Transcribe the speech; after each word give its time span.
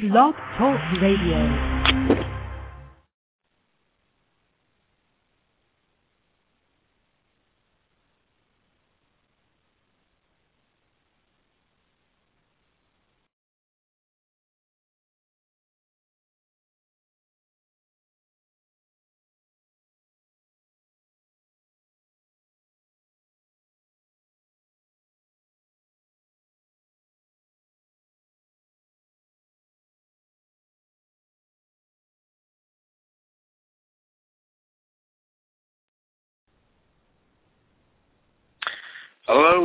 Blog 0.00 0.34
Talk 0.58 0.80
Radio. 1.00 1.73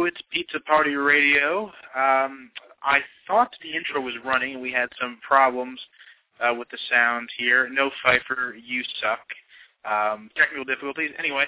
It's 0.05 0.21
Pizza 0.31 0.59
Party 0.61 0.95
Radio. 0.95 1.65
Um, 1.95 2.51
I 2.83 2.99
thought 3.27 3.53
the 3.61 3.75
intro 3.75 4.01
was 4.01 4.13
running, 4.23 4.61
we 4.61 4.71
had 4.71 4.89
some 4.99 5.19
problems 5.27 5.79
uh, 6.39 6.53
with 6.53 6.69
the 6.69 6.77
sound 6.89 7.29
here. 7.37 7.69
No 7.69 7.89
Pfeiffer, 8.01 8.55
you 8.63 8.81
suck. 9.01 9.19
Um, 9.83 10.29
technical 10.35 10.63
difficulties. 10.63 11.11
Anyway, 11.17 11.45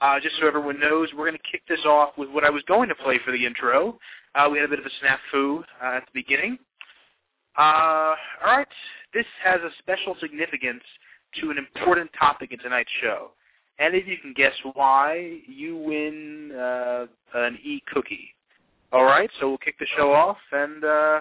uh, 0.00 0.18
just 0.20 0.36
so 0.40 0.46
everyone 0.46 0.80
knows, 0.80 1.10
we're 1.12 1.28
going 1.28 1.38
to 1.38 1.50
kick 1.50 1.62
this 1.68 1.84
off 1.84 2.10
with 2.16 2.30
what 2.30 2.44
I 2.44 2.50
was 2.50 2.62
going 2.64 2.88
to 2.88 2.94
play 2.94 3.20
for 3.24 3.30
the 3.30 3.46
intro. 3.46 3.98
Uh, 4.34 4.48
we 4.50 4.58
had 4.58 4.64
a 4.64 4.68
bit 4.68 4.78
of 4.78 4.86
a 4.86 5.04
snafu 5.04 5.60
uh, 5.60 5.96
at 5.96 6.04
the 6.06 6.12
beginning. 6.12 6.58
Uh, 7.56 8.14
all 8.44 8.56
right, 8.56 8.66
this 9.14 9.26
has 9.44 9.60
a 9.60 9.70
special 9.78 10.16
significance 10.20 10.82
to 11.40 11.50
an 11.50 11.58
important 11.58 12.10
topic 12.18 12.52
in 12.52 12.58
tonight's 12.58 12.90
show. 13.00 13.30
And 13.78 13.94
if 13.94 14.06
you 14.06 14.16
can 14.18 14.32
guess 14.34 14.52
why, 14.74 15.38
you 15.46 15.76
win 15.76 16.52
uh, 16.52 17.06
an 17.34 17.58
e-cookie. 17.62 18.34
All 18.92 19.04
right, 19.04 19.30
so 19.40 19.48
we'll 19.48 19.58
kick 19.58 19.78
the 19.78 19.86
show 19.96 20.12
off, 20.12 20.36
and 20.52 20.84
uh, 20.84 21.20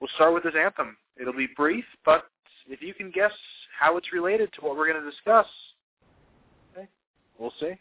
we'll 0.00 0.10
start 0.16 0.34
with 0.34 0.42
this 0.42 0.54
anthem. 0.58 0.96
It'll 1.20 1.32
be 1.32 1.48
brief, 1.56 1.84
but 2.04 2.24
if 2.68 2.82
you 2.82 2.92
can 2.92 3.10
guess 3.10 3.32
how 3.78 3.96
it's 3.96 4.12
related 4.12 4.52
to 4.54 4.60
what 4.62 4.76
we're 4.76 4.90
going 4.90 5.02
to 5.02 5.10
discuss, 5.10 5.46
okay, 6.76 6.88
we'll 7.38 7.52
see. 7.60 7.74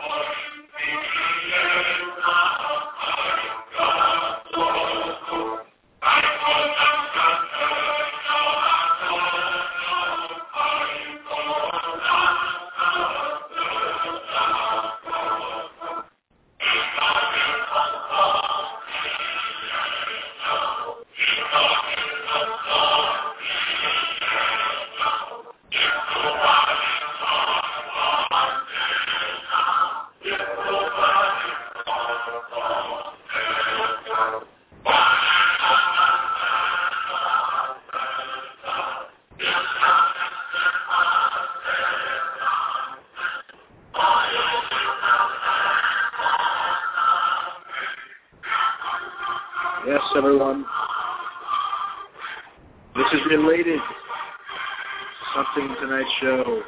everyone. 50.16 50.64
This 52.94 53.06
is 53.12 53.20
related 53.28 53.78
to 53.78 53.94
something 55.34 55.68
in 55.68 55.76
tonight's 55.80 56.08
show. 56.20 56.62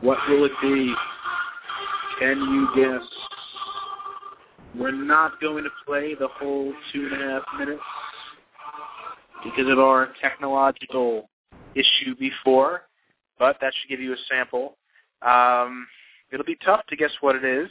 What 0.00 0.18
will 0.28 0.44
it 0.44 0.52
be? 0.62 0.94
Can 2.20 2.38
you 2.38 2.68
guess? 2.76 3.08
We're 4.76 4.92
not 4.92 5.40
going 5.40 5.64
to 5.64 5.70
play 5.86 6.14
the 6.14 6.28
whole 6.28 6.72
two 6.92 7.08
and 7.12 7.22
a 7.22 7.26
half 7.26 7.42
minutes 7.58 7.82
because 9.42 9.70
of 9.70 9.80
our 9.80 10.10
technological 10.20 11.28
issue 11.74 12.14
before, 12.18 12.82
but 13.38 13.56
that 13.60 13.72
should 13.74 13.88
give 13.88 14.00
you 14.00 14.12
a 14.12 14.16
sample. 14.28 14.76
Um, 15.22 15.86
it'll 16.32 16.46
be 16.46 16.58
tough 16.64 16.86
to 16.88 16.96
guess 16.96 17.10
what 17.20 17.34
it 17.34 17.44
is. 17.44 17.70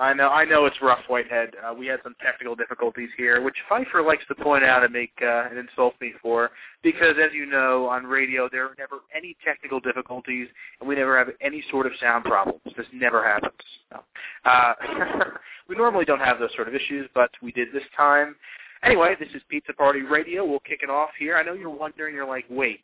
I 0.00 0.14
know, 0.14 0.28
I 0.28 0.46
know 0.46 0.64
it's 0.64 0.80
rough, 0.80 1.00
Whitehead. 1.08 1.50
Uh, 1.62 1.74
we 1.74 1.86
had 1.86 2.00
some 2.02 2.14
technical 2.24 2.56
difficulties 2.56 3.10
here, 3.18 3.42
which 3.42 3.56
Pfeiffer 3.68 4.00
likes 4.00 4.24
to 4.28 4.34
point 4.34 4.64
out 4.64 4.82
and 4.82 4.90
make 4.90 5.12
uh, 5.20 5.48
and 5.50 5.58
insult 5.58 5.92
me 6.00 6.14
for, 6.22 6.50
because 6.82 7.16
as 7.22 7.34
you 7.34 7.44
know, 7.44 7.86
on 7.86 8.04
radio 8.04 8.48
there 8.50 8.64
are 8.64 8.74
never 8.78 9.00
any 9.14 9.36
technical 9.44 9.78
difficulties, 9.78 10.48
and 10.80 10.88
we 10.88 10.94
never 10.94 11.18
have 11.18 11.28
any 11.42 11.62
sort 11.70 11.84
of 11.84 11.92
sound 12.00 12.24
problems. 12.24 12.62
This 12.78 12.86
never 12.94 13.22
happens. 13.22 13.52
No. 13.92 14.00
Uh, 14.46 14.72
we 15.68 15.76
normally 15.76 16.06
don't 16.06 16.20
have 16.20 16.38
those 16.38 16.54
sort 16.56 16.66
of 16.66 16.74
issues, 16.74 17.06
but 17.14 17.30
we 17.42 17.52
did 17.52 17.68
this 17.70 17.84
time. 17.94 18.36
Anyway, 18.82 19.14
this 19.20 19.28
is 19.34 19.42
Pizza 19.50 19.74
Party 19.74 20.00
Radio. 20.00 20.46
We'll 20.46 20.60
kick 20.60 20.80
it 20.82 20.88
off 20.88 21.10
here. 21.18 21.36
I 21.36 21.42
know 21.42 21.52
you're 21.52 21.68
wondering, 21.68 22.14
you're 22.14 22.26
like, 22.26 22.46
wait, 22.48 22.80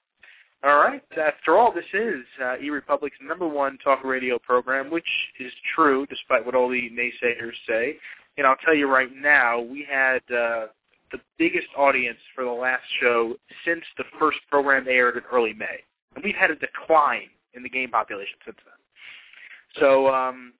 All 0.63 0.77
right. 0.77 1.03
After 1.21 1.57
all, 1.57 1.73
this 1.73 1.83
is 1.93 2.23
uh, 2.41 2.55
eRepublik's 2.63 3.19
number 3.21 3.45
one 3.45 3.77
talk 3.83 4.03
radio 4.05 4.39
program, 4.39 4.89
which 4.89 5.07
is 5.39 5.51
true 5.75 6.05
despite 6.05 6.45
what 6.45 6.55
all 6.55 6.69
the 6.69 6.89
naysayers 6.89 7.51
say. 7.67 7.97
And 8.37 8.47
I'll 8.47 8.55
tell 8.63 8.73
you 8.73 8.89
right 8.89 9.09
now, 9.13 9.59
we 9.59 9.85
had 9.89 10.21
uh, 10.33 10.67
the 11.11 11.19
biggest 11.37 11.67
audience 11.77 12.17
for 12.33 12.45
the 12.45 12.51
last 12.51 12.83
show 13.01 13.35
since 13.65 13.83
the 13.97 14.05
first 14.17 14.39
program 14.49 14.87
aired 14.87 15.17
in 15.17 15.23
early 15.33 15.53
May. 15.53 15.83
And 16.15 16.23
we've 16.23 16.35
had 16.35 16.49
a 16.49 16.55
decline 16.55 17.29
in 17.53 17.61
the 17.61 17.69
game 17.69 17.91
population 17.91 18.35
since 18.45 18.57
then. 18.65 19.81
So, 19.81 20.07
um, 20.07 20.53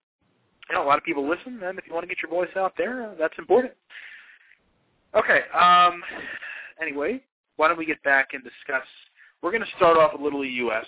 you 0.69 0.75
know, 0.75 0.83
a 0.83 0.87
lot 0.87 0.97
of 0.97 1.05
people 1.05 1.27
listen, 1.27 1.61
and 1.63 1.79
if 1.79 1.87
you 1.87 1.93
want 1.93 2.03
to 2.03 2.07
get 2.07 2.17
your 2.21 2.29
voice 2.29 2.55
out 2.57 2.73
there, 2.77 3.09
uh, 3.09 3.15
that's 3.17 3.37
important. 3.37 3.73
Okay. 5.15 5.41
Um, 5.57 6.03
anyway, 6.81 7.21
why 7.55 7.69
don't 7.69 7.77
we 7.77 7.85
get 7.85 8.01
back 8.03 8.29
and 8.33 8.43
discuss 8.43 8.85
we're 9.43 9.51
going 9.51 9.61
to 9.61 9.75
start 9.75 9.97
off 9.97 10.17
a 10.17 10.23
little 10.23 10.43
U.S. 10.45 10.85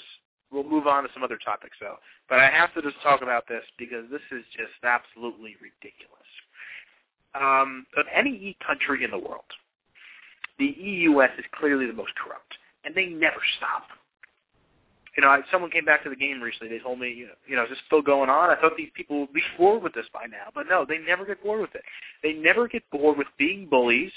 We'll 0.51 0.63
move 0.63 0.87
on 0.87 1.03
to 1.03 1.09
some 1.13 1.23
other 1.23 1.37
topics, 1.43 1.77
though. 1.81 1.97
But 2.29 2.39
I 2.39 2.49
have 2.49 2.73
to 2.75 2.81
just 2.81 2.95
talk 3.03 3.21
about 3.21 3.47
this 3.47 3.63
because 3.77 4.05
this 4.09 4.21
is 4.31 4.45
just 4.55 4.71
absolutely 4.83 5.55
ridiculous. 5.61 6.29
Um, 7.35 7.85
of 7.97 8.05
any 8.15 8.55
country 8.65 9.03
in 9.03 9.11
the 9.11 9.19
world, 9.19 9.43
the 10.57 10.73
EUS 10.79 11.31
is 11.37 11.45
clearly 11.59 11.85
the 11.85 11.93
most 11.93 12.13
corrupt, 12.15 12.55
and 12.85 12.95
they 12.95 13.07
never 13.07 13.41
stop. 13.57 13.87
you 15.17 15.23
know, 15.23 15.29
I, 15.29 15.41
someone 15.51 15.69
came 15.69 15.83
back 15.83 16.03
to 16.03 16.09
the 16.09 16.15
game 16.15 16.41
recently. 16.41 16.69
They 16.69 16.81
told 16.81 16.99
me, 16.99 17.11
you 17.11 17.27
know, 17.27 17.33
you 17.47 17.55
know, 17.57 17.63
is 17.63 17.69
this 17.69 17.79
still 17.87 18.01
going 18.01 18.29
on? 18.29 18.49
I 18.49 18.55
thought 18.59 18.77
these 18.77 18.91
people 18.95 19.19
would 19.21 19.33
be 19.33 19.41
bored 19.57 19.83
with 19.83 19.93
this 19.93 20.05
by 20.13 20.25
now, 20.27 20.47
but 20.55 20.67
no, 20.69 20.85
they 20.87 20.97
never 20.99 21.25
get 21.25 21.43
bored 21.43 21.61
with 21.61 21.75
it. 21.75 21.83
They 22.23 22.33
never 22.33 22.69
get 22.69 22.89
bored 22.89 23.17
with 23.17 23.27
being 23.37 23.67
bullies 23.69 24.13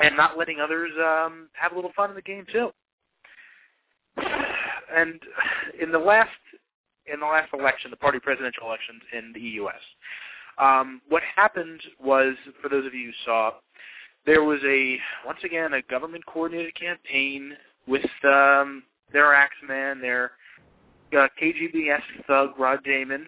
and 0.00 0.16
not 0.16 0.38
letting 0.38 0.60
others 0.60 0.90
um, 0.98 1.48
have 1.52 1.72
a 1.72 1.74
little 1.74 1.92
fun 1.94 2.10
in 2.10 2.16
the 2.16 2.22
game 2.22 2.46
too. 2.52 2.70
And 4.94 5.20
in 5.80 5.92
the 5.92 5.98
last 5.98 6.30
in 7.12 7.20
the 7.20 7.26
last 7.26 7.52
election, 7.52 7.90
the 7.90 7.96
party 7.96 8.18
presidential 8.18 8.66
elections 8.66 9.02
in 9.16 9.32
the 9.32 9.40
U.S., 9.40 9.74
um, 10.58 11.00
what 11.08 11.22
happened 11.34 11.80
was, 12.02 12.34
for 12.62 12.68
those 12.68 12.86
of 12.86 12.94
you 12.94 13.08
who 13.08 13.12
saw, 13.24 13.52
there 14.24 14.42
was 14.42 14.60
a 14.64 14.98
once 15.24 15.38
again 15.44 15.74
a 15.74 15.82
government 15.82 16.24
coordinated 16.26 16.74
campaign 16.74 17.52
with 17.86 18.04
um, 18.24 18.82
their 19.12 19.34
axeman, 19.34 20.00
their 20.00 20.32
uh, 21.16 21.28
KGBS 21.40 22.02
thug 22.26 22.50
Rod 22.58 22.82
Damon, 22.84 23.26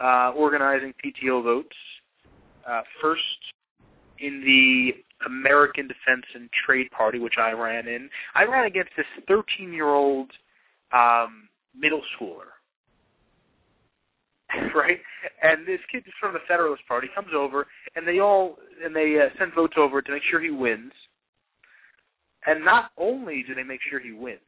uh, 0.00 0.32
organizing 0.34 0.92
PTO 1.04 1.42
votes. 1.44 1.76
Uh, 2.68 2.82
first 3.00 3.22
in 4.20 4.40
the 4.44 5.04
American 5.26 5.88
Defense 5.88 6.24
and 6.34 6.48
Trade 6.66 6.90
Party, 6.90 7.18
which 7.18 7.38
I 7.38 7.52
ran 7.52 7.88
in. 7.88 8.08
I 8.34 8.44
ran 8.44 8.66
against 8.66 8.90
this 8.96 9.06
13-year-old 9.28 10.30
um, 10.92 11.48
middle 11.78 12.02
schooler, 12.16 12.52
right? 14.74 15.00
And 15.42 15.66
this 15.66 15.80
kid 15.90 16.04
is 16.06 16.12
from 16.20 16.32
the 16.32 16.40
Federalist 16.46 16.82
Party 16.86 17.08
comes 17.14 17.30
over, 17.34 17.66
and 17.96 18.06
they 18.06 18.20
all 18.20 18.56
and 18.84 18.94
they 18.94 19.20
uh, 19.20 19.28
send 19.38 19.54
votes 19.54 19.74
over 19.76 20.02
to 20.02 20.12
make 20.12 20.22
sure 20.24 20.40
he 20.40 20.50
wins. 20.50 20.92
And 22.46 22.64
not 22.64 22.90
only 22.98 23.44
do 23.46 23.54
they 23.54 23.62
make 23.62 23.80
sure 23.88 24.00
he 24.00 24.12
wins, 24.12 24.40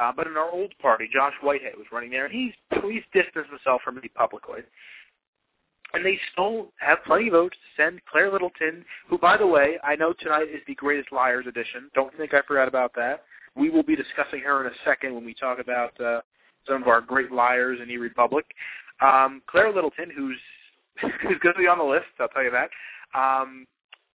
uh, 0.00 0.12
but 0.14 0.26
in 0.26 0.36
our 0.36 0.50
old 0.50 0.72
party, 0.80 1.08
Josh 1.12 1.32
Whitehead 1.42 1.72
was 1.76 1.86
running 1.92 2.10
there, 2.10 2.24
and 2.24 2.32
he's 2.32 2.52
he's 2.82 3.02
distanced 3.12 3.50
himself 3.50 3.82
from 3.84 3.96
me 3.96 4.08
publicly. 4.14 4.60
And 5.92 6.04
they 6.04 6.18
still 6.32 6.68
have 6.78 6.98
plenty 7.04 7.26
of 7.26 7.32
votes 7.32 7.56
to 7.56 7.82
send 7.82 8.00
Claire 8.10 8.30
Littleton, 8.30 8.84
who, 9.08 9.18
by 9.18 9.36
the 9.36 9.46
way, 9.46 9.76
I 9.82 9.96
know 9.96 10.12
tonight 10.12 10.46
is 10.52 10.60
the 10.66 10.74
Greatest 10.74 11.12
Liars 11.12 11.46
edition. 11.48 11.90
Don't 11.94 12.16
think 12.16 12.32
I 12.32 12.42
forgot 12.42 12.68
about 12.68 12.94
that. 12.94 13.24
We 13.56 13.70
will 13.70 13.82
be 13.82 13.96
discussing 13.96 14.40
her 14.40 14.64
in 14.64 14.72
a 14.72 14.76
second 14.84 15.14
when 15.14 15.24
we 15.24 15.34
talk 15.34 15.58
about 15.58 16.00
uh, 16.00 16.20
some 16.66 16.82
of 16.82 16.88
our 16.88 17.00
great 17.00 17.32
liars 17.32 17.78
in 17.82 17.90
E-Republik. 17.90 18.44
Um, 19.00 19.42
Claire 19.46 19.72
Littleton, 19.72 20.10
who's 20.14 20.38
who's 21.00 21.38
going 21.38 21.54
to 21.54 21.58
be 21.58 21.66
on 21.66 21.78
the 21.78 21.84
list, 21.84 22.06
I'll 22.18 22.28
tell 22.28 22.44
you 22.44 22.50
that. 22.50 22.70
Um, 23.18 23.66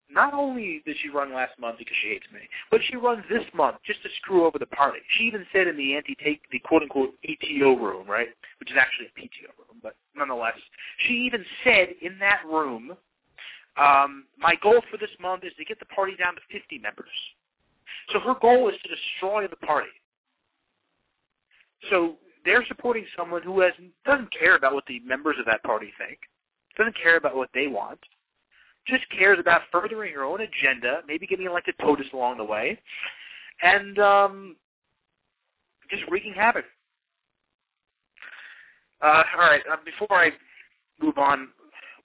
not 0.09 0.33
only 0.33 0.83
did 0.85 0.95
she 1.01 1.09
run 1.09 1.33
last 1.33 1.57
month 1.59 1.79
because 1.79 1.95
she 2.01 2.09
hates 2.09 2.25
me, 2.31 2.41
but 2.69 2.79
she 2.87 2.95
runs 2.95 3.23
this 3.29 3.43
month 3.53 3.77
just 3.85 4.03
to 4.03 4.09
screw 4.21 4.45
over 4.45 4.59
the 4.59 4.67
party. 4.67 4.99
She 5.17 5.23
even 5.23 5.45
said 5.51 5.67
in 5.67 5.77
the 5.77 5.95
anti-take, 5.95 6.41
the 6.51 6.59
quote-unquote 6.59 7.15
ATO 7.27 7.75
room, 7.75 8.07
right, 8.07 8.27
which 8.59 8.71
is 8.71 8.77
actually 8.79 9.07
a 9.07 9.19
PTO 9.19 9.49
room, 9.57 9.64
but 9.85 9.95
nonetheless, 10.15 10.55
she 11.05 11.13
even 11.13 11.45
said 11.63 11.89
in 12.01 12.17
that 12.17 12.41
room, 12.51 12.93
um, 13.77 14.25
my 14.35 14.55
goal 14.63 14.81
for 14.89 14.97
this 14.97 15.11
month 15.21 15.43
is 15.43 15.53
to 15.59 15.65
get 15.65 15.77
the 15.77 15.85
party 15.85 16.15
down 16.15 16.33
to 16.33 16.41
50 16.51 16.79
members. 16.79 17.05
So 18.09 18.19
her 18.19 18.33
goal 18.41 18.67
is 18.67 18.75
to 18.81 18.89
destroy 18.89 19.47
the 19.47 19.55
party. 19.57 19.89
So 21.91 22.15
they're 22.45 22.65
supporting 22.65 23.05
someone 23.15 23.43
who 23.43 23.59
has 23.59 23.73
doesn't 24.07 24.33
care 24.33 24.55
about 24.55 24.73
what 24.73 24.85
the 24.87 24.99
members 25.01 25.35
of 25.39 25.45
that 25.45 25.61
party 25.61 25.93
think, 25.99 26.17
doesn't 26.77 26.97
care 26.97 27.17
about 27.17 27.35
what 27.35 27.49
they 27.53 27.67
want, 27.67 27.99
just 28.87 29.03
cares 29.15 29.37
about 29.39 29.61
furthering 29.71 30.13
her 30.15 30.23
own 30.23 30.41
agenda, 30.41 31.01
maybe 31.07 31.27
getting 31.27 31.45
elected 31.45 31.77
POTUS 31.77 32.11
along 32.13 32.37
the 32.37 32.43
way, 32.43 32.79
and 33.61 33.99
um, 33.99 34.55
just 35.91 36.03
wreaking 36.09 36.33
havoc. 36.33 36.65
Uh, 39.01 39.23
all 39.33 39.41
right, 39.41 39.61
uh, 39.71 39.75
before 39.83 40.17
I 40.17 40.31
move 41.01 41.17
on 41.17 41.49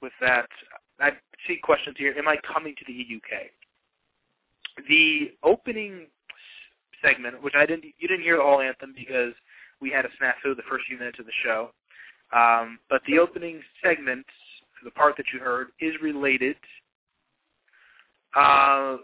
with 0.02 0.12
that, 0.20 0.48
I 0.98 1.10
see 1.46 1.58
questions 1.62 1.96
here. 1.98 2.14
Am 2.18 2.28
I 2.28 2.36
coming 2.52 2.74
to 2.76 2.84
the 2.86 3.16
UK? 3.16 3.46
The 4.88 5.32
opening 5.42 6.06
segment, 7.02 7.42
which 7.42 7.54
I 7.56 7.66
didn't, 7.66 7.84
you 7.98 8.08
didn't 8.08 8.22
hear 8.22 8.36
the 8.36 8.42
whole 8.42 8.60
anthem 8.60 8.92
because 8.96 9.32
we 9.80 9.90
had 9.90 10.04
a 10.04 10.08
snafu 10.08 10.56
the 10.56 10.62
first 10.68 10.86
few 10.86 10.98
minutes 10.98 11.18
of 11.18 11.26
the 11.26 11.32
show. 11.44 11.70
Um, 12.32 12.78
but 12.88 13.02
the 13.06 13.18
opening 13.18 13.60
segment, 13.82 14.26
the 14.84 14.90
part 14.90 15.16
that 15.16 15.26
you 15.32 15.40
heard, 15.40 15.68
is 15.80 15.94
related 16.02 16.56
uh, 18.36 18.98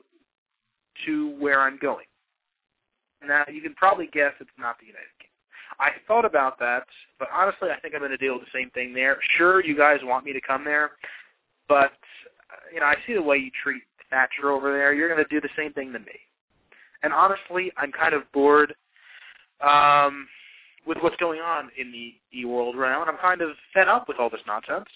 to 1.07 1.31
where 1.39 1.61
I'm 1.61 1.79
going. 1.81 2.07
Now, 3.27 3.45
you 3.53 3.61
can 3.61 3.75
probably 3.75 4.09
guess 4.13 4.33
it's 4.41 4.51
not 4.59 4.79
the 4.79 4.87
United. 4.87 5.16
I 5.79 5.91
thought 6.07 6.25
about 6.25 6.59
that, 6.59 6.87
but 7.19 7.29
honestly, 7.35 7.69
I 7.71 7.79
think 7.81 7.95
I'm 7.95 8.01
going 8.01 8.11
to 8.11 8.17
deal 8.17 8.35
with 8.35 8.45
the 8.45 8.59
same 8.59 8.71
thing 8.71 8.95
there. 8.95 9.19
Sure, 9.37 9.63
you 9.65 9.77
guys 9.77 9.99
want 10.03 10.25
me 10.25 10.33
to 10.33 10.41
come 10.41 10.65
there, 10.65 10.93
but 11.69 11.93
uh, 12.51 12.73
you 12.73 12.81
know, 12.81 12.87
I 12.87 12.95
see 13.07 13.15
the 13.15 13.23
way 13.23 13.37
you 13.37 13.51
treat 13.63 13.83
Thatcher 14.11 14.51
over 14.51 14.73
there. 14.73 14.95
You're 14.95 15.09
going 15.09 15.23
to 15.23 15.35
do 15.35 15.41
the 15.41 15.53
same 15.57 15.73
thing 15.73 15.93
to 15.93 15.99
me. 15.99 16.19
And 17.03 17.13
honestly, 17.13 17.71
I'm 17.77 17.93
kind 17.93 18.15
of 18.15 18.23
bored 18.33 18.75
um, 19.61 20.27
with 20.87 20.99
what's 21.01 21.17
going 21.17 21.41
on 21.41 21.71
in 21.79 21.93
the 21.93 22.15
e-world 22.37 22.77
right 22.77 22.91
now, 22.91 23.03
and 23.03 23.11
I'm 23.11 23.19
kind 23.19 23.43
of 23.43 23.51
fed 23.75 23.89
up 23.89 24.09
with 24.09 24.19
all 24.19 24.31
this 24.31 24.41
nonsense. 24.47 24.89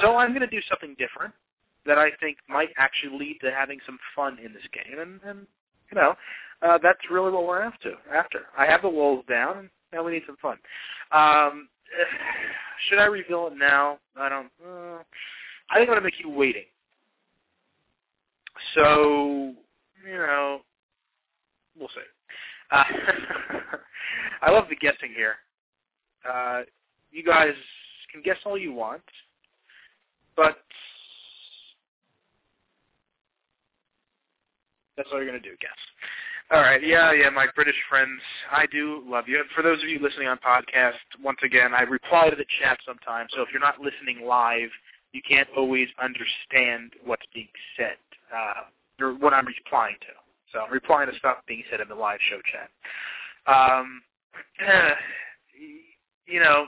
So 0.00 0.16
I'm 0.16 0.30
going 0.30 0.40
to 0.40 0.46
do 0.46 0.60
something 0.68 0.94
different 0.98 1.32
that 1.86 1.98
I 1.98 2.10
think 2.20 2.38
might 2.48 2.68
actually 2.76 3.18
lead 3.18 3.38
to 3.42 3.50
having 3.50 3.78
some 3.86 3.98
fun 4.14 4.38
in 4.38 4.52
this 4.52 4.62
game, 4.72 4.98
and, 5.00 5.20
and 5.24 5.46
you 5.90 5.96
know, 6.00 6.14
uh, 6.62 6.78
that's 6.82 7.00
really 7.10 7.32
what 7.32 7.46
we're 7.46 7.62
after. 7.62 7.94
After 8.12 8.42
I 8.56 8.66
have 8.66 8.82
the 8.82 8.88
walls 8.88 9.24
down, 9.28 9.70
now 9.92 10.04
we 10.04 10.12
need 10.12 10.22
some 10.26 10.36
fun. 10.36 10.56
Um, 11.12 11.68
should 12.88 12.98
I 12.98 13.06
reveal 13.06 13.48
it 13.48 13.56
now? 13.56 13.98
I 14.16 14.28
don't. 14.28 14.50
Uh, 14.64 15.02
I 15.70 15.76
think 15.76 15.88
I'm 15.88 15.94
to 15.96 16.00
make 16.02 16.20
you 16.20 16.30
waiting. 16.30 16.64
So, 18.74 19.54
you 20.06 20.16
know, 20.16 20.60
we'll 21.78 21.88
see. 21.88 22.00
Uh, 22.70 22.84
I 24.42 24.50
love 24.50 24.66
the 24.68 24.76
guessing 24.76 25.12
here. 25.14 25.36
Uh, 26.28 26.62
you 27.10 27.24
guys 27.24 27.54
can 28.12 28.22
guess 28.22 28.36
all 28.44 28.58
you 28.58 28.72
want, 28.72 29.02
but 30.36 30.58
that's 34.96 35.08
all 35.12 35.18
you're 35.18 35.30
to 35.40 35.48
do, 35.48 35.56
guess. 35.60 35.70
All 36.52 36.62
right, 36.62 36.84
yeah, 36.84 37.12
yeah, 37.12 37.30
my 37.30 37.46
British 37.54 37.76
friends, 37.88 38.20
I 38.50 38.66
do 38.66 39.04
love 39.06 39.28
you. 39.28 39.40
For 39.54 39.62
those 39.62 39.80
of 39.84 39.88
you 39.88 40.00
listening 40.00 40.26
on 40.26 40.36
podcast, 40.38 40.98
once 41.22 41.38
again, 41.44 41.72
I 41.72 41.82
reply 41.82 42.28
to 42.28 42.34
the 42.34 42.44
chat 42.60 42.76
sometimes, 42.84 43.30
so 43.36 43.42
if 43.42 43.50
you're 43.52 43.60
not 43.60 43.78
listening 43.78 44.26
live, 44.26 44.70
you 45.12 45.22
can't 45.22 45.46
always 45.56 45.86
understand 46.02 46.94
what's 47.04 47.22
being 47.32 47.46
said, 47.76 47.98
uh, 48.34 48.62
or 49.00 49.14
what 49.14 49.32
I'm 49.32 49.46
replying 49.46 49.94
to. 50.00 50.06
So 50.52 50.58
I'm 50.58 50.72
replying 50.72 51.08
to 51.08 51.16
stuff 51.18 51.36
being 51.46 51.62
said 51.70 51.80
in 51.80 51.86
the 51.86 51.94
live 51.94 52.18
show 52.28 52.40
chat. 52.50 52.70
Um, 53.46 54.02
you 56.26 56.40
know, 56.40 56.66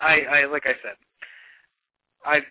I, 0.00 0.22
I 0.22 0.46
like 0.46 0.66
I 0.66 0.74
said, 0.82 0.96
I've 2.26 2.42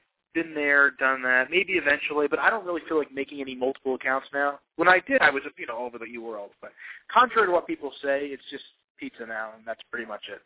been 0.41 0.53
there, 0.53 0.91
done 0.91 1.21
that, 1.23 1.49
maybe 1.49 1.73
eventually, 1.73 2.27
but 2.27 2.39
I 2.39 2.49
don't 2.49 2.65
really 2.65 2.81
feel 2.87 2.97
like 2.97 3.11
making 3.11 3.41
any 3.41 3.55
multiple 3.55 3.95
accounts 3.95 4.27
now. 4.33 4.59
When 4.75 4.87
I 4.87 5.01
did, 5.05 5.21
I 5.21 5.29
was 5.29 5.43
you 5.57 5.67
know 5.67 5.77
over 5.77 5.97
the 5.97 6.09
U 6.09 6.23
world, 6.23 6.51
but 6.61 6.71
contrary 7.11 7.47
to 7.47 7.51
what 7.51 7.67
people 7.67 7.91
say, 8.01 8.27
it's 8.27 8.43
just 8.49 8.63
pizza 8.97 9.25
now, 9.25 9.51
and 9.57 9.65
that's 9.65 9.81
pretty 9.91 10.05
much 10.05 10.23
it. 10.31 10.41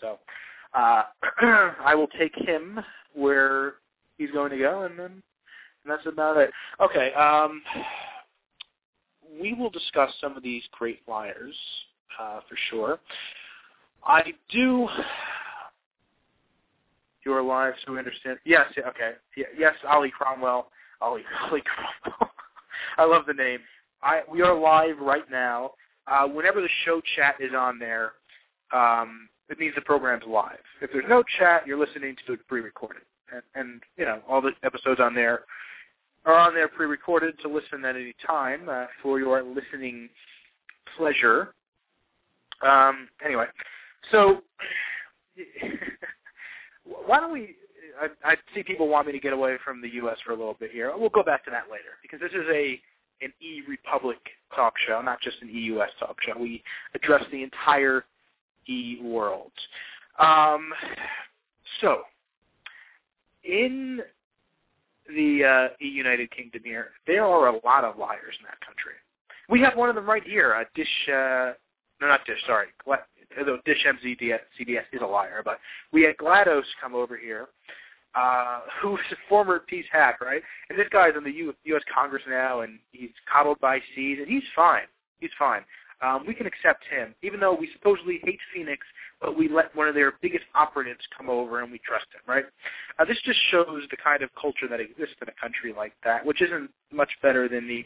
So 0.00 0.18
uh, 0.74 1.04
I 1.84 1.94
will 1.94 2.08
take 2.18 2.34
him 2.34 2.80
where 3.14 3.74
he's 4.18 4.30
going 4.30 4.50
to 4.50 4.58
go, 4.58 4.82
and 4.82 4.98
then 4.98 5.22
and 5.84 5.92
that's 5.92 6.06
about 6.06 6.36
it. 6.36 6.50
Okay, 6.80 7.12
um, 7.14 7.62
we 9.40 9.52
will 9.52 9.70
discuss 9.70 10.10
some 10.20 10.36
of 10.36 10.42
these 10.42 10.62
great 10.72 11.00
flyers 11.04 11.54
uh, 12.20 12.40
for 12.48 12.56
sure. 12.70 12.98
I 14.04 14.32
do. 14.50 14.88
You 17.26 17.32
are 17.32 17.42
live, 17.42 17.74
so 17.84 17.90
we 17.90 17.98
understand. 17.98 18.38
Yes, 18.44 18.66
okay. 18.78 19.14
Yes, 19.58 19.74
Ali 19.88 20.12
Cromwell. 20.16 20.68
Ali, 21.00 21.22
Ali 21.50 21.60
Cromwell. 22.04 22.30
I 22.98 23.04
love 23.04 23.24
the 23.26 23.34
name. 23.34 23.58
I 24.00 24.20
we 24.30 24.42
are 24.42 24.56
live 24.56 25.00
right 25.00 25.28
now. 25.28 25.72
Uh, 26.06 26.28
whenever 26.28 26.60
the 26.60 26.68
show 26.84 27.02
chat 27.16 27.34
is 27.40 27.50
on 27.52 27.80
there, 27.80 28.12
um, 28.72 29.28
it 29.48 29.58
means 29.58 29.74
the 29.74 29.80
program's 29.80 30.22
live. 30.24 30.60
If 30.80 30.92
there's 30.92 31.04
no 31.08 31.24
chat, 31.36 31.66
you're 31.66 31.76
listening 31.76 32.14
to 32.28 32.34
it 32.34 32.46
pre-recorded, 32.46 33.02
and, 33.32 33.42
and 33.56 33.82
you 33.96 34.04
know 34.04 34.20
all 34.28 34.40
the 34.40 34.52
episodes 34.62 35.00
on 35.00 35.12
there 35.12 35.40
are 36.26 36.34
on 36.36 36.54
there 36.54 36.68
pre-recorded 36.68 37.40
to 37.40 37.48
listen 37.48 37.84
at 37.84 37.96
any 37.96 38.14
time 38.24 38.68
uh, 38.68 38.86
for 39.02 39.18
your 39.18 39.42
listening 39.42 40.10
pleasure. 40.96 41.54
Um, 42.62 43.08
anyway, 43.24 43.46
so 44.12 44.42
why 47.06 47.20
don't 47.20 47.32
we? 47.32 47.56
I, 48.00 48.32
I 48.32 48.36
see 48.54 48.62
people 48.62 48.88
want 48.88 49.06
me 49.06 49.12
to 49.12 49.18
get 49.18 49.32
away 49.32 49.56
from 49.64 49.80
the 49.80 49.88
U.S. 49.94 50.18
for 50.24 50.32
a 50.32 50.36
little 50.36 50.56
bit 50.58 50.70
here. 50.70 50.92
We'll 50.96 51.08
go 51.08 51.22
back 51.22 51.44
to 51.46 51.50
that 51.50 51.64
later 51.70 51.96
because 52.02 52.20
this 52.20 52.32
is 52.32 52.46
a 52.52 52.80
an 53.22 53.32
e-republik 53.40 54.20
talk 54.54 54.74
show, 54.86 55.00
not 55.00 55.20
just 55.22 55.36
an 55.40 55.48
EUS 55.48 55.88
talk 55.98 56.16
show. 56.22 56.38
We 56.38 56.62
address 56.94 57.24
the 57.32 57.42
entire 57.42 58.04
e-world. 58.68 59.52
Um, 60.18 60.70
so, 61.80 62.02
in 63.44 64.00
the 65.08 65.44
uh, 65.44 65.74
United 65.78 66.30
Kingdom 66.30 66.62
here, 66.64 66.90
there 67.06 67.24
are 67.24 67.48
a 67.48 67.58
lot 67.64 67.84
of 67.84 67.96
liars 67.96 68.36
in 68.38 68.44
that 68.44 68.60
country. 68.60 68.92
We 69.48 69.60
have 69.60 69.76
one 69.76 69.88
of 69.88 69.94
them 69.94 70.06
right 70.06 70.24
here. 70.24 70.54
Uh, 70.54 70.64
Dish, 70.74 70.88
uh, 71.08 71.52
no, 72.00 72.08
not 72.08 72.24
Dish. 72.26 72.40
Sorry, 72.46 72.66
though 73.44 73.58
Dish 73.64 73.84
MZ 73.86 74.18
CBS 74.60 74.84
is 74.92 75.00
a 75.02 75.06
liar, 75.06 75.42
but 75.44 75.58
we 75.92 76.02
had 76.02 76.16
GLaDOS 76.16 76.64
come 76.80 76.94
over 76.94 77.16
here, 77.16 77.48
uh, 78.14 78.60
who's 78.82 79.00
a 79.12 79.16
former 79.28 79.60
peace 79.60 79.86
hack, 79.90 80.20
right? 80.20 80.42
And 80.70 80.78
this 80.78 80.88
guy's 80.90 81.16
in 81.16 81.24
the 81.24 81.32
U- 81.32 81.54
U.S. 81.64 81.82
Congress 81.92 82.22
now, 82.28 82.60
and 82.60 82.78
he's 82.92 83.10
coddled 83.30 83.60
by 83.60 83.80
Seeds, 83.94 84.20
and 84.20 84.28
he's 84.28 84.44
fine. 84.54 84.86
He's 85.18 85.30
fine. 85.38 85.62
Um, 86.02 86.24
we 86.26 86.34
can 86.34 86.46
accept 86.46 86.84
him, 86.90 87.14
even 87.22 87.40
though 87.40 87.54
we 87.54 87.70
supposedly 87.72 88.20
hate 88.22 88.38
Phoenix, 88.52 88.86
but 89.20 89.36
we 89.36 89.48
let 89.48 89.74
one 89.74 89.88
of 89.88 89.94
their 89.94 90.12
biggest 90.20 90.44
operatives 90.54 91.00
come 91.16 91.30
over 91.30 91.62
and 91.62 91.72
we 91.72 91.78
trust 91.78 92.04
him, 92.12 92.20
right? 92.26 92.44
Uh, 92.98 93.04
this 93.06 93.16
just 93.24 93.38
shows 93.50 93.82
the 93.90 93.96
kind 93.96 94.22
of 94.22 94.28
culture 94.38 94.68
that 94.68 94.78
exists 94.78 95.16
in 95.22 95.28
a 95.28 95.40
country 95.40 95.72
like 95.74 95.94
that, 96.04 96.24
which 96.24 96.42
isn't 96.42 96.70
much 96.92 97.08
better 97.22 97.48
than 97.48 97.66
the 97.66 97.82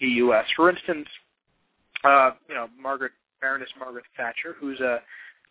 EUS. 0.00 0.44
For 0.54 0.70
instance, 0.70 1.08
uh, 2.04 2.30
you 2.48 2.54
know, 2.54 2.68
Margaret 2.80 3.12
Baroness 3.40 3.68
Margaret 3.78 4.04
Thatcher, 4.16 4.56
who's 4.58 4.80
a 4.80 5.00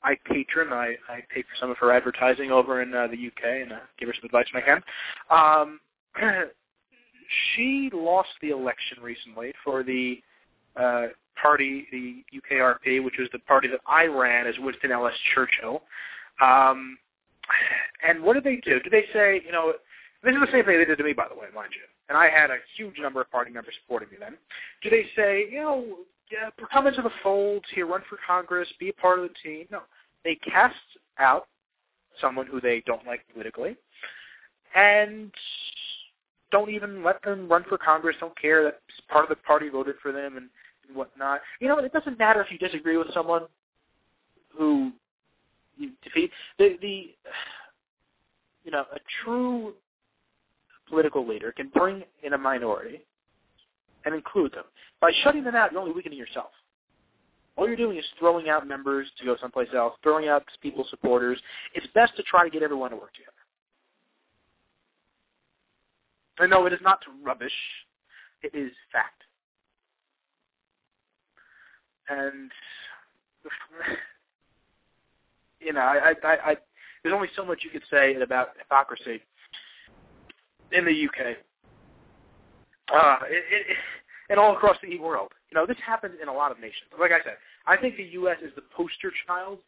I 0.03 0.15
patron. 0.25 0.72
I, 0.72 0.96
I 1.10 1.24
pay 1.34 1.41
for 1.41 1.56
some 1.60 1.72
of 1.72 1.77
her 1.77 1.91
advertising 1.91 2.51
over 2.51 2.82
in 2.82 2.94
uh, 2.94 3.08
the 3.08 3.27
UK 3.27 3.63
and 3.63 3.74
uh, 3.74 3.77
give 4.00 4.08
her 4.08 4.13
some 4.13 4.25
advice 4.25 4.46
when 4.53 4.63
I 4.63 4.65
can. 4.65 4.84
Um, 5.29 5.79
she 7.56 7.89
lost 7.94 8.29
the 8.41 8.50
election 8.50 9.00
recently 9.01 9.53
for 9.63 9.84
the 9.84 10.22
uh, 10.75 11.08
party, 11.41 11.88
the 11.91 12.24
UKRP, 12.39 13.03
which 13.03 13.15
was 13.20 13.27
the 13.32 13.39
party 13.39 13.67
that 13.70 13.79
I 13.88 14.06
ran 14.06 14.48
as 14.48 14.56
Winston 14.60 14.91
L.S. 14.91 15.15
Churchill. 15.34 15.82
Um, 16.41 16.98
and 18.08 18.22
what 18.22 18.34
did 18.34 18.44
they 18.44 18.58
do? 18.58 18.79
Did 18.79 18.91
they 18.91 19.06
say, 19.13 19.41
you 19.46 19.51
know, 19.51 19.74
this 20.24 20.34
is 20.34 20.41
the 20.41 20.51
same 20.51 20.65
thing 20.65 20.77
they 20.77 20.86
did 20.86 20.98
to 20.98 21.03
me, 21.03 21.13
by 21.13 21.27
the 21.27 21.36
way, 21.36 21.48
mind 21.56 21.72
you. 21.74 21.82
And 22.10 22.17
I 22.17 22.29
had 22.29 22.50
a 22.50 22.58
huge 22.75 22.96
number 23.00 23.22
of 23.22 23.32
party 23.32 23.51
members 23.51 23.74
supporting 23.84 24.10
me 24.10 24.17
then. 24.20 24.38
Do 24.82 24.89
they 24.89 25.06
say, 25.15 25.48
you 25.51 25.60
know, 25.60 25.86
yeah, 26.31 26.50
come 26.72 26.88
into 26.88 27.01
the 27.01 27.12
fold 27.24 27.63
here, 27.74 27.88
run 27.88 28.01
for 28.10 28.17
Congress, 28.25 28.67
be 28.79 28.89
a 28.89 28.93
part 28.93 29.19
of 29.19 29.29
the 29.29 29.36
team? 29.43 29.65
No. 29.72 29.81
They 30.24 30.36
cast 30.36 30.75
out 31.19 31.48
someone 32.19 32.48
who 32.48 32.60
they 32.60 32.84
don't 32.86 33.05
like 33.05 33.22
politically 33.31 33.77
and 34.75 35.31
don't 36.51 36.69
even 36.69 37.03
let 37.03 37.22
them 37.24 37.48
run 37.48 37.63
for 37.67 37.77
Congress, 37.77 38.15
don't 38.19 38.38
care 38.39 38.63
that 38.63 38.79
part 39.10 39.24
of 39.24 39.29
the 39.29 39.36
party 39.43 39.69
voted 39.69 39.96
for 40.01 40.12
them 40.12 40.38
and 40.38 40.50
and 40.88 40.96
whatnot. 40.96 41.41
You 41.60 41.67
know, 41.67 41.77
it 41.79 41.93
doesn't 41.93 42.19
matter 42.19 42.41
if 42.41 42.51
you 42.51 42.57
disagree 42.57 42.98
with 42.98 43.13
someone 43.13 43.43
who 44.55 44.91
you 45.77 45.91
defeat. 46.03 46.31
The 46.57 46.77
the 46.81 47.15
you 48.63 48.72
know 48.72 48.86
a 48.93 49.00
true 49.24 49.74
political 50.89 51.27
leader 51.27 51.51
can 51.51 51.69
bring 51.69 52.03
in 52.24 52.34
a 52.34 52.38
minority 52.38 53.01
and 54.08 54.16
include 54.16 54.54
them. 54.54 54.64
By 55.00 55.12
shutting 55.24 55.44
them 55.44 55.56
out, 55.56 55.72
you're 55.72 55.82
only 55.82 55.94
weakening 55.94 56.18
yourself. 56.18 56.50
All 57.56 57.68
you're 57.68 57.78
doing 57.78 57.98
is 57.98 58.06
throwing 58.20 58.50
out 58.50 58.68
members 58.68 59.08
to 59.20 59.26
go 59.26 59.36
someplace 59.40 59.70
else, 59.76 59.94
throwing 60.02 60.28
out 60.28 60.44
people's 60.62 60.90
supporters. 60.90 61.40
It's 61.76 61.88
best 61.94 62.16
to 62.18 62.24
try 62.24 62.44
to 62.44 62.50
get 62.50 62.64
everyone 62.64 62.92
to 62.92 62.98
work 62.98 63.14
together. 63.14 63.32
And 66.40 66.52
no, 66.52 66.66
it 66.66 66.74
is 66.74 66.80
not 66.84 67.00
rubbish. 67.24 67.54
It 68.44 68.56
is 68.56 68.72
fact 68.92 69.24
and 72.10 72.52
you 75.60 75.74
know, 75.74 75.82
I, 75.82 76.14
I, 76.24 76.52
I, 76.52 76.58
there's 77.04 77.14
only 77.14 77.30
so 77.36 77.46
much 77.46 77.62
you 77.64 77.70
could 77.70 77.84
say 77.90 78.16
about 78.16 78.50
hypocrisy 78.58 79.22
in 80.72 80.86
the 80.86 81.06
UK, 81.06 81.38
uh, 82.94 83.18
it, 83.30 83.44
it, 83.52 83.78
and 84.29 84.39
all 84.39 84.53
across 84.53 84.77
the 84.81 85.00
world. 85.00 85.31
You 85.51 85.55
know, 85.55 85.65
this 85.65 85.77
happens 85.86 86.15
in 86.22 86.27
a 86.27 86.34
lot 86.34 86.51
of 86.51 86.60
nations. 86.60 86.89
Like 87.00 87.12
I 87.12 87.24
said, 87.24 87.38
I 87.65 87.77
think 87.77 87.98
the 87.98 88.03
U.S. 88.03 88.38
is 88.43 88.51
the 88.55 88.63
poster 88.75 89.12
child 89.25 89.60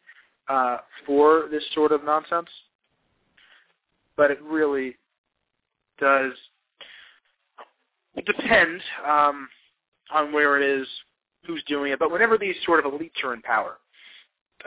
uh, 0.48 0.78
for 1.06 1.48
this 1.50 1.64
sort 1.74 1.92
of 1.92 2.04
nonsense, 2.04 2.48
but 4.16 4.30
it 4.30 4.42
really 4.42 4.96
does 5.98 6.32
depend 8.26 8.80
um, 9.06 9.48
on 10.12 10.32
where 10.32 10.60
it 10.60 10.80
is 10.80 10.86
who's 11.46 11.62
doing 11.66 11.92
it, 11.92 11.98
but 11.98 12.10
whenever 12.10 12.36
these 12.36 12.54
sort 12.66 12.84
of 12.84 12.92
elites 12.92 13.24
are 13.24 13.32
in 13.32 13.40
power, 13.42 13.78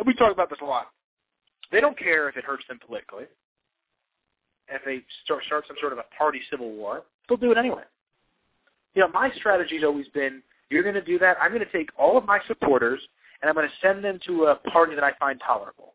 we 0.05 0.13
talk 0.15 0.31
about 0.31 0.49
this 0.49 0.59
a 0.61 0.65
lot, 0.65 0.87
they 1.71 1.81
don't 1.81 1.97
care 1.97 2.29
if 2.29 2.37
it 2.37 2.43
hurts 2.43 2.63
them 2.67 2.79
politically. 2.85 3.25
If 4.69 4.81
they 4.85 5.01
start, 5.23 5.43
start 5.45 5.65
some 5.67 5.75
sort 5.79 5.91
of 5.91 5.99
a 5.99 6.15
party 6.17 6.39
civil 6.49 6.71
war, 6.71 7.03
they'll 7.27 7.37
do 7.37 7.51
it 7.51 7.57
anyway. 7.57 7.83
You 8.93 9.01
know, 9.01 9.07
my 9.09 9.31
strategy's 9.35 9.83
always 9.83 10.07
been, 10.09 10.41
you're 10.69 10.83
going 10.83 10.95
to 10.95 11.01
do 11.01 11.19
that, 11.19 11.37
I'm 11.41 11.51
going 11.51 11.65
to 11.65 11.71
take 11.71 11.89
all 11.97 12.17
of 12.17 12.25
my 12.25 12.39
supporters 12.47 13.01
and 13.41 13.49
I'm 13.49 13.55
going 13.55 13.67
to 13.67 13.87
send 13.87 14.03
them 14.03 14.19
to 14.27 14.45
a 14.45 14.55
party 14.55 14.95
that 14.95 15.03
I 15.03 15.11
find 15.19 15.41
tolerable. 15.45 15.93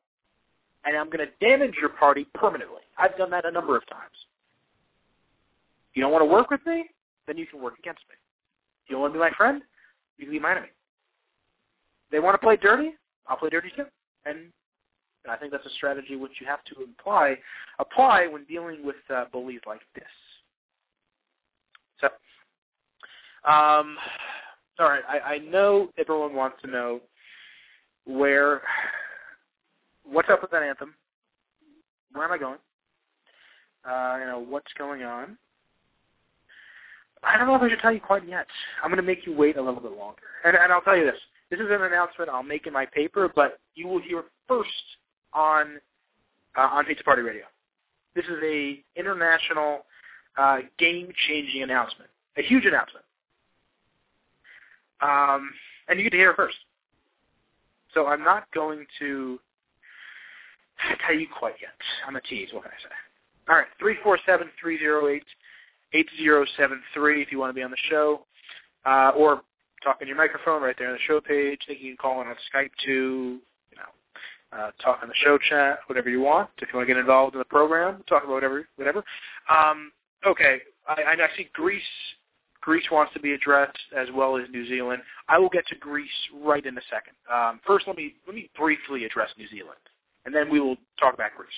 And 0.84 0.96
I'm 0.96 1.10
going 1.10 1.26
to 1.26 1.46
damage 1.46 1.74
your 1.80 1.90
party 1.90 2.26
permanently. 2.34 2.82
I've 2.98 3.16
done 3.16 3.30
that 3.30 3.44
a 3.44 3.50
number 3.50 3.76
of 3.76 3.86
times. 3.88 4.14
You 5.94 6.02
don't 6.02 6.12
want 6.12 6.22
to 6.22 6.26
work 6.32 6.50
with 6.50 6.64
me? 6.66 6.86
Then 7.26 7.36
you 7.36 7.46
can 7.46 7.60
work 7.60 7.78
against 7.78 8.02
me. 8.08 8.14
You 8.86 8.94
don't 8.94 9.02
want 9.02 9.12
to 9.14 9.18
be 9.18 9.20
my 9.20 9.30
friend? 9.36 9.62
you 10.18 10.26
can 10.26 10.32
be 10.32 10.40
my 10.40 10.50
enemy. 10.52 10.68
They 12.10 12.20
want 12.20 12.34
to 12.34 12.44
play 12.44 12.56
dirty, 12.56 12.90
I'll 13.26 13.36
play 13.36 13.50
dirty 13.50 13.70
too. 13.74 13.84
And, 14.26 14.38
and 15.24 15.32
I 15.32 15.36
think 15.36 15.52
that's 15.52 15.66
a 15.66 15.70
strategy 15.70 16.16
which 16.16 16.32
you 16.40 16.46
have 16.46 16.64
to 16.64 16.74
apply 16.98 17.36
apply 17.78 18.26
when 18.26 18.44
dealing 18.44 18.84
with 18.84 18.96
uh, 19.14 19.24
bullies 19.32 19.60
like 19.66 19.80
this. 19.94 20.04
So, 22.00 22.08
um, 23.48 23.96
all 24.78 24.88
right, 24.88 25.02
I, 25.08 25.34
I 25.34 25.38
know 25.38 25.88
everyone 25.98 26.34
wants 26.34 26.58
to 26.62 26.70
know 26.70 27.00
where, 28.04 28.60
what's 30.04 30.28
up 30.28 30.42
with 30.42 30.50
that 30.50 30.62
anthem? 30.62 30.94
Where 32.12 32.24
am 32.24 32.32
I 32.32 32.38
going? 32.38 32.58
Uh, 33.88 34.18
you 34.20 34.26
know, 34.26 34.44
what's 34.46 34.72
going 34.76 35.02
on? 35.02 35.38
I 37.22 37.36
don't 37.36 37.46
know 37.46 37.54
if 37.54 37.62
I 37.62 37.68
should 37.68 37.80
tell 37.80 37.92
you 37.92 38.00
quite 38.00 38.28
yet. 38.28 38.46
I'm 38.82 38.90
going 38.90 38.98
to 38.98 39.02
make 39.02 39.26
you 39.26 39.34
wait 39.34 39.56
a 39.56 39.62
little 39.62 39.80
bit 39.80 39.92
longer. 39.92 40.22
And, 40.44 40.56
and 40.56 40.72
I'll 40.72 40.82
tell 40.82 40.96
you 40.96 41.04
this. 41.04 41.18
This 41.50 41.60
is 41.60 41.66
an 41.70 41.82
announcement 41.82 42.30
I'll 42.30 42.42
make 42.42 42.66
in 42.66 42.72
my 42.72 42.86
paper, 42.86 43.30
but 43.34 43.58
you 43.74 43.88
will 43.88 44.00
hear 44.00 44.24
first 44.46 44.68
on 45.32 45.80
uh, 46.56 46.68
on 46.72 46.84
Pizza 46.84 47.02
Party 47.04 47.22
Radio. 47.22 47.44
This 48.14 48.24
is 48.26 48.38
a 48.44 48.82
international 48.96 49.86
uh, 50.36 50.58
game-changing 50.78 51.62
announcement, 51.62 52.10
a 52.36 52.42
huge 52.42 52.64
announcement. 52.64 53.04
Um, 55.00 55.50
and 55.88 55.98
you 55.98 56.04
get 56.04 56.10
to 56.10 56.16
hear 56.16 56.30
it 56.30 56.36
first. 56.36 56.56
So 57.94 58.06
I'm 58.06 58.22
not 58.22 58.44
going 58.52 58.86
to 58.98 59.38
tell 61.06 61.14
you 61.14 61.26
quite 61.38 61.54
yet. 61.60 61.70
I'm 62.06 62.16
a 62.16 62.20
tease. 62.20 62.48
What 62.52 62.64
can 62.64 62.72
I 62.72 62.82
say? 62.82 62.94
All 63.48 63.56
right, 63.56 63.66
three 63.78 63.96
four 64.02 64.18
seven 64.26 64.48
three 64.60 64.78
zero 64.78 65.08
eight 65.08 65.24
8073 65.92 67.22
if 67.22 67.32
you 67.32 67.38
want 67.38 67.50
to 67.50 67.54
be 67.54 67.62
on 67.62 67.70
the 67.70 67.76
show, 67.88 68.26
uh, 68.84 69.12
or 69.16 69.42
talk 69.82 69.98
on 70.00 70.08
your 70.08 70.16
microphone 70.16 70.62
right 70.62 70.74
there 70.78 70.88
on 70.88 70.94
the 70.94 71.00
show 71.06 71.20
page. 71.20 71.60
I 71.64 71.66
think 71.68 71.80
you 71.80 71.90
can 71.90 71.96
call 71.96 72.20
in 72.20 72.28
on 72.28 72.34
Skype 72.52 72.70
too, 72.84 73.38
you 73.70 73.76
know, 73.76 74.58
uh, 74.58 74.70
talk 74.82 74.98
on 75.02 75.08
the 75.08 75.14
show 75.24 75.38
chat, 75.48 75.78
whatever 75.86 76.10
you 76.10 76.20
want. 76.20 76.50
If 76.58 76.68
you 76.72 76.76
want 76.76 76.88
to 76.88 76.94
get 76.94 77.00
involved 77.00 77.34
in 77.34 77.38
the 77.38 77.44
program, 77.46 78.02
talk 78.08 78.24
about 78.24 78.34
whatever, 78.34 78.66
whatever. 78.76 79.02
Um, 79.50 79.92
okay, 80.26 80.58
I, 80.86 81.02
I 81.02 81.28
see 81.36 81.48
Greece. 81.54 81.82
Greece 82.68 82.84
wants 82.92 83.14
to 83.14 83.18
be 83.18 83.32
addressed 83.32 83.78
as 83.96 84.08
well 84.14 84.36
as 84.36 84.44
New 84.50 84.68
Zealand. 84.68 85.00
I 85.26 85.38
will 85.38 85.48
get 85.48 85.66
to 85.68 85.74
Greece 85.74 86.10
right 86.44 86.66
in 86.66 86.76
a 86.76 86.82
second. 86.90 87.14
Um, 87.32 87.60
first, 87.66 87.86
let 87.86 87.96
me 87.96 88.12
let 88.26 88.36
me 88.36 88.50
briefly 88.58 89.06
address 89.06 89.30
New 89.38 89.48
Zealand, 89.48 89.78
and 90.26 90.34
then 90.34 90.50
we 90.50 90.60
will 90.60 90.76
talk 91.00 91.14
about 91.14 91.30
Greece. 91.34 91.48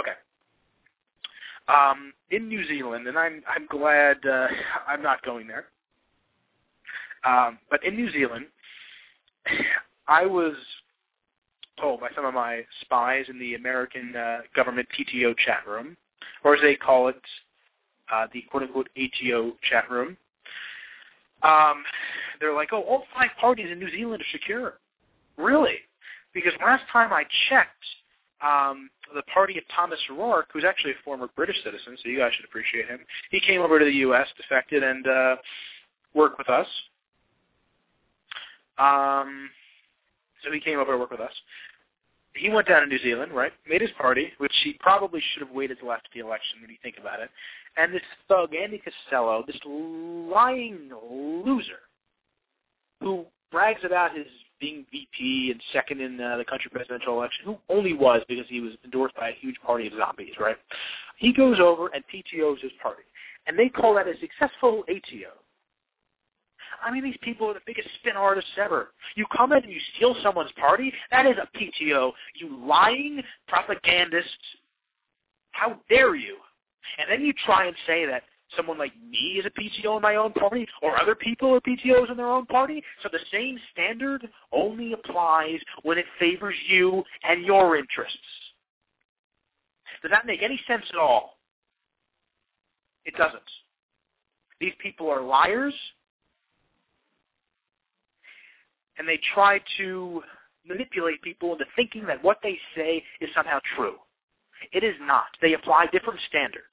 Okay. 0.00 0.12
Um, 1.68 2.14
in 2.30 2.48
New 2.48 2.66
Zealand, 2.66 3.06
and 3.06 3.18
I'm 3.18 3.42
I'm 3.46 3.66
glad 3.66 4.16
uh, 4.24 4.46
I'm 4.88 5.02
not 5.02 5.22
going 5.26 5.46
there. 5.46 5.66
Um, 7.26 7.58
but 7.70 7.84
in 7.84 7.94
New 7.94 8.10
Zealand, 8.10 8.46
I 10.08 10.24
was 10.24 10.54
told 11.78 12.00
by 12.00 12.08
some 12.16 12.24
of 12.24 12.32
my 12.32 12.62
spies 12.80 13.26
in 13.28 13.38
the 13.38 13.56
American 13.56 14.16
uh, 14.16 14.38
government 14.56 14.88
PTO 14.98 15.36
chat 15.36 15.66
room, 15.68 15.98
or 16.44 16.54
as 16.54 16.62
they 16.62 16.76
call 16.76 17.08
it, 17.08 17.20
uh, 18.12 18.26
the 18.32 18.42
quote-unquote 18.50 18.88
ATO 18.96 19.52
chat 19.68 19.90
room. 19.90 20.16
Um, 21.42 21.84
they're 22.40 22.54
like, 22.54 22.70
oh, 22.72 22.82
all 22.82 23.04
five 23.14 23.30
parties 23.40 23.68
in 23.70 23.78
New 23.78 23.90
Zealand 23.90 24.22
are 24.22 24.32
secure. 24.32 24.74
Really? 25.36 25.76
Because 26.32 26.52
last 26.60 26.84
time 26.92 27.12
I 27.12 27.24
checked, 27.48 27.84
um, 28.42 28.90
the 29.14 29.22
party 29.22 29.56
of 29.58 29.64
Thomas 29.74 29.98
Rourke, 30.10 30.48
who's 30.52 30.64
actually 30.64 30.92
a 30.92 31.04
former 31.04 31.28
British 31.36 31.56
citizen, 31.64 31.96
so 32.02 32.08
you 32.08 32.18
guys 32.18 32.32
should 32.34 32.44
appreciate 32.44 32.88
him. 32.88 33.00
He 33.30 33.40
came 33.40 33.60
over 33.60 33.78
to 33.78 33.84
the 33.84 33.92
U.S., 33.92 34.26
defected, 34.36 34.82
and 34.82 35.06
uh, 35.06 35.36
worked 36.14 36.38
with 36.38 36.48
us. 36.48 36.66
Um, 38.78 39.50
so 40.44 40.52
he 40.52 40.60
came 40.60 40.78
over 40.78 40.92
to 40.92 40.98
work 40.98 41.10
with 41.10 41.20
us. 41.20 41.32
He 42.34 42.50
went 42.50 42.66
down 42.66 42.80
to 42.80 42.86
New 42.86 42.98
Zealand, 42.98 43.32
right? 43.32 43.52
Made 43.68 43.80
his 43.80 43.92
party, 43.92 44.32
which 44.38 44.52
he 44.64 44.76
probably 44.80 45.22
should 45.32 45.46
have 45.46 45.54
waited 45.54 45.78
till 45.78 45.92
after 45.92 46.08
the 46.12 46.20
election 46.20 46.60
when 46.60 46.70
you 46.70 46.76
think 46.82 46.96
about 47.00 47.20
it. 47.20 47.30
And 47.76 47.92
this 47.92 48.02
thug, 48.28 48.54
Andy 48.54 48.80
Costello, 48.80 49.44
this 49.46 49.58
lying 49.66 50.90
loser, 51.44 51.80
who 53.00 53.24
brags 53.50 53.80
about 53.84 54.16
his 54.16 54.26
being 54.60 54.86
VP 54.90 55.50
and 55.50 55.60
second 55.72 56.00
in 56.00 56.20
uh, 56.20 56.36
the 56.36 56.44
country 56.44 56.70
presidential 56.72 57.14
election, 57.14 57.44
who 57.44 57.58
only 57.68 57.92
was 57.92 58.22
because 58.28 58.46
he 58.48 58.60
was 58.60 58.72
endorsed 58.84 59.14
by 59.16 59.30
a 59.30 59.34
huge 59.40 59.56
party 59.64 59.88
of 59.88 59.92
zombies, 59.98 60.34
right? 60.38 60.56
He 61.18 61.32
goes 61.32 61.58
over 61.60 61.88
and 61.88 62.04
PTOs 62.12 62.60
his 62.60 62.72
party, 62.80 63.02
and 63.46 63.58
they 63.58 63.68
call 63.68 63.94
that 63.94 64.06
a 64.06 64.14
successful 64.20 64.84
ATO. 64.88 65.32
I 66.82 66.90
mean, 66.90 67.02
these 67.04 67.16
people 67.22 67.48
are 67.48 67.54
the 67.54 67.60
biggest 67.66 67.88
spin 68.00 68.16
artists 68.16 68.50
ever. 68.58 68.88
You 69.16 69.26
come 69.34 69.52
in 69.52 69.62
and 69.62 69.72
you 69.72 69.80
steal 69.96 70.14
someone's 70.22 70.52
party, 70.52 70.92
that 71.10 71.26
is 71.26 71.36
a 71.36 71.48
PTO. 71.58 72.12
You 72.34 72.66
lying 72.66 73.22
propagandist. 73.48 74.28
How 75.52 75.78
dare 75.88 76.14
you? 76.14 76.36
And 76.98 77.10
then 77.10 77.26
you 77.26 77.32
try 77.44 77.66
and 77.66 77.76
say 77.86 78.06
that 78.06 78.22
someone 78.56 78.78
like 78.78 78.92
me 79.10 79.40
is 79.40 79.46
a 79.46 79.50
PTO 79.50 79.96
in 79.96 80.02
my 80.02 80.16
own 80.16 80.32
party, 80.32 80.66
or 80.82 81.00
other 81.00 81.14
people 81.14 81.54
are 81.54 81.60
PTOs 81.60 82.10
in 82.10 82.16
their 82.16 82.30
own 82.30 82.46
party. 82.46 82.82
So 83.02 83.08
the 83.10 83.18
same 83.32 83.58
standard 83.72 84.28
only 84.52 84.92
applies 84.92 85.60
when 85.82 85.98
it 85.98 86.06
favors 86.18 86.54
you 86.68 87.02
and 87.22 87.44
your 87.44 87.76
interests. 87.76 88.18
Does 90.02 90.10
that 90.10 90.26
make 90.26 90.42
any 90.42 90.60
sense 90.66 90.84
at 90.90 90.98
all? 90.98 91.38
It 93.04 93.14
doesn't. 93.16 93.42
These 94.60 94.74
people 94.78 95.10
are 95.10 95.22
liars, 95.22 95.74
and 98.98 99.08
they 99.08 99.18
try 99.34 99.60
to 99.78 100.22
manipulate 100.66 101.20
people 101.22 101.52
into 101.52 101.64
thinking 101.76 102.06
that 102.06 102.22
what 102.22 102.38
they 102.42 102.58
say 102.76 103.02
is 103.20 103.28
somehow 103.34 103.58
true. 103.76 103.96
It 104.72 104.84
is 104.84 104.94
not. 105.00 105.26
They 105.40 105.54
apply 105.54 105.86
different 105.92 106.20
standards. 106.28 106.64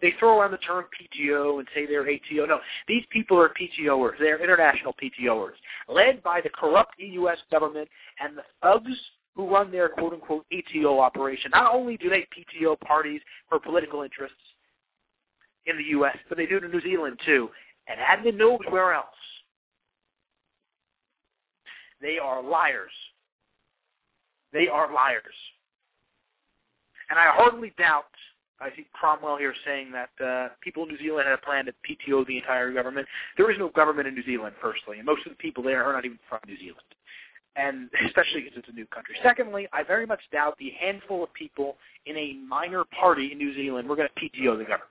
They 0.00 0.14
throw 0.18 0.38
around 0.40 0.52
the 0.52 0.58
term 0.58 0.84
PTO 0.84 1.58
and 1.58 1.68
say 1.74 1.84
they're 1.86 2.08
ATO. 2.08 2.46
No, 2.46 2.60
these 2.88 3.04
people 3.10 3.38
are 3.38 3.50
PTOers. 3.50 4.18
They're 4.18 4.42
international 4.42 4.94
PTOers, 4.94 5.52
led 5.88 6.22
by 6.22 6.40
the 6.40 6.48
corrupt 6.48 6.94
U.S. 6.98 7.38
government 7.50 7.88
and 8.18 8.36
the 8.36 8.42
thugs 8.62 8.96
who 9.36 9.48
run 9.48 9.70
their 9.70 9.88
quote-unquote 9.88 10.46
ATO 10.52 10.98
operation. 11.00 11.50
Not 11.52 11.74
only 11.74 11.96
do 11.96 12.08
they 12.08 12.26
PTO 12.36 12.80
parties 12.80 13.20
for 13.48 13.58
political 13.58 14.02
interests 14.02 14.36
in 15.66 15.76
the 15.76 15.84
U.S., 15.84 16.16
but 16.28 16.38
they 16.38 16.46
do 16.46 16.56
it 16.56 16.64
in 16.64 16.70
New 16.70 16.80
Zealand 16.80 17.20
too, 17.24 17.50
and 17.86 17.98
admin 18.00 18.38
knows 18.38 18.60
where 18.70 18.94
else. 18.94 19.06
They 22.00 22.18
are 22.18 22.42
liars. 22.42 22.90
They 24.52 24.68
are 24.68 24.92
liars. 24.92 25.22
And 27.10 27.18
I 27.18 27.26
hardly 27.34 27.72
doubt, 27.76 28.06
I 28.60 28.70
see 28.76 28.86
Cromwell 28.92 29.36
here 29.36 29.54
saying 29.66 29.92
that 29.92 30.24
uh, 30.24 30.48
people 30.60 30.84
in 30.84 30.90
New 30.90 30.98
Zealand 30.98 31.26
had 31.26 31.34
a 31.34 31.42
plan 31.44 31.66
to 31.66 31.72
PTO 31.72 32.26
the 32.26 32.36
entire 32.36 32.72
government. 32.72 33.06
There 33.36 33.50
is 33.50 33.58
no 33.58 33.68
government 33.68 34.06
in 34.06 34.14
New 34.14 34.24
Zealand, 34.24 34.54
firstly, 34.62 34.98
and 34.98 35.06
most 35.06 35.26
of 35.26 35.32
the 35.32 35.36
people 35.36 35.62
there 35.62 35.84
are 35.84 35.92
not 35.92 36.04
even 36.04 36.18
from 36.28 36.38
New 36.46 36.56
Zealand, 36.58 36.86
and 37.56 37.90
especially 38.06 38.42
because 38.42 38.58
it's 38.58 38.68
a 38.68 38.72
new 38.72 38.86
country. 38.86 39.16
Secondly, 39.22 39.66
I 39.72 39.82
very 39.82 40.06
much 40.06 40.20
doubt 40.32 40.56
the 40.58 40.70
handful 40.80 41.24
of 41.24 41.32
people 41.34 41.76
in 42.06 42.16
a 42.16 42.34
minor 42.48 42.84
party 42.98 43.32
in 43.32 43.38
New 43.38 43.54
Zealand 43.54 43.88
were 43.88 43.96
going 43.96 44.08
to 44.08 44.20
PTO 44.20 44.56
the 44.56 44.64
government. 44.64 44.90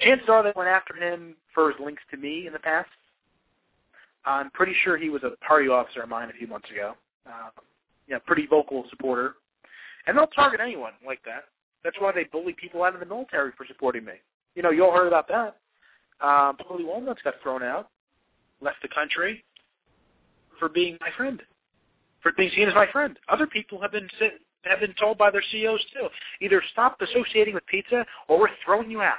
Chances 0.00 0.28
are 0.28 0.42
they 0.42 0.52
went 0.56 0.68
after 0.68 0.96
him 0.96 1.36
for 1.54 1.70
his 1.70 1.78
links 1.78 2.02
to 2.10 2.16
me 2.16 2.48
in 2.48 2.52
the 2.52 2.58
past. 2.58 2.88
I'm 4.24 4.50
pretty 4.50 4.74
sure 4.82 4.96
he 4.96 5.10
was 5.10 5.22
a 5.22 5.30
party 5.44 5.68
officer 5.68 6.02
of 6.02 6.08
mine 6.08 6.28
a 6.28 6.32
few 6.32 6.48
months 6.48 6.68
ago. 6.70 6.94
Uh, 7.26 7.50
yeah, 8.08 8.18
pretty 8.26 8.46
vocal 8.46 8.84
supporter 8.90 9.34
and 10.06 10.16
they'll 10.16 10.26
target 10.28 10.60
anyone 10.60 10.92
like 11.06 11.20
that. 11.24 11.44
That's 11.84 11.96
why 11.98 12.12
they 12.12 12.24
bully 12.24 12.54
people 12.54 12.84
out 12.84 12.94
of 12.94 13.00
the 13.00 13.06
military 13.06 13.52
for 13.56 13.66
supporting 13.66 14.04
me. 14.04 14.14
You 14.54 14.62
know, 14.62 14.70
you 14.70 14.84
all 14.84 14.94
heard 14.94 15.08
about 15.08 15.28
that. 15.28 15.56
Um, 16.20 16.56
Paulie 16.56 16.86
Walnuts 16.86 17.22
got 17.22 17.34
thrown 17.42 17.62
out, 17.62 17.88
left 18.60 18.78
the 18.82 18.88
country 18.88 19.44
for 20.58 20.68
being 20.68 20.96
my 21.00 21.08
friend, 21.16 21.42
for 22.22 22.32
being 22.36 22.50
seen 22.54 22.68
as 22.68 22.74
my 22.74 22.86
friend. 22.92 23.18
Other 23.28 23.46
people 23.46 23.80
have 23.80 23.92
been 23.92 24.08
have 24.64 24.80
been 24.80 24.94
told 24.94 25.18
by 25.18 25.30
their 25.30 25.42
CEOs 25.50 25.84
too, 25.92 26.08
either 26.40 26.62
stop 26.72 27.00
associating 27.00 27.54
with 27.54 27.66
pizza 27.66 28.06
or 28.28 28.38
we're 28.38 28.48
throwing 28.64 28.90
you 28.90 29.02
out. 29.02 29.16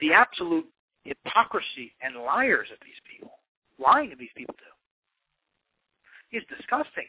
The 0.00 0.12
absolute 0.12 0.66
hypocrisy 1.04 1.94
and 2.02 2.16
liars 2.16 2.68
of 2.72 2.78
these 2.84 2.98
people, 3.08 3.38
lying 3.78 4.10
to 4.10 4.16
these 4.16 4.30
people 4.36 4.54
too, 4.58 6.36
is 6.36 6.42
disgusting. 6.48 7.06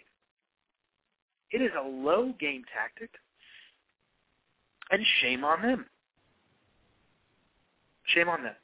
It 1.51 1.61
is 1.61 1.71
a 1.77 1.87
low 1.87 2.33
game 2.39 2.63
tactic, 2.73 3.11
and 4.91 5.03
shame 5.21 5.43
on 5.43 5.61
them. 5.61 5.85
Shame 8.07 8.29
on 8.29 8.43
them. 8.43 8.55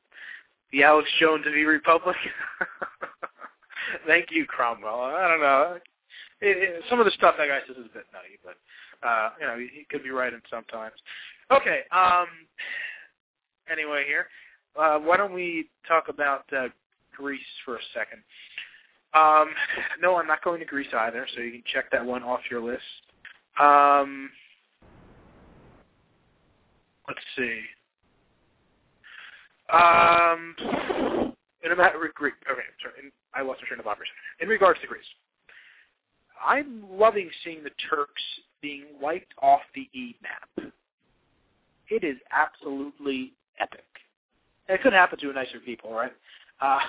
The 0.71 0.83
Alex 0.83 1.09
Jones 1.19 1.45
of 1.45 1.53
E-Republik. 1.53 2.15
Thank 4.07 4.27
you, 4.31 4.45
Cromwell. 4.45 5.01
I 5.01 5.27
don't 5.27 5.41
know. 5.41 5.77
It, 6.41 6.57
it, 6.57 6.83
some 6.89 6.99
of 6.99 7.05
the 7.05 7.11
stuff 7.11 7.35
that 7.37 7.47
guy 7.47 7.59
says 7.67 7.77
is 7.77 7.85
a 7.85 7.93
bit 7.93 8.05
nutty, 8.11 8.39
but 8.43 8.55
uh, 9.07 9.29
you 9.39 9.45
know 9.45 9.57
he 9.57 9.85
could 9.89 10.03
be 10.03 10.09
right 10.09 10.33
in 10.33 10.41
sometimes. 10.49 10.95
Okay. 11.51 11.81
Um. 11.91 12.27
Anyway, 13.71 14.03
here, 14.05 14.27
uh, 14.77 14.99
why 14.99 15.15
don't 15.15 15.33
we 15.33 15.69
talk 15.87 16.09
about 16.09 16.43
uh, 16.51 16.67
Greece 17.15 17.39
for 17.63 17.75
a 17.75 17.79
second? 17.93 18.21
Um, 19.13 19.49
no, 20.01 20.15
I'm 20.15 20.27
not 20.27 20.43
going 20.43 20.59
to 20.59 20.65
Greece 20.65 20.87
either, 20.91 21.27
so 21.35 21.41
you 21.41 21.51
can 21.51 21.63
check 21.71 21.91
that 21.91 22.03
one 22.03 22.23
off 22.23 22.39
your 22.49 22.61
list. 22.61 22.81
Um, 23.59 24.29
let's 27.07 27.19
see. 27.37 27.61
Um, 29.71 30.55
in 31.63 31.71
a 31.71 31.75
matter 31.75 32.03
of 32.03 32.13
Greece, 32.13 32.33
okay, 32.51 32.61
sorry, 32.81 32.93
in, 33.03 33.11
I 33.33 33.41
lost 33.41 33.61
my 33.61 33.67
train 33.67 33.79
of 33.79 33.87
operation. 33.87 34.13
In 34.41 34.49
regards 34.49 34.79
to 34.81 34.87
Greece, 34.87 35.05
I'm 36.43 36.83
loving 36.89 37.29
seeing 37.43 37.63
the 37.63 37.71
Turks 37.89 38.21
being 38.61 38.85
wiped 38.99 39.33
off 39.41 39.61
the 39.75 39.87
E 39.93 40.15
map. 40.21 40.71
It 41.89 42.03
is 42.03 42.17
absolutely 42.31 43.33
epic. 43.59 43.85
And 44.67 44.75
it 44.75 44.81
couldn't 44.81 44.97
happen 44.97 45.19
to 45.19 45.33
nicer 45.33 45.59
people, 45.59 45.93
right? 45.93 46.13
Uh, 46.63 46.79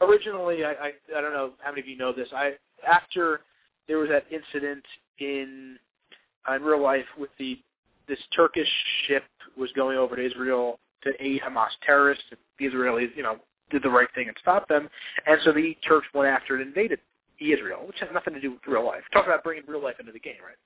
originally, 0.00 0.64
I, 0.64 0.72
I 0.72 0.92
I 1.16 1.20
don't 1.20 1.32
know 1.32 1.52
how 1.60 1.70
many 1.70 1.80
of 1.80 1.88
you 1.88 1.96
know 1.96 2.12
this. 2.12 2.28
I 2.34 2.52
after 2.86 3.40
there 3.86 3.98
was 3.98 4.08
that 4.08 4.24
incident 4.30 4.84
in 5.18 5.78
in 6.54 6.62
real 6.62 6.82
life 6.82 7.06
with 7.18 7.30
the 7.38 7.58
this 8.08 8.18
Turkish 8.34 8.68
ship 9.06 9.22
was 9.56 9.70
going 9.72 9.96
over 9.96 10.16
to 10.16 10.24
Israel 10.24 10.78
to 11.02 11.10
aid 11.20 11.40
Hamas 11.42 11.68
terrorists. 11.86 12.24
The 12.58 12.66
Israelis, 12.66 13.16
you 13.16 13.22
know, 13.22 13.36
did 13.70 13.82
the 13.82 13.90
right 13.90 14.08
thing 14.14 14.28
and 14.28 14.36
stopped 14.40 14.68
them, 14.68 14.88
and 15.26 15.38
so 15.44 15.52
the 15.52 15.76
Turks 15.86 16.08
went 16.12 16.28
after 16.28 16.56
and 16.56 16.66
invaded 16.66 16.98
Israel, 17.40 17.86
which 17.86 18.00
has 18.00 18.08
nothing 18.12 18.34
to 18.34 18.40
do 18.40 18.52
with 18.52 18.60
real 18.66 18.84
life. 18.84 19.02
Talk 19.12 19.26
about 19.26 19.44
bringing 19.44 19.64
real 19.66 19.82
life 19.82 19.96
into 20.00 20.12
the 20.12 20.20
game, 20.20 20.36
right? 20.44 20.56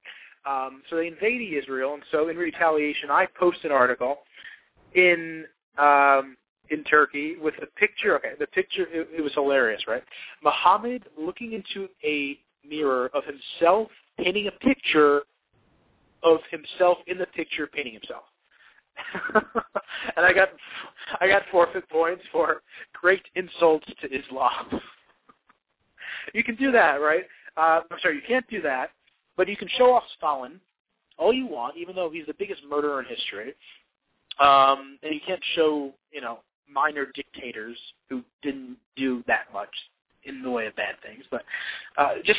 Um, 0.46 0.82
so 0.88 0.96
they 0.96 1.08
invaded 1.08 1.52
Israel, 1.52 1.94
and 1.94 2.02
so 2.10 2.28
in 2.28 2.36
retaliation, 2.36 3.10
I 3.10 3.26
posted 3.38 3.66
an 3.66 3.72
article 3.72 4.18
in 4.94 5.44
um, 5.76 6.36
in 6.70 6.84
Turkey 6.84 7.36
with 7.40 7.54
a 7.62 7.66
picture. 7.78 8.16
Okay, 8.16 8.32
the 8.38 8.46
picture 8.48 8.86
it, 8.90 9.08
it 9.16 9.22
was 9.22 9.32
hilarious, 9.34 9.82
right? 9.86 10.02
Muhammad 10.42 11.04
looking 11.18 11.52
into 11.52 11.88
a 12.04 12.38
mirror 12.68 13.10
of 13.14 13.22
himself 13.24 13.88
painting 14.18 14.48
a 14.48 14.50
picture 14.64 15.22
of 16.22 16.38
himself 16.50 16.98
in 17.06 17.18
the 17.18 17.26
picture 17.26 17.66
painting 17.66 17.94
himself. 17.94 18.24
and 20.16 20.26
I 20.26 20.32
got 20.32 20.48
I 21.20 21.28
got 21.28 21.42
forfeit 21.50 21.88
points 21.88 22.22
for 22.32 22.62
great 22.92 23.22
insults 23.36 23.86
to 24.00 24.12
Islam. 24.12 24.80
you 26.34 26.42
can 26.42 26.56
do 26.56 26.72
that, 26.72 26.96
right? 26.96 27.24
Uh, 27.56 27.80
I'm 27.90 27.98
sorry, 28.00 28.16
you 28.16 28.22
can't 28.26 28.48
do 28.48 28.60
that, 28.62 28.90
but 29.36 29.48
you 29.48 29.56
can 29.56 29.68
show 29.76 29.94
off 29.94 30.04
Stalin 30.16 30.60
all 31.16 31.32
you 31.32 31.46
want, 31.46 31.76
even 31.76 31.94
though 31.94 32.10
he's 32.10 32.26
the 32.26 32.34
biggest 32.38 32.62
murderer 32.68 33.00
in 33.00 33.06
history. 33.06 33.54
Um, 34.40 34.98
and 35.02 35.12
you 35.12 35.20
can't 35.26 35.42
show, 35.54 35.92
you 36.12 36.20
know, 36.20 36.38
minor 36.72 37.06
dictators 37.14 37.76
who 38.08 38.22
didn't 38.42 38.76
do 38.96 39.22
that 39.26 39.46
much 39.52 39.70
in 40.24 40.42
the 40.42 40.50
way 40.50 40.66
of 40.66 40.76
bad 40.76 40.96
things, 41.02 41.24
but 41.30 41.42
uh, 41.96 42.14
just 42.24 42.38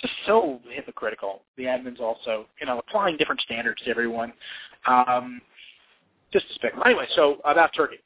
just 0.00 0.14
so 0.26 0.60
hypocritical. 0.70 1.42
The 1.56 1.64
admins 1.64 2.00
also, 2.00 2.46
you 2.60 2.66
know, 2.66 2.78
applying 2.78 3.16
different 3.16 3.40
standards 3.42 3.80
to 3.82 3.90
everyone. 3.90 4.32
Um, 4.86 5.40
just 6.32 6.48
despicable. 6.48 6.82
Anyway, 6.84 7.06
so 7.14 7.36
about 7.44 7.70
Turkey, 7.76 7.98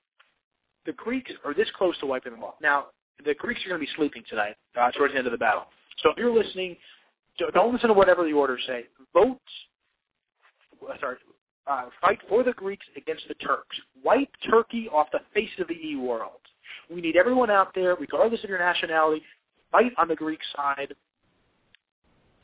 the 0.84 0.92
Greeks 0.92 1.32
are 1.44 1.54
this 1.54 1.68
close 1.76 1.98
to 1.98 2.06
wiping 2.06 2.32
them 2.32 2.42
off. 2.42 2.54
Now, 2.60 2.86
the 3.24 3.34
Greeks 3.34 3.60
are 3.64 3.70
going 3.70 3.80
to 3.80 3.86
be 3.86 3.92
sleeping 3.96 4.22
tonight 4.28 4.56
uh, 4.78 4.90
towards 4.90 5.14
the 5.14 5.18
end 5.18 5.26
of 5.26 5.32
the 5.32 5.38
battle. 5.38 5.64
So 6.02 6.10
if 6.10 6.18
you're 6.18 6.32
listening, 6.32 6.76
don't 7.54 7.72
listen 7.72 7.88
to 7.88 7.94
whatever 7.94 8.24
the 8.24 8.32
orders 8.32 8.60
say. 8.66 8.84
Vote. 9.14 9.38
Sorry, 11.00 11.16
uh, 11.68 11.84
fight 12.00 12.18
for 12.28 12.42
the 12.42 12.52
Greeks 12.52 12.86
against 12.96 13.28
the 13.28 13.34
Turks. 13.34 13.76
Wipe 14.02 14.30
Turkey 14.48 14.88
off 14.92 15.08
the 15.12 15.20
face 15.34 15.50
of 15.58 15.68
the 15.68 15.74
E 15.74 15.96
world. 15.96 16.40
We 16.90 17.00
need 17.00 17.16
everyone 17.16 17.50
out 17.50 17.74
there, 17.74 17.94
regardless 17.96 18.42
of 18.42 18.50
your 18.50 18.58
nationality, 18.58 19.22
fight 19.70 19.92
on 19.98 20.08
the 20.08 20.14
Greek 20.14 20.40
side 20.56 20.94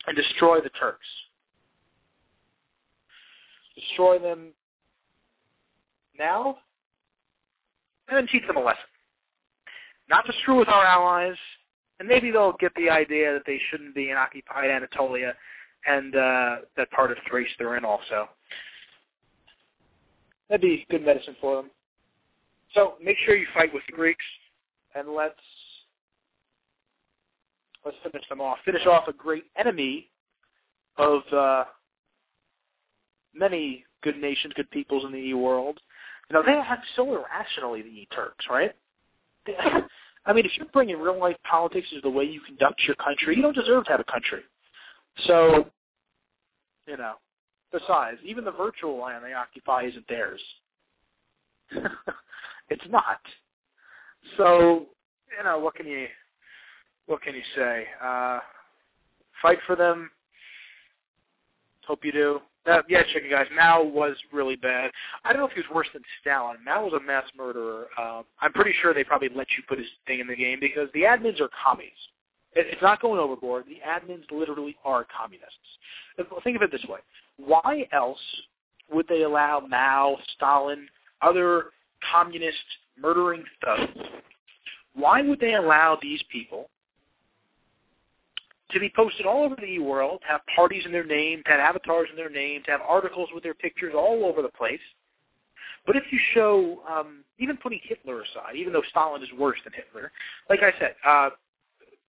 and 0.07 0.15
destroy 0.15 0.61
the 0.61 0.69
Turks. 0.69 1.07
Destroy 3.75 4.19
them 4.19 4.49
now, 6.17 6.57
and 8.07 8.17
then 8.17 8.27
teach 8.27 8.45
them 8.47 8.57
a 8.57 8.63
lesson. 8.63 8.83
Not 10.09 10.25
to 10.27 10.33
screw 10.41 10.59
with 10.59 10.69
our 10.69 10.85
allies, 10.85 11.35
and 11.99 12.07
maybe 12.07 12.31
they'll 12.31 12.55
get 12.59 12.73
the 12.75 12.89
idea 12.89 13.33
that 13.33 13.43
they 13.45 13.59
shouldn't 13.69 13.95
be 13.95 14.11
in 14.11 14.17
occupied 14.17 14.69
Anatolia 14.69 15.33
and 15.87 16.15
uh, 16.15 16.55
that 16.77 16.89
part 16.91 17.11
of 17.11 17.17
Thrace 17.29 17.49
they're 17.57 17.77
in 17.77 17.85
also. 17.85 18.29
That'd 20.49 20.61
be 20.61 20.85
good 20.89 21.05
medicine 21.05 21.35
for 21.41 21.55
them. 21.57 21.71
So 22.73 22.95
make 23.03 23.17
sure 23.25 23.35
you 23.35 23.47
fight 23.53 23.73
with 23.73 23.83
the 23.87 23.93
Greeks, 23.93 24.25
and 24.95 25.09
let's 25.09 25.35
let's 27.85 27.97
finish 28.03 28.27
them 28.29 28.41
off. 28.41 28.57
Finish 28.65 28.85
off 28.85 29.07
a 29.07 29.13
great 29.13 29.45
enemy 29.57 30.09
of 30.97 31.21
uh, 31.33 31.63
many 33.33 33.85
good 34.01 34.17
nations, 34.17 34.53
good 34.55 34.69
peoples 34.71 35.03
in 35.05 35.11
the 35.11 35.33
world. 35.33 35.79
You 36.29 36.35
know, 36.35 36.43
they 36.43 36.53
act 36.53 36.85
so 36.95 37.03
irrationally, 37.15 37.81
the 37.81 38.07
Turks, 38.15 38.45
right? 38.49 38.71
I 40.27 40.33
mean, 40.33 40.45
if 40.45 40.51
you're 40.57 40.67
bringing 40.67 40.99
real 40.99 41.19
life 41.19 41.37
politics 41.49 41.87
into 41.91 42.01
the 42.01 42.09
way 42.09 42.23
you 42.23 42.41
conduct 42.41 42.81
your 42.87 42.95
country, 42.95 43.35
you 43.35 43.43
don't 43.43 43.55
deserve 43.55 43.85
to 43.85 43.91
have 43.91 43.99
a 43.99 44.11
country. 44.11 44.41
So, 45.27 45.67
you 46.87 46.97
know, 46.97 47.13
besides, 47.71 48.17
even 48.23 48.43
the 48.43 48.51
virtual 48.51 48.99
land 49.01 49.23
they 49.23 49.33
occupy 49.33 49.83
isn't 49.83 50.07
theirs. 50.07 50.41
it's 52.69 52.85
not. 52.89 53.19
So, 54.37 54.87
you 55.37 55.43
know, 55.43 55.59
what 55.59 55.75
can 55.75 55.87
you 55.87 56.07
what 57.07 57.21
can 57.21 57.35
you 57.35 57.41
say? 57.55 57.85
Uh, 58.03 58.39
fight 59.41 59.59
for 59.67 59.75
them. 59.75 60.09
Hope 61.87 62.03
you 62.03 62.11
do. 62.11 62.39
Uh, 62.65 62.81
yeah, 62.89 63.03
chicken 63.13 63.29
guys. 63.29 63.45
Mao 63.55 63.83
was 63.83 64.15
really 64.33 64.55
bad. 64.55 64.89
I 65.23 65.31
don't 65.31 65.41
know 65.41 65.47
if 65.47 65.53
he 65.53 65.59
was 65.59 65.69
worse 65.73 65.87
than 65.93 66.01
Stalin. 66.19 66.57
Mao 66.65 66.83
was 66.83 66.93
a 66.93 66.99
mass 66.99 67.25
murderer. 67.37 67.87
Uh, 67.97 68.23
I'm 68.41 68.53
pretty 68.53 68.73
sure 68.81 68.91
they 68.91 69.03
probably 69.03 69.29
let 69.35 69.47
you 69.55 69.63
put 69.67 69.77
his 69.77 69.87
thing 70.07 70.19
in 70.19 70.25
the 70.25 70.35
game 70.35 70.59
because 70.59 70.89
the 70.95 71.01
admins 71.01 71.39
are 71.39 71.49
commies. 71.63 71.91
It, 72.53 72.65
it's 72.71 72.81
not 72.81 73.01
going 73.01 73.19
overboard. 73.19 73.65
The 73.67 73.77
admins 73.87 74.23
literally 74.31 74.75
are 74.83 75.05
communists. 75.15 75.53
Think 76.43 76.55
of 76.55 76.63
it 76.63 76.71
this 76.71 76.85
way: 76.89 76.99
Why 77.37 77.87
else 77.91 78.19
would 78.91 79.07
they 79.07 79.23
allow 79.23 79.59
Mao, 79.59 80.17
Stalin, 80.35 80.87
other 81.21 81.71
communist 82.11 82.57
murdering 82.99 83.43
thugs? 83.63 84.07
Why 84.93 85.21
would 85.21 85.39
they 85.39 85.55
allow 85.55 85.97
these 86.01 86.21
people 86.31 86.69
to 88.71 88.79
be 88.79 88.91
posted 88.95 89.25
all 89.25 89.43
over 89.43 89.55
the 89.55 89.65
e-world, 89.65 90.21
to 90.21 90.27
have 90.27 90.41
parties 90.55 90.83
in 90.85 90.91
their 90.91 91.03
name, 91.03 91.41
to 91.45 91.51
have 91.51 91.59
avatars 91.59 92.07
in 92.09 92.15
their 92.15 92.29
name, 92.29 92.63
to 92.65 92.71
have 92.71 92.81
articles 92.81 93.29
with 93.33 93.43
their 93.43 93.53
pictures 93.53 93.93
all 93.95 94.25
over 94.25 94.41
the 94.41 94.49
place. 94.49 94.79
But 95.85 95.95
if 95.95 96.03
you 96.11 96.19
show, 96.33 96.81
um, 96.89 97.23
even 97.37 97.57
putting 97.57 97.79
Hitler 97.83 98.21
aside, 98.21 98.55
even 98.55 98.73
though 98.73 98.81
Stalin 98.89 99.21
is 99.21 99.29
worse 99.37 99.59
than 99.63 99.73
Hitler, 99.73 100.11
like 100.49 100.61
I 100.61 100.73
said, 100.79 100.95
uh, 101.05 101.29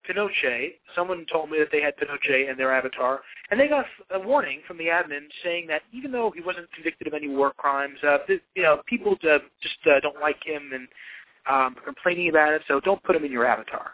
Pinochet, 0.07 0.75
someone 0.95 1.25
told 1.31 1.49
me 1.49 1.59
that 1.59 1.69
they 1.71 1.81
had 1.81 1.95
Pinochet 1.97 2.49
in 2.49 2.57
their 2.57 2.73
avatar, 2.73 3.21
and 3.49 3.59
they 3.59 3.67
got 3.67 3.85
a 4.11 4.19
warning 4.19 4.61
from 4.67 4.77
the 4.77 4.85
admin 4.85 5.27
saying 5.43 5.67
that 5.67 5.81
even 5.91 6.11
though 6.11 6.31
he 6.35 6.41
wasn't 6.41 6.71
convicted 6.71 7.07
of 7.07 7.13
any 7.13 7.27
war 7.27 7.53
crimes, 7.57 7.97
uh, 8.03 8.17
you 8.27 8.63
know, 8.63 8.81
people 8.85 9.15
uh, 9.29 9.39
just 9.61 9.77
uh, 9.85 9.99
don't 10.01 10.19
like 10.19 10.43
him 10.43 10.71
and 10.73 10.87
um, 11.47 11.75
complaining 11.83 12.29
about 12.29 12.53
it, 12.53 12.61
so 12.67 12.79
don't 12.79 13.03
put 13.03 13.15
him 13.15 13.23
in 13.23 13.31
your 13.31 13.45
avatar. 13.45 13.91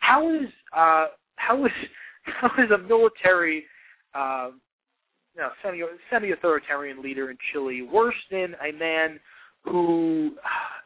How 0.00 0.32
is 0.32 0.48
uh, 0.76 1.06
how 1.36 1.64
is 1.64 1.72
how 2.22 2.50
is 2.62 2.70
a 2.70 2.78
military, 2.78 3.64
uh, 4.14 4.50
you 5.34 5.42
know, 5.42 5.50
semi 5.62 5.82
semi-authoritarian 6.10 7.02
leader 7.02 7.30
in 7.30 7.36
Chile 7.52 7.82
worse 7.82 8.14
than 8.30 8.54
a 8.66 8.72
man 8.72 9.18
who 9.64 10.32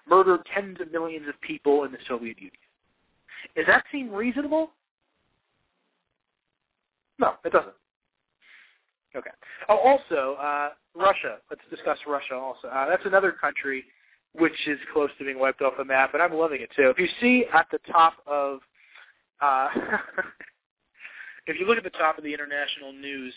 murdered 0.08 0.40
tens 0.54 0.80
of 0.80 0.90
millions 0.90 1.28
of 1.28 1.38
people 1.40 1.84
in 1.84 1.92
the 1.92 1.98
Soviet 2.08 2.38
Union? 2.38 2.52
Does 3.56 3.66
that 3.66 3.84
seem 3.92 4.10
reasonable? 4.10 4.70
No, 7.18 7.34
it 7.44 7.52
doesn't. 7.52 7.74
Okay. 9.14 9.30
Oh, 9.68 9.76
also, 9.76 10.36
uh, 10.40 10.70
Russia. 10.94 11.38
Let's 11.50 11.62
discuss 11.70 11.98
Russia 12.06 12.34
also. 12.34 12.68
Uh, 12.68 12.88
that's 12.88 13.04
another 13.04 13.32
country 13.32 13.84
which 14.32 14.68
is 14.68 14.78
close 14.92 15.10
to 15.18 15.24
being 15.24 15.38
wiped 15.38 15.60
off 15.60 15.72
the 15.76 15.84
map, 15.84 16.14
and 16.14 16.22
I'm 16.22 16.32
loving 16.32 16.60
it 16.60 16.70
too. 16.76 16.88
If 16.88 16.98
you 16.98 17.08
see 17.20 17.46
at 17.52 17.66
the 17.72 17.78
top 17.90 18.14
of 18.26 18.60
uh, 19.40 19.68
if 21.46 21.58
you 21.58 21.66
look 21.66 21.78
at 21.78 21.84
the 21.84 21.90
top 21.90 22.18
of 22.18 22.24
the 22.24 22.32
international 22.32 22.92
news, 22.92 23.34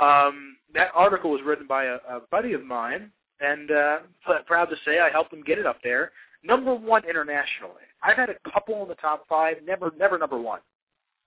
um, 0.00 0.56
that 0.74 0.88
article 0.94 1.30
was 1.30 1.40
written 1.44 1.66
by 1.66 1.84
a, 1.84 1.96
a 2.08 2.20
buddy 2.30 2.52
of 2.54 2.64
mine, 2.64 3.10
and 3.40 3.70
uh, 3.70 3.98
proud 4.46 4.66
to 4.66 4.76
say 4.84 5.00
I 5.00 5.10
helped 5.10 5.32
him 5.32 5.42
get 5.42 5.58
it 5.58 5.66
up 5.66 5.78
there. 5.82 6.12
Number 6.42 6.74
one 6.74 7.02
internationally. 7.04 7.82
I've 8.02 8.16
had 8.16 8.30
a 8.30 8.50
couple 8.50 8.82
in 8.82 8.88
the 8.88 8.94
top 8.96 9.26
five, 9.28 9.56
never, 9.64 9.92
never 9.98 10.18
number 10.18 10.38
one. 10.38 10.60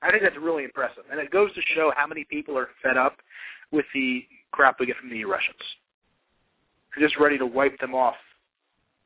I 0.01 0.11
think 0.11 0.23
that's 0.23 0.37
really 0.37 0.65
impressive, 0.65 1.03
and 1.09 1.19
it 1.19 1.31
goes 1.31 1.53
to 1.53 1.61
show 1.75 1.93
how 1.95 2.07
many 2.07 2.25
people 2.25 2.57
are 2.57 2.69
fed 2.81 2.97
up 2.97 3.17
with 3.71 3.85
the 3.93 4.25
crap 4.51 4.79
we 4.79 4.85
get 4.85 4.97
from 4.97 5.09
the 5.09 5.23
Russians. 5.23 5.55
They're 6.95 7.07
just 7.07 7.19
ready 7.19 7.37
to 7.37 7.45
wipe 7.45 7.79
them 7.79 7.95
off 7.95 8.15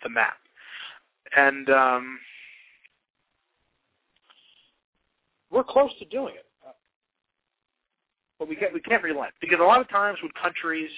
the 0.03 0.09
map. 0.09 0.37
And 1.35 1.69
um, 1.69 2.19
we're 5.51 5.63
close 5.63 5.91
to 5.99 6.05
doing 6.05 6.33
it, 6.35 6.45
but 8.39 8.47
we 8.47 8.55
can't 8.55 8.73
we 8.73 8.79
can't 8.79 9.03
relent 9.03 9.33
because 9.41 9.59
a 9.59 9.63
lot 9.63 9.81
of 9.81 9.89
times 9.89 10.17
when 10.21 10.31
countries 10.41 10.89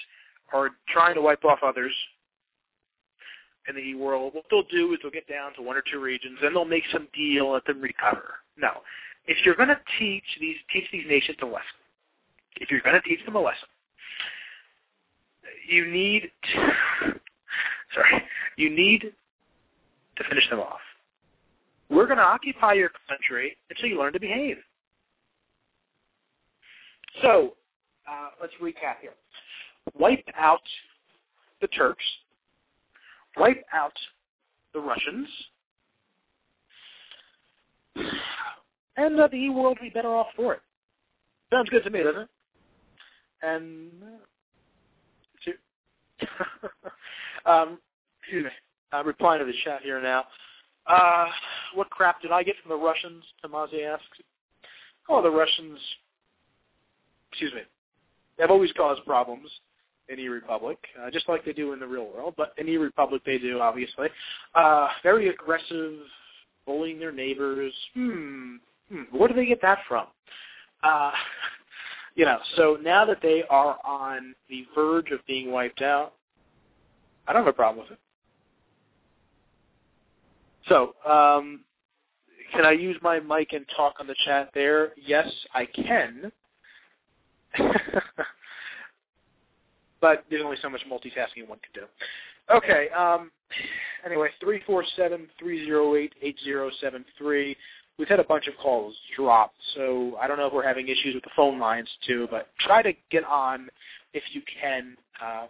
are 0.52 0.70
trying 0.88 1.14
to 1.14 1.20
wipe 1.20 1.44
off 1.44 1.58
others 1.64 1.92
in 3.68 3.76
the 3.76 3.94
world, 3.94 4.34
what 4.34 4.44
they'll 4.50 4.62
do 4.64 4.92
is 4.92 4.98
they'll 5.02 5.10
get 5.10 5.28
down 5.28 5.54
to 5.54 5.62
one 5.62 5.76
or 5.76 5.82
two 5.90 6.00
regions, 6.00 6.38
and 6.42 6.54
they'll 6.54 6.64
make 6.64 6.84
some 6.92 7.08
deal, 7.14 7.52
let 7.52 7.64
them 7.66 7.80
recover. 7.80 8.34
No, 8.56 8.70
if 9.26 9.36
you're 9.44 9.54
going 9.54 9.68
to 9.68 9.80
teach 9.98 10.24
these 10.40 10.56
teach 10.72 10.84
these 10.92 11.04
nations 11.08 11.38
a 11.42 11.46
lesson, 11.46 11.80
if 12.56 12.70
you're 12.70 12.80
going 12.80 13.00
to 13.00 13.08
teach 13.08 13.24
them 13.24 13.36
a 13.36 13.40
lesson, 13.40 13.68
you 15.68 15.90
need 15.90 16.30
to, 16.52 16.58
sorry, 17.94 18.22
you 18.56 18.70
need 18.70 19.12
to 20.16 20.24
finish 20.28 20.48
them 20.50 20.60
off. 20.60 20.80
We're 21.88 22.06
going 22.06 22.18
to 22.18 22.24
occupy 22.24 22.74
your 22.74 22.90
country 23.08 23.56
until 23.68 23.88
you 23.88 23.98
learn 23.98 24.12
to 24.12 24.20
behave. 24.20 24.56
So, 27.22 27.54
uh, 28.08 28.30
let's 28.40 28.52
recap 28.62 29.00
here. 29.00 29.14
Wipe 29.98 30.24
out 30.38 30.60
the 31.60 31.66
Turks. 31.68 32.04
Wipe 33.36 33.64
out 33.72 33.92
the 34.72 34.80
Russians. 34.80 35.28
And 38.96 39.18
uh, 39.18 39.28
the 39.28 39.36
E-world 39.36 39.78
would 39.80 39.86
be 39.86 39.88
better 39.88 40.14
off 40.14 40.26
for 40.36 40.52
it. 40.52 40.60
Sounds 41.50 41.70
good 41.70 41.84
to 41.84 41.90
me, 41.90 42.02
doesn't 42.02 42.22
it? 42.22 42.28
And 43.40 43.90
uh, 46.26 47.48
um, 47.50 47.78
excuse 48.20 48.44
me. 48.44 48.50
I'm 48.92 49.06
replying 49.06 49.38
to 49.38 49.46
the 49.46 49.54
chat 49.64 49.80
here 49.82 50.02
now. 50.02 50.24
Uh, 50.86 51.28
what 51.74 51.88
crap 51.88 52.20
did 52.20 52.30
I 52.30 52.42
get 52.42 52.56
from 52.62 52.70
the 52.70 52.84
Russians? 52.84 53.24
Tamazi 53.42 53.86
asks. 53.86 54.04
Oh, 55.08 55.22
the 55.22 55.30
Russians, 55.30 55.78
excuse 57.30 57.54
me, 57.54 57.62
They've 58.40 58.50
always 58.50 58.72
caused 58.72 59.04
problems 59.04 59.50
in 60.10 60.18
e-Republik, 60.18 60.76
uh, 61.00 61.10
just 61.10 61.28
like 61.28 61.44
they 61.44 61.52
do 61.52 61.72
in 61.72 61.80
the 61.80 61.86
real 61.86 62.06
world, 62.12 62.34
but 62.36 62.52
in 62.58 62.68
e-Republik 62.68 63.20
they 63.24 63.38
do, 63.38 63.60
obviously. 63.60 64.08
Uh, 64.54 64.88
very 65.02 65.28
aggressive, 65.28 65.98
bullying 66.66 66.98
their 66.98 67.12
neighbors. 67.12 67.72
Hmm, 67.94 68.56
hmm, 68.90 69.02
where 69.16 69.28
do 69.28 69.34
they 69.34 69.46
get 69.46 69.62
that 69.62 69.78
from? 69.88 70.06
Uh, 70.82 71.12
you 72.14 72.24
know, 72.24 72.38
so 72.56 72.78
now 72.82 73.04
that 73.04 73.22
they 73.22 73.44
are 73.48 73.78
on 73.84 74.34
the 74.48 74.66
verge 74.74 75.10
of 75.10 75.20
being 75.26 75.50
wiped 75.50 75.82
out, 75.82 76.14
I 77.26 77.32
don't 77.32 77.44
have 77.44 77.52
a 77.52 77.56
problem 77.56 77.84
with 77.84 77.92
it. 77.92 77.98
So, 80.68 80.94
um, 81.10 81.60
can 82.52 82.66
I 82.66 82.72
use 82.72 82.96
my 83.02 83.20
mic 83.20 83.52
and 83.52 83.64
talk 83.76 83.94
on 84.00 84.06
the 84.06 84.16
chat 84.24 84.50
there? 84.54 84.92
Yes, 84.96 85.28
I 85.54 85.66
can. 85.66 86.32
but 90.00 90.24
there's 90.30 90.42
only 90.44 90.56
so 90.62 90.68
much 90.68 90.82
multitasking 90.90 91.48
one 91.48 91.58
can 91.58 91.82
do. 91.82 91.86
Okay. 92.54 92.88
Um, 92.90 93.30
anyway, 94.04 94.28
three 94.40 94.62
four 94.66 94.84
seven 94.96 95.28
three 95.38 95.64
zero 95.64 95.94
eight 95.96 96.14
eight 96.22 96.36
zero 96.44 96.70
seven 96.80 97.04
three. 97.18 97.56
We've 97.98 98.08
had 98.08 98.20
a 98.20 98.24
bunch 98.24 98.46
of 98.46 98.54
calls 98.56 98.94
drop, 99.14 99.52
so 99.74 100.16
I 100.20 100.26
don't 100.26 100.38
know 100.38 100.46
if 100.46 100.52
we're 100.52 100.66
having 100.66 100.88
issues 100.88 101.14
with 101.14 101.24
the 101.24 101.30
phone 101.36 101.58
lines 101.58 101.88
too. 102.06 102.28
But 102.30 102.48
try 102.60 102.82
to 102.82 102.92
get 103.10 103.24
on 103.24 103.68
if 104.14 104.22
you 104.32 104.42
can. 104.60 104.96
Uh, 105.22 105.46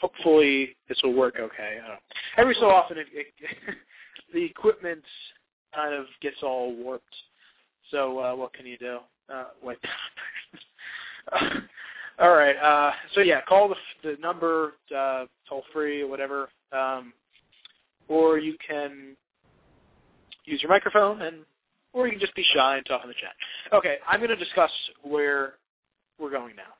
hopefully, 0.00 0.76
this 0.88 0.98
will 1.02 1.14
work 1.14 1.36
okay. 1.40 1.78
Every 2.36 2.54
so 2.60 2.66
often, 2.66 2.98
it, 2.98 3.06
it 3.12 3.26
the 4.34 4.44
equipment 4.44 5.02
kind 5.74 5.94
of 5.94 6.06
gets 6.20 6.36
all 6.42 6.74
warped. 6.76 7.04
So 7.90 8.18
uh, 8.18 8.34
what 8.34 8.52
can 8.52 8.66
you 8.66 8.76
do? 8.78 8.98
Uh, 9.32 9.44
wait. 9.62 9.78
all 12.18 12.34
right. 12.34 12.56
Uh, 12.56 12.92
so 13.14 13.20
yeah, 13.20 13.40
call 13.42 13.68
the, 13.68 13.76
the 14.02 14.16
number 14.20 14.74
uh, 14.96 15.26
toll 15.48 15.64
free 15.72 16.02
or 16.02 16.08
whatever, 16.08 16.48
um, 16.72 17.12
or 18.08 18.38
you 18.38 18.56
can 18.66 19.16
use 20.44 20.62
your 20.62 20.70
microphone, 20.70 21.22
and 21.22 21.38
or 21.92 22.06
you 22.06 22.12
can 22.12 22.20
just 22.20 22.34
be 22.34 22.44
shy 22.54 22.76
and 22.76 22.86
talk 22.86 23.02
in 23.02 23.08
the 23.08 23.14
chat. 23.14 23.32
Okay, 23.72 23.96
I'm 24.08 24.20
going 24.20 24.30
to 24.30 24.36
discuss 24.36 24.70
where 25.02 25.54
we're 26.18 26.30
going 26.30 26.56
now. 26.56 26.74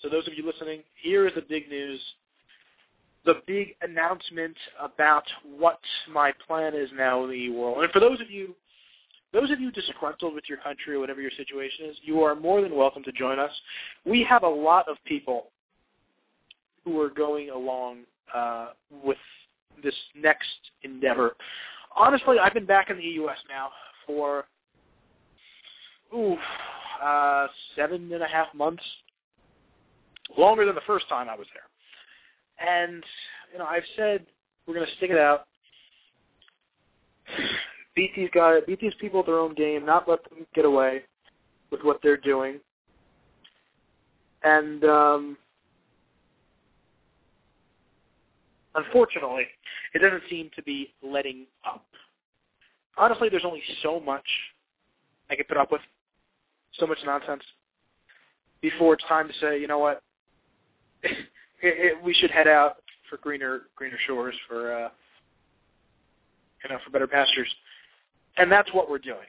So 0.00 0.08
those 0.08 0.26
of 0.28 0.34
you 0.34 0.46
listening, 0.46 0.82
here 1.02 1.26
is 1.26 1.34
the 1.34 1.42
big 1.42 1.68
news 1.68 2.00
the 3.24 3.42
big 3.46 3.74
announcement 3.82 4.56
about 4.80 5.24
what 5.58 5.80
my 6.10 6.32
plan 6.46 6.74
is 6.74 6.88
now 6.96 7.24
in 7.24 7.30
the 7.30 7.50
world. 7.50 7.82
And 7.82 7.92
for 7.92 8.00
those 8.00 8.20
of 8.22 8.30
you 8.30 8.54
those 9.32 9.50
of 9.50 9.60
you 9.60 9.70
disgruntled 9.70 10.34
with 10.34 10.44
your 10.48 10.58
country 10.58 10.94
or 10.94 11.00
whatever 11.00 11.20
your 11.20 11.30
situation 11.36 11.86
is, 11.86 11.96
you 12.02 12.22
are 12.22 12.34
more 12.34 12.62
than 12.62 12.74
welcome 12.74 13.02
to 13.04 13.12
join 13.12 13.38
us. 13.38 13.50
We 14.04 14.24
have 14.24 14.42
a 14.42 14.48
lot 14.48 14.88
of 14.88 14.96
people 15.04 15.48
who 16.84 17.00
are 17.00 17.10
going 17.10 17.50
along 17.50 17.98
uh, 18.34 18.68
with 19.04 19.18
this 19.82 19.94
next 20.16 20.48
endeavor. 20.82 21.36
Honestly, 21.94 22.36
I've 22.42 22.54
been 22.54 22.66
back 22.66 22.90
in 22.90 22.96
the 22.96 23.02
U.S. 23.02 23.38
now 23.48 23.70
for 24.06 24.46
ooh, 26.14 26.36
uh, 27.02 27.46
seven 27.76 28.10
and 28.12 28.22
a 28.22 28.26
half 28.26 28.46
months, 28.54 28.82
longer 30.36 30.64
than 30.64 30.74
the 30.74 30.80
first 30.86 31.08
time 31.08 31.28
I 31.28 31.36
was 31.36 31.46
there. 31.52 32.66
And 32.66 33.04
you 33.52 33.58
know, 33.58 33.66
I've 33.66 33.84
said 33.96 34.26
we're 34.66 34.74
going 34.74 34.86
to 34.86 34.96
stick 34.96 35.10
it 35.10 35.18
out. 35.18 35.46
Beat 37.98 38.14
these 38.14 38.30
guys, 38.32 38.60
beat 38.64 38.80
these 38.80 38.94
people 39.00 39.18
at 39.18 39.26
their 39.26 39.40
own 39.40 39.54
game, 39.54 39.84
not 39.84 40.08
let 40.08 40.22
them 40.30 40.46
get 40.54 40.64
away 40.64 41.02
with 41.72 41.80
what 41.82 41.98
they're 42.00 42.16
doing. 42.16 42.60
And 44.44 44.84
um, 44.84 45.36
unfortunately, 48.76 49.48
it 49.94 49.98
doesn't 49.98 50.22
seem 50.30 50.48
to 50.54 50.62
be 50.62 50.94
letting 51.02 51.46
up. 51.66 51.84
Honestly, 52.96 53.28
there's 53.28 53.44
only 53.44 53.64
so 53.82 53.98
much 53.98 54.22
I 55.28 55.34
can 55.34 55.46
put 55.48 55.56
up 55.56 55.72
with, 55.72 55.80
so 56.74 56.86
much 56.86 56.98
nonsense, 57.04 57.42
before 58.60 58.94
it's 58.94 59.04
time 59.08 59.26
to 59.26 59.34
say, 59.40 59.60
you 59.60 59.66
know 59.66 59.80
what, 59.80 60.04
we 62.04 62.14
should 62.14 62.30
head 62.30 62.46
out 62.46 62.76
for 63.10 63.16
greener 63.16 63.62
greener 63.74 63.98
shores 64.06 64.36
for 64.46 64.72
uh, 64.72 64.88
you 66.62 66.70
know 66.70 66.78
for 66.84 66.92
better 66.92 67.08
pastures, 67.08 67.52
and 68.38 68.50
that's 68.50 68.72
what 68.72 68.90
we're 68.90 68.98
doing. 68.98 69.26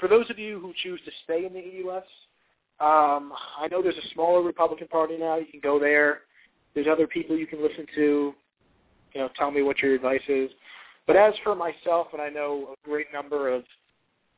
For 0.00 0.08
those 0.08 0.28
of 0.30 0.38
you 0.38 0.60
who 0.60 0.72
choose 0.82 1.00
to 1.04 1.10
stay 1.24 1.46
in 1.46 1.52
the 1.52 1.60
EUS, 1.60 2.04
um, 2.80 3.32
I 3.58 3.68
know 3.70 3.82
there's 3.82 3.96
a 3.96 4.14
smaller 4.14 4.42
Republican 4.42 4.88
Party 4.88 5.16
now. 5.16 5.36
You 5.36 5.46
can 5.46 5.60
go 5.60 5.78
there. 5.78 6.20
There's 6.74 6.88
other 6.90 7.06
people 7.06 7.36
you 7.36 7.46
can 7.46 7.62
listen 7.62 7.86
to. 7.94 8.34
You 9.12 9.20
know, 9.20 9.28
tell 9.36 9.50
me 9.50 9.62
what 9.62 9.78
your 9.78 9.94
advice 9.94 10.20
is. 10.28 10.50
But 11.06 11.16
as 11.16 11.34
for 11.44 11.54
myself, 11.54 12.08
and 12.12 12.20
I 12.20 12.30
know 12.30 12.74
a 12.74 12.88
great 12.88 13.06
number 13.12 13.52
of 13.52 13.62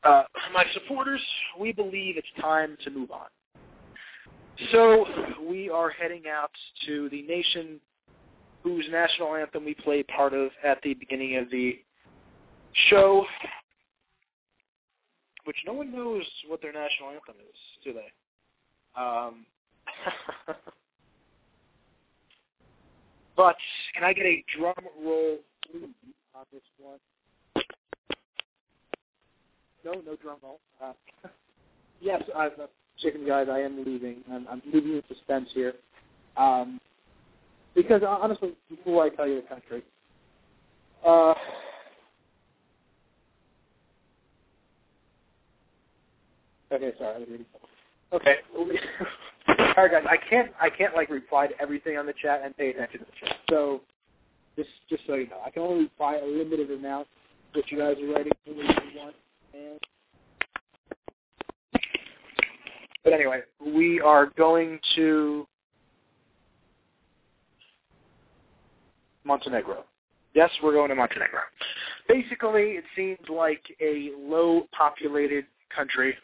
uh, 0.03 0.23
my 0.53 0.65
supporters, 0.73 1.21
we 1.59 1.71
believe 1.71 2.17
it's 2.17 2.27
time 2.39 2.77
to 2.83 2.91
move 2.91 3.11
on. 3.11 3.27
So 4.71 5.05
we 5.49 5.69
are 5.69 5.89
heading 5.89 6.23
out 6.31 6.51
to 6.85 7.09
the 7.09 7.23
nation 7.23 7.79
whose 8.63 8.85
national 8.91 9.35
anthem 9.35 9.65
we 9.65 9.73
play 9.73 10.03
part 10.03 10.33
of 10.33 10.49
at 10.63 10.79
the 10.83 10.93
beginning 10.93 11.37
of 11.37 11.49
the 11.49 11.79
show, 12.89 13.25
which 15.47 15.57
no 15.65 15.71
one 15.71 15.91
knows 15.95 16.23
what 16.47 16.61
their 16.61 16.73
national 16.73 17.09
anthem 17.09 17.35
is, 17.49 17.55
do 17.81 17.93
they? 17.93 18.11
Um, 19.01 19.45
but 23.37 23.55
can 23.95 24.03
I 24.03 24.11
get 24.11 24.25
a 24.25 24.43
drum 24.57 24.75
roll 25.01 25.37
on 26.35 26.45
this 26.51 26.61
one? 26.77 26.99
No, 29.85 29.93
no 30.05 30.17
drum 30.17 30.37
roll. 30.43 30.59
Uh, 30.83 30.91
yes, 32.01 32.21
I've, 32.35 32.51
chicken 32.99 33.25
guys, 33.25 33.47
I 33.49 33.59
am 33.59 33.85
leaving. 33.85 34.17
I'm, 34.29 34.45
I'm 34.49 34.61
leaving 34.73 34.93
in 34.97 35.03
suspense 35.07 35.47
here. 35.53 35.75
Um, 36.35 36.81
because 37.73 38.01
uh, 38.03 38.07
honestly, 38.07 38.51
before 38.69 39.05
I 39.05 39.09
tell 39.09 39.27
you 39.27 39.35
the 39.41 39.47
country, 39.47 39.81
uh, 41.05 41.33
okay, 46.71 46.91
sorry, 46.97 47.25
reading. 47.25 47.45
Okay, 48.13 48.35
all 48.55 48.65
right, 48.65 49.91
guys, 49.91 50.03
I 50.09 50.17
can't, 50.29 50.51
I 50.61 50.69
can't 50.69 50.95
like 50.95 51.09
reply 51.09 51.47
to 51.47 51.61
everything 51.61 51.97
on 51.97 52.05
the 52.05 52.13
chat 52.21 52.41
and 52.43 52.55
pay 52.55 52.69
attention 52.69 52.99
to 52.99 53.05
the 53.05 53.27
chat. 53.27 53.37
So, 53.49 53.81
just, 54.55 54.69
just 54.89 55.03
so 55.05 55.15
you 55.15 55.27
know, 55.27 55.41
I 55.45 55.49
can 55.49 55.63
only 55.63 55.83
reply 55.83 56.19
a 56.23 56.25
limited 56.25 56.71
amount 56.71 57.07
that 57.53 57.69
you 57.69 57.77
guys 57.77 57.97
are 58.01 58.13
writing 58.13 58.31
for 58.45 58.51
me 58.51 58.63
want. 58.95 59.15
And 59.53 59.79
But 63.03 63.13
anyway, 63.13 63.41
we 63.65 64.01
are 64.01 64.31
going 64.37 64.79
to 64.95 65.47
Montenegro. 69.23 69.85
Yes, 70.33 70.49
we're 70.61 70.73
going 70.73 70.89
to 70.89 70.95
Montenegro. 70.95 71.39
Basically, 72.09 72.71
it 72.71 72.83
seems 72.95 73.19
like 73.29 73.63
a 73.81 74.11
low-populated 74.17 75.45
country, 75.73 76.15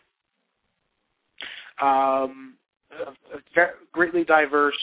um, 1.82 2.56
greatly 3.92 4.24
diverse, 4.24 4.78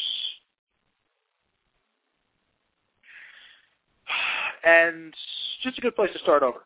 and 4.64 5.14
just 5.62 5.78
a 5.78 5.80
good 5.80 5.96
place 5.96 6.10
to 6.12 6.18
start 6.20 6.42
over. 6.42 6.60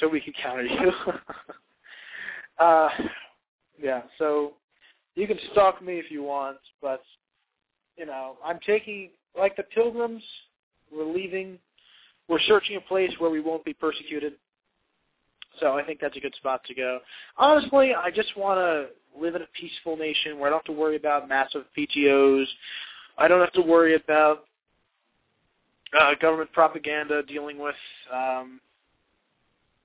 So 0.00 0.08
we 0.08 0.20
can 0.20 0.32
counter 0.40 0.64
you. 0.64 0.92
Uh, 2.58 2.88
yeah. 3.82 4.02
So 4.18 4.52
you 5.16 5.26
can 5.26 5.38
stalk 5.52 5.82
me 5.82 5.94
if 5.98 6.10
you 6.10 6.22
want, 6.22 6.58
but 6.80 7.02
you 7.96 8.06
know, 8.06 8.36
I'm 8.44 8.58
taking 8.64 9.10
like 9.38 9.56
the 9.56 9.62
pilgrims. 9.64 10.22
We're 10.92 11.12
leaving. 11.12 11.58
We're 12.28 12.40
searching 12.46 12.76
a 12.76 12.80
place 12.80 13.10
where 13.18 13.30
we 13.30 13.40
won't 13.40 13.64
be 13.64 13.74
persecuted. 13.74 14.34
So 15.60 15.78
I 15.78 15.84
think 15.84 16.00
that's 16.00 16.16
a 16.16 16.20
good 16.20 16.34
spot 16.36 16.62
to 16.66 16.74
go. 16.74 16.98
Honestly, 17.36 17.92
I 17.94 18.10
just 18.10 18.36
want 18.36 18.58
to 18.58 19.20
live 19.20 19.34
in 19.34 19.42
a 19.42 19.48
peaceful 19.58 19.96
nation 19.96 20.38
where 20.38 20.48
I 20.48 20.50
don't 20.50 20.58
have 20.58 20.74
to 20.74 20.80
worry 20.80 20.96
about 20.96 21.28
massive 21.28 21.64
PTOs. 21.76 22.46
I 23.16 23.28
don't 23.28 23.40
have 23.40 23.52
to 23.52 23.62
worry 23.62 23.94
about 23.94 24.44
uh, 26.00 26.14
government 26.20 26.52
propaganda 26.52 27.22
dealing 27.22 27.58
with, 27.58 27.76
um, 28.12 28.60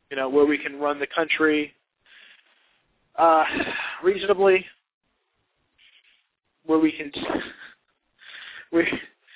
you 0.10 0.18
know, 0.18 0.28
where 0.28 0.46
we 0.46 0.58
can 0.58 0.80
run 0.80 1.00
the 1.00 1.08
country 1.08 1.74
uh, 3.18 3.44
reasonably, 4.04 4.66
where 6.66 6.80
we 6.80 6.92
can. 6.92 7.12
We, 8.72 8.86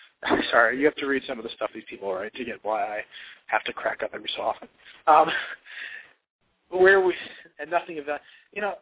sorry, 0.52 0.80
you 0.80 0.86
have 0.86 0.96
to 0.98 1.08
read 1.08 1.24
some 1.28 1.40
of 1.40 1.44
the 1.44 1.50
stuff 1.56 1.72
these 1.74 1.84
people 1.90 2.14
write 2.14 2.36
to 2.36 2.46
get 2.46 2.60
why 2.62 2.84
I 2.84 3.00
have 3.48 3.64
to 3.64 3.74
crack 3.74 4.04
up 4.04 4.12
every 4.14 4.30
so 4.36 4.44
often. 4.44 4.68
Um, 5.08 5.28
where 6.78 7.02
we 7.02 7.14
and 7.60 7.70
nothing 7.70 8.00
of 8.00 8.06
that. 8.06 8.22
You 8.54 8.62
know, 8.62 8.76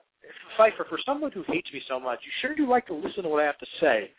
Pfeiffer, 0.57 0.85
for 0.89 0.99
someone 1.05 1.31
who 1.31 1.43
hates 1.47 1.71
me 1.73 1.81
so 1.87 1.99
much, 1.99 2.19
you 2.23 2.31
sure 2.41 2.55
do 2.55 2.69
like 2.69 2.87
to 2.87 2.93
listen 2.93 3.23
to 3.23 3.29
what 3.29 3.41
I 3.41 3.45
have 3.45 3.57
to 3.59 3.65
say. 3.79 4.11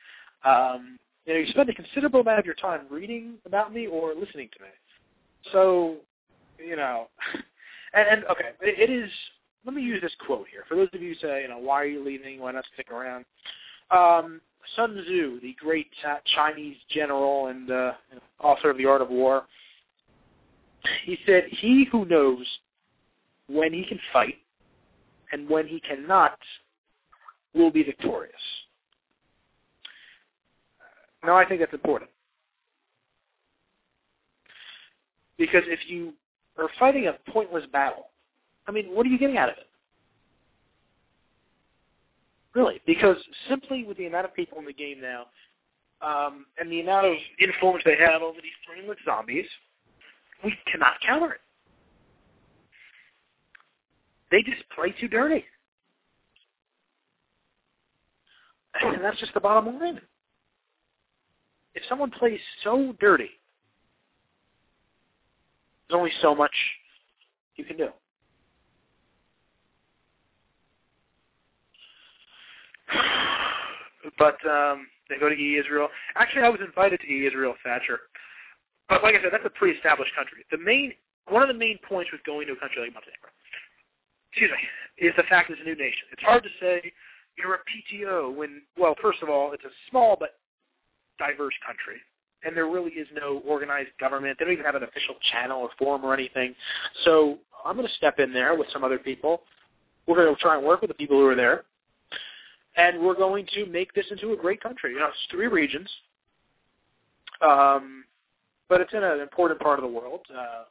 Um, 0.44 0.98
you 1.26 1.34
know, 1.34 1.40
you 1.40 1.46
spend 1.48 1.68
a 1.70 1.74
considerable 1.74 2.20
amount 2.20 2.40
of 2.40 2.46
your 2.46 2.56
time 2.56 2.82
reading 2.90 3.34
about 3.46 3.72
me 3.72 3.86
or 3.86 4.14
listening 4.14 4.48
to 4.56 4.62
me. 4.62 4.68
So, 5.52 5.96
you 6.58 6.76
know, 6.76 7.08
and, 7.94 8.08
and 8.08 8.24
okay, 8.24 8.50
it, 8.60 8.90
it 8.90 8.92
is 8.92 9.10
let 9.64 9.74
me 9.74 9.82
use 9.82 10.00
this 10.02 10.12
quote 10.26 10.46
here. 10.50 10.64
For 10.68 10.74
those 10.74 10.88
of 10.92 11.00
you 11.00 11.10
who 11.10 11.26
say, 11.26 11.42
you 11.42 11.48
know, 11.48 11.58
why 11.58 11.82
are 11.82 11.86
you 11.86 12.04
leaving? 12.04 12.40
Why 12.40 12.52
not 12.52 12.64
stick 12.74 12.90
around? 12.90 13.24
Um, 13.90 14.40
Sun 14.76 15.02
Tzu, 15.04 15.40
the 15.40 15.54
great 15.60 15.88
Chinese 16.34 16.76
general 16.90 17.48
and 17.48 17.70
uh, 17.70 17.92
author 18.40 18.70
of 18.70 18.78
The 18.78 18.86
Art 18.86 19.02
of 19.02 19.10
War, 19.10 19.44
he 21.04 21.18
said, 21.26 21.44
he 21.48 21.86
who 21.90 22.04
knows 22.06 22.46
when 23.48 23.72
he 23.72 23.84
can 23.84 23.98
fight 24.12 24.36
and 25.32 25.48
when 25.48 25.66
he 25.66 25.80
cannot 25.80 26.38
will 27.54 27.70
be 27.70 27.82
victorious. 27.82 28.34
Now, 31.24 31.36
I 31.36 31.44
think 31.44 31.60
that's 31.60 31.72
important. 31.72 32.10
Because 35.38 35.62
if 35.66 35.80
you 35.88 36.12
are 36.58 36.68
fighting 36.78 37.08
a 37.08 37.30
pointless 37.30 37.64
battle, 37.72 38.08
I 38.66 38.72
mean, 38.72 38.86
what 38.86 39.06
are 39.06 39.08
you 39.08 39.18
getting 39.18 39.38
out 39.38 39.48
of 39.48 39.56
it? 39.58 39.68
Really, 42.54 42.80
because 42.86 43.16
simply 43.48 43.84
with 43.84 43.96
the 43.96 44.06
amount 44.06 44.26
of 44.26 44.34
people 44.34 44.58
in 44.58 44.66
the 44.66 44.72
game 44.72 45.00
now, 45.00 45.26
um, 46.02 46.46
and 46.58 46.70
the 46.70 46.80
amount 46.80 47.06
of 47.06 47.14
influence 47.40 47.82
they 47.84 47.96
have 47.96 48.20
over 48.20 48.38
these 48.42 48.52
brainless 48.68 48.98
zombies, 49.04 49.46
we 50.44 50.54
cannot 50.70 50.94
counter 51.06 51.32
it. 51.32 51.40
They 54.32 54.42
just 54.42 54.62
play 54.74 54.94
too 54.98 55.08
dirty. 55.08 55.44
And 58.80 59.04
that's 59.04 59.20
just 59.20 59.34
the 59.34 59.40
bottom 59.40 59.78
line. 59.78 60.00
If 61.74 61.82
someone 61.88 62.10
plays 62.10 62.40
so 62.64 62.94
dirty, 62.98 63.28
there's 65.88 65.98
only 65.98 66.10
so 66.22 66.34
much 66.34 66.50
you 67.56 67.64
can 67.64 67.76
do. 67.76 67.88
But 74.18 74.34
um, 74.50 74.88
they 75.08 75.16
go 75.18 75.28
to 75.28 75.34
E 75.34 75.58
Israel. 75.58 75.88
Actually, 76.16 76.42
I 76.42 76.48
was 76.48 76.60
invited 76.60 77.00
to 77.00 77.06
E 77.06 77.26
Israel 77.26 77.54
Thatcher. 77.64 78.00
But 78.88 79.02
like 79.02 79.14
I 79.14 79.22
said, 79.22 79.30
that's 79.32 79.46
a 79.46 79.50
pre-established 79.50 80.12
country. 80.14 80.44
The 80.50 80.58
main, 80.58 80.92
one 81.28 81.42
of 81.42 81.48
the 81.48 81.54
main 81.54 81.78
points 81.88 82.10
with 82.12 82.22
going 82.24 82.46
to 82.48 82.52
a 82.52 82.56
country 82.56 82.82
like 82.82 82.92
Montenegro, 82.92 83.30
excuse 84.32 84.50
me, 84.50 85.06
is 85.06 85.12
the 85.16 85.22
fact 85.24 85.50
it's 85.50 85.60
a 85.60 85.64
new 85.64 85.76
nation. 85.76 86.08
It's 86.10 86.22
hard 86.22 86.42
to 86.42 86.48
say 86.60 86.92
you're 87.36 87.54
a 87.54 87.58
PTO 87.58 88.34
when, 88.34 88.62
well, 88.78 88.94
first 89.02 89.22
of 89.22 89.28
all, 89.28 89.52
it's 89.52 89.64
a 89.64 89.74
small 89.90 90.16
but 90.18 90.38
diverse 91.18 91.54
country, 91.66 92.00
and 92.44 92.56
there 92.56 92.66
really 92.66 92.92
is 92.92 93.06
no 93.14 93.42
organized 93.46 93.90
government. 94.00 94.38
They 94.38 94.46
don't 94.46 94.54
even 94.54 94.64
have 94.64 94.74
an 94.74 94.84
official 94.84 95.14
channel 95.30 95.60
or 95.60 95.68
forum 95.78 96.04
or 96.04 96.14
anything. 96.14 96.54
So 97.04 97.38
I'm 97.64 97.76
going 97.76 97.86
to 97.86 97.94
step 97.94 98.18
in 98.18 98.32
there 98.32 98.56
with 98.56 98.68
some 98.72 98.84
other 98.84 98.98
people. 98.98 99.42
We're 100.06 100.16
going 100.16 100.34
to 100.34 100.40
try 100.40 100.56
and 100.56 100.64
work 100.64 100.80
with 100.80 100.88
the 100.88 100.94
people 100.94 101.18
who 101.18 101.26
are 101.26 101.36
there, 101.36 101.64
and 102.76 103.00
we're 103.00 103.14
going 103.14 103.46
to 103.54 103.66
make 103.66 103.92
this 103.92 104.06
into 104.10 104.32
a 104.32 104.36
great 104.36 104.62
country. 104.62 104.92
You 104.94 105.00
know, 105.00 105.08
it's 105.08 105.30
three 105.30 105.46
regions, 105.46 105.88
um, 107.40 108.04
but 108.68 108.80
it's 108.80 108.92
in 108.94 109.02
an 109.02 109.20
important 109.20 109.60
part 109.60 109.78
of 109.78 109.82
the 109.82 109.90
world. 109.90 110.20
Uh, 110.34 110.64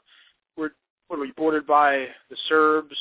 we're 0.57 0.71
what 1.07 1.17
are 1.17 1.23
we 1.23 1.31
bordered 1.31 1.67
by 1.67 2.07
the 2.29 2.37
Serbs, 2.47 2.95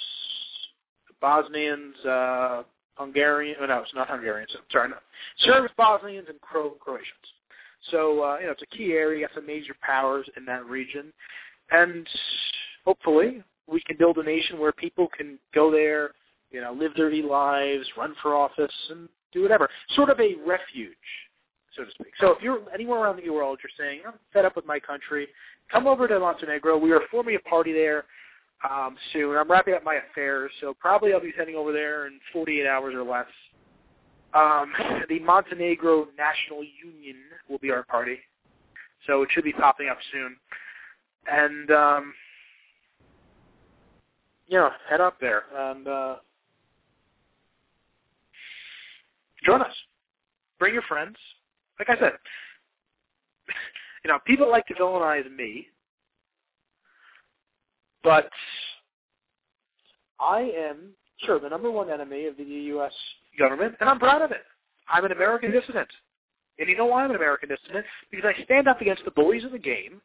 Bosnians, 1.21 1.97
uh, 2.05 2.63
Hungarian. 2.95 3.57
Oh, 3.61 3.67
no, 3.67 3.79
it's 3.79 3.95
not 3.95 4.09
Hungarians. 4.09 4.51
Sorry, 4.71 4.89
no. 4.89 4.97
Serbs, 5.39 5.73
Bosnians, 5.77 6.27
and 6.29 6.41
Cro- 6.41 6.77
Croatians. 6.81 7.27
So 7.91 8.23
uh, 8.23 8.39
you 8.39 8.47
know, 8.47 8.53
it's 8.53 8.63
a 8.63 8.77
key 8.77 8.93
area. 8.93 9.27
Got 9.27 9.35
some 9.37 9.47
major 9.47 9.75
powers 9.81 10.27
in 10.37 10.45
that 10.47 10.67
region, 10.67 11.13
and 11.71 12.07
hopefully 12.85 13.43
we 13.67 13.81
can 13.83 13.97
build 13.97 14.19
a 14.19 14.23
nation 14.23 14.59
where 14.59 14.73
people 14.73 15.09
can 15.17 15.39
go 15.55 15.71
there, 15.71 16.11
you 16.51 16.61
know, 16.61 16.73
live 16.73 16.95
dirty 16.95 17.23
lives, 17.23 17.87
run 17.97 18.15
for 18.21 18.35
office, 18.35 18.73
and 18.91 19.09
do 19.33 19.43
whatever. 19.43 19.69
Sort 19.95 20.11
of 20.11 20.21
a 20.21 20.35
refuge, 20.47 20.97
so 21.77 21.85
to 21.85 21.91
speak. 21.93 22.13
So 22.19 22.33
if 22.33 22.43
you're 22.43 22.61
anywhere 22.75 23.01
around 23.01 23.23
the 23.23 23.31
world, 23.31 23.61
you're 23.63 23.71
saying, 23.79 24.01
I'm 24.07 24.15
fed 24.33 24.45
up 24.45 24.57
with 24.57 24.67
my 24.67 24.81
country, 24.81 25.29
come 25.71 25.87
over 25.87 26.09
to 26.09 26.19
Montenegro. 26.19 26.77
We 26.77 26.93
are 26.93 27.01
forming 27.11 27.37
a 27.37 27.49
party 27.49 27.73
there 27.73 28.05
um, 28.69 28.97
soon. 29.13 29.37
I'm 29.37 29.51
wrapping 29.51 29.75
up 29.75 29.85
my 29.85 30.01
affairs, 30.11 30.51
so 30.61 30.75
probably 30.79 31.13
I'll 31.13 31.21
be 31.21 31.33
heading 31.37 31.57
over 31.57 31.73
there 31.73 32.07
in 32.07 32.21
48 32.33 32.67
hours 32.67 32.95
or 32.95 33.03
less. 33.03 33.27
Um, 34.35 34.73
the 35.09 35.21
Montenegro 35.21 36.09
National 36.17 36.63
Union 36.63 37.17
will 37.49 37.59
be 37.59 37.71
our 37.71 37.85
party, 37.85 38.19
so 39.07 39.23
it 39.23 39.29
should 39.33 39.45
be 39.45 39.53
popping 39.53 39.89
up 39.89 39.99
soon. 40.13 40.37
And 41.31 41.71
um, 41.71 42.15
yeah, 44.49 44.71
head 44.89 45.01
up 45.01 45.19
there 45.21 45.45
and 45.57 45.87
uh, 45.87 46.17
join 49.45 49.63
us. 49.63 49.75
Bring 50.59 50.75
your 50.75 50.83
friends. 50.83 51.17
Like 51.79 51.89
I 51.89 52.01
said, 52.01 52.13
you 54.05 54.11
know, 54.11 54.19
people 54.27 54.51
like 54.51 54.67
to 54.67 54.75
villainize 54.75 55.31
me, 55.35 55.67
but 58.03 58.29
I 60.21 60.41
am 60.41 60.95
sure 61.25 61.39
the 61.39 61.49
number 61.49 61.71
one 61.71 61.91
enemy 61.91 62.27
of 62.27 62.37
the 62.37 62.45
U.S. 62.45 62.93
government, 63.39 63.75
and 63.81 63.89
I'm 63.89 63.99
proud 63.99 64.23
of 64.23 64.31
it. 64.31 64.45
I'm 64.89 65.05
an 65.05 65.13
American 65.13 65.51
dissident. 65.51 65.89
And 66.59 66.69
you 66.69 66.77
know 66.77 66.87
why 66.87 67.05
I'm 67.05 67.11
an 67.11 67.17
American 67.17 67.49
dissident? 67.49 67.87
Because 68.11 68.33
I 68.37 68.45
stand 68.45 68.69
up 68.69 68.81
against 68.81 69.05
the 69.05 69.11
bullies 69.13 69.45
of 69.45 69.53
the 69.53 69.59
game 69.59 70.01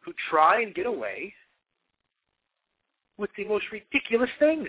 who 0.00 0.12
try 0.28 0.62
and 0.62 0.74
get 0.74 0.86
away 0.86 1.32
with 3.16 3.30
the 3.36 3.44
most 3.46 3.64
ridiculous 3.72 4.30
things. 4.38 4.68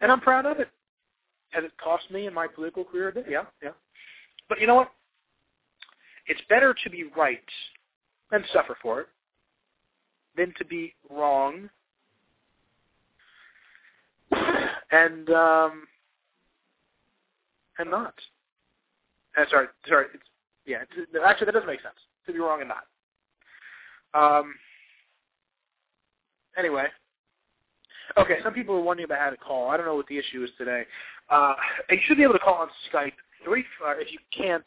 And 0.00 0.10
I'm 0.10 0.20
proud 0.20 0.46
of 0.46 0.58
it. 0.58 0.68
Has 1.50 1.64
it 1.64 1.72
cost 1.82 2.10
me 2.10 2.26
in 2.26 2.34
my 2.34 2.46
political 2.46 2.84
career 2.84 3.08
a 3.08 3.12
bit? 3.12 3.26
Yeah, 3.28 3.44
yeah. 3.62 3.70
But 4.48 4.60
you 4.60 4.66
know 4.66 4.74
what? 4.74 4.90
It's 6.26 6.40
better 6.48 6.74
to 6.82 6.90
be 6.90 7.04
right 7.16 7.38
and 8.32 8.44
suffer 8.52 8.76
for 8.82 9.00
it 9.02 9.06
than 10.36 10.52
to 10.58 10.64
be 10.64 10.94
wrong 11.10 11.68
and 14.90 15.30
um 15.30 15.84
and 17.78 17.90
not. 17.90 18.14
Uh, 19.36 19.44
sorry, 19.50 19.66
sorry. 19.88 20.06
It's, 20.12 20.22
yeah, 20.66 20.82
it's, 20.82 21.10
actually 21.24 21.46
that 21.46 21.52
doesn't 21.52 21.66
make 21.66 21.80
sense. 21.82 21.94
To 22.26 22.32
be 22.32 22.38
wrong 22.38 22.60
and 22.60 22.68
not. 22.68 22.84
Um. 24.14 24.54
Anyway, 26.58 26.86
Okay, 28.18 28.38
some 28.42 28.52
people 28.52 28.74
are 28.74 28.80
wondering 28.80 29.04
about 29.04 29.18
how 29.18 29.30
to 29.30 29.36
call. 29.36 29.70
I 29.70 29.76
don't 29.76 29.86
know 29.86 29.94
what 29.94 30.06
the 30.06 30.18
issue 30.18 30.42
is 30.44 30.50
today. 30.58 30.84
Uh, 31.30 31.54
you 31.90 31.98
should 32.04 32.16
be 32.16 32.22
able 32.22 32.34
to 32.34 32.38
call 32.38 32.54
on 32.54 32.68
Skype. 32.92 33.12
Three, 33.44 33.64
uh, 33.84 33.94
if 33.96 34.12
you 34.12 34.18
can't, 34.36 34.64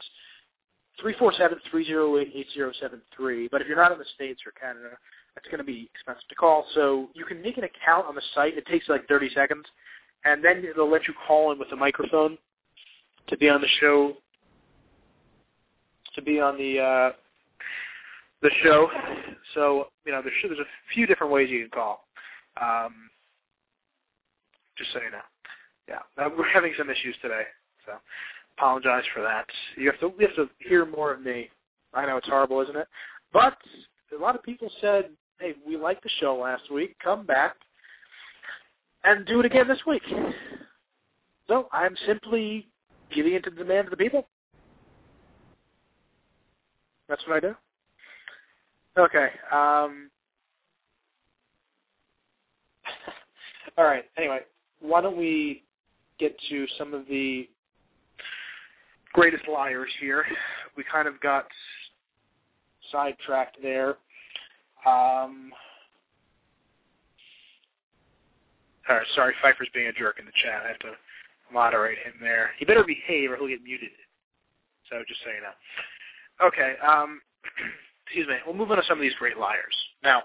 three 1.00 1.16
four 1.18 1.34
seven 1.34 1.58
three 1.70 1.86
zero 1.86 2.18
eight 2.18 2.32
eight 2.34 2.48
zero 2.54 2.72
seven 2.80 3.02
three. 3.16 3.48
But 3.52 3.62
if 3.62 3.68
you're 3.68 3.78
not 3.78 3.92
in 3.92 4.00
the 4.00 4.06
states 4.16 4.42
or 4.46 4.52
Canada, 4.52 4.96
that's 5.34 5.48
going 5.48 5.60
to 5.60 5.64
be 5.64 5.90
expensive 5.94 6.28
to 6.30 6.36
call. 6.36 6.66
So 6.74 7.10
you 7.14 7.26
can 7.26 7.42
make 7.42 7.58
an 7.58 7.64
account 7.64 8.08
on 8.08 8.16
the 8.16 8.22
site. 8.34 8.58
It 8.58 8.66
takes 8.66 8.88
like 8.88 9.08
30 9.08 9.30
seconds, 9.36 9.66
and 10.24 10.44
then 10.44 10.64
it'll 10.64 10.90
let 10.90 11.08
you 11.08 11.14
call 11.28 11.52
in 11.52 11.60
with 11.60 11.72
a 11.74 11.76
microphone 11.76 12.38
to 13.28 13.38
be 13.38 13.50
on 13.50 13.62
the 13.62 13.68
show. 13.80 14.14
To 16.16 16.22
be 16.22 16.40
on 16.40 16.58
the 16.58 16.80
uh, 16.80 17.12
the 18.42 18.50
show. 18.64 18.90
So 19.54 19.88
you 20.06 20.14
know, 20.14 20.22
there's 20.22 20.36
there's 20.44 20.60
a 20.60 20.94
few 20.94 21.06
different 21.06 21.34
ways 21.34 21.50
you 21.50 21.62
can 21.62 21.72
call. 21.72 22.06
Um, 22.62 23.10
just 24.78 24.94
so 24.94 25.00
you 25.02 25.12
know. 25.12 25.20
Yeah, 25.88 26.00
uh, 26.18 26.30
we're 26.36 26.50
having 26.50 26.74
some 26.78 26.90
issues 26.90 27.16
today, 27.22 27.44
so 27.86 27.94
apologize 28.58 29.04
for 29.14 29.22
that. 29.22 29.46
You 29.78 29.92
have 29.92 30.00
to 30.00 30.14
you 30.20 30.28
have 30.28 30.36
to 30.36 30.50
hear 30.60 30.86
more 30.86 31.14
of 31.14 31.22
me. 31.22 31.50
I 31.94 32.06
know 32.06 32.18
it's 32.18 32.28
horrible, 32.28 32.62
isn't 32.62 32.76
it? 32.76 32.88
But 33.32 33.58
a 34.18 34.22
lot 34.22 34.36
of 34.36 34.44
people 34.44 34.70
said, 34.82 35.10
"Hey, 35.40 35.56
we 35.66 35.78
liked 35.78 36.04
the 36.04 36.10
show 36.20 36.36
last 36.36 36.72
week. 36.72 36.96
Come 37.04 37.26
back 37.26 37.56
and 39.04 39.26
do 39.26 39.40
it 39.40 39.46
again 39.46 39.68
this 39.68 39.86
week." 39.86 40.04
So 41.48 41.68
I'm 41.72 41.96
simply 42.06 42.68
giving 43.14 43.34
into 43.34 43.50
the 43.50 43.58
demand 43.58 43.88
of 43.88 43.92
the 43.92 43.98
people. 43.98 44.28
That's 47.08 47.22
what 47.28 47.38
I 47.38 47.40
do. 47.40 47.56
Okay. 48.98 49.28
Um, 49.52 50.10
all 53.78 53.86
right. 53.86 54.06
Anyway, 54.18 54.40
why 54.80 55.02
don't 55.02 55.18
we 55.18 55.64
get 56.18 56.36
to 56.50 56.66
some 56.78 56.94
of 56.94 57.06
the 57.08 57.48
greatest 59.16 59.48
liars 59.48 59.90
here? 60.00 60.26
We 60.76 60.84
kind 60.92 61.08
of 61.08 61.20
got 61.22 61.46
sidetracked 62.92 63.58
there. 63.62 63.92
Um, 64.86 65.52
all 68.88 68.98
right, 68.98 69.08
sorry, 69.16 69.34
Pfeiffer's 69.42 69.70
being 69.74 69.88
a 69.88 69.94
jerk 69.94 70.20
in 70.20 70.26
the 70.26 70.32
chat. 70.44 70.64
I 70.66 70.68
have 70.68 70.80
to 70.80 70.92
moderate 71.52 71.98
him 72.00 72.14
there. 72.22 72.52
He 72.60 72.66
better 72.66 72.84
behave 72.84 73.32
or 73.32 73.38
he'll 73.38 73.48
get 73.48 73.64
muted. 73.64 73.90
So 74.90 74.98
just 75.08 75.22
so 75.24 75.30
you 75.32 75.42
know. 75.42 76.48
Okay, 76.48 76.76
um, 76.86 77.22
excuse 78.06 78.28
me. 78.28 78.36
We'll 78.46 78.56
move 78.56 78.70
on 78.70 78.78
to 78.78 78.84
some 78.88 78.98
of 78.98 79.02
these 79.02 79.16
great 79.18 79.38
liars. 79.38 79.76
Now, 80.04 80.24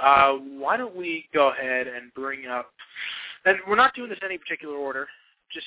uh, 0.00 0.34
why 0.34 0.76
don't 0.76 0.96
we 0.96 1.26
go 1.34 1.50
ahead 1.50 1.88
and 1.88 2.14
bring 2.14 2.46
up, 2.46 2.70
and 3.44 3.58
we're 3.68 3.76
not 3.76 3.94
doing 3.94 4.08
this 4.08 4.18
in 4.22 4.26
any 4.28 4.38
particular 4.38 4.76
order, 4.76 5.08
just 5.52 5.66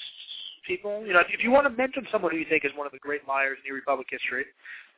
people, 0.66 1.06
you 1.06 1.14
know, 1.14 1.22
if 1.30 1.44
you 1.44 1.52
want 1.52 1.66
to 1.66 1.70
mention 1.76 2.06
someone 2.12 2.32
who 2.32 2.38
you 2.38 2.46
think 2.50 2.66
is 2.66 2.72
one 2.76 2.86
of 2.86 2.94
the 2.94 3.00
great 3.00 3.28
liars 3.28 3.58
in 3.68 3.74
Republic 3.74 4.08
history, 4.10 4.46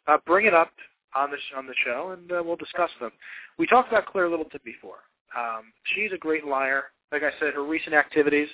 uh, 0.07 0.17
bring 0.25 0.45
it 0.45 0.53
up 0.53 0.71
on 1.15 1.31
the, 1.31 1.37
on 1.57 1.67
the 1.67 1.73
show, 1.85 2.15
and 2.17 2.31
uh, 2.31 2.41
we'll 2.43 2.55
discuss 2.55 2.89
them. 2.99 3.11
We 3.57 3.67
talked 3.67 3.89
about 3.89 4.05
Claire 4.05 4.29
Littleton 4.29 4.61
before. 4.63 4.99
Um, 5.37 5.73
she's 5.95 6.11
a 6.13 6.17
great 6.17 6.45
liar. 6.45 6.85
Like 7.11 7.23
I 7.23 7.31
said, 7.39 7.53
her 7.53 7.63
recent 7.63 7.95
activities, 7.95 8.49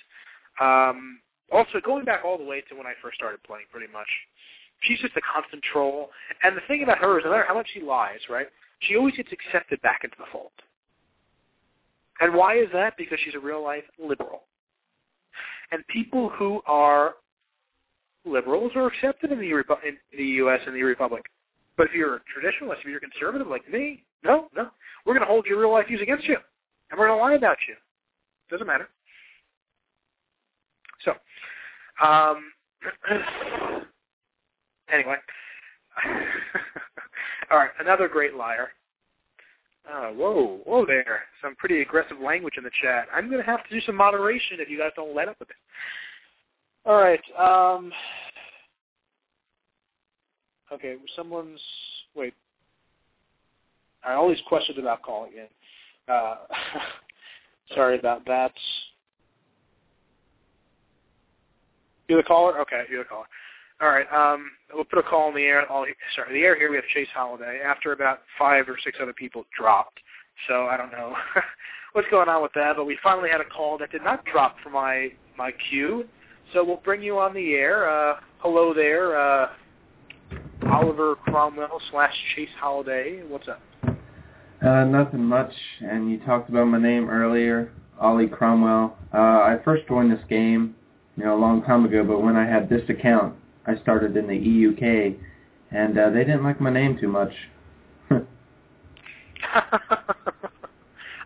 um, 0.62 1.20
also 1.52 1.80
going 1.84 2.06
back 2.06 2.22
all 2.24 2.38
the 2.38 2.44
way 2.44 2.62
to 2.70 2.76
when 2.76 2.88
I 2.88 2.94
first 3.02 3.16
started 3.16 3.42
playing, 3.44 3.66
pretty 3.72 3.92
much. 3.92 4.08
She's 4.82 5.00
just 5.00 5.16
a 5.16 5.22
constant 5.22 5.64
troll. 5.64 6.10
And 6.44 6.58
the 6.58 6.62
thing 6.68 6.84
about 6.84 6.98
her 7.00 7.18
is 7.18 7.26
no 7.26 7.32
matter 7.32 7.46
how 7.48 7.54
much 7.54 7.70
she 7.74 7.82
lies, 7.82 8.20
right, 8.30 8.48
she 8.80 8.98
always 8.98 9.16
gets 9.16 9.32
accepted 9.32 9.82
back 9.82 10.02
into 10.04 10.18
the 10.20 10.26
fold. 10.32 10.52
And 12.20 12.34
why 12.34 12.58
is 12.58 12.68
that? 12.74 12.96
Because 12.98 13.18
she's 13.24 13.36
a 13.36 13.40
real 13.40 13.64
life 13.64 13.84
liberal. 13.98 14.44
And 15.74 15.86
people 15.88 16.30
who 16.30 16.62
are 16.68 17.16
liberals 18.26 18.72
are 18.76 18.86
accepted 18.88 19.32
in 19.32 19.40
the 19.40 19.50
Repu- 19.50 19.84
in 19.86 19.98
the 20.16 20.24
U.S. 20.24 20.60
and 20.68 20.76
the 20.76 20.84
Republic. 20.84 21.24
But 21.76 21.88
if 21.88 21.94
you're 21.94 22.18
a 22.18 22.20
traditionalist, 22.20 22.80
if 22.82 22.86
you're 22.86 23.00
conservative 23.00 23.48
like 23.48 23.68
me, 23.70 24.04
no, 24.24 24.48
no, 24.56 24.70
we're 25.06 25.14
going 25.14 25.26
to 25.26 25.32
hold 25.32 25.48
your 25.48 25.60
real 25.60 25.72
life 25.72 25.88
views 25.88 26.02
against 26.02 26.26
you, 26.26 26.38
and 26.92 27.00
we're 27.00 27.08
going 27.08 27.18
to 27.18 27.24
lie 27.24 27.34
about 27.34 27.58
you. 27.68 27.74
Doesn't 28.52 28.68
matter. 28.68 28.88
So, 31.04 31.14
um, 32.06 32.52
anyway, 34.94 35.16
all 37.52 37.58
right, 37.58 37.72
another 37.80 38.08
great 38.08 38.36
liar. 38.36 38.70
Uh, 39.92 40.10
whoa, 40.12 40.60
whoa 40.66 40.86
there. 40.86 41.24
Some 41.42 41.56
pretty 41.56 41.82
aggressive 41.82 42.18
language 42.20 42.56
in 42.58 42.64
the 42.64 42.72
chat. 42.82 43.08
I'm 43.14 43.30
going 43.30 43.44
to 43.44 43.46
have 43.46 43.64
to 43.68 43.70
do 43.70 43.82
some 43.86 43.96
moderation 43.96 44.58
if 44.60 44.70
you 44.70 44.78
guys 44.78 44.92
don't 44.96 45.16
let 45.16 45.28
up 45.28 45.38
with 45.40 45.50
it. 45.50 45.56
All 46.86 46.96
right. 46.96 47.22
Um, 47.38 47.92
okay, 50.72 50.96
someone's... 51.16 51.60
Wait. 52.16 52.34
I 54.06 54.14
always 54.14 54.38
these 54.38 54.46
questions 54.48 54.78
about 54.78 55.02
calling 55.02 55.32
in. 55.34 56.14
Uh, 56.14 56.36
sorry 57.76 57.98
about 57.98 58.26
that. 58.26 58.54
You're 62.08 62.22
the 62.22 62.28
caller? 62.28 62.60
Okay, 62.62 62.84
you're 62.90 63.04
the 63.04 63.10
caller. 63.10 63.26
All 63.84 63.90
right. 63.90 64.08
Um, 64.14 64.50
we'll 64.74 64.86
put 64.86 65.00
a 65.00 65.04
call 65.04 65.28
in 65.28 65.36
the 65.36 65.42
air. 65.42 65.66
Sorry, 65.68 66.34
the 66.34 66.46
air 66.46 66.58
here 66.58 66.70
we 66.70 66.78
have 66.78 66.86
Chase 66.94 67.10
Holiday. 67.14 67.60
After 67.66 67.92
about 67.92 68.20
five 68.40 68.70
or 68.70 68.78
six 68.82 68.98
other 69.02 69.12
people 69.12 69.44
dropped, 69.58 70.00
so 70.48 70.68
I 70.68 70.78
don't 70.78 70.92
know 70.94 71.14
what's 71.92 72.08
going 72.10 72.30
on 72.30 72.42
with 72.42 72.54
that. 72.54 72.78
But 72.78 72.86
we 72.86 72.98
finally 73.04 73.30
had 73.30 73.42
a 73.42 73.46
call 73.46 73.78
that 73.80 73.92
did 73.92 74.02
not 74.02 74.24
drop 74.24 74.56
from 74.64 74.72
my 74.72 75.10
my 75.38 75.52
queue, 75.70 76.06
so 76.54 76.64
we'll 76.64 76.78
bring 76.78 77.04
you 77.04 77.20
on 77.20 77.34
the 77.34 77.56
air. 77.56 77.90
Uh, 77.90 78.22
hello 78.38 78.74
there, 78.74 79.20
uh, 79.20 79.50
Oliver 80.72 81.16
Cromwell 81.16 81.82
slash 81.92 82.14
Chase 82.38 82.48
Holiday. 82.58 83.22
What's 83.28 83.50
up? 83.50 83.62
Uh, 84.66 84.86
nothing 84.86 85.26
much. 85.26 85.52
And 85.82 86.10
you 86.10 86.20
talked 86.20 86.48
about 86.48 86.68
my 86.68 86.80
name 86.80 87.10
earlier, 87.10 87.74
Ollie 88.00 88.28
Cromwell. 88.28 88.98
Uh, 89.14 89.18
I 89.18 89.58
first 89.66 89.86
joined 89.90 90.10
this 90.10 90.24
game, 90.30 90.74
you 91.18 91.26
know, 91.26 91.36
a 91.36 91.42
long 91.42 91.62
time 91.64 91.84
ago. 91.84 92.06
But 92.06 92.22
when 92.22 92.38
I 92.38 92.46
had 92.46 92.70
this 92.70 92.88
account, 92.88 93.36
I 93.66 93.76
started 93.82 94.18
in 94.18 94.28
the 94.28 94.34
EUK, 94.34 95.18
and 95.72 95.98
uh, 95.98 96.10
they 96.10 96.20
didn't 96.20 96.44
like 96.44 96.60
my 96.60 96.70
name 96.72 96.98
too 97.00 97.08
much. 97.08 97.32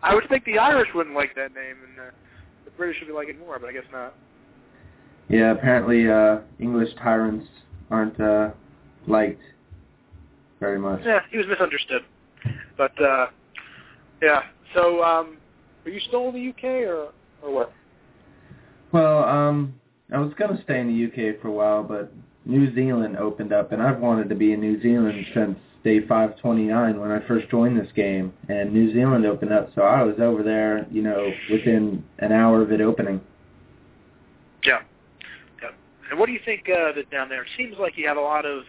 I 0.02 0.14
would 0.14 0.28
think 0.28 0.44
the 0.44 0.58
Irish 0.58 0.88
wouldn't 0.94 1.14
like 1.14 1.34
that 1.34 1.52
name, 1.54 1.76
and 1.88 1.98
uh, 1.98 2.10
the 2.64 2.70
British 2.72 3.00
would 3.00 3.08
be 3.08 3.12
like 3.12 3.28
it 3.28 3.38
more, 3.38 3.58
but 3.58 3.68
I 3.68 3.72
guess 3.72 3.84
not. 3.92 4.14
Yeah, 5.28 5.52
apparently 5.52 6.08
uh, 6.08 6.38
English 6.58 6.94
tyrants 7.02 7.46
aren't 7.90 8.18
uh, 8.20 8.50
liked 9.06 9.42
very 10.60 10.78
much. 10.78 11.00
Yeah, 11.04 11.20
he 11.30 11.36
was 11.36 11.46
misunderstood. 11.46 12.02
But 12.76 13.00
uh, 13.02 13.26
yeah, 14.22 14.42
so 14.74 15.02
um, 15.02 15.38
are 15.84 15.90
you 15.90 16.00
still 16.00 16.28
in 16.28 16.34
the 16.34 16.48
UK 16.50 16.88
or 16.88 17.12
or 17.42 17.52
what? 17.52 17.72
Well, 18.92 19.24
um, 19.24 19.74
I 20.12 20.18
was 20.18 20.32
going 20.38 20.56
to 20.56 20.62
stay 20.62 20.80
in 20.80 20.88
the 20.88 21.04
UK 21.06 21.40
for 21.42 21.48
a 21.48 21.52
while, 21.52 21.82
but 21.82 22.12
New 22.48 22.74
Zealand 22.74 23.18
opened 23.18 23.52
up, 23.52 23.72
and 23.72 23.82
I've 23.82 24.00
wanted 24.00 24.30
to 24.30 24.34
be 24.34 24.52
in 24.52 24.60
New 24.60 24.80
Zealand 24.80 25.26
since 25.34 25.58
day 25.84 26.00
529 26.00 26.98
when 26.98 27.10
I 27.10 27.20
first 27.28 27.48
joined 27.50 27.78
this 27.78 27.92
game, 27.94 28.32
and 28.48 28.72
New 28.72 28.90
Zealand 28.92 29.26
opened 29.26 29.52
up, 29.52 29.70
so 29.74 29.82
I 29.82 30.02
was 30.02 30.16
over 30.18 30.42
there, 30.42 30.86
you 30.90 31.02
know, 31.02 31.30
within 31.50 32.02
an 32.20 32.32
hour 32.32 32.62
of 32.62 32.72
it 32.72 32.80
opening. 32.80 33.20
Yeah. 34.64 34.80
yeah. 35.62 35.68
And 36.10 36.18
what 36.18 36.24
do 36.24 36.32
you 36.32 36.40
think 36.42 36.62
uh, 36.70 36.92
that 36.92 37.10
down 37.10 37.28
there? 37.28 37.42
It 37.42 37.50
seems 37.56 37.76
like 37.78 37.98
you 37.98 38.08
have 38.08 38.16
a 38.16 38.22
lot 38.22 38.46
of 38.46 38.64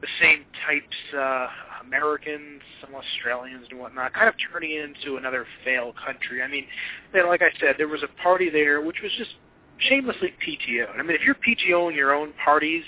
the 0.00 0.08
same 0.20 0.44
types, 0.66 0.96
uh, 1.16 1.46
Americans, 1.86 2.60
some 2.80 2.92
Australians 2.92 3.68
and 3.70 3.78
whatnot, 3.78 4.12
kind 4.14 4.28
of 4.28 4.34
turning 4.52 4.72
into 4.72 5.16
another 5.16 5.46
failed 5.64 5.94
country. 6.04 6.42
I 6.42 6.48
mean, 6.48 6.66
like 7.14 7.40
I 7.40 7.50
said, 7.60 7.76
there 7.78 7.88
was 7.88 8.02
a 8.02 8.22
party 8.22 8.50
there 8.50 8.80
which 8.80 8.96
was 9.00 9.12
just 9.16 9.30
shamelessly 9.78 10.32
PTO. 10.44 10.94
I 10.94 11.02
mean, 11.02 11.16
if 11.16 11.22
you're 11.22 11.36
PTOing 11.36 11.94
your 11.94 12.14
own 12.14 12.32
parties 12.44 12.84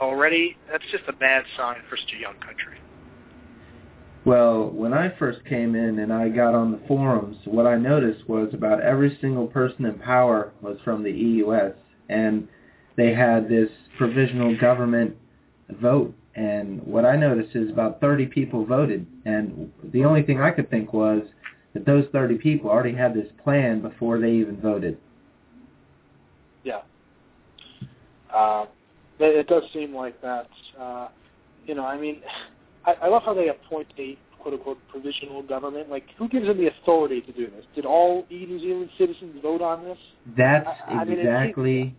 already, 0.00 0.56
that's 0.70 0.84
just 0.90 1.04
a 1.08 1.12
bad 1.12 1.44
sign 1.56 1.78
for 1.88 1.96
such 1.96 2.12
a 2.16 2.20
young 2.20 2.36
country. 2.36 2.78
Well, 4.24 4.70
when 4.70 4.92
I 4.92 5.12
first 5.18 5.44
came 5.46 5.74
in 5.74 5.98
and 5.98 6.12
I 6.12 6.28
got 6.28 6.54
on 6.54 6.70
the 6.70 6.80
forums, 6.86 7.38
what 7.44 7.66
I 7.66 7.76
noticed 7.76 8.28
was 8.28 8.54
about 8.54 8.80
every 8.80 9.18
single 9.20 9.48
person 9.48 9.84
in 9.84 9.98
power 9.98 10.52
was 10.60 10.78
from 10.84 11.02
the 11.02 11.10
EUS, 11.10 11.74
and 12.08 12.46
they 12.96 13.12
had 13.12 13.48
this 13.48 13.68
provisional 13.98 14.56
government 14.58 15.16
vote. 15.80 16.14
And 16.34 16.82
what 16.86 17.04
I 17.04 17.16
noticed 17.16 17.56
is 17.56 17.68
about 17.68 18.00
30 18.00 18.26
people 18.26 18.64
voted, 18.64 19.06
and 19.24 19.72
the 19.92 20.04
only 20.04 20.22
thing 20.22 20.40
I 20.40 20.50
could 20.50 20.70
think 20.70 20.92
was 20.92 21.22
that 21.74 21.84
those 21.84 22.04
30 22.12 22.38
people 22.38 22.70
already 22.70 22.94
had 22.94 23.14
this 23.14 23.28
plan 23.42 23.80
before 23.80 24.20
they 24.20 24.30
even 24.32 24.60
voted. 24.60 24.98
Yeah. 26.64 26.82
Uh, 28.34 28.66
it, 29.18 29.36
it 29.36 29.46
does 29.46 29.62
seem 29.72 29.94
like 29.94 30.20
that. 30.22 30.48
Uh, 30.78 31.08
you 31.66 31.74
know, 31.74 31.84
I 31.84 31.98
mean, 31.98 32.22
I, 32.84 32.94
I 33.02 33.08
love 33.08 33.22
how 33.24 33.34
they 33.34 33.48
appoint 33.48 33.88
a 33.98 34.18
quote-unquote 34.40 34.78
provisional 34.88 35.42
government. 35.42 35.88
Like, 35.88 36.04
who 36.18 36.28
gives 36.28 36.46
them 36.46 36.58
the 36.58 36.66
authority 36.66 37.20
to 37.20 37.32
do 37.32 37.46
this? 37.46 37.64
Did 37.76 37.86
all 37.86 38.26
E 38.30 38.44
New 38.46 38.58
Zealand 38.58 38.90
citizens 38.98 39.36
vote 39.40 39.62
on 39.62 39.84
this? 39.84 39.98
That's 40.36 40.66
I- 40.66 40.94
I 40.94 41.04
mean, 41.04 41.20
exactly 41.20 41.94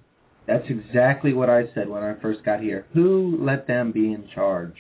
that's 0.46 0.66
exactly 0.70 1.34
what 1.34 1.50
I 1.50 1.66
said 1.74 1.88
when 1.88 2.04
I 2.04 2.16
first 2.22 2.44
got 2.44 2.60
here. 2.60 2.86
Who 2.94 3.38
let 3.40 3.66
them 3.66 3.92
be 3.92 4.12
in 4.12 4.28
charge? 4.34 4.76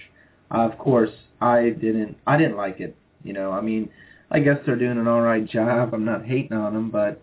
Uh, 0.53 0.69
of 0.69 0.77
course, 0.77 1.11
I 1.41 1.69
didn't. 1.69 2.17
I 2.27 2.37
didn't 2.37 2.57
like 2.57 2.79
it. 2.79 2.95
You 3.23 3.33
know, 3.33 3.51
I 3.51 3.61
mean, 3.61 3.89
I 4.29 4.39
guess 4.39 4.57
they're 4.65 4.75
doing 4.75 4.97
an 4.97 5.07
all 5.07 5.21
right 5.21 5.47
job. 5.47 5.93
I'm 5.93 6.05
not 6.05 6.25
hating 6.25 6.53
on 6.53 6.73
them, 6.73 6.91
but 6.91 7.21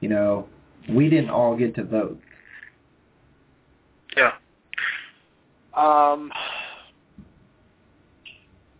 you 0.00 0.08
know, 0.08 0.48
we 0.88 1.08
didn't 1.08 1.30
all 1.30 1.56
get 1.56 1.74
to 1.76 1.84
vote. 1.84 2.20
Yeah. 4.16 4.32
Um, 5.74 6.30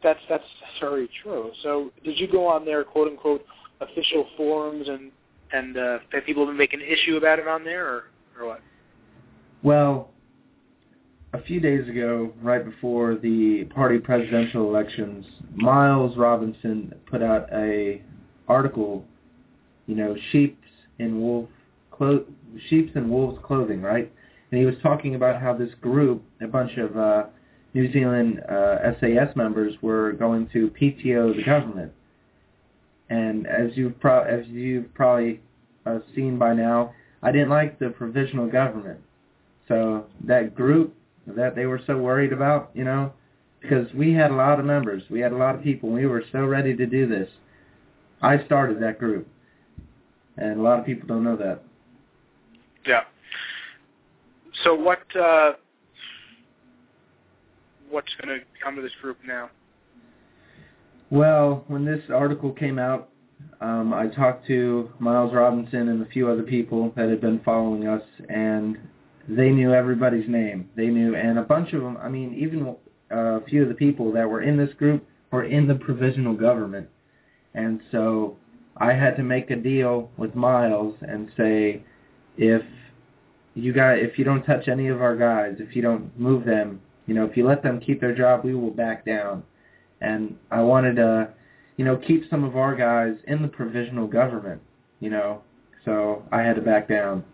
that's 0.02 0.20
that's 0.28 0.44
very 0.80 1.08
true. 1.22 1.50
So, 1.62 1.92
did 2.04 2.18
you 2.18 2.30
go 2.30 2.46
on 2.46 2.64
their 2.64 2.84
quote 2.84 3.08
unquote 3.08 3.44
official 3.80 4.26
forums 4.36 4.88
and 4.88 5.10
and 5.52 5.76
uh, 5.76 5.98
have 6.12 6.24
people 6.24 6.46
been 6.46 6.56
making 6.56 6.80
an 6.80 6.86
issue 6.86 7.16
about 7.16 7.38
it 7.38 7.46
on 7.46 7.64
there, 7.64 7.86
or 7.86 8.04
or 8.38 8.46
what? 8.46 8.60
Well, 9.62 10.10
a 11.34 11.42
few 11.42 11.60
days 11.60 11.88
ago, 11.88 12.32
right 12.42 12.64
before 12.64 13.16
the 13.16 13.64
party 13.74 13.98
presidential 13.98 14.68
elections, 14.68 15.24
Miles 15.54 16.16
Robinson 16.16 16.94
put 17.06 17.22
out 17.22 17.48
a 17.52 18.02
article, 18.48 19.04
you 19.86 19.94
know, 19.94 20.16
sheep's 20.30 20.66
in 20.98 21.20
wolf 21.20 21.48
clo- 21.90 22.26
sheep's 22.68 22.92
and 22.96 23.10
wolves 23.10 23.38
clothing, 23.44 23.80
right? 23.80 24.12
And 24.52 24.60
he 24.60 24.66
was 24.66 24.74
talking 24.82 25.14
about 25.14 25.40
how 25.40 25.54
this 25.54 25.70
group, 25.80 26.22
a 26.42 26.46
bunch 26.46 26.76
of 26.76 26.96
uh, 26.96 27.24
New 27.72 27.90
Zealand 27.90 28.40
uh, 28.48 28.92
SAS 29.00 29.34
members, 29.34 29.74
were 29.80 30.12
going 30.12 30.48
to 30.52 30.70
PTO 30.80 31.34
the 31.34 31.42
government. 31.42 31.90
And 33.08 33.46
as 33.46 33.70
you've 33.74 33.98
pro- 33.98 34.24
as 34.24 34.46
you've 34.46 34.92
probably 34.94 35.40
uh, 35.86 36.00
seen 36.14 36.38
by 36.38 36.52
now, 36.52 36.94
I 37.22 37.32
didn't 37.32 37.48
like 37.48 37.78
the 37.78 37.88
provisional 37.88 38.46
government. 38.46 39.00
So 39.68 40.04
that 40.24 40.54
group 40.54 40.94
that 41.26 41.54
they 41.56 41.64
were 41.64 41.80
so 41.86 41.96
worried 41.96 42.32
about, 42.32 42.70
you 42.74 42.84
know, 42.84 43.12
because 43.60 43.92
we 43.94 44.12
had 44.12 44.30
a 44.30 44.34
lot 44.34 44.58
of 44.58 44.66
members, 44.66 45.02
we 45.08 45.20
had 45.20 45.32
a 45.32 45.36
lot 45.36 45.54
of 45.54 45.62
people, 45.62 45.88
we 45.88 46.04
were 46.04 46.24
so 46.30 46.44
ready 46.44 46.76
to 46.76 46.84
do 46.84 47.06
this. 47.06 47.28
I 48.20 48.44
started 48.44 48.82
that 48.82 48.98
group, 48.98 49.26
and 50.36 50.60
a 50.60 50.62
lot 50.62 50.78
of 50.78 50.84
people 50.84 51.08
don't 51.08 51.24
know 51.24 51.36
that. 51.36 51.62
Yeah. 52.86 53.04
So 54.64 54.74
what 54.74 55.00
uh, 55.16 55.52
what's 57.90 58.12
going 58.20 58.38
to 58.38 58.44
come 58.62 58.76
to 58.76 58.82
this 58.82 58.92
group 59.00 59.18
now? 59.26 59.50
Well, 61.10 61.64
when 61.68 61.84
this 61.84 62.00
article 62.12 62.52
came 62.52 62.78
out, 62.78 63.10
um, 63.60 63.92
I 63.92 64.06
talked 64.06 64.46
to 64.46 64.90
Miles 64.98 65.34
Robinson 65.34 65.88
and 65.88 66.02
a 66.02 66.06
few 66.06 66.28
other 66.30 66.42
people 66.42 66.92
that 66.96 67.08
had 67.08 67.20
been 67.20 67.40
following 67.44 67.86
us, 67.86 68.02
and 68.28 68.78
they 69.28 69.50
knew 69.50 69.72
everybody's 69.72 70.28
name. 70.28 70.70
They 70.76 70.86
knew, 70.86 71.14
and 71.14 71.38
a 71.38 71.42
bunch 71.42 71.72
of 71.72 71.82
them. 71.82 71.98
I 71.98 72.08
mean, 72.08 72.34
even 72.34 72.76
uh, 73.14 73.40
a 73.40 73.44
few 73.44 73.62
of 73.62 73.68
the 73.68 73.74
people 73.74 74.12
that 74.12 74.28
were 74.28 74.42
in 74.42 74.56
this 74.56 74.72
group 74.74 75.06
were 75.30 75.44
in 75.44 75.66
the 75.66 75.74
provisional 75.74 76.34
government, 76.34 76.88
and 77.54 77.80
so 77.90 78.36
I 78.76 78.92
had 78.92 79.16
to 79.16 79.22
make 79.22 79.50
a 79.50 79.56
deal 79.56 80.10
with 80.16 80.34
Miles 80.34 80.94
and 81.02 81.30
say, 81.36 81.84
if 82.38 82.62
you 83.54 83.72
got, 83.72 83.98
if 83.98 84.18
you 84.18 84.24
don't 84.24 84.42
touch 84.44 84.68
any 84.68 84.88
of 84.88 85.02
our 85.02 85.16
guys, 85.16 85.56
if 85.58 85.76
you 85.76 85.82
don't 85.82 86.18
move 86.18 86.44
them, 86.44 86.80
you 87.06 87.14
know, 87.14 87.24
if 87.24 87.36
you 87.36 87.46
let 87.46 87.62
them 87.62 87.80
keep 87.80 88.00
their 88.00 88.14
job, 88.14 88.44
we 88.44 88.54
will 88.54 88.70
back 88.70 89.04
down. 89.04 89.42
And 90.00 90.36
I 90.50 90.62
wanted 90.62 90.96
to, 90.96 91.28
you 91.76 91.84
know, 91.84 91.96
keep 91.96 92.28
some 92.30 92.44
of 92.44 92.56
our 92.56 92.74
guys 92.74 93.16
in 93.26 93.42
the 93.42 93.48
provisional 93.48 94.06
government, 94.06 94.60
you 95.00 95.10
know, 95.10 95.42
so 95.84 96.22
I 96.32 96.40
had 96.42 96.56
to 96.56 96.62
back 96.62 96.88
down. 96.88 97.24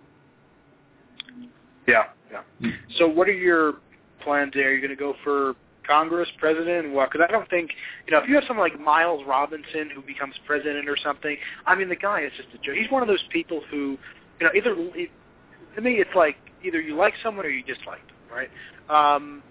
Yeah, 1.87 2.05
yeah. 2.31 2.71
So 2.97 3.07
what 3.09 3.29
are 3.29 3.33
your 3.33 3.75
plans 4.23 4.53
there? 4.55 4.69
Are 4.69 4.73
you 4.73 4.81
going 4.81 4.91
to 4.91 4.97
go 4.97 5.15
for 5.25 5.55
Congress, 5.87 6.29
president, 6.39 6.87
and 6.87 6.95
what? 6.95 7.11
Because 7.11 7.27
I 7.27 7.33
don't 7.33 7.49
think, 7.49 7.71
you 8.07 8.13
know, 8.13 8.19
if 8.19 8.29
you 8.29 8.35
have 8.35 8.45
someone 8.47 8.69
like 8.69 8.79
Miles 8.79 9.23
Robinson 9.27 9.91
who 9.95 10.03
becomes 10.03 10.35
president 10.47 10.89
or 10.89 10.97
something, 11.03 11.37
I 11.67 11.75
mean, 11.75 11.89
the 11.89 11.97
guy 11.97 12.23
is 12.23 12.33
just 12.37 12.49
a 12.51 12.59
joke. 12.59 12.77
He's 12.77 12.91
one 12.91 13.03
of 13.03 13.09
those 13.09 13.25
people 13.31 13.63
who, 13.71 13.97
you 14.41 14.47
know, 14.47 14.51
either, 14.55 14.75
to 15.79 15.85
me, 15.85 15.95
it's 16.01 16.15
like 16.17 16.37
either 16.65 16.81
you 16.81 16.97
like 16.97 17.15
someone 17.23 17.47
or 17.47 17.51
you 17.51 17.63
dislike 17.63 18.05
them, 18.09 18.17
right? 18.31 18.51
Um, 18.91 19.43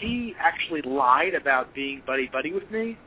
he 0.00 0.34
actually 0.38 0.82
lied 0.82 1.34
about 1.34 1.72
being 1.74 2.02
buddy-buddy 2.04 2.52
with 2.52 2.68
me 2.72 2.98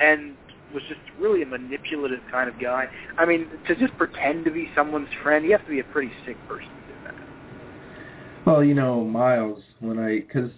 and 0.00 0.36
was 0.74 0.82
just 0.88 1.00
really 1.18 1.42
a 1.42 1.46
manipulative 1.46 2.20
kind 2.30 2.48
of 2.48 2.60
guy. 2.60 2.88
I 3.16 3.24
mean, 3.24 3.48
to 3.66 3.74
just 3.74 3.96
pretend 3.96 4.44
to 4.44 4.50
be 4.50 4.68
someone's 4.74 5.08
friend, 5.22 5.46
you 5.46 5.52
have 5.52 5.64
to 5.64 5.70
be 5.70 5.80
a 5.80 5.84
pretty 5.84 6.12
sick 6.26 6.36
person 6.46 6.68
to 6.68 6.92
do 6.92 7.04
that. 7.04 7.14
Well, 8.44 8.62
you 8.62 8.74
know, 8.74 9.02
Miles, 9.02 9.62
when 9.80 9.98
I, 9.98 10.20
because 10.20 10.50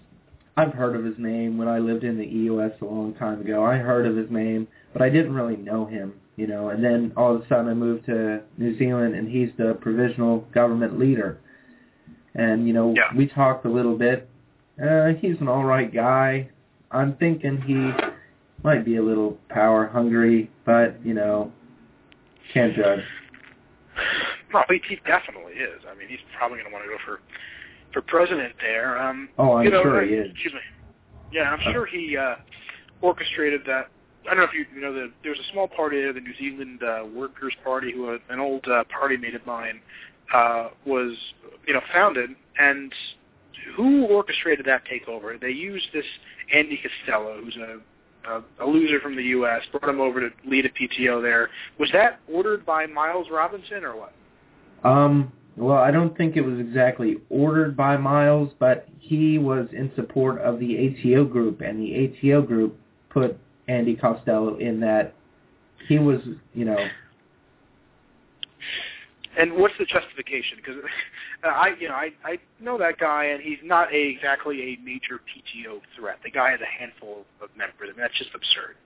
I've 0.57 0.73
heard 0.73 0.97
of 0.97 1.05
his 1.05 1.15
name 1.17 1.59
when 1.59 1.69
I 1.69 1.79
lived 1.79 2.03
in 2.03 2.19
the 2.19 2.27
EUS 2.27 2.73
a 2.81 2.85
long 2.85 3.15
time 3.15 3.41
ago. 3.41 3.65
I 3.65 3.77
heard 3.77 4.05
of 4.05 4.17
his 4.17 4.29
name, 4.31 4.67
but 4.93 5.01
I 5.01 5.11
didn't 5.11 5.35
really 5.35 5.57
know 5.57 5.87
him, 5.87 6.15
you 6.35 6.49
know. 6.49 6.71
And 6.71 6.83
then 6.83 7.13
all 7.17 7.37
of 7.37 7.43
a 7.43 7.49
sudden 7.49 7.69
I 7.69 7.75
moved 7.75 8.07
to 8.07 8.43
New 8.57 8.77
Zealand, 8.77 9.15
and 9.15 9.29
he's 9.29 9.51
the 9.57 9.79
provisional 9.81 10.41
government 10.53 10.99
leader. 10.99 11.39
And 12.39 12.67
you 12.67 12.73
know, 12.73 12.95
Yeah. 12.97 13.15
we 13.15 13.27
talked 13.27 13.67
a 13.67 13.69
little 13.69 13.97
bit. 13.99 14.29
Uh, 14.83 15.09
he's 15.21 15.39
an 15.41 15.49
all 15.49 15.65
right 15.65 15.93
guy. 15.93 16.49
I'm 16.91 17.17
thinking 17.17 17.61
he 17.63 17.93
might 18.63 18.85
be 18.85 18.97
a 18.97 19.03
little 19.03 19.37
power 19.49 19.87
hungry, 19.87 20.49
but 20.65 21.05
you 21.05 21.13
know, 21.15 21.53
can't 22.55 22.75
judge. 22.75 23.01
No, 24.55 24.63
he, 24.69 24.81
he 24.89 24.97
definitely 25.05 25.55
is. 25.55 25.83
I 25.91 25.95
mean, 25.99 26.09
he's 26.09 26.21
probably 26.39 26.59
going 26.59 26.71
to 26.71 26.73
want 26.73 26.85
to 26.85 26.91
go 26.91 26.97
for 27.05 27.21
for 27.93 28.03
president 28.03 28.55
there. 28.61 28.97
Um, 28.99 29.29
Oh, 29.37 29.55
I'm 29.57 29.65
you 29.65 29.71
know, 29.73 29.83
sure 29.83 30.01
uh, 30.03 30.07
he 30.07 30.15
is. 30.15 30.31
Excuse 30.31 30.55
me. 30.55 30.61
Yeah, 31.33 31.51
I'm 31.51 31.73
sure 31.73 31.85
he 31.87 32.17
uh, 32.17 32.37
orchestrated 33.03 33.63
that. 33.67 33.89
I 34.27 34.35
don't 34.35 34.39
know 34.39 34.45
if 34.45 34.55
you, 34.55 34.65
you 34.75 34.81
know 34.81 34.93
the 34.93 35.11
there 35.23 35.33
was 35.33 35.41
a 35.41 35.53
small 35.53 35.67
party 35.67 36.01
there, 36.01 36.13
the 36.13 36.21
New 36.21 36.35
Zealand 36.39 36.83
uh, 36.83 37.05
Workers 37.13 37.55
Party, 37.65 37.93
who 37.93 38.11
uh, 38.15 38.19
an 38.31 38.39
old 38.39 38.67
uh, 38.69 38.85
party 38.85 39.17
mate 39.17 39.35
of 39.35 39.45
mine 39.45 39.81
uh, 40.33 40.69
was 40.87 41.17
you 41.67 41.75
know 41.75 41.81
founded, 41.93 42.31
and 42.59 42.93
who 43.77 44.07
orchestrated 44.07 44.67
that 44.67 44.83
takeover? 44.87 45.41
They 45.41 45.51
used 45.51 45.87
this 45.93 46.05
Andy 46.53 46.81
Costello, 46.83 47.41
who's 47.43 47.57
a 47.57 47.79
a, 48.29 48.43
a 48.61 48.67
loser 48.67 49.01
from 49.01 49.17
the 49.17 49.23
U.S., 49.25 49.63
brought 49.73 49.89
him 49.89 50.01
over 50.01 50.21
to 50.21 50.31
lead 50.47 50.67
a 50.67 50.71
PTO 50.71 51.23
there. 51.23 51.51
Was 51.79 51.91
that 51.93 52.21
ordered 52.33 52.65
by 52.67 52.87
Miles 52.87 53.29
Robinson 53.31 53.85
or 53.85 53.95
what? 53.97 54.13
Um, 54.85 55.33
well, 55.57 55.79
I 55.79 55.91
don't 55.91 56.17
think 56.17 56.37
it 56.37 56.43
was 56.43 56.59
exactly 56.61 57.19
ordered 57.31 57.77
by 57.77 57.97
Miles, 57.97 58.51
but 58.59 58.89
he 59.01 59.39
was 59.39 59.67
in 59.73 59.91
support 59.97 60.41
of 60.41 60.61
the 60.61 60.77
ATO 60.77 61.25
group, 61.25 61.61
and 61.61 61.81
the 61.81 62.05
ATO 62.05 62.43
group 62.43 62.79
put 63.11 63.39
Andy 63.67 63.97
Costello 63.97 64.57
in 64.59 64.81
that. 64.81 65.15
He 65.89 65.99
was, 65.99 66.21
you 66.55 66.65
know, 66.65 66.77
And 69.39 69.53
what's 69.55 69.75
the 69.79 69.85
justification? 69.85 70.59
Because 70.59 70.83
I, 71.45 71.71
you 71.81 71.89
know, 71.89 71.95
I 71.95 72.11
I 72.25 72.39
know 72.61 72.77
that 72.79 72.99
guy, 72.99 73.27
and 73.27 73.43
he's 73.43 73.59
not 73.63 73.93
a, 73.93 74.09
exactly 74.09 74.61
a 74.75 74.79
major 74.85 75.21
PTO 75.21 75.81
threat. 75.97 76.19
The 76.25 76.31
guy 76.31 76.51
has 76.51 76.61
a 76.61 76.67
handful 76.81 77.25
of 77.41 77.49
members. 77.57 77.85
I 77.85 77.87
mean, 77.89 77.97
that's 77.99 78.19
just 78.19 78.31
absurd. 78.35 78.77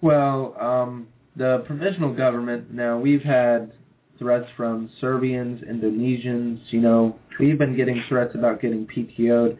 well, 0.00 0.56
um, 0.60 1.08
the 1.36 1.62
provisional 1.66 2.12
government. 2.12 2.72
Now 2.72 2.98
we've 2.98 3.22
had 3.22 3.72
threats 4.18 4.48
from 4.56 4.90
Serbians, 5.00 5.62
Indonesians. 5.62 6.60
You 6.70 6.80
know, 6.80 7.18
we've 7.38 7.58
been 7.58 7.76
getting 7.76 8.02
threats 8.08 8.34
about 8.34 8.60
getting 8.60 8.86
PTO'd. 8.86 9.58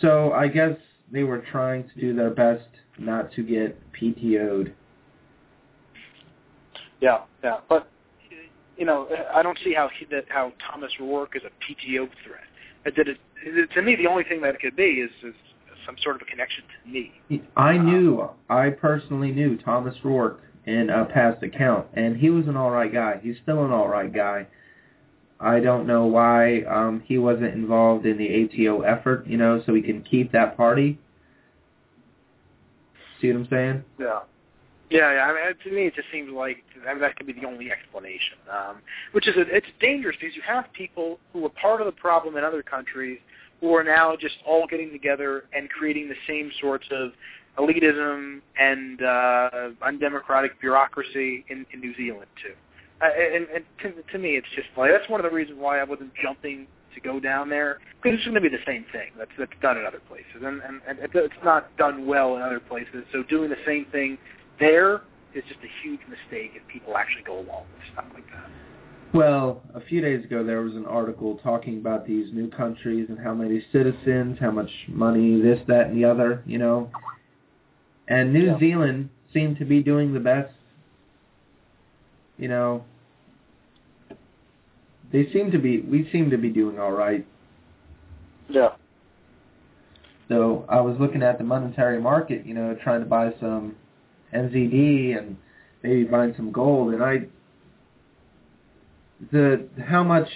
So 0.00 0.32
I 0.32 0.48
guess 0.48 0.76
they 1.12 1.22
were 1.24 1.44
trying 1.52 1.88
to 1.88 2.00
do 2.00 2.14
their 2.14 2.30
best 2.30 2.68
not 2.98 3.32
to 3.32 3.42
get 3.42 3.76
PTO'd. 3.92 4.74
Yeah, 7.00 7.20
yeah, 7.42 7.58
but 7.68 7.88
you 8.80 8.86
know, 8.86 9.06
I 9.34 9.42
don't 9.42 9.58
see 9.62 9.74
how 9.74 9.90
he, 9.96 10.06
that 10.06 10.24
how 10.30 10.52
Thomas 10.70 10.90
Rourke 10.98 11.36
is 11.36 11.42
a 11.44 11.50
PTO 11.62 12.08
threat. 12.24 12.40
It, 12.86 12.94
it, 12.96 13.18
it, 13.44 13.70
to 13.74 13.82
me, 13.82 13.94
the 13.94 14.06
only 14.06 14.24
thing 14.24 14.40
that 14.40 14.54
it 14.54 14.60
could 14.60 14.74
be 14.74 14.84
is, 14.84 15.10
is 15.22 15.34
some 15.84 15.96
sort 16.02 16.16
of 16.16 16.22
a 16.22 16.24
connection 16.24 16.64
to 16.64 16.90
me. 16.90 17.12
I 17.58 17.76
knew, 17.76 18.26
I 18.48 18.70
personally 18.70 19.32
knew 19.32 19.58
Thomas 19.58 19.94
Rourke 20.02 20.40
in 20.64 20.88
a 20.88 21.04
past 21.04 21.42
account, 21.42 21.88
and 21.92 22.16
he 22.16 22.30
was 22.30 22.46
an 22.46 22.56
all 22.56 22.70
right 22.70 22.90
guy. 22.90 23.20
He's 23.22 23.36
still 23.42 23.66
an 23.66 23.70
all 23.70 23.86
right 23.86 24.12
guy. 24.12 24.46
I 25.38 25.60
don't 25.60 25.86
know 25.86 26.06
why 26.06 26.62
um, 26.62 27.02
he 27.04 27.18
wasn't 27.18 27.52
involved 27.52 28.06
in 28.06 28.16
the 28.16 28.44
ATO 28.44 28.80
effort, 28.80 29.26
you 29.26 29.36
know, 29.36 29.62
so 29.66 29.74
we 29.74 29.82
can 29.82 30.02
keep 30.02 30.32
that 30.32 30.56
party. 30.56 30.98
See 33.20 33.30
what 33.30 33.40
I'm 33.40 33.48
saying? 33.50 33.84
Yeah. 33.98 34.20
Yeah, 34.90 35.12
yeah. 35.14 35.22
I 35.22 35.32
mean, 35.32 35.54
to 35.64 35.70
me, 35.70 35.86
it 35.86 35.94
just 35.94 36.08
seems 36.12 36.32
like 36.32 36.64
I 36.86 36.92
mean, 36.92 37.00
that 37.00 37.16
could 37.16 37.26
be 37.26 37.32
the 37.32 37.46
only 37.46 37.70
explanation. 37.70 38.36
Um, 38.52 38.82
which 39.12 39.28
is 39.28 39.36
a, 39.36 39.42
it's 39.42 39.66
dangerous 39.80 40.16
because 40.20 40.34
you 40.34 40.42
have 40.46 40.64
people 40.72 41.18
who 41.32 41.46
are 41.46 41.50
part 41.50 41.80
of 41.80 41.86
the 41.86 41.92
problem 41.92 42.36
in 42.36 42.44
other 42.44 42.62
countries 42.62 43.18
who 43.60 43.74
are 43.74 43.84
now 43.84 44.16
just 44.16 44.36
all 44.46 44.66
getting 44.66 44.90
together 44.90 45.44
and 45.54 45.70
creating 45.70 46.08
the 46.08 46.14
same 46.26 46.50
sorts 46.60 46.86
of 46.90 47.12
elitism 47.58 48.40
and 48.58 49.02
uh, 49.02 49.70
undemocratic 49.84 50.60
bureaucracy 50.60 51.44
in, 51.48 51.66
in 51.72 51.80
New 51.80 51.94
Zealand 51.96 52.28
too. 52.42 52.54
Uh, 53.00 53.08
and 53.16 53.46
and 53.54 53.64
to, 53.80 54.02
to 54.12 54.18
me, 54.18 54.30
it's 54.30 54.48
just 54.56 54.68
like 54.76 54.90
that's 54.90 55.08
one 55.08 55.20
of 55.24 55.30
the 55.30 55.34
reasons 55.34 55.58
why 55.58 55.78
I 55.78 55.84
wasn't 55.84 56.10
jumping 56.20 56.66
to 56.94 57.00
go 57.00 57.20
down 57.20 57.48
there 57.48 57.78
because 58.02 58.18
it's 58.18 58.24
going 58.24 58.34
to 58.34 58.40
be 58.40 58.48
the 58.48 58.62
same 58.66 58.84
thing 58.92 59.12
that's 59.16 59.30
that's 59.38 59.52
done 59.62 59.78
in 59.78 59.86
other 59.86 60.00
places, 60.08 60.42
and, 60.42 60.60
and 60.62 60.80
and 60.88 60.98
it's 61.00 61.44
not 61.44 61.74
done 61.76 62.06
well 62.06 62.36
in 62.36 62.42
other 62.42 62.60
places. 62.60 63.04
So 63.12 63.22
doing 63.22 63.50
the 63.50 63.62
same 63.64 63.86
thing 63.92 64.18
there 64.60 65.02
is 65.34 65.42
just 65.48 65.60
a 65.60 65.70
huge 65.82 66.00
mistake 66.08 66.52
if 66.54 66.66
people 66.68 66.96
actually 66.96 67.24
go 67.24 67.34
along 67.34 67.64
with 67.74 67.82
stuff 67.92 68.04
like 68.14 68.26
that. 68.30 68.48
Well, 69.12 69.62
a 69.74 69.80
few 69.80 70.00
days 70.00 70.24
ago 70.24 70.44
there 70.44 70.62
was 70.62 70.76
an 70.76 70.86
article 70.86 71.40
talking 71.42 71.78
about 71.78 72.06
these 72.06 72.32
new 72.32 72.48
countries 72.48 73.06
and 73.08 73.18
how 73.18 73.34
many 73.34 73.64
citizens, 73.72 74.38
how 74.40 74.52
much 74.52 74.70
money, 74.88 75.40
this, 75.40 75.58
that, 75.66 75.86
and 75.88 75.96
the 75.96 76.04
other, 76.04 76.42
you 76.46 76.58
know. 76.58 76.90
And 78.06 78.32
New 78.32 78.46
Yeah. 78.46 78.58
Zealand 78.58 79.08
seemed 79.32 79.58
to 79.58 79.64
be 79.64 79.82
doing 79.82 80.12
the 80.12 80.20
best. 80.20 80.52
You 82.38 82.48
know, 82.48 82.84
they 85.12 85.30
seem 85.32 85.50
to 85.50 85.58
be. 85.58 85.80
We 85.80 86.08
seem 86.10 86.30
to 86.30 86.38
be 86.38 86.48
doing 86.48 86.78
all 86.78 86.92
right. 86.92 87.26
Yeah. 88.48 88.70
So 90.28 90.64
I 90.68 90.80
was 90.80 90.96
looking 90.98 91.22
at 91.22 91.38
the 91.38 91.44
monetary 91.44 92.00
market, 92.00 92.46
you 92.46 92.54
know, 92.54 92.76
trying 92.82 93.00
to 93.00 93.06
buy 93.06 93.32
some 93.40 93.76
NZD 94.34 95.18
and 95.18 95.36
maybe 95.82 96.04
buying 96.04 96.34
some 96.36 96.52
gold, 96.52 96.94
and 96.94 97.02
I 97.02 97.26
the 99.32 99.68
how 99.86 100.02
much 100.02 100.28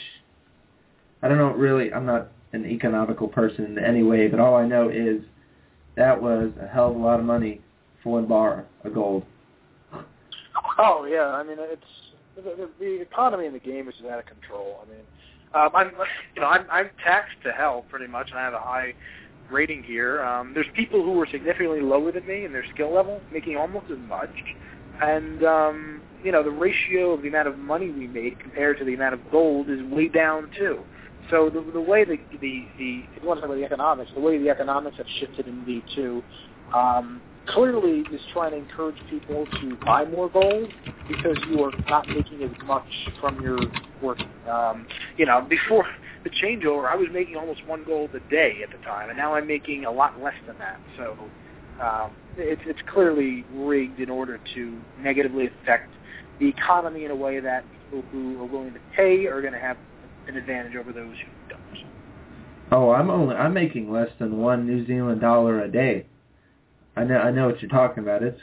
I 1.23 1.29
don't 1.29 1.39
know 1.39 1.53
really. 1.53 1.93
I'm 1.93 2.07
not 2.07 2.29
an 2.53 2.67
economical 2.67 3.29
person 3.29 3.65
in 3.65 3.79
any 3.79 4.03
way, 4.03 4.29
but 4.29 4.41
all 4.41 4.57
I 4.57 4.67
know 4.67 4.89
is 4.89 5.23
that 5.97 6.21
was 6.21 6.51
a 6.61 6.67
hell 6.67 6.91
of 6.91 6.97
a 6.97 6.99
lot 6.99 7.19
of 7.19 7.27
money 7.27 7.61
for 8.03 8.15
one 8.15 8.27
bar 8.27 8.65
of 8.85 8.95
gold. 8.95 9.25
Oh 10.79 11.07
yeah, 11.11 11.27
I 11.27 11.43
mean 11.43 11.57
it's 11.61 11.83
the, 12.37 12.43
the, 12.43 12.71
the 12.79 13.01
economy 13.01 13.47
in 13.47 13.53
the 13.53 13.59
game 13.59 13.89
is 13.89 13.95
just 13.95 14.09
out 14.09 14.19
of 14.19 14.27
control. 14.27 14.85
I 14.85 14.91
mean, 14.91 15.05
um, 15.55 15.71
I'm 15.75 15.93
you 16.35 16.43
know 16.43 16.49
I'm 16.49 16.67
I'm 16.71 16.91
taxed 17.03 17.37
to 17.45 17.53
hell 17.53 17.85
pretty 17.89 18.07
much, 18.07 18.31
and 18.31 18.39
I 18.39 18.45
have 18.45 18.55
a 18.55 18.61
high 18.61 18.95
rating 19.51 19.83
here. 19.83 20.23
Um, 20.23 20.53
there's 20.55 20.67
people 20.75 21.03
who 21.03 21.21
are 21.21 21.27
significantly 21.31 21.81
lower 21.81 22.13
than 22.13 22.27
me 22.27 22.45
in 22.45 22.53
their 22.53 22.65
skill 22.75 22.93
level, 22.93 23.21
making 23.33 23.57
almost 23.57 23.87
as 23.91 23.99
much, 24.09 24.31
and 25.03 25.45
um, 25.45 26.03
you 26.23 26.33
know 26.33 26.43
the 26.43 26.51
ratio 26.51 27.13
of 27.13 27.23
the 27.23 27.29
amount 27.29 27.49
of 27.49 27.59
money 27.59 27.91
we 27.91 28.07
make 28.07 28.39
compared 28.41 28.79
to 28.79 28.85
the 28.85 28.95
amount 28.95 29.15
of 29.15 29.21
gold 29.31 29.69
is 29.69 29.83
way 29.85 30.09
down 30.09 30.51
too. 30.59 30.81
So 31.31 31.51
the, 31.51 31.65
the 31.73 31.81
way 31.81 32.05
the, 32.05 32.19
the 32.41 32.67
the 32.79 33.03
if 33.17 33.23
you 33.23 33.29
want 33.29 33.39
to 33.39 33.43
talk 33.43 33.51
about 33.51 33.57
the 33.57 33.65
economics, 33.65 34.11
the 34.15 34.21
way 34.21 34.39
the 34.39 34.51
economics 34.51 34.97
have 34.99 35.07
shifted 35.19 35.47
in 35.47 35.65
the 35.65 35.83
two, 35.95 36.23
um, 36.75 37.21
clearly 37.47 38.05
is 38.13 38.21
trying 38.33 38.53
to 38.53 38.59
encourage 38.59 38.97
people 39.11 39.47
to 39.61 39.77
buy 39.85 40.05
more 40.05 40.29
gold 40.29 40.73
because 41.09 41.37
you 41.51 41.63
are 41.63 41.73
not 41.89 42.07
making 42.09 42.43
as 42.43 42.51
much 42.65 42.87
from 43.21 43.41
your 43.43 43.59
work. 44.03 44.19
Um, 44.49 44.87
you 45.17 45.27
know, 45.27 45.47
before 45.49 45.87
the 46.25 46.31
changeover, 46.31 46.87
I 46.91 46.97
was 46.97 47.09
making 47.13 47.37
almost 47.37 47.65
one 47.67 47.85
gold 47.85 48.15
a 48.15 48.21
day 48.31 48.61
at 48.63 48.77
the 48.77 48.83
time, 48.85 49.11
and 49.11 49.19
now 49.19 49.35
I'm 49.35 49.47
making 49.47 49.85
a 49.85 49.91
lot 49.91 50.21
less 50.21 50.35
than 50.47 50.59
that. 50.59 50.81
So 50.97 51.17
um, 51.81 52.11
it's 52.37 52.63
it's 52.65 52.81
clearly 52.93 53.45
rigged 53.53 54.01
in 54.01 54.11
order 54.11 54.41
to 54.55 54.81
negatively 55.01 55.47
affect 55.47 55.91
the 56.41 56.49
economy 56.49 57.05
in 57.05 57.11
a 57.11 57.17
way 57.17 57.41
that 57.41 57.65
people 57.85 58.03
who 58.11 58.43
are 58.43 58.47
willing 58.47 58.73
to 58.73 58.81
pay 58.97 59.27
are 59.27 59.41
going 59.41 59.53
to 59.53 59.59
have 59.59 59.77
an 60.27 60.37
advantage 60.37 60.75
over 60.75 60.93
those 60.93 61.15
who 61.15 61.49
don't. 61.49 61.85
Oh, 62.73 62.91
I'm 62.91 63.11
only 63.11 63.37
I'm 63.37 63.53
making 63.53 63.93
less 63.93 64.09
than 64.19 64.39
one 64.39 64.67
New 64.67 64.87
Zealand 64.87 65.21
dollar 65.21 65.61
a 65.61 65.71
day. 65.71 66.07
I 66.97 67.05
know 67.05 67.19
I 67.19 67.31
know 67.31 67.47
what 67.47 67.61
you're 67.61 67.71
talking 67.71 68.03
about. 68.03 68.23
It's 68.23 68.41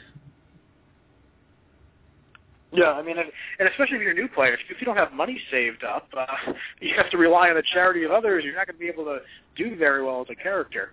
Yeah, 2.72 2.92
I 2.92 3.02
mean, 3.02 3.18
and, 3.18 3.30
and 3.58 3.68
especially 3.68 3.96
if 3.96 4.02
you're 4.02 4.12
a 4.12 4.14
new 4.14 4.28
players, 4.28 4.58
if 4.70 4.80
you 4.80 4.86
don't 4.86 4.96
have 4.96 5.12
money 5.12 5.38
saved 5.50 5.84
up, 5.84 6.08
uh, 6.16 6.52
you 6.80 6.94
have 6.96 7.10
to 7.10 7.18
rely 7.18 7.50
on 7.50 7.56
the 7.56 7.62
charity 7.72 8.04
of 8.04 8.10
others. 8.10 8.44
You're 8.44 8.54
not 8.54 8.66
going 8.66 8.76
to 8.76 8.80
be 8.80 8.88
able 8.88 9.04
to 9.04 9.18
do 9.56 9.76
very 9.76 10.02
well 10.02 10.22
as 10.22 10.28
a 10.30 10.34
character. 10.34 10.92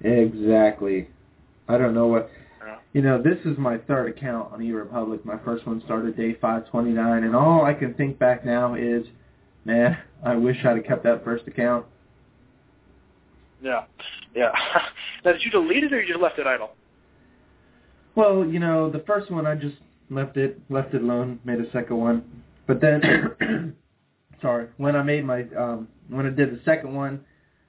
Exactly. 0.00 1.08
I 1.68 1.78
don't 1.78 1.94
know 1.94 2.06
what. 2.06 2.30
You 2.92 3.02
know, 3.02 3.20
this 3.20 3.38
is 3.44 3.58
my 3.58 3.78
third 3.78 4.16
account 4.16 4.52
on 4.52 4.60
eRepublik. 4.60 5.24
My 5.24 5.38
first 5.44 5.66
one 5.66 5.82
started 5.84 6.16
day 6.16 6.34
529, 6.34 7.24
and 7.24 7.34
all 7.34 7.64
I 7.64 7.74
can 7.74 7.94
think 7.94 8.18
back 8.18 8.44
now 8.44 8.74
is, 8.74 9.04
man, 9.64 9.98
I 10.24 10.36
wish 10.36 10.56
I'd 10.64 10.76
have 10.76 10.84
kept 10.84 11.02
that 11.04 11.24
first 11.24 11.46
account. 11.48 11.86
Yeah, 13.60 13.84
yeah. 14.34 14.50
now, 15.24 15.32
did 15.32 15.42
you 15.44 15.50
delete 15.50 15.84
it 15.84 15.92
or 15.92 16.00
you 16.00 16.08
just 16.08 16.20
left 16.20 16.38
it 16.38 16.46
idle? 16.46 16.70
Well, 18.14 18.44
you 18.46 18.58
know, 18.58 18.90
the 18.90 19.02
first 19.06 19.30
one 19.30 19.46
I 19.46 19.54
just 19.54 19.76
left 20.14 20.36
it 20.36 20.60
left 20.70 20.94
it 20.94 21.02
alone, 21.02 21.40
made 21.44 21.60
a 21.60 21.70
second 21.72 21.96
one. 21.96 22.24
But 22.66 22.80
then 22.80 23.74
sorry, 24.42 24.68
when 24.76 24.96
I 24.96 25.02
made 25.02 25.24
my 25.24 25.44
um 25.58 25.88
when 26.08 26.26
I 26.26 26.30
did 26.30 26.52
the 26.52 26.60
second 26.64 26.94
one, 26.94 27.24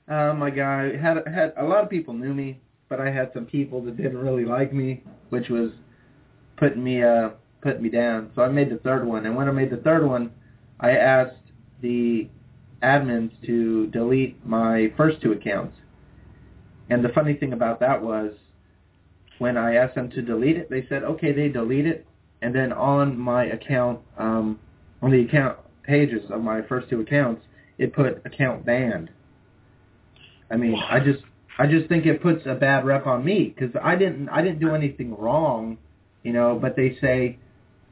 uh, 0.08 0.34
my 0.34 0.50
guy 0.50 0.96
had 0.98 1.18
had 1.28 1.54
a 1.58 1.64
lot 1.64 1.84
of 1.84 1.90
people 1.90 2.14
knew 2.14 2.34
me, 2.34 2.60
but 2.90 3.00
I 3.00 3.10
had 3.10 3.32
some 3.34 3.46
people 3.46 3.82
that 3.86 3.98
didn't 3.98 4.18
really 4.18 4.46
like 4.46 4.74
me, 4.74 5.04
which 5.30 5.50
was 5.50 5.72
putting 6.58 6.84
me 6.84 7.04
uh 7.04 7.30
putting 7.62 7.82
me 7.82 7.90
down. 7.90 8.32
So 8.36 8.42
I 8.42 8.50
made 8.50 8.70
the 8.70 8.78
third 8.78 9.06
one, 9.06 9.26
and 9.26 9.36
when 9.36 9.48
I 9.48 9.52
made 9.52 9.70
the 9.70 9.78
third 9.78 10.06
one, 10.06 10.32
I 10.80 10.92
asked 10.92 11.38
the 11.82 12.30
admins 12.84 13.32
to 13.46 13.88
delete 13.88 14.46
my 14.46 14.92
first 14.98 15.22
two 15.22 15.32
accounts. 15.32 15.78
And 16.90 17.04
the 17.04 17.10
funny 17.10 17.34
thing 17.34 17.54
about 17.54 17.80
that 17.80 18.04
was 18.04 18.34
when 19.40 19.58
I 19.58 19.76
asked 19.76 19.96
them 19.96 20.10
to 20.12 20.22
delete 20.22 20.58
it, 20.58 20.70
they 20.70 20.86
said, 20.88 21.04
okay, 21.04 21.32
they 21.32 21.48
delete 21.48 21.86
it. 21.86 22.06
And 22.44 22.54
then 22.54 22.74
on 22.74 23.18
my 23.18 23.46
account, 23.46 24.02
um, 24.18 24.60
on 25.02 25.12
the 25.12 25.22
account 25.22 25.58
pages 25.84 26.30
of 26.30 26.42
my 26.42 26.62
first 26.62 26.90
two 26.90 27.00
accounts, 27.00 27.42
it 27.78 27.94
put 27.94 28.22
account 28.26 28.66
banned. 28.66 29.10
I 30.52 30.58
mean, 30.58 30.76
I 30.76 31.00
just, 31.00 31.24
I 31.58 31.68
just 31.68 31.88
think 31.88 32.06
it 32.06 32.22
puts 32.22 32.46
a 32.46 32.54
bad 32.54 32.86
rep 32.86 33.08
on 33.08 33.24
me 33.24 33.56
because 33.56 33.74
I 33.82 33.96
didn't, 33.96 34.28
I 34.28 34.42
didn't 34.42 34.60
do 34.60 34.76
anything 34.76 35.18
wrong, 35.18 35.78
you 36.24 36.34
know. 36.34 36.60
But 36.62 36.76
they 36.76 36.98
say 37.00 37.40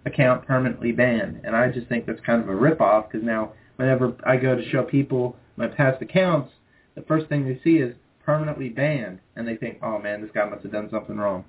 account 0.05 0.45
permanently 0.45 0.91
banned, 0.91 1.41
and 1.45 1.55
I 1.55 1.71
just 1.71 1.87
think 1.87 2.05
that's 2.05 2.19
kind 2.25 2.41
of 2.41 2.49
a 2.49 2.55
rip 2.55 2.81
off 2.81 3.09
because 3.09 3.25
now 3.25 3.53
whenever 3.77 4.13
I 4.25 4.35
go 4.35 4.55
to 4.55 4.69
show 4.69 4.83
people 4.83 5.37
my 5.55 5.67
past 5.67 6.01
accounts, 6.01 6.51
the 6.95 7.03
first 7.03 7.27
thing 7.27 7.47
they 7.47 7.59
see 7.63 7.77
is 7.77 7.95
permanently 8.25 8.67
banned, 8.67 9.19
and 9.37 9.47
they 9.47 9.55
think, 9.55 9.79
oh 9.81 9.97
man, 9.97 10.21
this 10.21 10.31
guy 10.33 10.47
must 10.49 10.63
have 10.63 10.73
done 10.73 10.89
something 10.91 11.15
wrong. 11.15 11.45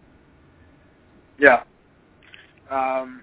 Yeah. 1.39 1.65
Um, 2.73 3.23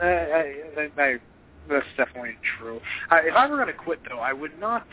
I, 0.00 0.06
I, 0.06 0.44
I, 0.78 1.02
I, 1.02 1.16
that's 1.68 1.86
definitely 1.96 2.36
true. 2.58 2.80
I, 3.10 3.18
if 3.20 3.34
I 3.36 3.46
were 3.46 3.56
going 3.56 3.68
to 3.68 3.74
quit, 3.74 4.00
though, 4.08 4.20
I 4.20 4.32
would 4.32 4.58
not 4.58 4.86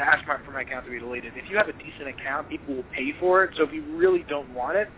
ask 0.00 0.26
my, 0.28 0.36
for 0.44 0.52
my 0.52 0.62
account 0.62 0.84
to 0.84 0.90
be 0.90 0.98
deleted. 0.98 1.32
If 1.36 1.50
you 1.50 1.56
have 1.56 1.68
a 1.68 1.72
decent 1.72 2.08
account, 2.08 2.48
people 2.48 2.76
will 2.76 2.86
pay 2.94 3.12
for 3.18 3.42
it. 3.44 3.50
So 3.56 3.64
if 3.64 3.72
you 3.72 3.96
really 3.96 4.24
don't 4.28 4.50
want 4.50 4.76
it, 4.76 4.88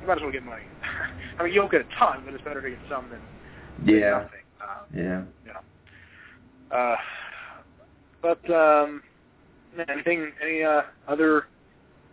you 0.00 0.06
might 0.06 0.16
as 0.16 0.22
well 0.22 0.32
get 0.32 0.42
money. 0.44 0.62
I 1.38 1.44
mean, 1.44 1.52
you 1.52 1.60
don't 1.60 1.70
get 1.70 1.82
a 1.82 1.98
ton, 1.98 2.22
but 2.24 2.32
it's 2.34 2.42
better 2.42 2.62
to 2.62 2.70
get 2.70 2.78
some 2.88 3.10
than, 3.10 3.20
than 3.84 3.96
Yeah. 3.98 4.10
nothing. 4.10 4.28
Um, 4.62 4.86
Yeah. 4.96 5.24
Uh, 6.70 6.96
but 8.22 8.50
um, 8.50 9.02
anything, 9.88 10.32
any 10.42 10.62
uh, 10.64 10.82
other 11.06 11.44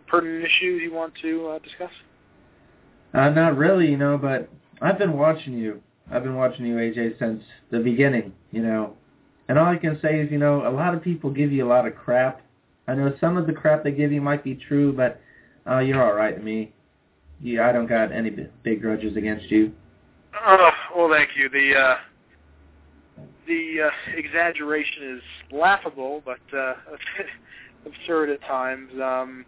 pertinent 0.06 0.44
issues 0.44 0.82
you 0.82 0.92
want 0.92 1.14
to 1.22 1.48
uh, 1.48 1.58
discuss? 1.60 1.90
Uh, 3.14 3.28
not 3.30 3.56
really, 3.56 3.90
you 3.90 3.96
know, 3.96 4.16
but 4.16 4.48
I've 4.80 4.98
been 4.98 5.16
watching 5.16 5.54
you. 5.54 5.82
I've 6.10 6.22
been 6.22 6.36
watching 6.36 6.66
you, 6.66 6.76
AJ, 6.76 7.18
since 7.18 7.42
the 7.70 7.78
beginning, 7.78 8.32
you 8.50 8.62
know. 8.62 8.94
And 9.48 9.58
all 9.58 9.66
I 9.66 9.76
can 9.76 9.98
say 10.00 10.20
is, 10.20 10.30
you 10.30 10.38
know, 10.38 10.66
a 10.66 10.70
lot 10.70 10.94
of 10.94 11.02
people 11.02 11.30
give 11.30 11.52
you 11.52 11.66
a 11.66 11.68
lot 11.68 11.86
of 11.86 11.94
crap. 11.94 12.40
I 12.88 12.94
know 12.94 13.14
some 13.20 13.36
of 13.36 13.46
the 13.46 13.52
crap 13.52 13.84
they 13.84 13.92
give 13.92 14.12
you 14.12 14.20
might 14.20 14.42
be 14.42 14.54
true, 14.54 14.92
but 14.92 15.20
uh, 15.68 15.78
you're 15.78 16.02
all 16.02 16.14
right 16.14 16.36
to 16.36 16.42
me. 16.42 16.72
Yeah, 17.40 17.68
I 17.68 17.72
don't 17.72 17.86
got 17.86 18.12
any 18.12 18.30
big 18.62 18.80
grudges 18.80 19.16
against 19.16 19.50
you. 19.50 19.72
Oh, 20.46 20.70
well, 20.96 21.10
thank 21.10 21.30
you. 21.36 21.48
The 21.48 21.76
uh, 21.76 21.96
the 23.46 23.88
uh, 23.88 24.16
exaggeration 24.16 25.16
is 25.16 25.22
laughable, 25.52 26.22
but 26.24 26.40
uh, 26.56 26.74
absurd 27.86 28.30
at 28.30 28.40
times. 28.42 28.90
Um, 29.00 29.44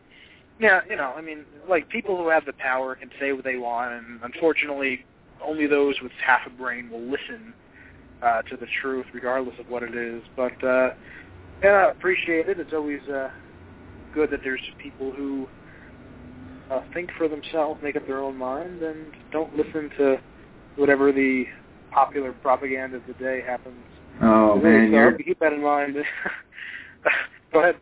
yeah, 0.59 0.81
you 0.89 0.97
know, 0.97 1.13
I 1.17 1.21
mean, 1.21 1.45
like 1.69 1.89
people 1.89 2.17
who 2.17 2.29
have 2.29 2.45
the 2.45 2.53
power 2.55 2.95
can 2.95 3.11
say 3.21 3.33
what 3.33 3.45
they 3.45 3.57
want, 3.57 3.93
and 3.93 4.21
unfortunately, 4.23 5.05
only 5.45 5.67
those 5.67 5.95
with 6.03 6.13
half 6.25 6.41
a 6.47 6.51
brain 6.51 6.91
will 6.91 7.03
listen 7.03 7.53
uh, 8.23 8.43
to 8.43 8.57
the 8.57 8.67
truth, 8.81 9.07
regardless 9.13 9.55
of 9.59 9.69
what 9.69 9.83
it 9.83 9.95
is. 9.95 10.23
But 10.37 10.63
uh, 10.65 10.91
yeah, 11.63 11.91
appreciate 11.91 12.49
it. 12.49 12.59
It's 12.61 12.73
always 12.73 13.01
uh, 13.09 13.29
good 14.15 14.31
that 14.31 14.41
there's 14.45 14.61
people 14.81 15.13
who 15.13 15.49
uh, 16.71 16.81
think 16.93 17.11
for 17.19 17.29
themselves, 17.29 17.81
make 17.83 17.97
up 17.97 18.07
their 18.07 18.23
own 18.23 18.37
mind, 18.37 18.83
and 18.83 19.13
don't 19.33 19.55
listen 19.57 19.91
to 19.99 20.17
whatever 20.77 21.13
the 21.13 21.45
popular 21.91 22.33
propaganda 22.33 22.97
of 22.97 23.03
the 23.07 23.15
day 23.15 23.43
happens. 23.47 23.85
Oh 24.23 24.57
man, 24.57 24.89
so 24.89 24.97
you're 24.97 25.19
you 25.19 25.25
keep 25.25 25.41
that 25.41 25.53
in 25.53 25.63
mind. 25.63 25.97
Go 27.53 27.61
ahead. 27.61 27.77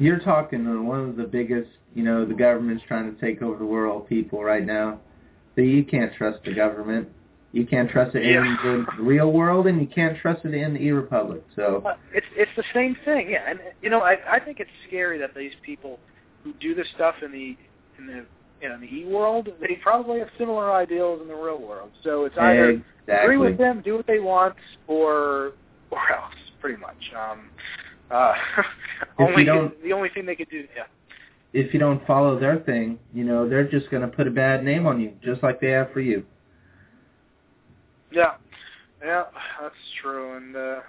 You're 0.00 0.18
talking 0.18 0.64
to 0.64 0.82
one 0.82 1.00
of 1.10 1.16
the 1.16 1.24
biggest, 1.24 1.68
you 1.94 2.02
know, 2.02 2.24
the 2.24 2.32
government's 2.34 2.82
trying 2.88 3.14
to 3.14 3.20
take 3.20 3.42
over 3.42 3.58
the 3.58 3.66
world 3.66 4.08
people 4.08 4.42
right 4.42 4.64
now. 4.64 4.98
So 5.54 5.60
you 5.60 5.84
can't 5.84 6.10
trust 6.14 6.38
the 6.44 6.54
government. 6.54 7.06
You 7.52 7.66
can't 7.66 7.90
trust 7.90 8.14
it 8.14 8.24
Yeah. 8.24 8.40
in 8.40 8.86
the 8.96 9.02
real 9.02 9.30
world, 9.30 9.66
and 9.66 9.78
you 9.78 9.86
can't 9.86 10.16
trust 10.16 10.44
it 10.46 10.54
in 10.54 10.72
the 10.72 10.80
e-republik. 10.80 11.42
So 11.54 11.82
Uh, 11.84 11.96
It's 12.14 12.26
it's 12.34 12.50
the 12.56 12.64
same 12.72 12.94
thing, 13.04 13.28
yeah. 13.28 13.44
And 13.50 13.60
you 13.82 13.90
know, 13.90 14.00
I 14.00 14.18
I 14.36 14.38
think 14.38 14.58
it's 14.58 14.70
scary 14.86 15.18
that 15.18 15.34
these 15.34 15.54
people 15.62 15.98
who 16.44 16.54
do 16.54 16.74
this 16.74 16.88
stuff 16.94 17.16
in 17.22 17.30
the 17.32 17.56
in 17.98 18.06
the 18.06 18.24
you 18.62 18.68
know 18.68 18.76
in 18.76 18.80
the 18.80 18.86
e 19.00 19.04
world, 19.04 19.52
they 19.60 19.74
probably 19.82 20.20
have 20.20 20.30
similar 20.38 20.72
ideals 20.72 21.20
in 21.20 21.28
the 21.28 21.34
real 21.34 21.58
world. 21.58 21.90
So 22.04 22.24
it's 22.24 22.38
either 22.38 22.70
exactly. 22.70 23.14
agree 23.24 23.36
with 23.36 23.58
them, 23.58 23.82
do 23.82 23.96
what 23.96 24.06
they 24.06 24.20
want, 24.20 24.54
or 24.86 25.52
or 25.90 26.00
else, 26.12 26.40
pretty 26.60 26.78
much. 26.80 27.12
Um, 27.14 27.50
uh, 28.10 28.34
only 29.18 29.44
don't- 29.44 29.82
the 29.82 29.92
only 29.92 30.08
thing 30.10 30.26
they 30.26 30.34
could 30.36 30.50
do, 30.50 30.66
yeah. 30.76 30.84
if 31.52 31.72
you 31.72 31.80
don't 31.80 32.04
follow 32.06 32.38
their 32.38 32.58
thing, 32.58 32.98
you 33.14 33.24
know, 33.24 33.48
they're 33.48 33.68
just 33.68 33.90
going 33.90 34.02
to 34.02 34.08
put 34.08 34.26
a 34.26 34.30
bad 34.30 34.64
name 34.64 34.86
on 34.86 35.00
you, 35.00 35.12
just 35.22 35.42
like 35.42 35.60
they 35.60 35.70
have 35.70 35.92
for 35.92 36.00
you. 36.00 36.24
Yeah, 38.12 38.34
yeah, 39.04 39.24
that's 39.60 39.74
true, 40.02 40.36
and 40.36 40.56
uh, 40.56 40.80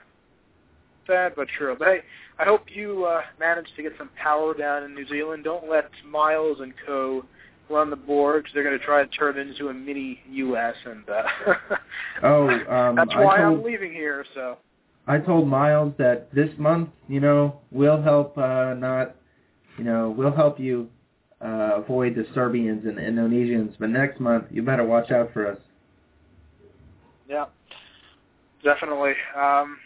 sad 1.06 1.34
but 1.36 1.48
true. 1.58 1.76
But 1.78 1.88
hey, 1.88 2.00
I 2.40 2.46
hope 2.46 2.64
you 2.74 3.06
uh, 3.06 3.22
manage 3.40 3.68
to 3.76 3.84
get 3.84 3.94
some 3.98 4.10
power 4.22 4.54
down 4.56 4.84
in 4.84 4.96
New 4.96 5.08
Zealand. 5.08 5.44
Don't 5.44 5.70
let 5.70 5.90
Miles 6.10 6.60
and 6.62 6.74
Co. 6.86 7.24
run 7.70 7.90
the 7.92 7.96
board 7.96 8.44
because 8.44 8.54
They're 8.56 8.64
going 8.64 8.78
to 8.78 8.84
try 8.84 9.04
to 9.04 9.10
turn 9.12 9.38
it 9.38 9.48
into 9.48 9.70
a 9.70 9.74
mini 9.74 10.20
U.S. 10.32 10.74
and 10.86 11.08
uh, 11.10 11.24
Oh, 12.24 12.50
um, 12.50 12.96
that's 12.96 13.14
why 13.14 13.38
told- 13.38 13.60
I'm 13.60 13.64
leaving 13.64 13.92
here. 13.94 14.26
So 14.34 14.58
I 15.08 15.18
told 15.18 15.48
Miles 15.48 15.94
that 15.98 16.34
this 16.34 16.50
month, 16.58 16.90
you 17.08 17.20
know, 17.20 17.60
we'll 17.72 18.02
help 18.02 18.38
uh, 18.38 18.74
not, 18.76 19.16
you 19.78 19.84
know, 19.84 20.14
we'll 20.16 20.36
help 20.36 20.60
you 20.60 20.90
uh, 21.44 21.72
avoid 21.76 22.16
the 22.16 22.26
Serbians 22.34 22.86
and 22.86 22.98
Indonesians, 22.98 23.76
but 23.80 23.90
next 23.90 24.20
month 24.20 24.46
you 24.52 24.62
better 24.62 24.84
watch 24.84 25.12
out 25.12 25.34
for 25.34 25.48
us. 25.48 25.58
yeah, 27.28 27.46
definitely. 28.64 29.14
Um, 29.36 29.78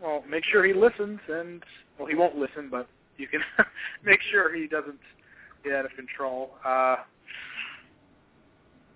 well, 0.00 0.22
make 0.28 0.44
sure 0.44 0.64
he 0.64 0.72
listens, 0.72 1.18
and 1.28 1.62
well, 1.98 2.06
he 2.06 2.14
won't 2.14 2.36
listen, 2.36 2.68
but 2.70 2.86
you 3.16 3.26
can 3.26 3.40
make 4.04 4.20
sure 4.30 4.54
he 4.54 4.68
doesn't 4.68 5.00
get 5.64 5.74
out 5.74 5.84
of 5.84 5.90
control. 5.96 6.50
Uh, 6.64 6.96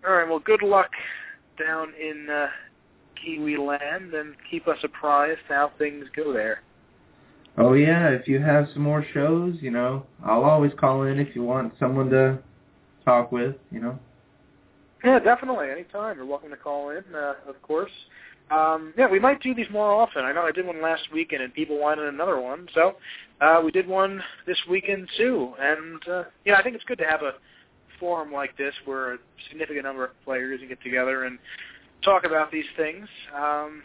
all 0.07 0.15
right. 0.15 0.29
Well, 0.29 0.39
good 0.39 0.63
luck 0.63 0.91
down 1.59 1.93
in 2.01 2.29
uh, 2.31 2.47
Kiwi 3.23 3.57
land, 3.57 4.15
and 4.15 4.35
keep 4.51 4.69
us 4.69 4.79
apprised 4.83 5.41
how 5.49 5.73
things 5.79 6.07
go 6.15 6.33
there. 6.33 6.63
Oh 7.59 7.73
yeah, 7.73 8.09
if 8.09 8.29
you 8.29 8.41
have 8.41 8.69
some 8.75 8.83
more 8.83 9.05
shows, 9.15 9.57
you 9.61 9.71
know, 9.71 10.05
I'll 10.25 10.45
always 10.45 10.73
call 10.79 11.05
in 11.05 11.19
if 11.19 11.35
you 11.35 11.43
want 11.43 11.73
someone 11.81 12.11
to 12.11 12.39
talk 13.05 13.33
with, 13.33 13.57
you 13.71 13.81
know. 13.81 13.99
Yeah, 15.05 15.19
definitely. 15.19 15.71
Anytime. 15.71 16.17
You're 16.17 16.27
welcome 16.27 16.51
to 16.51 16.57
call 16.57 16.91
in, 16.91 17.05
uh, 17.15 17.35
of 17.49 17.61
course. 17.63 17.93
Um, 18.51 18.93
yeah, 18.97 19.09
we 19.09 19.19
might 19.19 19.41
do 19.43 19.55
these 19.55 19.71
more 19.71 19.91
often. 19.91 20.25
I 20.25 20.33
know 20.33 20.43
I 20.43 20.53
did 20.53 20.67
one 20.67 20.83
last 20.83 21.03
weekend 21.13 21.43
and 21.43 21.53
people 21.53 21.79
wanted 21.79 22.07
another 22.13 22.41
one. 22.41 22.69
So 22.75 22.97
uh, 23.41 23.61
we 23.65 23.71
did 23.71 23.89
one 23.89 24.23
this 24.47 24.59
weekend 24.69 25.09
too. 25.17 25.53
And, 25.61 26.09
uh, 26.09 26.25
yeah, 26.45 26.57
I 26.57 26.63
think 26.63 26.77
it's 26.77 26.85
good 26.85 26.99
to 26.99 27.07
have 27.07 27.23
a 27.23 27.33
forum 27.99 28.33
like 28.33 28.57
this 28.57 28.75
where 28.85 29.15
a 29.15 29.19
significant 29.49 29.85
number 29.85 30.05
of 30.05 30.11
players 30.25 30.61
can 30.61 30.69
get 30.69 30.83
together 30.83 31.25
and 31.25 31.39
talk 32.07 32.25
about 32.25 32.51
these 32.51 32.65
things. 32.77 33.07
Um, 33.37 33.83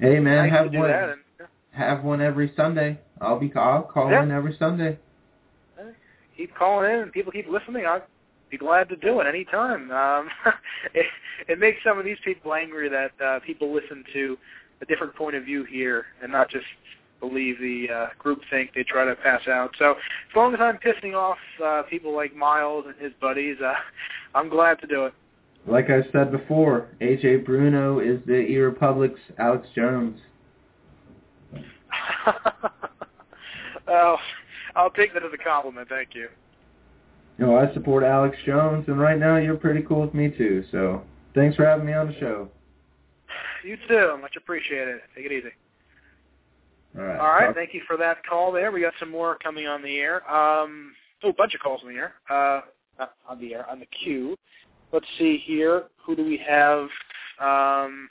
Hey 0.00 0.18
man, 0.18 0.48
nice 0.48 0.52
have 0.52 0.72
one. 0.72 0.90
And, 0.90 1.20
yeah, 1.38 1.46
have 1.70 2.02
one 2.02 2.20
every 2.20 2.52
Sunday. 2.56 2.98
I'll 3.20 3.38
be 3.38 3.52
I'll 3.54 3.82
call 3.82 4.10
Yeah. 4.10 4.22
in 4.22 4.30
every 4.30 4.56
Sunday. 4.58 4.98
keep 6.36 6.52
calling 6.56 6.90
in 6.90 6.98
and 7.00 7.12
people 7.12 7.30
keep 7.30 7.48
listening. 7.48 7.86
I'd 7.86 8.02
be 8.50 8.56
glad 8.56 8.88
to 8.88 8.96
do 8.96 9.20
it 9.20 9.26
anytime. 9.26 9.90
Um, 9.92 10.28
it, 10.94 11.06
it 11.48 11.58
makes 11.60 11.78
some 11.84 11.96
of 11.98 12.04
these 12.04 12.18
people 12.24 12.54
angry 12.54 12.88
that 12.88 13.12
uh, 13.24 13.38
people 13.40 13.72
listen 13.72 14.04
to 14.12 14.36
a 14.80 14.84
different 14.86 15.14
point 15.14 15.36
of 15.36 15.44
view 15.44 15.62
here 15.64 16.06
and 16.22 16.32
not 16.32 16.50
just 16.50 16.66
believe 17.20 17.58
the 17.60 17.86
uh, 17.88 18.06
group 18.18 18.40
think 18.50 18.74
they 18.74 18.82
try 18.82 19.04
to 19.04 19.14
pass 19.14 19.46
out. 19.46 19.70
So 19.78 19.92
as 19.92 20.36
long 20.36 20.54
as 20.54 20.60
I'm 20.60 20.78
pissing 20.78 21.14
off 21.14 21.38
uh, 21.64 21.82
people 21.88 22.14
like 22.14 22.34
Miles 22.34 22.84
and 22.88 22.96
his 22.98 23.12
buddies, 23.20 23.56
uh, 23.64 23.74
I'm 24.34 24.48
glad 24.48 24.80
to 24.80 24.88
do 24.88 25.04
it. 25.06 25.14
Like 25.66 25.88
I 25.90 26.02
said 26.12 26.30
before, 26.30 26.88
AJ 27.00 27.44
Bruno 27.46 27.98
is 28.00 28.20
the 28.26 28.34
E 28.36 28.56
Republik's 28.58 29.20
Alex 29.38 29.66
Jones. 29.74 30.18
well, 33.86 34.18
I'll 34.76 34.90
take 34.90 35.14
that 35.14 35.24
as 35.24 35.32
a 35.32 35.38
compliment. 35.42 35.88
Thank 35.88 36.10
you. 36.14 36.28
You 37.38 37.46
know, 37.46 37.56
I 37.56 37.72
support 37.74 38.04
Alex 38.04 38.36
Jones, 38.46 38.84
and 38.88 39.00
right 39.00 39.18
now 39.18 39.36
you're 39.36 39.56
pretty 39.56 39.82
cool 39.82 40.02
with 40.02 40.14
me 40.14 40.28
too. 40.30 40.64
So 40.70 41.02
thanks 41.34 41.56
for 41.56 41.64
having 41.64 41.86
me 41.86 41.92
on 41.92 42.08
the 42.08 42.18
show. 42.20 42.48
You 43.64 43.76
too. 43.88 44.16
Much 44.20 44.36
appreciated. 44.36 45.00
Take 45.16 45.26
it 45.26 45.32
easy. 45.32 45.48
All 46.96 47.02
right. 47.04 47.18
All 47.18 47.26
right. 47.32 47.46
Talk- 47.46 47.54
Thank 47.56 47.74
you 47.74 47.80
for 47.86 47.96
that 47.96 48.24
call 48.26 48.52
there. 48.52 48.70
We 48.70 48.80
got 48.82 48.92
some 49.00 49.10
more 49.10 49.36
coming 49.42 49.66
on 49.66 49.82
the 49.82 49.98
air. 49.98 50.16
Um, 50.30 50.92
oh, 51.22 51.30
a 51.30 51.32
bunch 51.32 51.54
of 51.54 51.60
calls 51.60 51.80
on 51.82 51.92
the 51.92 51.98
air. 51.98 52.14
Uh, 52.30 52.60
not 52.98 53.14
on 53.28 53.40
the 53.40 53.54
air, 53.54 53.68
on 53.68 53.80
the 53.80 53.86
queue. 53.86 54.36
Let's 54.94 55.06
see 55.18 55.42
here. 55.44 55.86
Who 56.06 56.14
do 56.14 56.24
we 56.24 56.40
have? 56.48 56.88
Um, 57.40 58.08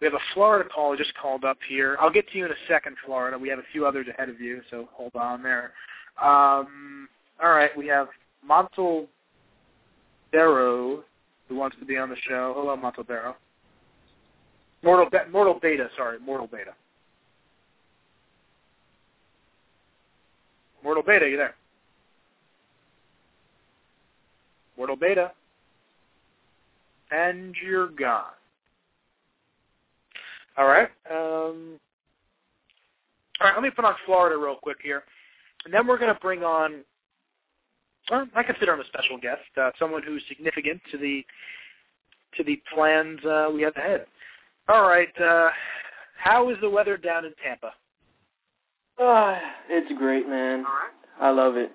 we 0.00 0.04
have 0.04 0.14
a 0.14 0.22
Florida 0.32 0.68
caller 0.72 0.96
just 0.96 1.12
called 1.20 1.44
up 1.44 1.58
here. 1.68 1.96
I'll 2.00 2.12
get 2.12 2.28
to 2.30 2.38
you 2.38 2.44
in 2.44 2.52
a 2.52 2.66
second, 2.68 2.96
Florida. 3.04 3.36
We 3.36 3.48
have 3.48 3.58
a 3.58 3.64
few 3.72 3.84
others 3.84 4.06
ahead 4.08 4.28
of 4.28 4.40
you, 4.40 4.60
so 4.70 4.88
hold 4.92 5.16
on 5.16 5.42
there. 5.42 5.72
Um, 6.22 7.08
all 7.42 7.50
right, 7.50 7.76
we 7.76 7.88
have 7.88 8.06
Montalbero, 8.48 9.08
who 10.32 11.56
wants 11.56 11.76
to 11.80 11.84
be 11.84 11.96
on 11.96 12.08
the 12.08 12.16
show. 12.28 12.54
Hello, 12.56 12.76
Montalbero. 12.76 13.34
Mortal, 14.84 15.10
Be- 15.10 15.32
Mortal 15.32 15.58
Beta, 15.60 15.88
sorry, 15.96 16.20
Mortal 16.20 16.46
Beta. 16.46 16.74
Mortal 20.84 21.02
Beta, 21.02 21.28
you 21.28 21.36
there? 21.36 21.56
Mortal 24.76 24.94
Beta. 24.94 25.32
And 27.14 27.54
you're 27.64 27.88
gone. 27.88 28.24
All 30.56 30.66
right. 30.66 30.88
Um, 31.10 31.78
all 33.40 33.48
right, 33.48 33.54
let 33.54 33.62
me 33.62 33.70
put 33.70 33.84
on 33.84 33.94
Florida 34.06 34.36
real 34.36 34.56
quick 34.62 34.78
here. 34.82 35.02
And 35.64 35.72
then 35.72 35.86
we're 35.86 35.98
going 35.98 36.12
to 36.12 36.20
bring 36.20 36.42
on, 36.42 36.84
well, 38.10 38.26
I 38.34 38.42
consider 38.42 38.74
him 38.74 38.80
a 38.80 38.84
special 38.86 39.18
guest, 39.18 39.42
uh, 39.60 39.70
someone 39.78 40.02
who's 40.02 40.22
significant 40.28 40.80
to 40.90 40.98
the 40.98 41.24
to 42.36 42.42
the 42.42 42.60
plans 42.74 43.24
uh, 43.24 43.48
we 43.54 43.62
have 43.62 43.76
ahead. 43.76 44.06
All 44.68 44.82
right. 44.82 45.08
Uh, 45.20 45.50
how 46.18 46.50
is 46.50 46.56
the 46.60 46.68
weather 46.68 46.96
down 46.96 47.24
in 47.24 47.32
Tampa? 47.42 47.72
Ah, 48.98 49.38
it's 49.68 49.92
great, 49.98 50.28
man. 50.28 50.64
All 50.66 50.72
right. 50.72 50.90
I 51.20 51.30
love 51.30 51.56
it. 51.56 51.70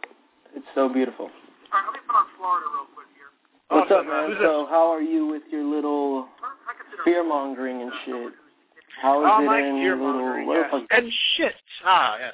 It's 0.55 0.65
so 0.75 0.89
beautiful. 0.89 1.25
All 1.25 1.31
right, 1.71 1.85
let 1.85 1.93
me 1.93 1.99
put 2.05 2.15
on 2.15 2.25
Florida 2.37 2.65
real. 2.73 2.78
What's 3.89 4.01
up, 4.01 4.07
man? 4.07 4.37
So, 4.39 4.67
how 4.69 4.91
are 4.91 5.01
you 5.01 5.25
with 5.25 5.41
your 5.51 5.63
little 5.63 6.27
fear 7.03 7.27
mongering 7.27 7.81
and 7.81 7.91
shit? 8.05 8.33
How 9.01 9.21
is 9.25 9.31
Oh, 9.33 9.41
it 9.41 9.45
my 9.47 9.61
in 9.61 9.77
fear 9.77 9.95
little 9.95 10.13
mongering, 10.13 10.47
yes. 10.47 10.83
And 10.91 11.11
shit. 11.35 11.55
Ah, 11.83 12.17
yes. 12.19 12.33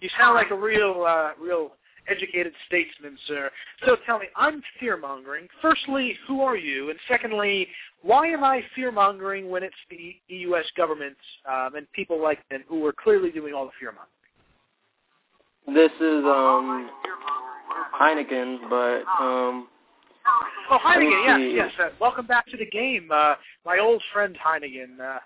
You 0.00 0.08
sound 0.18 0.34
like 0.34 0.50
a 0.50 0.54
real, 0.54 1.04
uh, 1.06 1.32
real 1.38 1.72
educated 2.08 2.54
statesman, 2.66 3.18
sir. 3.28 3.50
So 3.84 3.96
tell 4.06 4.18
me, 4.18 4.28
I'm 4.34 4.62
fear 4.80 4.96
mongering. 4.96 5.46
Firstly, 5.60 6.16
who 6.26 6.40
are 6.40 6.56
you? 6.56 6.88
And 6.88 6.98
secondly, 7.06 7.68
why 8.00 8.28
am 8.28 8.42
I 8.42 8.62
fear 8.74 8.90
mongering 8.90 9.50
when 9.50 9.62
it's 9.62 9.74
the 9.90 10.16
U.S. 10.28 10.64
government 10.74 11.18
um, 11.46 11.74
and 11.74 11.86
people 11.92 12.22
like 12.22 12.38
them 12.48 12.64
who 12.66 12.86
are 12.86 12.94
clearly 12.94 13.30
doing 13.30 13.52
all 13.52 13.66
the 13.66 13.72
fear 13.78 13.92
mongering? 13.92 14.08
This 15.66 15.92
is 16.00 16.24
um 16.24 16.88
Heineken, 18.00 18.70
but 18.70 19.02
um 19.22 19.68
Oh, 20.26 20.98
me 20.98 21.10
yes, 21.26 21.40
yes. 21.54 21.72
Uh, 21.78 21.90
welcome 22.00 22.26
back 22.26 22.46
to 22.46 22.56
the 22.56 22.66
game, 22.66 23.08
uh, 23.12 23.34
my 23.64 23.78
old 23.78 24.02
friend 24.12 24.36
Heinigen. 24.44 24.98
Uh, 25.00 25.18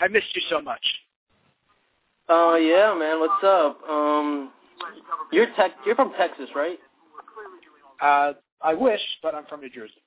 I 0.00 0.08
missed 0.08 0.34
you 0.34 0.42
so 0.48 0.60
much. 0.60 0.84
uh 2.28 2.54
yeah, 2.54 2.94
man, 2.98 3.20
what's 3.20 3.44
up? 3.44 3.80
Um 3.88 4.50
you're 5.32 5.46
tech 5.56 5.72
you're 5.84 5.96
from 5.96 6.12
Texas, 6.18 6.48
right? 6.54 6.78
Uh, 8.00 8.32
I 8.62 8.74
wish, 8.74 9.00
but 9.22 9.34
I'm 9.34 9.44
from 9.46 9.60
New 9.60 9.70
Jersey. 9.70 10.02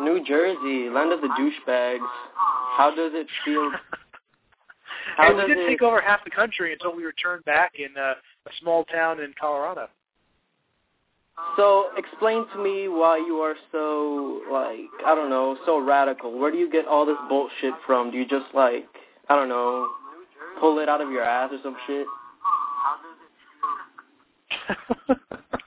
New 0.00 0.24
Jersey, 0.24 0.88
land 0.88 1.12
of 1.12 1.20
the 1.20 1.28
douchebags. 1.28 2.06
How 2.76 2.92
does 2.94 3.12
it 3.14 3.26
feel? 3.44 3.70
How 5.16 5.28
and 5.28 5.36
we 5.36 5.46
did 5.46 5.58
it 5.58 5.66
take 5.66 5.82
over 5.82 6.00
half 6.00 6.24
the 6.24 6.30
country 6.30 6.72
until 6.72 6.94
we 6.94 7.04
returned 7.04 7.44
back 7.44 7.72
in 7.78 7.96
uh, 7.96 8.14
a 8.46 8.50
small 8.60 8.84
town 8.84 9.20
in 9.20 9.32
Colorado. 9.40 9.88
So 11.56 11.90
explain 11.96 12.46
to 12.54 12.62
me 12.62 12.88
why 12.88 13.16
you 13.18 13.36
are 13.36 13.56
so 13.72 14.42
like 14.50 14.78
I 15.04 15.14
don't 15.14 15.30
know 15.30 15.56
so 15.66 15.78
radical. 15.80 16.38
Where 16.38 16.50
do 16.50 16.58
you 16.58 16.70
get 16.70 16.86
all 16.86 17.04
this 17.04 17.16
bullshit 17.28 17.74
from? 17.86 18.10
Do 18.10 18.18
you 18.18 18.26
just 18.26 18.46
like 18.54 18.86
I 19.28 19.34
don't 19.36 19.48
know 19.48 19.88
pull 20.60 20.78
it 20.78 20.88
out 20.88 21.00
of 21.00 21.10
your 21.10 21.22
ass 21.22 21.50
or 21.52 21.58
some 21.62 21.76
shit? 21.86 22.06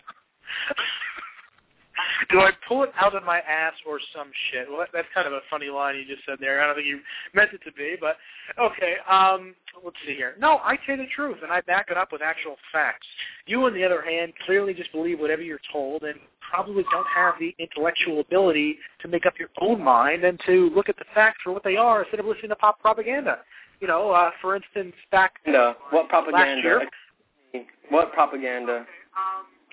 Do 2.31 2.39
I 2.39 2.51
pull 2.67 2.83
it 2.83 2.91
out 2.99 3.15
of 3.15 3.23
my 3.23 3.39
ass 3.39 3.73
or 3.85 3.99
some 4.15 4.31
shit? 4.51 4.67
Well, 4.69 4.79
that, 4.79 4.89
that's 4.93 5.07
kind 5.13 5.27
of 5.27 5.33
a 5.33 5.41
funny 5.49 5.69
line 5.69 5.95
you 5.95 6.05
just 6.05 6.25
said 6.25 6.37
there. 6.39 6.61
I 6.61 6.67
don't 6.67 6.75
think 6.75 6.87
you 6.87 6.99
meant 7.33 7.51
it 7.53 7.61
to 7.65 7.71
be, 7.73 7.95
but 7.99 8.17
okay. 8.59 8.95
Um, 9.09 9.55
let's 9.83 9.97
see 10.05 10.15
here. 10.15 10.35
No, 10.39 10.59
I 10.63 10.77
say 10.87 10.95
the 10.95 11.07
truth, 11.15 11.37
and 11.43 11.51
I 11.51 11.61
back 11.61 11.87
it 11.89 11.97
up 11.97 12.11
with 12.11 12.21
actual 12.21 12.55
facts. 12.71 13.07
You, 13.45 13.65
on 13.65 13.73
the 13.73 13.83
other 13.83 14.01
hand, 14.01 14.33
clearly 14.45 14.73
just 14.73 14.91
believe 14.91 15.19
whatever 15.19 15.41
you're 15.41 15.59
told, 15.71 16.03
and 16.03 16.19
probably 16.51 16.83
don't 16.91 17.07
have 17.15 17.35
the 17.39 17.55
intellectual 17.59 18.19
ability 18.19 18.77
to 19.01 19.07
make 19.07 19.25
up 19.25 19.33
your 19.39 19.49
own 19.59 19.81
mind 19.81 20.23
and 20.23 20.39
to 20.45 20.69
look 20.75 20.89
at 20.89 20.97
the 20.97 21.05
facts 21.13 21.39
for 21.43 21.51
what 21.51 21.63
they 21.63 21.77
are 21.77 22.03
instead 22.03 22.19
of 22.19 22.25
listening 22.25 22.49
to 22.49 22.55
pop 22.55 22.79
propaganda. 22.79 23.39
You 23.79 23.87
know, 23.87 24.11
uh, 24.11 24.31
for 24.41 24.55
instance, 24.55 24.93
back 25.11 25.33
No. 25.47 25.75
What 25.89 26.03
last 26.03 26.09
propaganda? 26.09 26.61
year. 26.61 27.65
What 27.89 28.13
propaganda? 28.13 28.85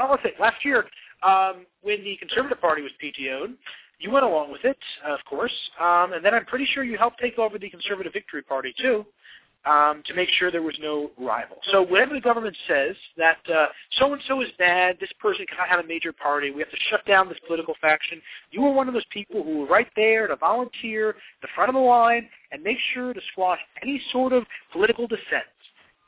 Oh, 0.01 0.09
let's 0.11 0.23
see. 0.23 0.31
Last 0.41 0.65
year, 0.65 0.87
um, 1.23 1.67
when 1.83 2.05
the 2.05 2.17
Conservative 2.17 2.61
Party 2.61 2.83
was 2.83 2.93
PTO'd, 3.03 3.55
you 3.99 4.11
went 4.11 4.25
along 4.25 4.53
with 4.53 4.65
it, 4.65 4.79
of 5.05 5.19
course, 5.29 5.53
um, 5.81 6.13
and 6.13 6.25
then 6.25 6.33
I'm 6.33 6.45
pretty 6.45 6.67
sure 6.73 6.85
you 6.85 6.97
helped 6.97 7.19
take 7.21 7.39
over 7.39 7.59
the 7.59 7.69
Conservative 7.69 8.13
Victory 8.13 8.43
Party 8.43 8.73
too, 8.81 9.05
um, 9.67 10.03
to 10.07 10.15
make 10.15 10.29
sure 10.39 10.53
there 10.53 10.63
was 10.63 10.79
no 10.81 11.11
rival. 11.19 11.57
So 11.73 11.83
whenever 11.83 12.15
the 12.15 12.21
government 12.21 12.57
says 12.69 12.95
that 13.17 13.39
uh, 13.53 13.67
so 13.99 14.13
and 14.13 14.23
so 14.29 14.41
is 14.41 14.49
bad, 14.57 14.99
this 15.01 15.11
person 15.19 15.47
cannot 15.49 15.69
have 15.69 15.85
a 15.85 15.89
major 15.89 16.13
party, 16.13 16.51
we 16.53 16.61
have 16.61 16.71
to 16.71 16.77
shut 16.91 17.05
down 17.07 17.29
this 17.29 17.39
political 17.47 17.75
faction, 17.81 18.23
you 18.53 18.63
were 18.63 18.73
one 18.73 18.87
of 18.87 18.95
those 18.95 19.07
people 19.11 19.43
who 19.43 19.59
were 19.59 19.67
right 19.67 19.89
there 19.97 20.29
to 20.29 20.37
volunteer, 20.37 21.17
the 21.43 21.49
front 21.55 21.69
of 21.69 21.75
the 21.75 21.81
line, 21.81 22.29
and 22.53 22.63
make 22.63 22.79
sure 22.95 23.13
to 23.13 23.21
squash 23.33 23.59
any 23.83 24.01
sort 24.13 24.33
of 24.33 24.45
political 24.73 25.09
dissent. 25.09 25.45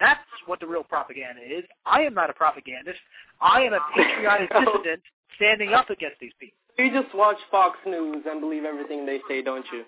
That's 0.00 0.20
what 0.46 0.58
the 0.60 0.66
real 0.66 0.82
propaganda 0.82 1.42
is. 1.42 1.64
I 1.84 2.00
am 2.02 2.14
not 2.14 2.30
a 2.30 2.32
propagandist. 2.32 2.98
I 3.40 3.62
am 3.62 3.74
a 3.74 3.80
patriotic 3.96 4.50
No. 4.52 4.64
dissident 4.64 5.02
standing 5.36 5.72
up 5.74 5.90
against 5.90 6.18
these 6.20 6.32
people. 6.40 6.56
You 6.78 6.90
just 6.90 7.14
watch 7.14 7.36
Fox 7.50 7.78
News 7.86 8.24
and 8.28 8.40
believe 8.40 8.64
everything 8.64 9.04
they 9.04 9.20
say, 9.28 9.42
don't 9.42 9.66
you? 9.72 9.84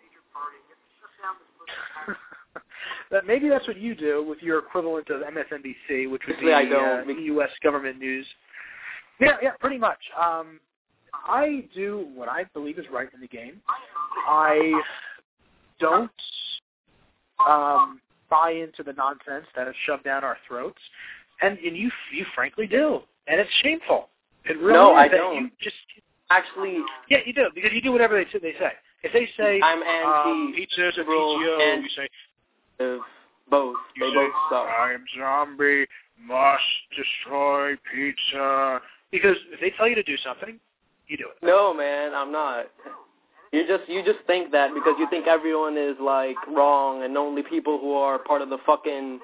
that 3.11 3.27
maybe 3.27 3.49
that's 3.49 3.67
what 3.67 3.79
you 3.79 3.95
do 3.95 4.25
with 4.27 4.43
your 4.43 4.59
equivalent 4.59 5.09
of 5.09 5.23
MSNBC, 5.23 6.11
which 6.11 6.23
would 6.27 6.39
be 6.39 6.47
Usually 6.47 6.53
I 6.53 6.65
don't. 6.69 7.09
uh, 7.09 7.13
U.S. 7.13 7.51
government 7.63 7.99
news. 7.99 8.27
Yeah, 9.21 9.37
yeah, 9.43 9.53
pretty 9.61 9.79
much. 9.79 9.99
Um, 10.21 10.61
I 11.15 11.65
do 11.75 12.09
what 12.15 12.29
I 12.29 12.45
believe 12.53 12.79
is 12.79 12.85
right 12.93 13.09
in 13.15 13.21
the 13.21 13.29
game. 13.29 13.61
I 14.27 14.81
don't 15.79 16.11
um, 17.47 18.01
buy 18.33 18.51
into 18.53 18.83
the 18.83 18.95
nonsense 18.95 19.47
that 19.55 19.69
is 19.69 19.75
shoved 19.85 20.05
down 20.05 20.25
our 20.25 20.39
throats, 20.49 20.81
and 21.43 21.59
and 21.59 21.77
you 21.77 21.91
you 22.13 22.25
frankly 22.35 22.67
do, 22.67 23.01
and 23.29 23.39
it's 23.39 23.51
shameful. 23.63 24.09
It 24.45 24.59
really 24.59 24.73
No, 24.73 24.95
I 24.95 25.07
don't. 25.07 25.37
You 25.37 25.51
just 25.61 25.77
Actually, 26.31 26.79
yeah, 27.11 27.19
you 27.27 27.35
do 27.35 27.49
because 27.55 27.73
you 27.75 27.83
do 27.83 27.93
whatever 27.93 28.17
they 28.17 28.25
say. 28.33 28.39
They 28.41 28.55
say 28.59 28.73
if 29.03 29.13
they 29.13 29.29
say 29.37 29.61
I'm 29.63 29.83
um, 29.83 30.49
anti 30.49 30.61
pizza 30.61 30.89
is 30.89 30.99
a 30.99 31.03
PTO, 31.03 31.75
and- 31.75 31.85
you 31.85 31.91
say 31.95 32.09
both. 33.51 33.77
You 33.97 34.07
They 34.07 34.11
say, 34.11 34.15
both 34.15 34.33
suck. 34.49 34.67
I'm 34.67 35.05
zombie, 35.19 35.87
must 36.19 36.63
destroy 36.97 37.75
pizza. 37.93 38.81
Because 39.11 39.37
if 39.53 39.61
they 39.61 39.71
tell 39.77 39.87
you 39.87 39.95
to 39.95 40.03
do 40.03 40.17
something, 40.25 40.59
you 41.07 41.19
do 41.19 41.27
it. 41.29 41.47
No, 41.47 41.75
man, 41.75 42.15
I'm 42.15 42.33
not. 42.33 42.67
You 43.53 43.67
just 43.67 43.89
you 43.89 44.03
just 44.03 44.21
think 44.27 44.51
that 44.53 44.71
because 44.73 44.95
you 44.99 45.07
think 45.11 45.27
everyone 45.27 45.77
is 45.77 45.97
like 46.01 46.37
wrong 46.49 47.05
and 47.05 47.17
only 47.19 47.43
people 47.43 47.79
who 47.79 47.93
are 47.93 48.19
part 48.19 48.41
of 48.41 48.49
the 48.49 48.57
fucking 48.65 49.21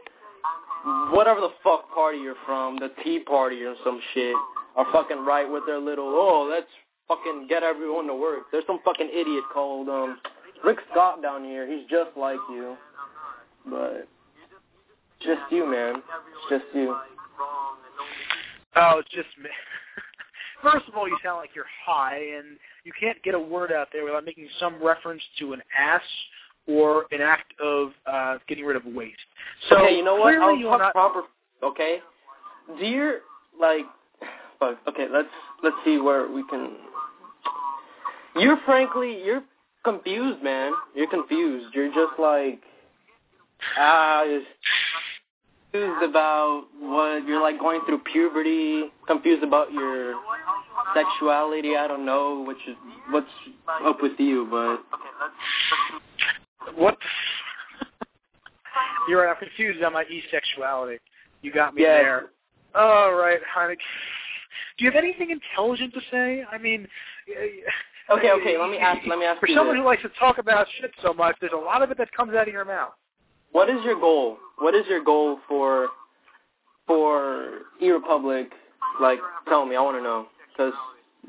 whatever 1.10 1.40
the 1.40 1.48
fuck 1.64 1.92
party 1.94 2.18
you're 2.18 2.36
from, 2.44 2.76
the 2.76 2.90
Tea 3.02 3.20
Party 3.20 3.62
or 3.62 3.74
some 3.82 3.98
shit, 4.12 4.36
are 4.76 4.86
fucking 4.92 5.24
right 5.24 5.50
with 5.50 5.64
their 5.66 5.78
little 5.78 6.08
oh 6.08 6.46
let's 6.50 6.68
fucking 7.08 7.46
get 7.48 7.62
everyone 7.62 8.06
to 8.06 8.14
work. 8.14 8.42
There's 8.52 8.66
some 8.66 8.80
fucking 8.84 9.08
idiot 9.08 9.44
called 9.52 9.88
um 9.88 10.20
Rick 10.62 10.78
Scott 10.90 11.22
down 11.22 11.42
here. 11.44 11.66
He's 11.66 11.88
just 11.88 12.10
like 12.14 12.38
you, 12.50 12.76
but 13.64 14.06
just 15.20 15.40
you, 15.50 15.64
man. 15.70 15.96
It's 15.96 16.50
just 16.50 16.74
you. 16.74 16.94
Oh, 18.76 18.98
it's 18.98 19.08
just 19.08 19.28
me. 19.42 19.48
First 20.62 20.88
of 20.88 20.96
all, 20.96 21.08
you 21.08 21.16
sound 21.22 21.38
like 21.38 21.50
you're 21.54 21.64
high, 21.86 22.18
and 22.36 22.58
you 22.84 22.92
can't 22.98 23.22
get 23.22 23.34
a 23.34 23.38
word 23.38 23.72
out 23.72 23.88
there 23.92 24.04
without 24.04 24.24
making 24.24 24.48
some 24.58 24.82
reference 24.82 25.22
to 25.38 25.52
an 25.52 25.62
ass 25.78 26.02
or 26.66 27.06
an 27.12 27.20
act 27.20 27.52
of 27.60 27.90
uh, 28.06 28.38
getting 28.48 28.64
rid 28.64 28.76
of 28.76 28.84
waste. 28.84 29.16
So 29.68 29.78
okay, 29.78 29.96
you 29.96 30.04
know 30.04 30.16
what? 30.16 30.34
I'll 30.34 30.60
talk 30.60 30.80
not. 30.80 30.92
proper. 30.92 31.22
Okay, 31.62 31.98
do 32.78 32.86
you 32.86 33.18
like? 33.60 33.86
Okay, 34.62 35.06
let's 35.10 35.28
let's 35.62 35.76
see 35.84 35.98
where 35.98 36.30
we 36.30 36.44
can. 36.48 36.76
You're 38.36 38.58
frankly, 38.64 39.22
you're 39.24 39.42
confused, 39.84 40.42
man. 40.42 40.72
You're 40.94 41.08
confused. 41.08 41.74
You're 41.74 41.88
just 41.88 42.18
like 42.18 42.60
ah, 43.76 44.24
confused 45.72 46.02
about 46.02 46.64
what 46.80 47.26
you're 47.26 47.40
like 47.42 47.58
going 47.58 47.80
through 47.86 47.98
puberty. 48.12 48.84
Confused 49.06 49.42
about 49.42 49.72
your 49.72 50.14
sexuality. 50.94 51.76
I 51.76 51.86
don't 51.86 52.04
know 52.06 52.44
which 52.46 52.58
is 52.68 52.76
what's 53.10 53.26
up 53.84 54.00
with 54.02 54.18
you, 54.18 54.46
but 54.50 54.80
What? 56.76 56.96
You're 59.08 59.22
right. 59.22 59.30
I'm 59.30 59.36
confused 59.36 59.82
on 59.82 59.92
my 59.94 60.04
e-sexuality. 60.04 60.98
You 61.42 61.50
got 61.52 61.74
me 61.74 61.82
Yeah. 61.82 61.94
there. 61.98 62.22
All 62.74 63.14
right, 63.14 63.38
Heineck. 63.56 63.78
Do 64.76 64.84
you 64.84 64.90
have 64.90 65.02
anything 65.02 65.30
intelligent 65.30 65.94
to 65.94 66.00
say? 66.10 66.44
I 66.50 66.58
mean, 66.58 66.86
Okay, 68.10 68.30
okay, 68.32 68.56
let 68.58 68.70
me 68.70 68.78
ask- 68.78 69.06
let 69.06 69.18
me 69.18 69.24
ask 69.26 69.40
For 69.40 69.48
someone 69.48 69.76
this. 69.76 69.82
who 69.82 69.86
likes 69.86 70.02
to 70.02 70.08
talk 70.10 70.38
about 70.38 70.66
shit 70.80 70.92
so 71.02 71.12
much, 71.12 71.36
there's 71.40 71.52
a 71.52 71.56
lot 71.56 71.82
of 71.82 71.90
it 71.90 71.98
that 71.98 72.10
comes 72.12 72.34
out 72.34 72.48
of 72.48 72.52
your 72.54 72.64
mouth. 72.64 72.94
What 73.52 73.70
is 73.70 73.76
your 73.84 73.98
goal? 73.98 74.38
What 74.58 74.74
is 74.74 74.84
your 74.88 75.02
goal 75.02 75.38
for 75.48 75.88
for 76.86 77.60
E 77.80 77.86
Republik? 77.86 78.48
Like, 79.00 79.18
tell 79.48 79.64
me. 79.64 79.76
I 79.76 79.80
want 79.80 79.96
to 79.96 80.02
know. 80.02 80.26
Because 80.52 80.72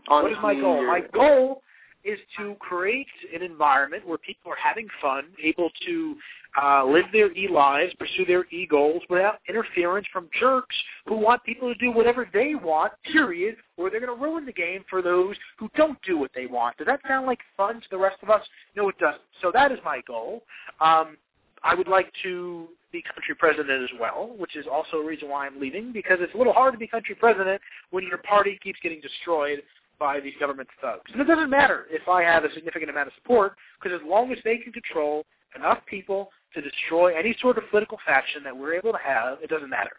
What 0.07 0.31
is 0.31 0.37
my 0.41 0.55
goal? 0.55 0.85
My 0.85 1.01
goal 1.13 1.61
is 2.03 2.19
to 2.37 2.55
create 2.59 3.07
an 3.35 3.43
environment 3.43 4.07
where 4.07 4.17
people 4.17 4.51
are 4.51 4.57
having 4.61 4.87
fun, 5.01 5.25
able 5.43 5.69
to 5.85 6.15
uh, 6.61 6.83
live 6.85 7.05
their 7.11 7.31
e-lives, 7.33 7.93
pursue 7.99 8.25
their 8.25 8.45
e-goals 8.51 9.01
without 9.09 9.39
interference 9.47 10.07
from 10.11 10.29
jerks 10.39 10.75
who 11.05 11.15
want 11.15 11.43
people 11.43 11.71
to 11.71 11.77
do 11.79 11.91
whatever 11.91 12.27
they 12.33 12.55
want, 12.55 12.93
period, 13.11 13.55
or 13.77 13.89
they're 13.89 13.99
going 13.99 14.17
to 14.17 14.23
ruin 14.23 14.45
the 14.45 14.53
game 14.53 14.83
for 14.89 15.01
those 15.01 15.35
who 15.57 15.69
don't 15.75 16.01
do 16.01 16.17
what 16.17 16.31
they 16.33 16.45
want. 16.45 16.77
Does 16.77 16.87
that 16.87 17.01
sound 17.07 17.27
like 17.27 17.39
fun 17.55 17.75
to 17.75 17.87
the 17.91 17.97
rest 17.97 18.17
of 18.23 18.29
us? 18.29 18.41
No, 18.75 18.89
it 18.89 18.97
doesn't. 18.97 19.21
So 19.41 19.51
that 19.53 19.71
is 19.71 19.79
my 19.85 20.01
goal. 20.07 20.43
Um, 20.81 21.17
I 21.63 21.75
would 21.75 21.87
like 21.87 22.11
to 22.23 22.67
be 22.91 23.01
country 23.01 23.35
president 23.35 23.83
as 23.83 23.89
well, 23.99 24.33
which 24.37 24.55
is 24.55 24.65
also 24.71 24.97
a 24.97 25.05
reason 25.05 25.29
why 25.29 25.45
I'm 25.45 25.59
leaving, 25.59 25.91
because 25.91 26.17
it's 26.21 26.33
a 26.33 26.37
little 26.37 26.53
hard 26.53 26.73
to 26.73 26.79
be 26.79 26.87
country 26.87 27.15
president 27.15 27.61
when 27.91 28.03
your 28.03 28.17
party 28.17 28.59
keeps 28.63 28.79
getting 28.81 29.01
destroyed 29.01 29.61
by 29.99 30.19
these 30.19 30.33
government 30.39 30.69
thugs. 30.81 31.11
And 31.11 31.21
it 31.21 31.25
doesn't 31.25 31.49
matter 31.49 31.85
if 31.89 32.07
I 32.07 32.23
have 32.23 32.45
a 32.45 32.53
significant 32.53 32.89
amount 32.89 33.07
of 33.07 33.13
support, 33.15 33.55
because 33.81 33.99
as 34.01 34.07
long 34.07 34.31
as 34.31 34.37
they 34.43 34.57
can 34.57 34.71
control 34.71 35.25
enough 35.55 35.79
people 35.85 36.31
to 36.53 36.61
destroy 36.61 37.17
any 37.17 37.35
sort 37.41 37.57
of 37.57 37.65
political 37.69 37.97
faction 38.05 38.43
that 38.43 38.55
we're 38.55 38.73
able 38.73 38.91
to 38.91 38.99
have, 39.03 39.37
it 39.41 39.49
doesn't 39.49 39.69
matter. 39.69 39.97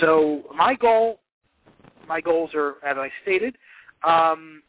So 0.00 0.42
my 0.54 0.74
goal, 0.74 1.20
my 2.08 2.20
goals 2.20 2.50
are, 2.54 2.76
as 2.84 2.96
I 2.96 3.10
stated, 3.22 3.56
um, 4.04 4.62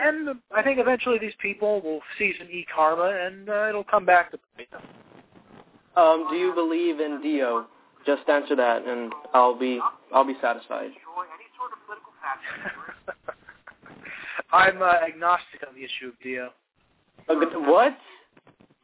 and 0.00 0.28
I 0.54 0.62
think 0.62 0.78
eventually 0.78 1.18
these 1.18 1.32
people 1.40 1.80
will 1.80 2.00
see 2.18 2.32
some 2.38 2.48
e-karma, 2.48 3.26
and 3.26 3.48
uh, 3.48 3.68
it'll 3.68 3.84
come 3.84 4.04
back 4.04 4.30
to 4.30 4.38
bite 4.56 4.70
them. 4.70 4.82
Um, 5.98 6.28
do 6.30 6.36
you 6.36 6.54
believe 6.54 7.00
in 7.00 7.20
Dio? 7.20 7.66
Just 8.06 8.28
answer 8.28 8.54
that, 8.54 8.86
and 8.86 9.12
I'll 9.34 9.58
be 9.58 9.80
I'll 10.14 10.24
be 10.24 10.36
satisfied. 10.40 10.90
I'm 14.52 14.80
uh, 14.80 14.92
agnostic 15.06 15.64
on 15.68 15.74
the 15.74 15.82
issue 15.82 16.08
of 16.08 16.14
Dio. 16.22 16.50
What? 17.26 17.98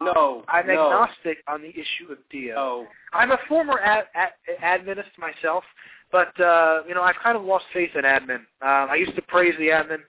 No. 0.02 0.42
I'm 0.48 0.66
no. 0.66 0.72
agnostic 0.72 1.38
on 1.46 1.62
the 1.62 1.70
issue 1.70 2.10
of 2.10 2.18
Dio. 2.30 2.54
No. 2.54 2.86
I'm 3.12 3.30
a 3.30 3.38
former 3.48 3.78
ad, 3.78 4.06
ad, 4.14 4.32
administ 4.60 5.16
myself, 5.16 5.62
but 6.10 6.38
uh, 6.40 6.82
you 6.88 6.94
know 6.94 7.02
I've 7.02 7.20
kind 7.22 7.36
of 7.36 7.44
lost 7.44 7.66
faith 7.72 7.90
in 7.94 8.02
admin. 8.02 8.40
Um, 8.60 8.90
I 8.90 8.96
used 8.96 9.14
to 9.14 9.22
praise 9.22 9.54
the 9.58 9.68
admin, 9.68 10.00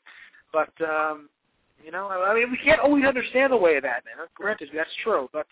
but 0.51 0.73
um, 0.83 1.29
you 1.83 1.91
know 1.91 2.07
I, 2.07 2.31
I 2.31 2.33
mean 2.33 2.49
we 2.51 2.57
can't 2.57 2.81
always 2.81 3.05
understand 3.05 3.53
the 3.53 3.57
way 3.57 3.77
of 3.77 3.83
admin. 3.83 4.25
Granted, 4.33 4.71
that's 4.73 4.89
true, 5.03 5.29
but 5.31 5.45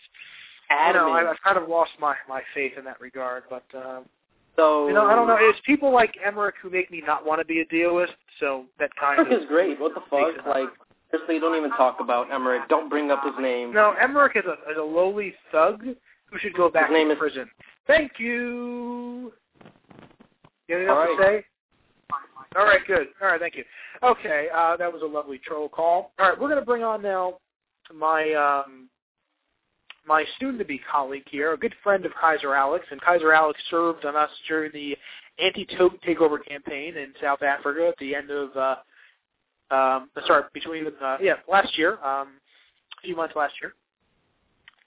know 0.70 0.76
Admin. 1.10 1.26
I, 1.26 1.30
I've 1.30 1.42
kind 1.42 1.56
of 1.58 1.68
lost 1.68 1.92
my 2.00 2.14
my 2.28 2.42
faith 2.54 2.72
in 2.78 2.84
that 2.84 3.00
regard. 3.00 3.44
But 3.50 3.64
um, 3.76 4.04
So 4.56 4.88
you 4.88 4.94
know 4.94 5.06
I 5.06 5.14
don't 5.14 5.26
know. 5.28 5.36
It's 5.38 5.58
people 5.66 5.92
like 5.92 6.14
Emmerich 6.24 6.54
who 6.62 6.70
make 6.70 6.90
me 6.90 7.02
not 7.06 7.26
want 7.26 7.40
to 7.40 7.44
be 7.44 7.60
a 7.60 7.64
Dioist. 7.66 8.12
So 8.40 8.64
that 8.78 8.90
kind 8.98 9.18
Emmerich 9.20 9.36
of 9.36 9.42
is 9.42 9.48
great. 9.48 9.80
What 9.80 9.94
the 9.94 10.00
fuck? 10.10 10.46
Like, 10.46 10.68
seriously, 11.10 11.38
don't 11.40 11.56
even 11.56 11.70
talk 11.70 11.98
about 12.00 12.32
Emmerich. 12.32 12.62
Don't 12.68 12.88
bring 12.88 13.10
up 13.10 13.22
his 13.24 13.34
name. 13.40 13.72
No, 13.72 13.94
Emmerich 14.00 14.36
is 14.36 14.44
a, 14.46 14.70
is 14.70 14.76
a 14.78 14.82
lowly 14.82 15.34
thug 15.52 15.82
who 15.84 16.38
should 16.38 16.54
go 16.54 16.68
back 16.70 16.88
His 16.90 16.94
name 16.94 17.08
to 17.08 17.12
is- 17.14 17.18
prison. 17.18 17.50
Thank 17.86 18.12
you. 18.18 19.32
You 20.68 20.76
have 20.76 20.78
anything 20.78 20.90
All 20.90 21.02
else 21.02 21.10
to 21.18 21.22
say? 21.22 21.44
All 22.56 22.64
right, 22.64 22.80
good. 22.86 23.08
All 23.20 23.28
right, 23.28 23.40
thank 23.40 23.56
you. 23.56 23.64
Okay, 24.02 24.46
uh, 24.54 24.76
that 24.78 24.90
was 24.92 25.02
a 25.02 25.06
lovely 25.06 25.38
troll 25.38 25.68
call. 25.68 26.12
All 26.18 26.28
right, 26.28 26.40
we're 26.40 26.48
going 26.48 26.58
to 26.60 26.64
bring 26.64 26.82
on 26.82 27.02
now 27.02 27.34
my 27.94 28.32
um, 28.32 28.88
my 30.06 30.24
soon-to-be 30.38 30.80
colleague 30.90 31.24
here, 31.30 31.52
a 31.52 31.56
good 31.56 31.74
friend 31.82 32.04
of 32.04 32.12
Kaiser 32.20 32.54
Alex, 32.54 32.84
and 32.90 33.00
Kaiser 33.00 33.32
Alex 33.32 33.58
served 33.70 34.04
on 34.04 34.16
us 34.16 34.30
during 34.48 34.70
the 34.72 34.96
anti-tote 35.42 36.00
takeover 36.06 36.38
campaign 36.46 36.96
in 36.96 37.12
South 37.20 37.42
Africa 37.42 37.88
at 37.88 37.98
the 37.98 38.14
end 38.14 38.30
of 38.30 38.56
uh, 38.56 38.76
um, 39.70 40.10
sorry, 40.26 40.44
between 40.52 40.86
uh, 41.02 41.16
yeah 41.20 41.34
last 41.50 41.76
year, 41.78 41.94
um, 42.04 42.28
a 42.98 43.02
few 43.02 43.16
months 43.16 43.34
last 43.36 43.54
year. 43.60 43.74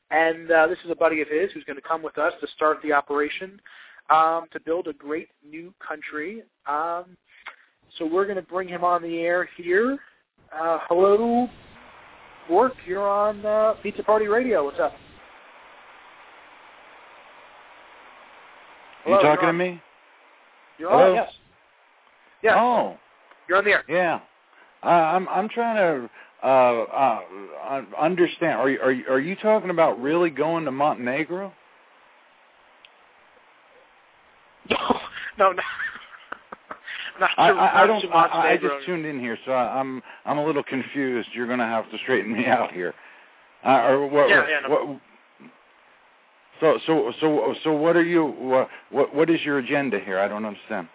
And 0.10 0.50
uh, 0.52 0.68
this 0.68 0.78
is 0.86 0.92
a 0.92 0.96
buddy 0.96 1.22
of 1.22 1.28
his 1.28 1.52
who's 1.52 1.66
going 1.66 1.76
to 1.76 1.82
come 1.82 2.02
with 2.02 2.18
us 2.18 2.34
to 2.40 2.48
start 2.56 2.78
the 2.82 2.94
operation 2.94 3.60
um, 4.10 4.46
to 4.54 4.60
build 4.62 4.88
a 4.88 4.94
great 4.94 5.28
new 5.48 5.74
country. 5.86 6.44
Um, 6.66 7.18
so 7.98 8.06
we're 8.06 8.24
going 8.24 8.38
to 8.38 8.42
bring 8.42 8.70
him 8.70 8.84
on 8.84 9.02
the 9.02 9.18
air 9.18 9.50
here. 9.58 9.98
Uh, 10.54 10.80
hello, 10.88 11.50
Bork. 12.48 12.74
You're 12.86 13.08
on 13.08 13.46
uh, 13.46 13.74
Pizza 13.84 14.04
Party 14.04 14.28
Radio. 14.28 14.64
What's 14.64 14.80
up? 14.80 14.94
Are 19.08 19.16
you 19.16 19.22
talking 19.22 19.48
to 19.48 19.54
me? 19.54 19.82
You're 20.78 20.90
Hello? 20.90 21.10
on. 21.12 21.16
Yes. 21.16 21.32
Yes. 22.44 22.56
Oh, 22.58 22.98
You're 23.48 23.58
on 23.58 23.66
the 23.66 23.72
air. 23.72 23.84
yeah. 23.88 24.20
Uh, 24.84 24.88
I'm 24.88 25.28
I'm 25.30 25.50
trying 25.50 25.76
to 25.76 26.10
uh, 26.44 26.48
uh, 26.48 27.82
understand. 28.00 28.60
Are 28.60 28.70
you, 28.70 28.80
are 28.80 28.92
you 28.92 29.06
are 29.10 29.20
you 29.20 29.36
talking 29.36 29.70
about 29.70 30.00
really 30.00 30.30
going 30.30 30.66
to 30.66 30.72
Montenegro? 30.72 31.54
No, 35.40 35.52
no, 35.52 35.52
no. 35.52 35.62
not 37.20 37.30
I, 37.38 37.52
to, 37.52 37.56
I, 37.56 37.84
I 37.84 37.86
not 37.86 38.02
don't. 38.02 38.02
to 38.02 38.08
I, 38.10 38.52
I 38.54 38.58
just 38.58 38.86
tuned 38.88 39.06
in 39.06 39.20
here, 39.20 39.38
so 39.46 39.52
I, 39.52 39.80
I'm 39.80 40.02
I'm 40.26 40.40
a 40.40 40.46
little 40.46 40.64
confused. 40.64 41.30
You're 41.34 41.46
going 41.46 41.60
to 41.60 41.66
have 41.66 41.90
to 41.92 41.98
straighten 42.00 42.34
me 42.34 42.46
out 42.48 42.72
here. 42.72 42.96
Uh, 43.64 43.84
or 43.88 44.08
what? 44.08 44.30
Yeah, 44.30 44.46
yeah, 44.50 44.68
no. 44.68 44.70
what 44.70 45.02
so 46.60 46.80
so 46.86 47.14
so 47.20 47.56
so 47.64 47.74
what 47.74 47.96
are 47.96 48.04
you? 48.04 48.26
What 48.26 48.70
what 48.92 49.16
what 49.16 49.30
is 49.30 49.42
your 49.44 49.60
agenda 49.60 50.00
here? 50.00 50.20
I 50.20 50.28
don't 50.28 50.46
understand. 50.46 50.88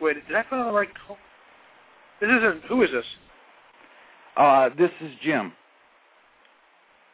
Wait, 0.00 0.26
did 0.26 0.36
I 0.36 0.42
put 0.42 0.58
on 0.58 0.66
the 0.66 0.72
right 0.72 0.88
call? 1.06 1.16
This 2.20 2.30
isn't. 2.30 2.64
Who 2.64 2.82
is 2.82 2.90
this? 2.90 3.04
Uh, 4.36 4.70
this 4.76 4.90
is 5.00 5.12
Jim. 5.22 5.52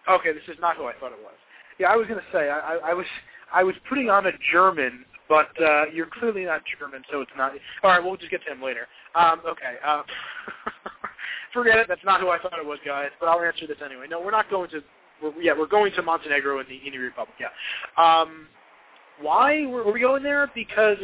Okay, 0.08 0.32
this 0.32 0.42
is 0.48 0.56
not 0.60 0.76
who 0.76 0.84
I 0.86 0.92
thought 0.94 1.12
it 1.12 1.18
was. 1.22 1.34
Yeah, 1.78 1.88
I 1.88 1.96
was 1.96 2.06
going 2.06 2.18
to 2.18 2.26
say 2.32 2.48
I, 2.48 2.58
I, 2.58 2.90
I 2.90 2.94
was 2.94 3.06
I 3.52 3.62
was 3.62 3.74
putting 3.88 4.10
on 4.10 4.26
a 4.26 4.32
German, 4.52 5.04
but 5.28 5.48
uh, 5.62 5.84
you're 5.92 6.06
clearly 6.06 6.44
not 6.44 6.62
German, 6.78 7.02
so 7.10 7.20
it's 7.20 7.30
not. 7.36 7.52
All 7.82 7.90
right, 7.90 8.02
we'll 8.02 8.16
just 8.16 8.30
get 8.30 8.42
to 8.46 8.52
him 8.52 8.62
later. 8.62 8.86
Um, 9.14 9.40
okay, 9.46 9.76
uh, 9.84 10.02
forget 11.52 11.78
it. 11.78 11.86
That's 11.88 12.04
not 12.04 12.20
who 12.20 12.28
I 12.28 12.38
thought 12.38 12.58
it 12.58 12.66
was, 12.66 12.78
guys. 12.84 13.10
But 13.18 13.28
I'll 13.28 13.40
answer 13.40 13.66
this 13.66 13.78
anyway. 13.84 14.06
No, 14.08 14.20
we're 14.20 14.30
not 14.30 14.50
going 14.50 14.70
to. 14.70 14.82
We're, 15.22 15.40
yeah, 15.40 15.52
we're 15.56 15.66
going 15.66 15.92
to 15.94 16.02
Montenegro 16.02 16.60
in 16.60 16.66
the 16.68 16.76
Union 16.76 17.02
Republic. 17.02 17.36
Yeah. 17.38 17.48
Um, 18.02 18.46
why 19.20 19.66
were, 19.66 19.90
we 19.92 20.00
going 20.00 20.22
there? 20.22 20.50
Because 20.54 20.96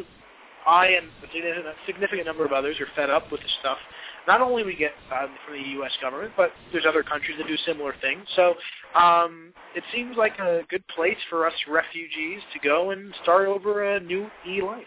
I 0.66 0.86
and 0.86 1.06
a 1.06 1.72
significant 1.86 2.26
number 2.26 2.44
of 2.44 2.52
others 2.52 2.80
are 2.80 2.88
fed 2.96 3.10
up 3.10 3.30
with 3.30 3.40
the 3.40 3.48
stuff. 3.60 3.78
Not 4.26 4.40
only 4.40 4.64
we 4.64 4.74
get 4.74 4.92
um, 5.12 5.28
from 5.44 5.54
the 5.54 5.68
U.S. 5.70 5.92
government, 6.00 6.32
but 6.36 6.50
there's 6.72 6.86
other 6.86 7.04
countries 7.04 7.36
that 7.38 7.46
do 7.46 7.56
similar 7.64 7.94
things. 8.00 8.24
So 8.34 8.54
um, 8.98 9.52
it 9.76 9.84
seems 9.94 10.16
like 10.16 10.38
a 10.40 10.62
good 10.68 10.86
place 10.88 11.16
for 11.30 11.46
us 11.46 11.52
refugees 11.68 12.40
to 12.52 12.58
go 12.58 12.90
and 12.90 13.14
start 13.22 13.46
over 13.46 13.94
a 13.94 14.00
new 14.00 14.28
e-life. 14.48 14.84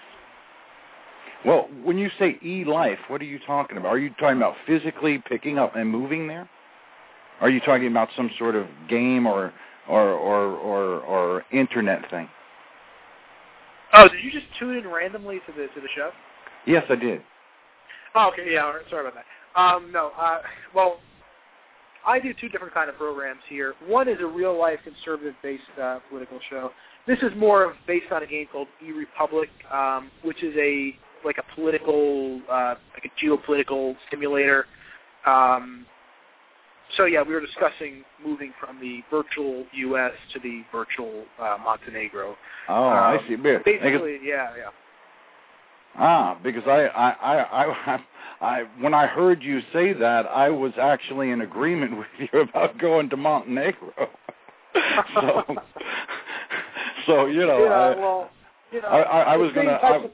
Well, 1.45 1.69
when 1.85 1.97
you 1.97 2.09
say 2.19 2.37
e-life, 2.43 2.99
what 3.07 3.21
are 3.21 3.25
you 3.25 3.39
talking 3.47 3.77
about? 3.77 3.89
Are 3.89 3.99
you 3.99 4.09
talking 4.19 4.35
about 4.35 4.55
physically 4.67 5.23
picking 5.25 5.57
up 5.57 5.77
and 5.77 5.89
moving 5.89 6.27
there? 6.27 6.49
Are 7.41 7.49
you 7.49 7.59
talking 7.61 7.87
about 7.87 8.09
some 8.15 8.29
sort 8.37 8.55
of 8.55 8.67
game 8.89 9.25
or 9.25 9.53
or 9.87 10.09
or 10.11 10.55
or, 10.55 10.99
or 11.01 11.45
internet 11.51 12.09
thing? 12.09 12.29
Oh, 13.93 14.07
did 14.07 14.23
you 14.23 14.31
just 14.31 14.45
tune 14.59 14.77
in 14.77 14.87
randomly 14.87 15.39
to 15.47 15.51
the 15.51 15.67
to 15.73 15.81
the 15.81 15.89
show? 15.95 16.11
Yes, 16.65 16.83
I 16.89 16.95
did. 16.95 17.21
Oh, 18.15 18.29
okay, 18.33 18.51
yeah, 18.51 18.69
right, 18.69 18.83
sorry 18.89 19.07
about 19.07 19.15
that. 19.15 19.59
Um, 19.59 19.91
no, 19.91 20.11
uh, 20.19 20.41
well, 20.73 20.99
I 22.05 22.19
do 22.19 22.33
two 22.39 22.49
different 22.49 22.73
kind 22.73 22.89
of 22.89 22.97
programs 22.97 23.41
here. 23.47 23.73
One 23.85 24.07
is 24.07 24.17
a 24.19 24.25
real 24.25 24.57
life 24.57 24.79
conservative 24.83 25.35
based 25.41 25.63
uh, 25.81 25.99
political 26.09 26.39
show. 26.49 26.71
This 27.07 27.19
is 27.19 27.31
more 27.37 27.63
of 27.63 27.75
based 27.87 28.11
on 28.11 28.23
a 28.23 28.27
game 28.27 28.47
called 28.51 28.67
E 28.83 28.91
Republik, 28.91 29.49
um, 29.73 30.11
which 30.23 30.43
is 30.43 30.53
a 30.57 30.95
like 31.25 31.37
a 31.37 31.55
political, 31.55 32.41
uh, 32.49 32.75
like 32.93 33.05
a 33.05 33.25
geopolitical 33.25 33.95
simulator. 34.09 34.65
Um, 35.25 35.85
so 36.97 37.05
yeah, 37.05 37.21
we 37.21 37.33
were 37.33 37.41
discussing 37.41 38.03
moving 38.25 38.53
from 38.59 38.79
the 38.79 39.01
virtual 39.11 39.65
U.S. 39.71 40.11
to 40.33 40.39
the 40.39 40.63
virtual 40.71 41.23
uh, 41.39 41.57
Montenegro. 41.63 42.35
Oh, 42.67 42.73
I 42.87 43.17
Um, 43.17 43.25
see. 43.27 43.35
Because- 43.35 43.61
Basically, 43.65 44.19
yeah, 44.23 44.49
yeah. 44.57 44.69
Ah, 45.97 46.37
because 46.43 46.63
I, 46.67 46.83
I, 46.85 47.09
I, 47.09 47.63
I, 47.65 47.99
I, 48.41 48.63
when 48.79 48.93
I 48.93 49.05
heard 49.07 49.41
you 49.43 49.59
say 49.73 49.91
that, 49.93 50.27
I 50.27 50.49
was 50.49 50.71
actually 50.79 51.31
in 51.31 51.41
agreement 51.41 51.97
with 51.97 52.29
you 52.31 52.41
about 52.41 52.77
going 52.77 53.09
to 53.09 53.17
Montenegro. 53.17 53.91
so, 55.15 55.43
so 57.05 57.25
you 57.25 57.45
know, 57.45 57.63
yeah, 57.65 57.71
I, 57.71 57.99
well, 57.99 58.29
you 58.71 58.81
know, 58.81 58.87
I, 58.87 59.01
I, 59.01 59.21
I 59.33 59.37
was 59.37 59.51
gonna, 59.53 59.71
I, 59.71 60.09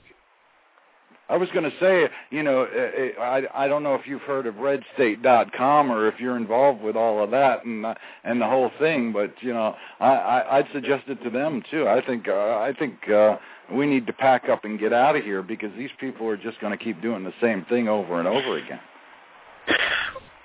I 1.28 1.38
was 1.38 1.50
gonna 1.54 1.72
say, 1.80 2.08
you 2.30 2.44
know, 2.44 2.64
uh, 2.64 3.20
uh, 3.20 3.24
I, 3.24 3.66
I 3.66 3.68
don't 3.68 3.84
know 3.84 3.96
if 3.96 4.06
you've 4.06 4.22
heard 4.22 4.46
of 4.46 4.56
RedState.com 4.56 5.92
or 5.92 6.08
if 6.08 6.20
you're 6.20 6.38
involved 6.38 6.82
with 6.82 6.96
all 6.96 7.24
of 7.24 7.32
that 7.32 7.66
and 7.66 7.86
uh, 7.86 7.96
and 8.24 8.40
the 8.40 8.48
whole 8.48 8.72
thing, 8.80 9.12
but 9.12 9.34
you 9.42 9.54
know, 9.54 9.76
I, 10.00 10.06
I, 10.06 10.58
I'd 10.58 10.68
suggest 10.74 11.06
it 11.08 11.24
to 11.24 11.30
them 11.30 11.64
too. 11.72 11.88
I 11.88 12.06
think, 12.06 12.28
uh, 12.28 12.60
I 12.60 12.74
think. 12.78 13.10
uh 13.10 13.38
we 13.74 13.86
need 13.88 14.06
to 14.08 14.14
pack 14.14 14.48
up 14.48 14.64
and 14.64 14.80
get 14.80 14.94
out 14.94 15.16
of 15.16 15.24
here 15.24 15.42
because 15.42 15.72
these 15.78 15.90
people 16.00 16.28
are 16.28 16.38
just 16.38 16.60
going 16.60 16.78
to 16.78 16.84
keep 16.84 17.02
doing 17.02 17.24
the 17.24 17.34
same 17.42 17.66
thing 17.66 17.88
over 17.88 18.20
and 18.20 18.28
over 18.28 18.58
again. 18.58 18.80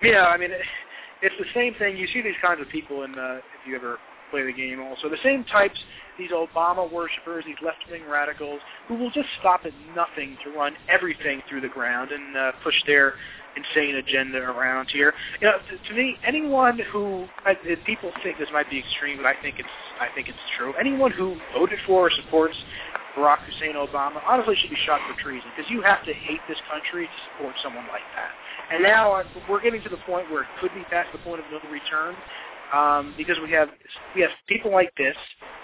Yeah, 0.02 0.24
I 0.24 0.38
mean, 0.38 0.50
it's 1.20 1.34
the 1.38 1.44
same 1.54 1.74
thing. 1.74 1.96
You 1.96 2.06
see 2.06 2.22
these 2.22 2.32
kinds 2.40 2.60
of 2.60 2.68
people 2.68 3.02
in 3.02 3.18
uh, 3.18 3.40
if 3.60 3.68
you 3.68 3.76
ever 3.76 3.98
play 4.30 4.44
the 4.44 4.52
game. 4.52 4.80
Also, 4.80 5.08
the 5.08 5.18
same 5.22 5.44
types, 5.44 5.78
these 6.18 6.30
Obama 6.30 6.90
worshippers, 6.90 7.44
these 7.46 7.56
left-wing 7.64 8.02
radicals, 8.08 8.60
who 8.88 8.94
will 8.94 9.10
just 9.10 9.28
stop 9.40 9.62
at 9.64 9.72
nothing 9.94 10.36
to 10.44 10.50
run 10.50 10.74
everything 10.88 11.42
through 11.48 11.60
the 11.60 11.68
ground 11.68 12.10
and 12.12 12.36
uh, 12.36 12.52
push 12.62 12.74
their 12.86 13.14
insane 13.56 13.96
agenda 13.96 14.38
around 14.38 14.88
here. 14.90 15.12
You 15.40 15.48
know, 15.48 15.58
to, 15.58 15.88
to 15.88 15.94
me, 15.94 16.16
anyone 16.24 16.78
who 16.92 17.26
I, 17.44 17.54
people 17.84 18.12
think 18.22 18.38
this 18.38 18.48
might 18.52 18.70
be 18.70 18.78
extreme, 18.78 19.18
but 19.18 19.26
I 19.26 19.34
think 19.42 19.58
it's 19.58 19.68
I 20.00 20.08
think 20.14 20.28
it's 20.28 20.38
true. 20.56 20.72
Anyone 20.78 21.10
who 21.10 21.36
voted 21.52 21.78
for 21.86 22.06
or 22.06 22.10
supports 22.10 22.56
Barack 23.16 23.38
Hussein 23.44 23.74
Obama 23.74 24.22
honestly 24.26 24.54
should 24.60 24.70
be 24.70 24.78
shot 24.86 25.00
for 25.08 25.20
treason 25.20 25.50
because 25.56 25.70
you 25.70 25.82
have 25.82 26.04
to 26.06 26.12
hate 26.14 26.40
this 26.48 26.58
country 26.70 27.06
to 27.06 27.18
support 27.30 27.54
someone 27.62 27.86
like 27.88 28.06
that. 28.14 28.30
And 28.72 28.82
now 28.82 29.12
uh, 29.12 29.24
we're 29.48 29.60
getting 29.60 29.82
to 29.82 29.88
the 29.88 29.98
point 30.06 30.30
where 30.30 30.42
it 30.42 30.48
could 30.60 30.72
be 30.74 30.84
past 30.90 31.10
the 31.12 31.18
point 31.18 31.40
of 31.40 31.46
no 31.50 31.58
return 31.70 32.14
um, 32.72 33.14
because 33.16 33.36
we 33.42 33.50
have 33.52 33.68
we 34.14 34.20
have 34.20 34.30
people 34.46 34.70
like 34.70 34.92
this 34.96 35.16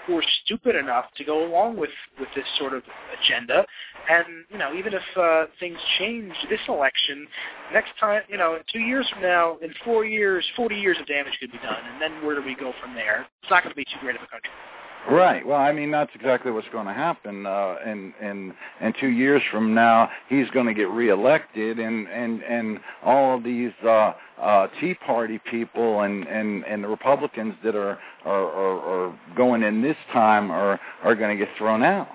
who 0.05 0.17
are 0.17 0.23
stupid 0.43 0.75
enough 0.75 1.05
to 1.17 1.23
go 1.23 1.47
along 1.47 1.77
with 1.77 1.89
with 2.19 2.29
this 2.35 2.45
sort 2.57 2.73
of 2.73 2.83
agenda. 3.19 3.65
And 4.09 4.45
you 4.49 4.57
know, 4.57 4.73
even 4.73 4.93
if 4.93 5.03
uh, 5.17 5.45
things 5.59 5.77
change 5.99 6.33
this 6.49 6.59
election, 6.67 7.27
next 7.73 7.91
time, 7.99 8.21
you 8.29 8.37
know, 8.37 8.59
two 8.71 8.79
years 8.79 9.07
from 9.11 9.21
now, 9.21 9.57
in 9.61 9.73
four 9.83 10.05
years, 10.05 10.45
forty 10.55 10.75
years 10.75 10.97
of 10.99 11.07
damage 11.07 11.33
could 11.39 11.51
be 11.51 11.59
done, 11.59 11.83
and 11.91 12.01
then 12.01 12.25
where 12.25 12.35
do 12.35 12.45
we 12.45 12.55
go 12.55 12.73
from 12.81 12.93
there? 12.93 13.27
It's 13.41 13.51
not 13.51 13.63
going 13.63 13.71
to 13.71 13.75
be 13.75 13.85
too 13.85 13.99
great 14.01 14.15
of 14.15 14.21
a 14.21 14.27
country. 14.27 14.51
Right. 15.09 15.45
Well, 15.45 15.57
I 15.57 15.71
mean 15.71 15.89
that's 15.89 16.11
exactly 16.15 16.51
what's 16.51 16.67
going 16.69 16.87
to 16.87 16.93
happen. 16.93 17.45
Uh, 17.45 17.75
and 17.85 18.13
and 18.21 18.53
and 18.81 18.93
two 18.99 19.07
years 19.07 19.41
from 19.49 19.73
now, 19.73 20.09
he's 20.27 20.49
going 20.49 20.65
to 20.65 20.73
get 20.73 20.89
reelected, 20.89 21.79
and 21.79 22.09
and 22.09 22.43
and 22.43 22.79
all 23.05 23.37
of 23.37 23.43
these 23.43 23.71
uh, 23.85 24.13
uh, 24.37 24.67
Tea 24.81 24.95
Party 24.95 25.39
people 25.49 26.01
and 26.01 26.27
and 26.27 26.65
and 26.65 26.83
the 26.83 26.89
Republicans 26.89 27.55
that 27.63 27.73
are 27.75 27.97
are 28.25 28.45
are, 28.45 29.07
are 29.07 29.19
going 29.37 29.63
in 29.63 29.81
this 29.81 29.95
time 30.11 30.51
are 30.51 30.77
are 31.03 31.15
going 31.15 31.37
to 31.37 31.45
get 31.45 31.55
thrown 31.57 31.83
out. 31.83 32.09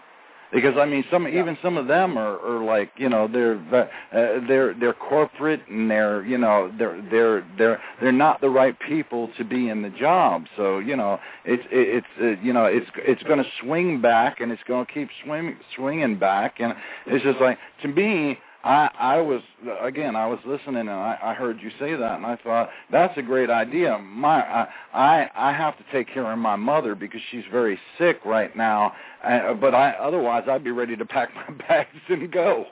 Because 0.53 0.74
I 0.76 0.84
mean, 0.84 1.03
some 1.11 1.26
even 1.26 1.57
some 1.62 1.78
of 1.78 1.86
them 1.86 2.18
are, 2.18 2.38
are 2.38 2.62
like 2.62 2.92
you 2.96 3.09
know 3.09 3.26
they're 3.26 3.57
uh, 3.72 4.46
they're 4.46 4.74
they're 4.74 4.92
corporate 4.92 5.62
and 5.68 5.90
they're 5.90 6.22
you 6.24 6.36
know 6.36 6.70
they're 6.78 7.03
they're 7.11 7.46
they're 7.57 7.82
they're 8.00 8.12
not 8.12 8.42
the 8.42 8.50
right 8.50 8.76
people 8.86 9.30
to 9.38 9.44
be 9.44 9.70
in 9.70 9.80
the 9.80 9.88
job. 9.88 10.44
So 10.57 10.78
you 10.78 10.94
know 10.94 11.18
it's 11.46 11.62
it's 11.70 12.07
uh, 12.20 12.42
you 12.44 12.53
know 12.53 12.66
it's 12.66 12.86
it's 12.96 13.22
going 13.22 13.42
to 13.42 13.48
swing 13.62 14.03
back 14.03 14.40
and 14.40 14.53
it's 14.53 14.62
going 14.64 14.84
to 14.84 14.92
keep 14.92 15.09
swinging 15.24 15.57
swinging 15.74 16.18
back 16.18 16.61
and 16.61 16.74
it's 17.07 17.24
just 17.24 17.40
like 17.40 17.59
to 17.80 17.88
me 17.88 18.38
I 18.65 18.91
I 18.99 19.21
was 19.21 19.43
again 19.81 20.17
I 20.17 20.27
was 20.27 20.39
listening 20.47 20.77
and 20.77 20.91
I, 20.91 21.19
I 21.23 21.35
heard 21.35 21.61
you 21.61 21.71
say 21.79 21.95
that 21.97 22.17
and 22.17 22.27
I 22.27 22.37
thought 22.37 22.71
that's 22.91 23.17
a 23.19 23.23
great 23.23 23.51
idea. 23.51 23.99
My 23.99 24.43
I 24.43 24.69
I, 24.95 25.31
I 25.35 25.53
have 25.53 25.77
to 25.79 25.85
take 25.93 26.13
care 26.13 26.31
of 26.31 26.39
my 26.39 26.57
mother 26.57 26.95
because 26.95 27.21
she's 27.31 27.45
very 27.51 27.79
sick 27.99 28.21
right 28.25 28.55
now. 28.57 28.93
Uh, 29.25 29.55
but 29.55 29.75
I 29.75 29.93
otherwise 29.93 30.45
I'd 30.49 30.65
be 30.65 30.71
ready 30.71 30.97
to 30.97 31.05
pack 31.05 31.31
my 31.35 31.55
bags 31.69 31.91
and 32.09 32.31
go. 32.31 32.67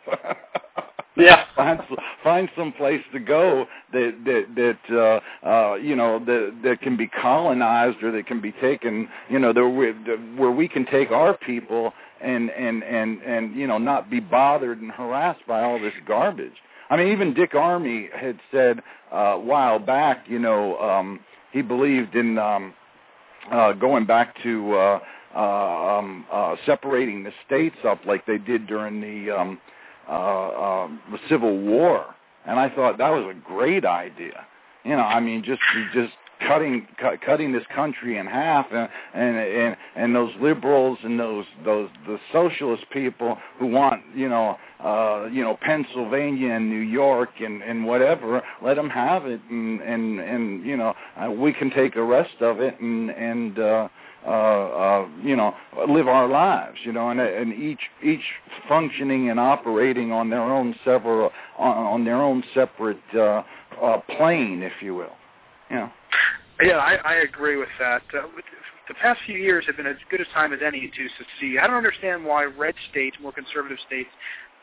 Yeah. 1.16 1.44
find 1.56 1.80
find 2.22 2.48
some 2.56 2.72
place 2.72 3.02
to 3.12 3.18
go 3.18 3.66
that 3.92 4.14
that 4.24 4.78
that 4.88 5.22
uh 5.44 5.46
uh 5.46 5.74
you 5.74 5.96
know 5.96 6.18
that 6.24 6.60
that 6.62 6.80
can 6.80 6.96
be 6.96 7.08
colonized 7.08 8.02
or 8.02 8.12
that 8.12 8.26
can 8.26 8.40
be 8.40 8.52
taken 8.52 9.08
you 9.28 9.38
know 9.38 9.52
there 9.52 9.68
where 9.68 10.52
we 10.52 10.68
can 10.68 10.86
take 10.86 11.10
our 11.10 11.36
people 11.36 11.92
and 12.22 12.50
and 12.50 12.82
and 12.82 13.22
and 13.22 13.54
you 13.54 13.66
know 13.66 13.78
not 13.78 14.10
be 14.10 14.20
bothered 14.20 14.80
and 14.80 14.90
harassed 14.90 15.46
by 15.46 15.62
all 15.62 15.80
this 15.80 15.94
garbage 16.06 16.54
i 16.90 16.96
mean 16.96 17.08
even 17.08 17.34
dick 17.34 17.52
armey 17.52 18.10
had 18.12 18.38
said 18.50 18.80
uh 19.12 19.16
a 19.16 19.38
while 19.40 19.78
back 19.78 20.24
you 20.28 20.38
know 20.38 20.78
um 20.78 21.20
he 21.52 21.62
believed 21.62 22.14
in 22.14 22.38
um 22.38 22.74
uh 23.50 23.72
going 23.72 24.04
back 24.06 24.34
to 24.42 24.74
uh 24.74 25.00
uh 25.34 25.98
um 25.98 26.26
uh 26.32 26.56
separating 26.66 27.22
the 27.22 27.32
states 27.46 27.76
up 27.86 28.04
like 28.04 28.26
they 28.26 28.38
did 28.38 28.66
during 28.66 29.00
the 29.00 29.30
um 29.30 29.58
uh, 30.10 30.88
the 31.12 31.18
Civil 31.28 31.56
War, 31.58 32.04
and 32.46 32.58
I 32.58 32.68
thought 32.68 32.98
that 32.98 33.10
was 33.10 33.24
a 33.30 33.48
great 33.48 33.84
idea. 33.84 34.44
You 34.84 34.96
know, 34.96 35.02
I 35.02 35.20
mean, 35.20 35.44
just 35.44 35.60
just 35.94 36.12
cutting 36.46 36.86
cut, 36.98 37.20
cutting 37.20 37.52
this 37.52 37.64
country 37.74 38.18
in 38.18 38.26
half, 38.26 38.66
and 38.72 38.88
and 39.14 39.36
and 39.36 39.76
and 39.96 40.14
those 40.14 40.32
liberals 40.40 40.98
and 41.02 41.18
those 41.18 41.44
those 41.64 41.88
the 42.06 42.18
socialist 42.32 42.84
people 42.90 43.38
who 43.58 43.66
want 43.66 44.02
you 44.14 44.28
know 44.28 44.56
uh 44.82 45.28
you 45.30 45.42
know 45.42 45.58
Pennsylvania 45.60 46.52
and 46.52 46.68
New 46.68 46.80
York 46.80 47.30
and 47.40 47.62
and 47.62 47.84
whatever, 47.84 48.42
let 48.62 48.74
them 48.74 48.90
have 48.90 49.26
it, 49.26 49.40
and 49.50 49.80
and 49.80 50.20
and 50.20 50.64
you 50.64 50.76
know 50.76 50.94
uh, 51.16 51.30
we 51.30 51.52
can 51.52 51.70
take 51.70 51.94
the 51.94 52.02
rest 52.02 52.40
of 52.40 52.60
it, 52.60 52.78
and 52.80 53.10
and 53.10 53.58
uh 53.58 53.88
uh, 54.26 54.30
uh, 54.30 55.08
you 55.22 55.34
know, 55.34 55.54
live 55.88 56.06
our 56.06 56.28
lives, 56.28 56.76
you 56.84 56.92
know, 56.92 57.08
and, 57.08 57.18
and 57.20 57.54
each 57.54 57.80
each 58.04 58.34
functioning 58.68 59.30
and 59.30 59.40
operating 59.40 60.12
on 60.12 60.28
their 60.28 60.42
own 60.42 60.74
several 60.84 61.30
on, 61.56 61.76
on 61.78 62.04
their 62.04 62.20
own 62.20 62.44
separate 62.52 63.00
uh, 63.14 63.42
uh, 63.82 63.98
plane, 64.16 64.62
if 64.62 64.82
you 64.82 64.94
will. 64.94 65.16
You 65.70 65.76
know. 65.76 65.92
Yeah, 66.62 66.76
I, 66.76 66.96
I 67.04 67.14
agree 67.16 67.56
with 67.56 67.68
that. 67.78 68.02
Uh, 68.14 68.26
the 68.88 68.94
past 68.94 69.20
few 69.24 69.36
years 69.38 69.64
have 69.66 69.76
been 69.76 69.86
as 69.86 69.96
good 70.10 70.20
a 70.20 70.24
time 70.26 70.52
as 70.52 70.60
any 70.64 70.80
to 70.80 71.08
succeed. 71.16 71.58
I 71.58 71.66
don't 71.66 71.76
understand 71.76 72.24
why 72.24 72.44
red 72.44 72.74
states, 72.90 73.16
more 73.22 73.32
conservative 73.32 73.78
states, 73.86 74.10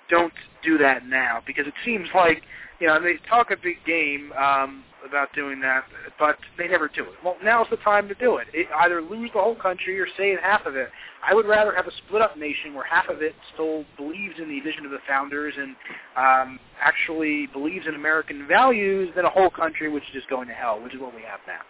don't 0.09 0.33
do 0.63 0.77
that 0.77 1.05
now 1.05 1.41
because 1.45 1.67
it 1.67 1.73
seems 1.83 2.07
like 2.15 2.41
you 2.79 2.87
know 2.87 3.01
they 3.01 3.15
talk 3.27 3.51
a 3.51 3.57
big 3.61 3.77
game 3.85 4.31
um, 4.33 4.83
about 5.07 5.33
doing 5.33 5.59
that, 5.61 5.83
but 6.19 6.37
they 6.57 6.67
never 6.67 6.87
do 6.87 7.03
it. 7.03 7.13
Well, 7.23 7.35
now's 7.43 7.67
the 7.69 7.77
time 7.77 8.07
to 8.07 8.15
do 8.15 8.37
it. 8.37 8.47
it. 8.53 8.67
Either 8.77 9.01
lose 9.01 9.31
the 9.33 9.41
whole 9.41 9.55
country 9.55 9.99
or 9.99 10.07
save 10.17 10.39
half 10.39 10.65
of 10.65 10.75
it. 10.75 10.89
I 11.27 11.33
would 11.33 11.45
rather 11.45 11.75
have 11.75 11.87
a 11.87 11.91
split-up 12.05 12.37
nation 12.37 12.73
where 12.73 12.85
half 12.85 13.09
of 13.09 13.21
it 13.21 13.33
still 13.53 13.83
believes 13.97 14.35
in 14.41 14.49
the 14.49 14.59
vision 14.61 14.85
of 14.85 14.91
the 14.91 14.99
founders 15.07 15.55
and 15.57 15.75
um, 16.15 16.59
actually 16.79 17.47
believes 17.47 17.87
in 17.87 17.95
American 17.95 18.47
values 18.47 19.09
than 19.15 19.25
a 19.25 19.29
whole 19.29 19.49
country 19.49 19.89
which 19.89 20.03
is 20.03 20.09
just 20.13 20.29
going 20.29 20.47
to 20.47 20.53
hell, 20.53 20.81
which 20.81 20.93
is 20.93 21.01
what 21.01 21.15
we 21.15 21.21
have 21.21 21.39
now. 21.47 21.61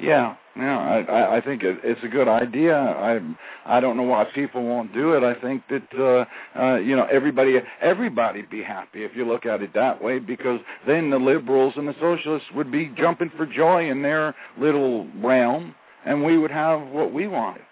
Yeah, 0.00 0.34
yeah, 0.56 0.78
I 0.78 1.36
I, 1.36 1.40
think 1.40 1.62
it, 1.62 1.78
it's 1.84 2.02
a 2.02 2.08
good 2.08 2.26
idea. 2.26 2.76
I 2.76 3.20
I 3.64 3.80
don't 3.80 3.96
know 3.96 4.02
why 4.02 4.24
people 4.34 4.64
won't 4.64 4.92
do 4.92 5.12
it. 5.12 5.22
I 5.22 5.34
think 5.40 5.62
that 5.68 5.88
uh, 5.96 6.24
uh, 6.60 6.76
you 6.76 6.96
know 6.96 7.06
everybody 7.10 7.58
everybody'd 7.80 8.50
be 8.50 8.62
happy 8.62 9.04
if 9.04 9.12
you 9.14 9.24
look 9.26 9.46
at 9.46 9.62
it 9.62 9.72
that 9.74 10.02
way, 10.02 10.18
because 10.18 10.60
then 10.86 11.10
the 11.10 11.18
liberals 11.18 11.74
and 11.76 11.86
the 11.86 11.94
socialists 12.00 12.48
would 12.54 12.72
be 12.72 12.92
jumping 12.96 13.30
for 13.36 13.46
joy 13.46 13.88
in 13.88 14.02
their 14.02 14.34
little 14.58 15.06
realm, 15.22 15.74
and 16.04 16.24
we 16.24 16.38
would 16.38 16.50
have 16.50 16.88
what 16.88 17.12
we 17.12 17.28
wanted. 17.28 17.62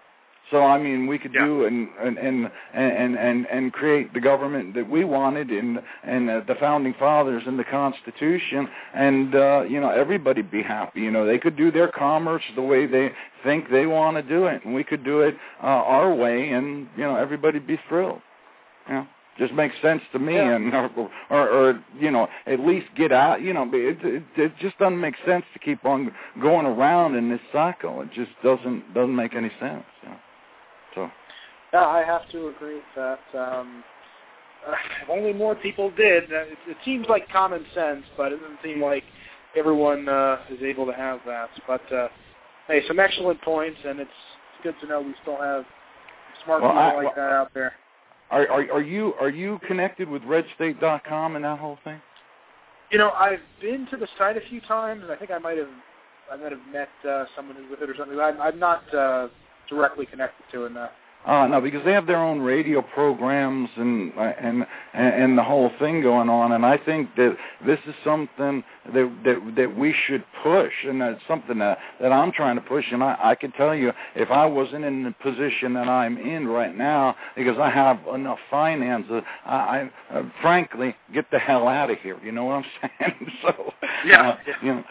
So 0.52 0.62
I 0.62 0.78
mean, 0.78 1.06
we 1.08 1.18
could 1.18 1.32
Yeah. 1.34 1.46
do 1.46 1.64
and 1.64 1.88
and 2.00 2.16
and 2.18 2.50
and 2.74 3.18
and 3.18 3.46
and 3.46 3.72
create 3.72 4.12
the 4.14 4.20
government 4.20 4.74
that 4.74 4.88
we 4.88 5.02
wanted 5.02 5.50
in 5.50 5.82
and 6.04 6.30
uh, 6.30 6.40
the 6.46 6.54
founding 6.56 6.94
fathers 6.94 7.42
and 7.46 7.58
the 7.58 7.64
Constitution, 7.64 8.68
and 8.94 9.34
uh, 9.34 9.64
you 9.68 9.80
know 9.80 9.90
everybody 9.90 10.42
be 10.42 10.62
happy. 10.62 11.00
You 11.00 11.10
know 11.10 11.24
they 11.26 11.38
could 11.38 11.56
do 11.56 11.72
their 11.72 11.88
commerce 11.88 12.44
the 12.54 12.62
way 12.62 12.86
they 12.86 13.10
think 13.42 13.70
they 13.70 13.86
want 13.86 14.16
to 14.18 14.22
do 14.22 14.46
it, 14.46 14.64
and 14.64 14.74
we 14.74 14.84
could 14.84 15.02
do 15.04 15.22
it 15.22 15.34
uh, 15.62 15.66
our 15.66 16.14
way, 16.14 16.50
and 16.50 16.86
you 16.96 17.02
know 17.02 17.16
everybody 17.16 17.58
be 17.58 17.78
thrilled. 17.88 18.20
You 18.88 18.94
know, 18.94 19.06
just 19.38 19.54
makes 19.54 19.74
sense 19.80 20.02
to 20.12 20.18
me, 20.18 20.34
Yeah. 20.34 20.54
and 20.56 20.74
or, 20.74 21.10
or 21.30 21.48
or 21.48 21.84
you 21.98 22.10
know 22.10 22.28
at 22.46 22.60
least 22.60 22.88
get 22.94 23.10
out. 23.10 23.40
You 23.40 23.54
know, 23.54 23.66
it, 23.72 23.98
it 24.04 24.22
it 24.36 24.52
just 24.60 24.76
doesn't 24.78 25.00
make 25.00 25.14
sense 25.24 25.46
to 25.54 25.58
keep 25.58 25.84
on 25.86 26.12
going 26.42 26.66
around 26.66 27.14
in 27.16 27.30
this 27.30 27.40
cycle. 27.52 28.02
It 28.02 28.10
just 28.12 28.32
doesn't 28.44 28.92
doesn't 28.92 29.16
make 29.16 29.34
any 29.34 29.50
sense. 29.58 29.84
You 30.02 30.10
know? 30.10 30.16
So. 30.94 31.10
Yeah, 31.72 31.86
I 31.86 32.04
have 32.04 32.28
to 32.30 32.48
agree 32.48 32.76
with 32.76 32.84
that. 32.96 33.20
Um, 33.34 33.84
uh, 34.66 34.72
if 35.02 35.10
only 35.10 35.32
more 35.32 35.54
people 35.54 35.90
did. 35.90 36.24
It, 36.30 36.58
it 36.66 36.76
seems 36.84 37.06
like 37.08 37.28
common 37.30 37.64
sense, 37.74 38.04
but 38.16 38.32
it 38.32 38.40
doesn't 38.40 38.58
seem 38.62 38.80
like 38.80 39.04
everyone 39.56 40.08
uh, 40.08 40.38
is 40.50 40.62
able 40.62 40.86
to 40.86 40.92
have 40.92 41.20
that. 41.26 41.50
But 41.66 41.92
uh, 41.92 42.08
hey, 42.68 42.82
some 42.86 42.98
excellent 42.98 43.40
points, 43.42 43.78
and 43.86 44.00
it's 44.00 44.10
good 44.62 44.74
to 44.80 44.86
know 44.86 45.00
we 45.00 45.14
still 45.22 45.40
have 45.40 45.64
smart 46.44 46.62
Well, 46.62 46.70
people 46.72 46.82
I- 46.82 46.94
like 47.04 47.14
that 47.14 47.32
out 47.32 47.50
there. 47.54 47.74
Are 48.30 48.48
are 48.48 48.72
are 48.72 48.82
you 48.82 49.12
are 49.20 49.28
you 49.28 49.60
connected 49.66 50.08
with 50.08 50.22
RedState.com 50.22 51.36
and 51.36 51.44
that 51.44 51.58
whole 51.58 51.78
thing? 51.84 52.00
You 52.90 52.96
know, 52.96 53.10
I've 53.10 53.40
been 53.60 53.86
to 53.90 53.98
the 53.98 54.08
site 54.16 54.38
a 54.38 54.40
few 54.48 54.62
times, 54.62 55.02
and 55.02 55.12
I 55.12 55.16
think 55.16 55.30
I 55.30 55.36
might 55.36 55.58
have 55.58 55.68
I 56.32 56.36
might 56.36 56.50
have 56.50 56.60
met 56.72 56.88
uh, 57.06 57.26
someone 57.36 57.56
who's 57.56 57.70
with 57.70 57.82
it 57.82 57.90
or 57.90 57.94
something. 57.94 58.18
I'm, 58.18 58.40
I'm 58.40 58.58
not 58.58 58.94
uh, 58.94 59.28
directly 59.72 60.06
connected 60.06 60.44
to 60.52 60.66
it. 60.66 60.72
No. 60.72 60.88
Uh, 61.24 61.46
no, 61.46 61.60
because 61.60 61.84
they 61.84 61.92
have 61.92 62.08
their 62.08 62.18
own 62.18 62.40
radio 62.40 62.82
programs 62.82 63.68
and 63.76 64.12
and 64.14 64.66
and 64.92 65.38
the 65.38 65.42
whole 65.42 65.70
thing 65.78 66.02
going 66.02 66.28
on, 66.28 66.50
and 66.50 66.66
I 66.66 66.76
think 66.76 67.14
that 67.14 67.36
this 67.64 67.78
is 67.86 67.94
something 68.02 68.64
that 68.92 69.16
that 69.24 69.52
that 69.54 69.76
we 69.76 69.94
should 70.06 70.24
push, 70.42 70.72
and 70.84 71.00
that's 71.00 71.20
something 71.28 71.58
that 71.60 71.78
that 72.00 72.10
I'm 72.12 72.32
trying 72.32 72.56
to 72.56 72.60
push. 72.60 72.86
And 72.90 73.04
I 73.04 73.16
I 73.22 73.34
can 73.36 73.52
tell 73.52 73.72
you, 73.72 73.92
if 74.16 74.32
I 74.32 74.46
wasn't 74.46 74.84
in 74.84 75.04
the 75.04 75.12
position 75.22 75.74
that 75.74 75.86
I'm 75.86 76.18
in 76.18 76.48
right 76.48 76.76
now, 76.76 77.14
because 77.36 77.56
I 77.56 77.70
have 77.70 78.00
enough 78.12 78.40
finances, 78.50 79.22
I, 79.46 79.90
I 80.10 80.16
uh, 80.18 80.22
frankly 80.40 80.96
get 81.14 81.30
the 81.30 81.38
hell 81.38 81.68
out 81.68 81.88
of 81.88 81.98
here. 82.00 82.18
You 82.24 82.32
know 82.32 82.46
what 82.46 82.64
I'm 82.64 82.64
saying? 82.98 83.32
so 83.42 83.72
Yeah, 84.04 84.30
uh, 84.30 84.36
yeah. 84.44 84.54
you 84.60 84.74
know. 84.74 84.84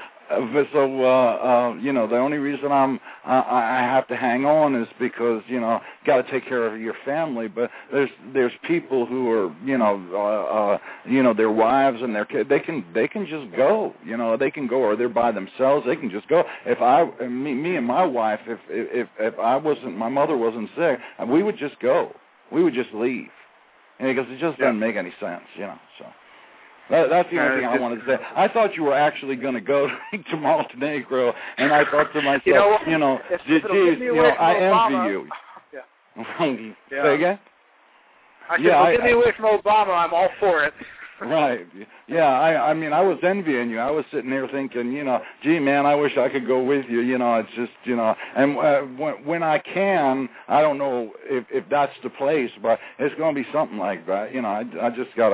But 0.53 0.67
so 0.71 1.03
uh, 1.03 1.07
uh, 1.07 1.75
you 1.75 1.91
know, 1.91 2.07
the 2.07 2.17
only 2.17 2.38
reason 2.38 2.71
I'm 2.71 2.99
I 3.25 3.39
I 3.39 3.79
have 3.82 4.07
to 4.07 4.15
hang 4.15 4.45
on 4.45 4.75
is 4.75 4.88
because 4.99 5.43
you 5.47 5.59
know, 5.59 5.82
got 6.05 6.25
to 6.25 6.32
take 6.32 6.47
care 6.47 6.73
of 6.73 6.79
your 6.79 6.95
family. 7.05 7.47
But 7.47 7.69
there's 7.91 8.09
there's 8.34 8.53
people 8.67 9.05
who 9.05 9.29
are 9.29 9.55
you 9.65 9.77
know 9.77 10.01
uh, 10.13 10.55
uh, 10.55 10.77
you 11.05 11.21
know 11.21 11.34
their 11.34 11.51
wives 11.51 12.01
and 12.01 12.15
their 12.15 12.25
kids. 12.25 12.49
They 12.49 12.59
can 12.59 12.86
they 12.93 13.07
can 13.07 13.27
just 13.27 13.55
go. 13.55 13.93
You 14.05 14.17
know, 14.17 14.38
they 14.38 14.51
can 14.51 14.67
go 14.67 14.77
or 14.77 14.95
they're 14.95 15.09
by 15.09 15.32
themselves. 15.32 15.86
They 15.86 15.95
can 15.95 16.09
just 16.09 16.27
go. 16.27 16.43
If 16.65 16.82
I 16.82 17.05
me 17.27 17.53
me 17.53 17.75
and 17.75 17.86
my 17.86 18.03
wife, 18.03 18.39
if 18.47 18.59
if 18.69 19.07
if 19.19 19.38
I 19.39 19.57
wasn't 19.57 19.97
my 19.97 20.09
mother 20.09 20.38
wasn't 20.38 20.69
sick, 20.77 20.99
we 21.27 21.43
would 21.43 21.57
just 21.57 21.79
go. 21.79 22.15
We 22.51 22.63
would 22.63 22.73
just 22.73 22.93
leave. 22.93 23.29
And 23.99 24.15
because 24.15 24.32
it 24.32 24.39
just 24.39 24.57
doesn't 24.57 24.79
make 24.79 24.95
any 24.95 25.13
sense, 25.19 25.43
you 25.55 25.61
know. 25.61 25.77
So. 25.99 26.05
That, 26.89 27.09
that's 27.09 27.29
the 27.32 27.39
only 27.39 27.61
thing 27.61 27.69
I 27.69 27.77
wanted 27.79 27.99
to 28.01 28.05
say. 28.05 28.17
I 28.36 28.47
thought 28.47 28.75
you 28.75 28.84
were 28.84 28.93
actually 28.93 29.36
going 29.36 29.53
to 29.61 29.61
go 29.61 29.88
to 29.88 30.38
Montenegro, 30.38 31.34
and 31.57 31.71
I 31.71 31.89
thought 31.89 32.11
to 32.13 32.21
myself, 32.21 32.41
You 32.45 32.53
know 32.55 32.77
you 32.88 32.97
know, 32.97 33.19
geez, 33.29 33.39
if 33.47 33.65
it'll 33.65 33.86
get 33.91 33.99
me 33.99 34.05
you 34.07 34.15
know, 34.15 34.29
I 34.29 34.53
Obama- 34.55 34.95
envy 34.95 35.09
you. 35.11 35.27
Yeah. 35.73 36.73
Yeah. 36.91 37.03
Say 37.03 37.15
again? 37.15 37.39
I 38.49 38.57
said, 38.57 38.65
Yeah, 38.65 38.71
well, 38.71 38.84
I- 38.84 38.91
get 38.95 39.03
me 39.05 39.11
away 39.11 39.32
from 39.38 39.59
Obama. 39.59 39.97
I'm 40.05 40.13
all 40.13 40.29
for 40.39 40.63
it. 40.63 40.73
Right. 41.21 41.67
Yeah, 42.07 42.25
I 42.25 42.71
I 42.71 42.73
mean 42.73 42.93
I 42.93 43.01
was 43.01 43.19
envying 43.21 43.69
you. 43.69 43.77
I 43.77 43.91
was 43.91 44.03
sitting 44.11 44.32
there 44.32 44.47
thinking, 44.47 44.91
you 44.91 45.03
know, 45.03 45.21
gee 45.43 45.59
man, 45.59 45.86
I 45.86 45.93
wish 45.93 46.17
I 46.17 46.29
could 46.29 46.47
go 46.47 46.63
with 46.63 46.88
you, 46.89 47.01
you 47.01 47.19
know, 47.19 47.36
it's 47.36 47.49
just, 47.55 47.71
you 47.84 47.95
know, 47.95 48.15
and 48.36 48.57
uh, 48.57 48.82
when 48.82 49.23
when 49.23 49.43
I 49.43 49.59
can, 49.59 50.27
I 50.47 50.61
don't 50.63 50.79
know 50.79 51.13
if 51.25 51.45
if 51.51 51.63
that's 51.69 51.93
the 52.03 52.09
place, 52.09 52.49
but 52.63 52.79
it's 52.97 53.13
going 53.19 53.36
to 53.36 53.39
be 53.43 53.47
something 53.53 53.77
like 53.77 54.07
that. 54.07 54.34
You 54.34 54.41
know, 54.41 54.47
I 54.49 54.65
I 54.82 54.89
just 54.89 55.15
got 55.15 55.32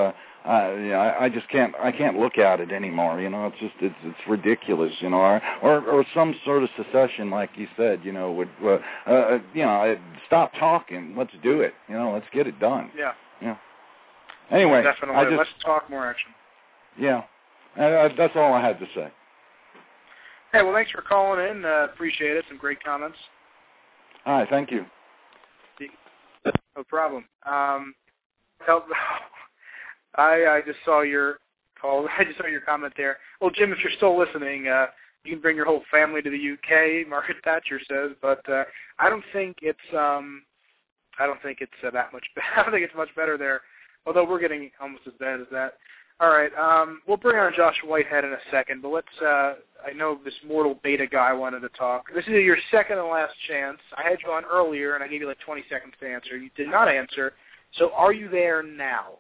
to 0.48 0.54
uh, 0.54 0.76
yeah, 0.76 0.98
I, 0.98 1.26
I 1.26 1.30
just 1.30 1.50
can't. 1.50 1.74
I 1.82 1.92
can't 1.92 2.18
look 2.18 2.38
at 2.38 2.60
it 2.60 2.72
anymore. 2.72 3.20
You 3.20 3.30
know, 3.30 3.48
it's 3.48 3.60
just 3.60 3.74
it's 3.82 3.96
it's 4.04 4.28
ridiculous. 4.28 4.94
You 5.00 5.10
know, 5.10 5.18
or 5.18 5.42
or, 5.62 5.82
or 5.86 6.06
some 6.14 6.34
sort 6.46 6.64
of 6.64 6.70
secession, 6.78 7.30
like 7.30 7.50
you 7.56 7.68
said. 7.76 8.02
You 8.04 8.14
know, 8.14 8.32
would 8.32 8.50
uh, 8.64 8.78
uh, 9.08 9.40
you 9.54 9.64
know, 9.64 9.98
stop 10.26 10.54
talking. 10.60 11.16
Let's 11.18 11.34
do 11.44 11.62
it. 11.62 11.74
You 11.90 11.96
know, 11.96 12.14
let's 12.14 12.28
get 12.32 12.48
it 12.48 12.60
done. 12.60 12.92
Yeah, 12.98 13.14
Yeah. 13.42 13.58
Anyway, 14.50 14.82
definitely. 14.84 15.16
I 15.16 15.26
just 15.26 15.38
Let's 15.38 15.50
talk 15.64 15.90
more 15.90 16.08
action. 16.08 16.32
yeah, 16.98 17.24
uh, 17.78 18.10
that's 18.18 18.36
all 18.36 18.54
I 18.54 18.62
had 18.62 18.80
to 18.80 18.86
say. 18.96 19.12
Hey, 20.54 20.64
well, 20.64 20.74
thanks 20.74 20.92
for 20.92 21.02
calling 21.02 21.46
in. 21.46 21.66
Uh, 21.66 21.88
appreciate 21.94 22.38
it. 22.38 22.46
Some 22.48 22.58
great 22.58 22.82
comments. 22.82 23.18
All 24.26 24.40
right, 24.40 24.50
thank 24.50 24.72
you. 24.72 24.86
No 26.78 26.84
problem. 26.84 27.26
Um, 27.46 27.94
tell, 28.66 28.86
I 30.18 30.46
I 30.46 30.62
just 30.66 30.80
saw 30.84 31.02
your 31.02 31.40
call. 31.80 32.08
I 32.18 32.24
just 32.24 32.38
saw 32.38 32.48
your 32.48 32.62
comment 32.62 32.94
there. 32.98 33.18
Well, 33.42 33.52
Jim, 33.52 33.72
if 33.72 33.80
you're 33.80 33.92
still 33.98 34.18
listening, 34.18 34.68
uh, 34.68 34.88
you 35.24 35.32
can 35.32 35.42
bring 35.42 35.56
your 35.56 35.66
whole 35.66 35.84
family 35.92 36.22
to 36.22 36.30
the 36.30 36.54
UK. 36.54 37.08
Margaret 37.10 37.38
Thatcher 37.44 37.80
says, 37.88 38.12
but 38.22 38.48
uh, 38.50 38.64
I 39.00 39.10
don't 39.10 39.24
think 39.34 39.58
it's 39.62 39.80
um, 39.94 40.44
I 41.20 41.26
don't 41.26 41.42
think 41.42 41.60
it's 41.62 41.72
uh, 41.86 41.92
that 41.92 42.14
much. 42.14 42.26
I 42.58 42.64
don't 42.64 42.72
think 42.72 42.86
it's 42.86 42.96
much 42.96 43.10
better 43.16 43.38
there. 43.38 43.62
Although 44.06 44.26
we're 44.26 44.40
getting 44.40 44.72
almost 44.82 45.04
as 45.06 45.14
bad 45.20 45.42
as 45.42 45.48
that. 45.52 45.74
All 46.20 46.30
right, 46.30 46.50
um, 46.58 47.02
we'll 47.08 47.18
bring 47.18 47.38
on 47.38 47.54
Josh 47.56 47.76
Whitehead 47.86 48.24
in 48.24 48.32
a 48.34 48.40
second, 48.50 48.82
but 48.82 48.90
let's. 48.90 49.08
Uh, 49.22 49.54
I 49.86 49.94
know 49.96 50.18
this 50.26 50.34
mortal 50.48 50.80
beta 50.82 51.06
guy 51.06 51.32
wanted 51.32 51.60
to 51.60 51.70
talk. 51.70 52.06
This 52.16 52.24
is 52.26 52.32
your 52.32 52.58
second 52.72 52.98
and 52.98 53.08
last 53.08 53.36
chance. 53.48 53.78
I 53.96 54.02
had 54.02 54.18
you 54.26 54.32
on 54.32 54.44
earlier, 54.46 54.96
and 54.96 55.04
I 55.04 55.08
gave 55.08 55.22
you 55.22 55.28
like 55.28 55.40
20 55.46 55.64
seconds 55.70 55.94
to 56.00 56.08
answer. 56.08 56.36
You 56.36 56.50
did 56.56 56.70
not 56.70 56.88
answer. 56.88 57.34
So, 57.78 57.92
are 57.96 58.14
you 58.14 58.30
there 58.30 58.64
now? 58.64 59.20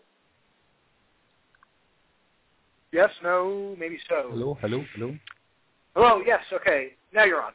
Yes, 2.92 3.10
no, 3.22 3.76
maybe 3.80 3.98
so. 4.08 4.30
Hello, 4.30 4.58
hello, 4.62 4.84
hello. 4.96 5.16
Hello, 5.96 6.22
yes, 6.26 6.40
okay. 6.54 6.94
Now 7.14 7.26
you're 7.26 7.42
on. 7.42 7.52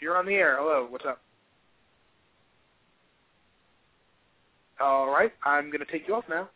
You're 0.00 0.16
on 0.16 0.26
the 0.26 0.34
air. 0.34 0.56
Hello, 0.58 0.86
what's 0.88 1.04
up? 1.04 1.20
All 4.80 5.08
right, 5.10 5.32
I'm 5.44 5.66
going 5.66 5.84
to 5.84 5.92
take 5.92 6.08
you 6.08 6.14
off 6.14 6.24
now. 6.28 6.48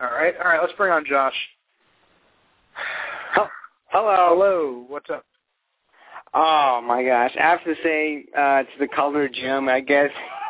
All 0.00 0.10
right, 0.10 0.34
all 0.38 0.48
right, 0.50 0.60
let's 0.60 0.72
bring 0.74 0.92
on 0.92 1.04
Josh. 1.08 1.34
Hello. 3.34 3.48
Hello, 3.88 4.84
what's 4.88 5.10
up? 5.10 5.24
Oh 6.32 6.80
my 6.84 7.04
gosh! 7.04 7.30
I 7.38 7.42
have 7.42 7.62
to 7.62 7.74
say 7.82 8.24
uh, 8.36 8.62
to 8.62 8.78
the 8.80 8.88
color 8.88 9.28
Jim, 9.28 9.68
I 9.68 9.78
guess 9.80 10.10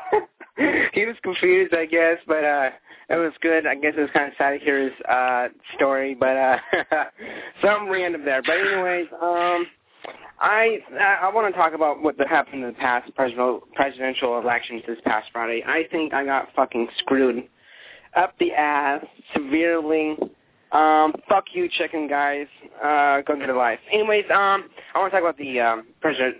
he 0.56 1.05
was 1.06 1.16
confused, 1.22 1.74
I 1.74 1.86
guess, 1.86 2.18
but 2.26 2.44
uh, 2.44 2.70
it 3.09 3.16
was 3.16 3.32
good. 3.40 3.66
I 3.66 3.74
guess 3.74 3.94
it 3.97 4.01
was 4.01 4.10
kind 4.12 4.28
of 4.28 4.35
sad 4.39 4.59
to 4.59 4.59
hear 4.59 4.85
his 4.85 4.93
uh, 5.09 5.48
story, 5.74 6.14
but 6.14 6.36
uh, 6.36 6.59
something 7.62 7.89
random 7.89 8.24
there. 8.24 8.43
But 8.43 8.59
anyways, 8.59 9.09
um, 9.20 9.66
I 10.40 10.78
I 11.01 11.31
want 11.32 11.52
to 11.52 11.59
talk 11.59 11.74
about 11.74 12.02
what 12.02 12.18
happened 12.28 12.62
in 12.62 12.68
the 12.68 12.74
past 12.74 13.12
presidential 13.14 13.66
presidential 13.74 14.39
elections 14.39 14.82
this 14.86 14.98
past 15.05 15.28
Friday. 15.32 15.64
I 15.66 15.85
think 15.90 16.14
I 16.14 16.24
got 16.24 16.48
fucking 16.55 16.89
screwed 16.98 17.48
up 18.16 18.39
the 18.39 18.52
ass 18.52 19.05
severely. 19.32 20.16
Um, 20.72 21.14
fuck 21.28 21.44
you, 21.52 21.68
chicken 21.68 22.09
guys. 22.09 22.47
Uh, 22.82 23.20
go 23.22 23.36
get 23.36 23.48
a 23.48 23.55
life. 23.55 23.78
Anyways, 23.93 24.24
um, 24.31 24.68
I 24.94 24.98
want 24.98 25.12
to 25.12 25.20
talk 25.20 25.22
about 25.22 25.39
the 25.39 25.60
um, 25.60 25.86
president 26.01 26.39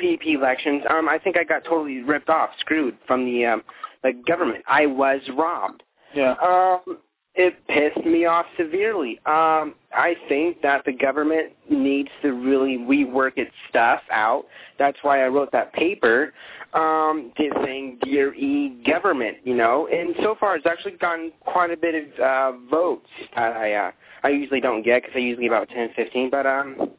PEP 0.00 0.26
elections. 0.26 0.82
Um, 0.88 1.08
I 1.08 1.18
think 1.18 1.36
I 1.36 1.44
got 1.44 1.64
totally 1.64 2.02
ripped 2.02 2.28
off, 2.28 2.50
screwed 2.58 2.96
from 3.06 3.24
the 3.24 3.44
um, 3.44 3.62
the 4.02 4.12
government. 4.26 4.64
I 4.66 4.86
was 4.86 5.20
robbed. 5.36 5.82
Yeah. 6.14 6.34
Um, 6.42 6.98
it 7.34 7.54
pissed 7.68 8.04
me 8.04 8.24
off 8.24 8.46
severely. 8.58 9.18
Um, 9.24 9.74
I 9.92 10.14
think 10.28 10.62
that 10.62 10.84
the 10.84 10.92
government 10.92 11.52
needs 11.68 12.08
to 12.22 12.32
really 12.32 12.76
rework 12.78 13.32
its 13.36 13.52
stuff 13.68 14.00
out. 14.10 14.46
That's 14.78 14.98
why 15.02 15.24
I 15.24 15.28
wrote 15.28 15.52
that 15.52 15.72
paper, 15.72 16.32
um, 16.74 17.32
saying 17.38 17.98
"Dear 18.02 18.34
E-Government," 18.34 19.38
you 19.44 19.54
know. 19.54 19.86
And 19.86 20.16
so 20.22 20.34
far, 20.38 20.56
it's 20.56 20.66
actually 20.66 20.92
gotten 20.92 21.32
quite 21.40 21.70
a 21.70 21.76
bit 21.76 21.94
of 21.94 22.20
uh, 22.20 22.58
votes 22.68 23.08
that 23.36 23.56
I 23.56 23.74
uh, 23.74 23.92
I 24.24 24.30
usually 24.30 24.60
don't 24.60 24.82
get 24.82 25.02
because 25.02 25.14
I 25.14 25.20
usually 25.20 25.46
get 25.46 25.52
about 25.52 25.68
ten, 25.68 25.90
fifteen. 25.94 26.30
But 26.30 26.46
um, 26.46 26.90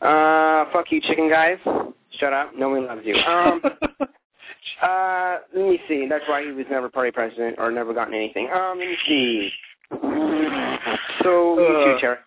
uh, 0.00 0.64
fuck 0.72 0.86
you, 0.90 1.00
chicken 1.02 1.28
guys. 1.28 1.58
Shut 2.18 2.32
up. 2.32 2.52
No 2.56 2.70
one 2.70 2.86
loves 2.86 3.02
you. 3.04 3.14
Um. 3.16 3.62
Uh, 4.82 5.38
let 5.54 5.68
me 5.68 5.80
see. 5.88 6.06
That's 6.08 6.24
why 6.28 6.42
he 6.44 6.50
was 6.50 6.66
never 6.70 6.88
party 6.88 7.10
president 7.10 7.56
or 7.58 7.70
never 7.70 7.94
gotten 7.94 8.14
anything. 8.14 8.48
Um, 8.52 8.78
let 8.78 8.88
me 8.88 8.96
see. 9.06 9.50
So, 11.22 11.58
you 11.58 11.64
Uh. 11.64 11.94
too, 11.94 12.00
Chair. 12.00 12.18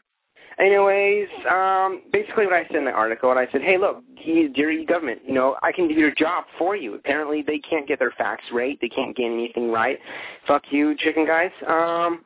anyways, 0.57 1.27
um, 1.49 2.01
basically 2.11 2.45
what 2.45 2.53
I 2.53 2.65
said 2.67 2.77
in 2.77 2.85
the 2.85 2.91
article, 2.91 3.29
and 3.29 3.39
I 3.39 3.47
said, 3.51 3.61
hey, 3.61 3.77
look, 3.77 4.03
he's 4.15 4.51
dear 4.51 4.83
government, 4.85 5.21
you 5.25 5.33
know, 5.33 5.57
I 5.61 5.71
can 5.71 5.87
do 5.87 5.93
your 5.93 6.11
job 6.11 6.45
for 6.57 6.75
you. 6.75 6.95
Apparently, 6.95 7.41
they 7.41 7.59
can't 7.59 7.87
get 7.87 7.99
their 7.99 8.11
facts 8.11 8.45
right. 8.51 8.77
They 8.81 8.89
can't 8.89 9.15
get 9.15 9.25
anything 9.25 9.71
right. 9.71 9.99
Fuck 10.47 10.63
you, 10.71 10.95
chicken 10.97 11.25
guys. 11.25 11.51
Um, 11.67 12.25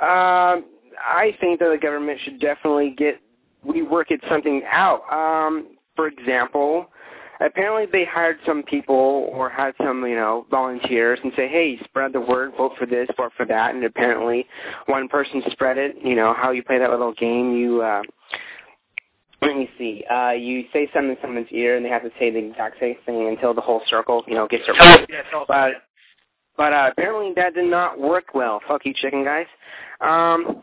uh, 0.00 0.60
I 1.00 1.36
think 1.40 1.58
that 1.60 1.70
the 1.70 1.78
government 1.78 2.20
should 2.22 2.38
definitely 2.40 2.90
get 2.90 3.20
we 3.64 3.82
work 3.82 4.10
it 4.10 4.20
something 4.28 4.62
out. 4.70 5.02
Um, 5.12 5.77
for 5.98 6.06
example, 6.06 6.86
apparently 7.40 7.86
they 7.90 8.04
hired 8.04 8.38
some 8.46 8.62
people 8.62 9.28
or 9.32 9.50
had 9.50 9.74
some, 9.82 10.06
you 10.06 10.14
know, 10.14 10.46
volunteers 10.48 11.18
and 11.24 11.32
say, 11.34 11.48
hey, 11.48 11.76
spread 11.82 12.12
the 12.12 12.20
word, 12.20 12.52
vote 12.56 12.74
for 12.78 12.86
this, 12.86 13.08
vote 13.16 13.32
for 13.36 13.44
that, 13.46 13.74
and 13.74 13.82
apparently 13.82 14.46
one 14.86 15.08
person 15.08 15.42
spread 15.50 15.76
it. 15.76 15.96
You 16.00 16.14
know 16.14 16.32
how 16.32 16.52
you 16.52 16.62
play 16.62 16.78
that 16.78 16.88
little 16.88 17.12
game. 17.14 17.56
You 17.56 17.82
uh, 17.82 18.02
let 19.42 19.56
me 19.56 19.68
see. 19.76 20.04
Uh, 20.08 20.30
you 20.30 20.66
say 20.72 20.88
something 20.94 21.10
in 21.10 21.16
someone's 21.20 21.48
ear, 21.50 21.76
and 21.76 21.84
they 21.84 21.90
have 21.90 22.02
to 22.02 22.10
say 22.16 22.30
the 22.30 22.38
exact 22.38 22.78
same 22.78 22.94
thing 23.04 23.26
until 23.26 23.52
the 23.52 23.60
whole 23.60 23.82
circle, 23.88 24.22
you 24.28 24.34
know, 24.34 24.46
gets. 24.46 24.62
Yeah, 24.68 25.22
But 25.48 25.72
but 26.56 26.72
uh, 26.72 26.90
apparently 26.92 27.32
that 27.34 27.54
did 27.54 27.68
not 27.68 27.98
work 27.98 28.34
well. 28.34 28.60
Fuck 28.68 28.86
you, 28.86 28.94
chicken 28.94 29.24
guys. 29.24 29.46
Um, 30.00 30.62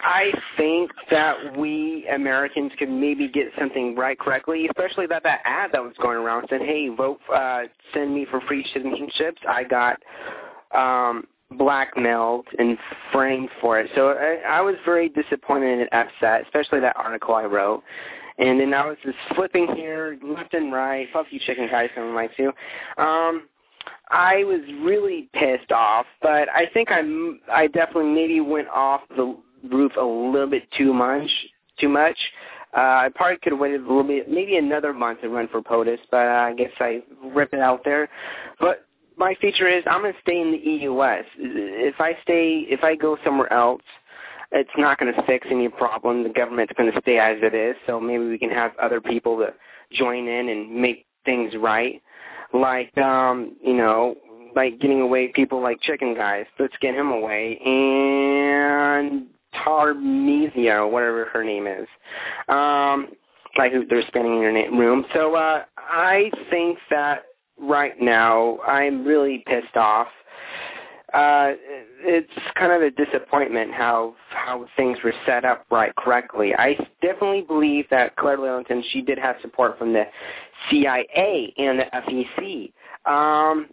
I 0.00 0.30
think 0.56 0.90
that 1.10 1.56
we 1.56 2.06
Americans 2.12 2.72
could 2.78 2.90
maybe 2.90 3.28
get 3.28 3.46
something 3.58 3.96
right 3.96 4.18
correctly, 4.18 4.66
especially 4.66 5.06
that 5.06 5.22
that 5.22 5.40
ad 5.44 5.70
that 5.72 5.82
was 5.82 5.94
going 6.00 6.18
around 6.18 6.46
said, 6.50 6.60
"Hey, 6.60 6.88
vote, 6.88 7.20
uh, 7.32 7.62
send 7.94 8.14
me 8.14 8.26
for 8.30 8.40
free 8.42 8.64
citizenships." 8.74 9.38
I 9.48 9.64
got 9.64 10.02
um, 10.74 11.26
blackmailed 11.52 12.46
and 12.58 12.76
framed 13.10 13.48
for 13.60 13.80
it, 13.80 13.90
so 13.94 14.10
I, 14.10 14.58
I 14.58 14.60
was 14.60 14.74
very 14.84 15.08
disappointed 15.08 15.80
and 15.80 15.88
upset, 15.92 16.42
especially 16.42 16.80
that 16.80 16.96
article 16.96 17.34
I 17.34 17.44
wrote. 17.44 17.82
And 18.38 18.60
then 18.60 18.74
I 18.74 18.84
was 18.84 18.98
just 19.02 19.16
flipping 19.34 19.74
here 19.74 20.18
left 20.22 20.52
and 20.52 20.70
right. 20.70 21.08
Fuck 21.10 21.28
you, 21.30 21.40
chicken 21.40 21.68
guys, 21.70 21.88
someone 21.94 22.14
like 22.14 22.32
you. 22.36 22.52
Um, 22.98 23.48
I 24.10 24.44
was 24.44 24.60
really 24.82 25.28
pissed 25.32 25.72
off, 25.72 26.06
but 26.22 26.48
I 26.50 26.66
think 26.72 26.88
I 26.90 27.02
I 27.50 27.66
definitely 27.68 28.12
maybe 28.12 28.40
went 28.40 28.68
off 28.68 29.00
the 29.08 29.36
roof 29.70 29.92
a 29.98 30.04
little 30.04 30.48
bit 30.48 30.64
too 30.76 30.92
much. 30.92 31.30
Too 31.78 31.88
much. 31.88 32.16
Uh, 32.76 33.04
I 33.04 33.08
probably 33.14 33.38
could 33.38 33.52
have 33.52 33.60
waited 33.60 33.80
a 33.80 33.86
little 33.86 34.02
bit, 34.02 34.30
maybe 34.30 34.56
another 34.56 34.92
month 34.92 35.22
to 35.22 35.28
run 35.28 35.48
for 35.48 35.62
POTUS, 35.62 35.98
but 36.10 36.26
I 36.26 36.52
guess 36.54 36.72
I 36.78 37.02
ripped 37.24 37.54
it 37.54 37.60
out 37.60 37.82
there. 37.84 38.08
But 38.60 38.86
my 39.16 39.34
feature 39.40 39.68
is 39.68 39.82
I'm 39.86 40.02
going 40.02 40.12
to 40.12 40.20
stay 40.20 40.40
in 40.40 40.52
the 40.52 40.58
EUS. 40.58 41.24
If 41.38 42.00
I 42.00 42.12
stay, 42.22 42.66
if 42.68 42.84
I 42.84 42.94
go 42.94 43.16
somewhere 43.24 43.50
else, 43.52 43.82
it's 44.52 44.70
not 44.76 44.98
going 44.98 45.12
to 45.12 45.22
fix 45.22 45.46
any 45.50 45.68
problem. 45.68 46.22
The 46.22 46.28
government's 46.28 46.72
going 46.76 46.92
to 46.92 47.00
stay 47.00 47.18
as 47.18 47.38
it 47.42 47.54
is. 47.54 47.76
So 47.86 47.98
maybe 47.98 48.26
we 48.26 48.38
can 48.38 48.50
have 48.50 48.72
other 48.80 49.00
people 49.00 49.38
to 49.38 49.54
join 49.92 50.28
in 50.28 50.48
and 50.48 50.74
make 50.74 51.06
things 51.24 51.54
right. 51.58 52.02
Like, 52.52 52.96
um, 52.98 53.56
you 53.62 53.74
know, 53.74 54.16
like 54.54 54.80
getting 54.80 55.00
away 55.00 55.28
people 55.28 55.62
like 55.62 55.80
Chicken 55.80 56.14
Guys. 56.14 56.46
Let's 56.58 56.76
get 56.80 56.94
him 56.94 57.10
away. 57.10 57.58
And 57.64 59.26
Tarmesia, 59.64 60.90
whatever 60.90 61.26
her 61.26 61.44
name 61.44 61.66
is. 61.66 61.86
Um, 62.48 63.08
like 63.58 63.72
who 63.72 63.86
they're 63.86 64.06
spending 64.08 64.36
in 64.36 64.42
her 64.42 64.52
name, 64.52 64.78
room. 64.78 65.04
So 65.14 65.34
uh, 65.34 65.64
I 65.78 66.30
think 66.50 66.78
that 66.90 67.24
right 67.58 67.94
now 68.00 68.58
I'm 68.60 69.04
really 69.04 69.42
pissed 69.46 69.76
off. 69.76 70.08
Uh, 71.14 71.52
it's 72.00 72.32
kind 72.56 72.72
of 72.72 72.82
a 72.82 72.90
disappointment 72.90 73.72
how 73.72 74.14
how 74.30 74.66
things 74.76 74.98
were 75.02 75.14
set 75.24 75.44
up 75.44 75.64
right 75.70 75.94
correctly. 75.96 76.54
I 76.54 76.76
definitely 77.00 77.42
believe 77.42 77.86
that 77.90 78.16
Claire 78.16 78.38
Lillington 78.38 78.82
she 78.90 79.00
did 79.00 79.18
have 79.18 79.36
support 79.40 79.78
from 79.78 79.92
the 79.92 80.04
CIA 80.68 81.54
and 81.56 81.78
the 81.78 81.86
FEC. 81.94 82.72
Um, 83.10 83.68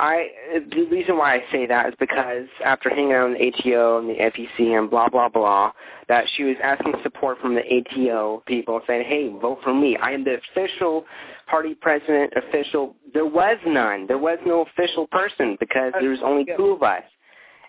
I 0.00 0.28
the 0.70 0.84
reason 0.84 1.18
why 1.18 1.34
I 1.34 1.44
say 1.52 1.66
that 1.66 1.90
is 1.90 1.94
because 2.00 2.46
after 2.64 2.88
hanging 2.88 3.12
out 3.12 3.26
on 3.26 3.34
the 3.34 3.48
ATO 3.48 3.98
and 3.98 4.08
the 4.08 4.14
FEC 4.14 4.78
and 4.78 4.88
blah 4.88 5.10
blah 5.10 5.28
blah, 5.28 5.72
that 6.08 6.24
she 6.36 6.44
was 6.44 6.56
asking 6.62 6.94
support 7.02 7.38
from 7.38 7.54
the 7.54 7.60
ATO 7.60 8.42
people, 8.46 8.80
saying, 8.86 9.04
"Hey, 9.06 9.28
vote 9.28 9.58
for 9.62 9.74
me. 9.74 9.98
I 9.98 10.12
am 10.12 10.24
the 10.24 10.38
official 10.38 11.04
party 11.46 11.74
president. 11.74 12.32
Official. 12.34 12.96
There 13.12 13.26
was 13.26 13.58
none. 13.66 14.06
There 14.06 14.16
was 14.16 14.38
no 14.46 14.62
official 14.62 15.06
person 15.06 15.58
because 15.60 15.92
there 16.00 16.08
was 16.08 16.20
only 16.24 16.46
two 16.56 16.70
of 16.70 16.82
us." 16.82 17.02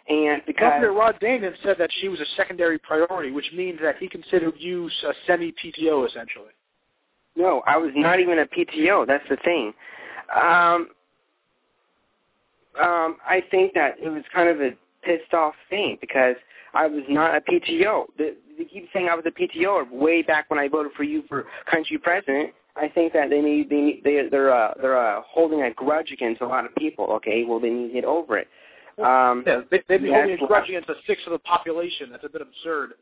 And 0.07 0.41
because 0.47 0.71
Governor 0.71 0.93
Rod 0.93 1.19
Damon 1.19 1.53
said 1.63 1.77
that 1.79 1.89
she 1.99 2.07
was 2.07 2.21
a 2.21 2.25
secondary 2.37 2.79
priority, 2.79 3.31
which 3.31 3.51
means 3.53 3.79
that 3.81 3.97
he 3.97 4.07
considered 4.07 4.53
you 4.57 4.89
a 5.05 5.13
semi-PTO 5.27 6.07
essentially. 6.07 6.53
no, 7.35 7.61
I 7.67 7.75
was 7.75 7.91
not 7.93 8.21
even 8.21 8.39
a 8.39 8.45
PTO. 8.45 9.05
That's 9.05 9.27
the 9.29 9.37
thing. 9.37 9.73
Um, 10.33 10.87
um, 12.79 13.17
I 13.27 13.43
think 13.51 13.73
that 13.73 13.95
it 14.01 14.09
was 14.09 14.23
kind 14.33 14.49
of 14.49 14.61
a 14.61 14.71
pissed 15.03 15.33
off 15.33 15.55
thing 15.69 15.97
because 15.99 16.35
I 16.73 16.87
was 16.87 17.03
not 17.09 17.35
a 17.35 17.41
PTO. 17.41 18.05
They, 18.17 18.33
they 18.57 18.65
keep 18.65 18.87
saying 18.93 19.09
I 19.09 19.15
was 19.15 19.25
a 19.25 19.31
PTO 19.31 19.91
way 19.91 20.21
back 20.21 20.49
when 20.49 20.59
I 20.59 20.67
voted 20.67 20.93
for 20.95 21.03
you 21.03 21.23
for 21.27 21.45
country 21.69 21.97
president. 21.97 22.53
I 22.75 22.87
think 22.87 23.11
that 23.13 23.29
they 23.29 23.41
need 23.41 23.69
they 23.69 23.81
need, 23.81 24.01
they 24.03 24.27
they're 24.31 24.53
uh, 24.53 24.73
they're 24.81 24.97
uh, 24.97 25.21
holding 25.27 25.63
a 25.63 25.71
grudge 25.73 26.11
against 26.11 26.41
a 26.41 26.47
lot 26.47 26.65
of 26.65 26.73
people. 26.75 27.05
Okay, 27.05 27.43
well 27.43 27.59
they 27.59 27.69
need 27.69 27.89
to 27.89 27.93
get 27.93 28.05
over 28.05 28.37
it. 28.37 28.47
Um, 29.03 29.43
Yeah, 29.45 29.61
they, 29.69 29.81
they'd 29.89 30.01
be 30.03 30.07
Yes, 30.09 30.19
holding 30.19 30.43
a 30.43 30.47
grudge 30.47 30.69
against 30.69 30.89
a 30.89 30.95
sixth 31.05 31.25
of 31.27 31.33
the 31.33 31.39
population. 31.39 32.09
That's 32.11 32.23
a 32.23 32.29
bit 32.29 32.41
absurd. 32.41 32.93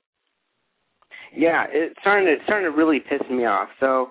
yeah, 1.36 1.66
it's 1.70 1.96
starting 2.02 2.26
to 2.26 2.34
it's 2.34 2.44
starting 2.46 2.72
to 2.72 2.76
really 2.76 3.00
piss 3.00 3.22
me 3.30 3.46
off. 3.46 3.70
So 3.80 4.10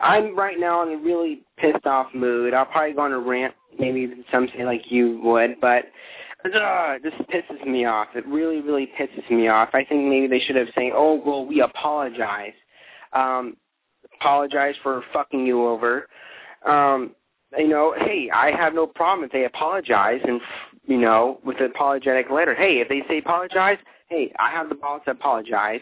I'm 0.00 0.36
right 0.36 0.58
now 0.58 0.82
in 0.82 0.98
a 0.98 1.02
really 1.02 1.42
pissed 1.56 1.86
off 1.86 2.14
mood. 2.14 2.54
I'll 2.54 2.66
probably 2.66 2.94
go 2.94 3.02
on 3.02 3.12
a 3.12 3.18
rant, 3.18 3.54
maybe 3.78 4.24
some 4.32 4.48
say 4.56 4.64
like 4.64 4.90
you 4.90 5.20
would, 5.22 5.60
but 5.60 5.86
uh, 6.44 6.98
this 7.02 7.14
pisses 7.32 7.66
me 7.66 7.84
off. 7.84 8.08
It 8.14 8.26
really, 8.26 8.60
really 8.60 8.90
pisses 8.98 9.28
me 9.30 9.48
off. 9.48 9.70
I 9.72 9.84
think 9.84 10.08
maybe 10.08 10.26
they 10.28 10.40
should 10.40 10.56
have 10.56 10.68
said, 10.74 10.90
"Oh, 10.94 11.20
well, 11.24 11.44
we 11.44 11.60
apologize." 11.60 12.52
Um, 13.12 13.56
apologize 14.20 14.74
for 14.82 15.02
fucking 15.12 15.46
you 15.46 15.66
over. 15.66 16.08
Um, 16.64 17.14
you 17.56 17.68
know, 17.68 17.94
hey, 17.98 18.30
I 18.32 18.52
have 18.52 18.74
no 18.74 18.86
problem 18.86 19.24
if 19.24 19.32
they 19.32 19.46
apologize 19.46 20.20
and 20.24 20.40
you 20.86 20.96
know, 20.96 21.38
with 21.44 21.58
an 21.60 21.66
apologetic 21.66 22.30
letter. 22.30 22.54
Hey, 22.54 22.80
if 22.80 22.88
they 22.88 23.02
say 23.08 23.18
apologize, 23.18 23.76
hey, 24.08 24.32
I 24.38 24.50
have 24.50 24.70
the 24.70 24.74
balls 24.74 25.02
to 25.04 25.10
apologize 25.12 25.80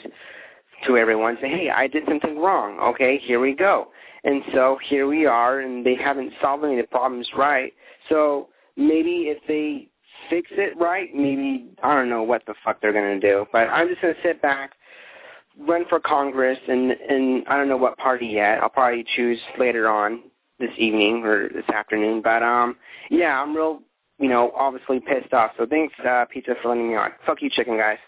to 0.87 0.97
everyone. 0.97 1.39
Say, 1.41 1.49
hey, 1.49 1.71
I 1.71 1.87
did 1.87 2.05
something 2.09 2.39
wrong. 2.39 2.79
Okay, 2.81 3.19
here 3.19 3.41
we 3.41 3.55
go. 3.55 3.89
And 4.25 4.43
so 4.53 4.79
here 4.89 5.07
we 5.07 5.25
are, 5.27 5.61
and 5.61 5.87
they 5.87 5.95
haven't 5.95 6.33
solved 6.41 6.65
any 6.65 6.79
of 6.79 6.85
the 6.85 6.91
problems 6.91 7.29
right. 7.37 7.73
So 8.09 8.49
maybe 8.77 9.29
if 9.29 9.39
they 9.47 9.89
fix 10.29 10.51
it 10.53 10.77
right, 10.79 11.15
maybe 11.15 11.67
I 11.83 11.95
don't 11.95 12.09
know 12.09 12.23
what 12.23 12.45
the 12.47 12.55
fuck 12.65 12.81
they're 12.81 12.93
gonna 12.93 13.21
do. 13.21 13.47
But 13.53 13.69
I'm 13.69 13.89
just 13.89 14.03
gonna 14.03 14.15
sit 14.23 14.43
back, 14.43 14.73
run 15.59 15.85
for 15.89 16.01
Congress, 16.01 16.59
and 16.69 16.91
and 16.91 17.47
I 17.49 17.57
don't 17.57 17.69
know 17.69 17.77
what 17.77 17.97
party 17.99 18.27
yet. 18.27 18.61
I'll 18.63 18.69
probably 18.69 19.05
choose 19.15 19.39
later 19.59 19.89
on 19.89 20.23
this 20.59 20.71
evening 20.79 21.25
or 21.25 21.49
this 21.49 21.69
afternoon. 21.73 22.23
But 22.23 22.43
um, 22.43 22.77
yeah, 23.11 23.41
I'm 23.41 23.55
real, 23.55 23.81
you 24.19 24.29
know, 24.29 24.53
obviously 24.57 25.01
pissed 25.01 25.33
off. 25.33 25.53
So 25.57 25.67
thanks, 25.67 25.95
uh, 26.07 26.25
Pizza, 26.31 26.55
for 26.63 26.71
letting 26.71 26.89
me 26.89 26.97
on. 26.97 27.13
Fuck 27.25 27.43
you, 27.43 27.51
chicken 27.51 27.77
guys. 27.77 27.99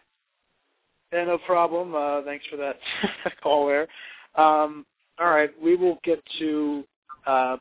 Yeah, 1.12 1.24
no 1.24 1.38
problem. 1.38 1.94
Uh, 1.94 2.22
thanks 2.22 2.44
for 2.50 2.56
that 2.56 2.76
call 3.42 3.66
there. 3.66 3.88
Um, 4.34 4.84
all 5.18 5.30
right, 5.30 5.50
we 5.62 5.74
will 5.74 5.98
get 6.04 6.22
to 6.38 6.84
uh, 7.26 7.56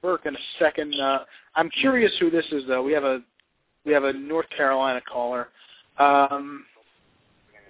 Burke 0.00 0.26
in 0.26 0.34
a 0.34 0.38
second. 0.58 0.94
Uh, 0.94 1.20
I'm 1.54 1.70
curious 1.70 2.12
who 2.20 2.30
this 2.30 2.46
is, 2.52 2.64
though. 2.66 2.82
We 2.82 2.92
have 2.92 3.04
a 3.04 3.20
we 3.84 3.92
have 3.92 4.04
a 4.04 4.12
North 4.12 4.48
Carolina 4.56 5.00
caller. 5.10 5.48
Um, 5.98 6.64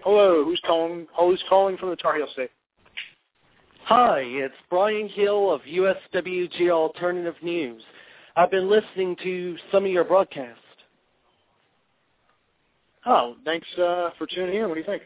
hello, 0.02 0.44
who's 0.44 0.60
calling? 0.66 1.06
Who's 1.18 1.42
calling 1.48 1.76
from 1.76 1.90
the 1.90 1.96
Tar 1.96 2.16
Heel 2.16 2.28
State? 2.32 2.50
Hi, 3.84 4.20
it's 4.20 4.54
Brian 4.70 5.08
Hill 5.08 5.52
of 5.52 5.60
USWGO 5.62 6.70
Alternative 6.70 7.34
News. 7.42 7.82
I've 8.36 8.50
been 8.50 8.70
listening 8.70 9.16
to 9.22 9.56
some 9.70 9.84
of 9.84 9.90
your 9.90 10.04
broadcasts. 10.04 10.63
Oh, 13.06 13.36
thanks 13.44 13.66
uh, 13.78 14.10
for 14.18 14.26
tuning 14.26 14.56
in. 14.56 14.68
What 14.68 14.74
do 14.74 14.80
you 14.80 14.86
think? 14.86 15.02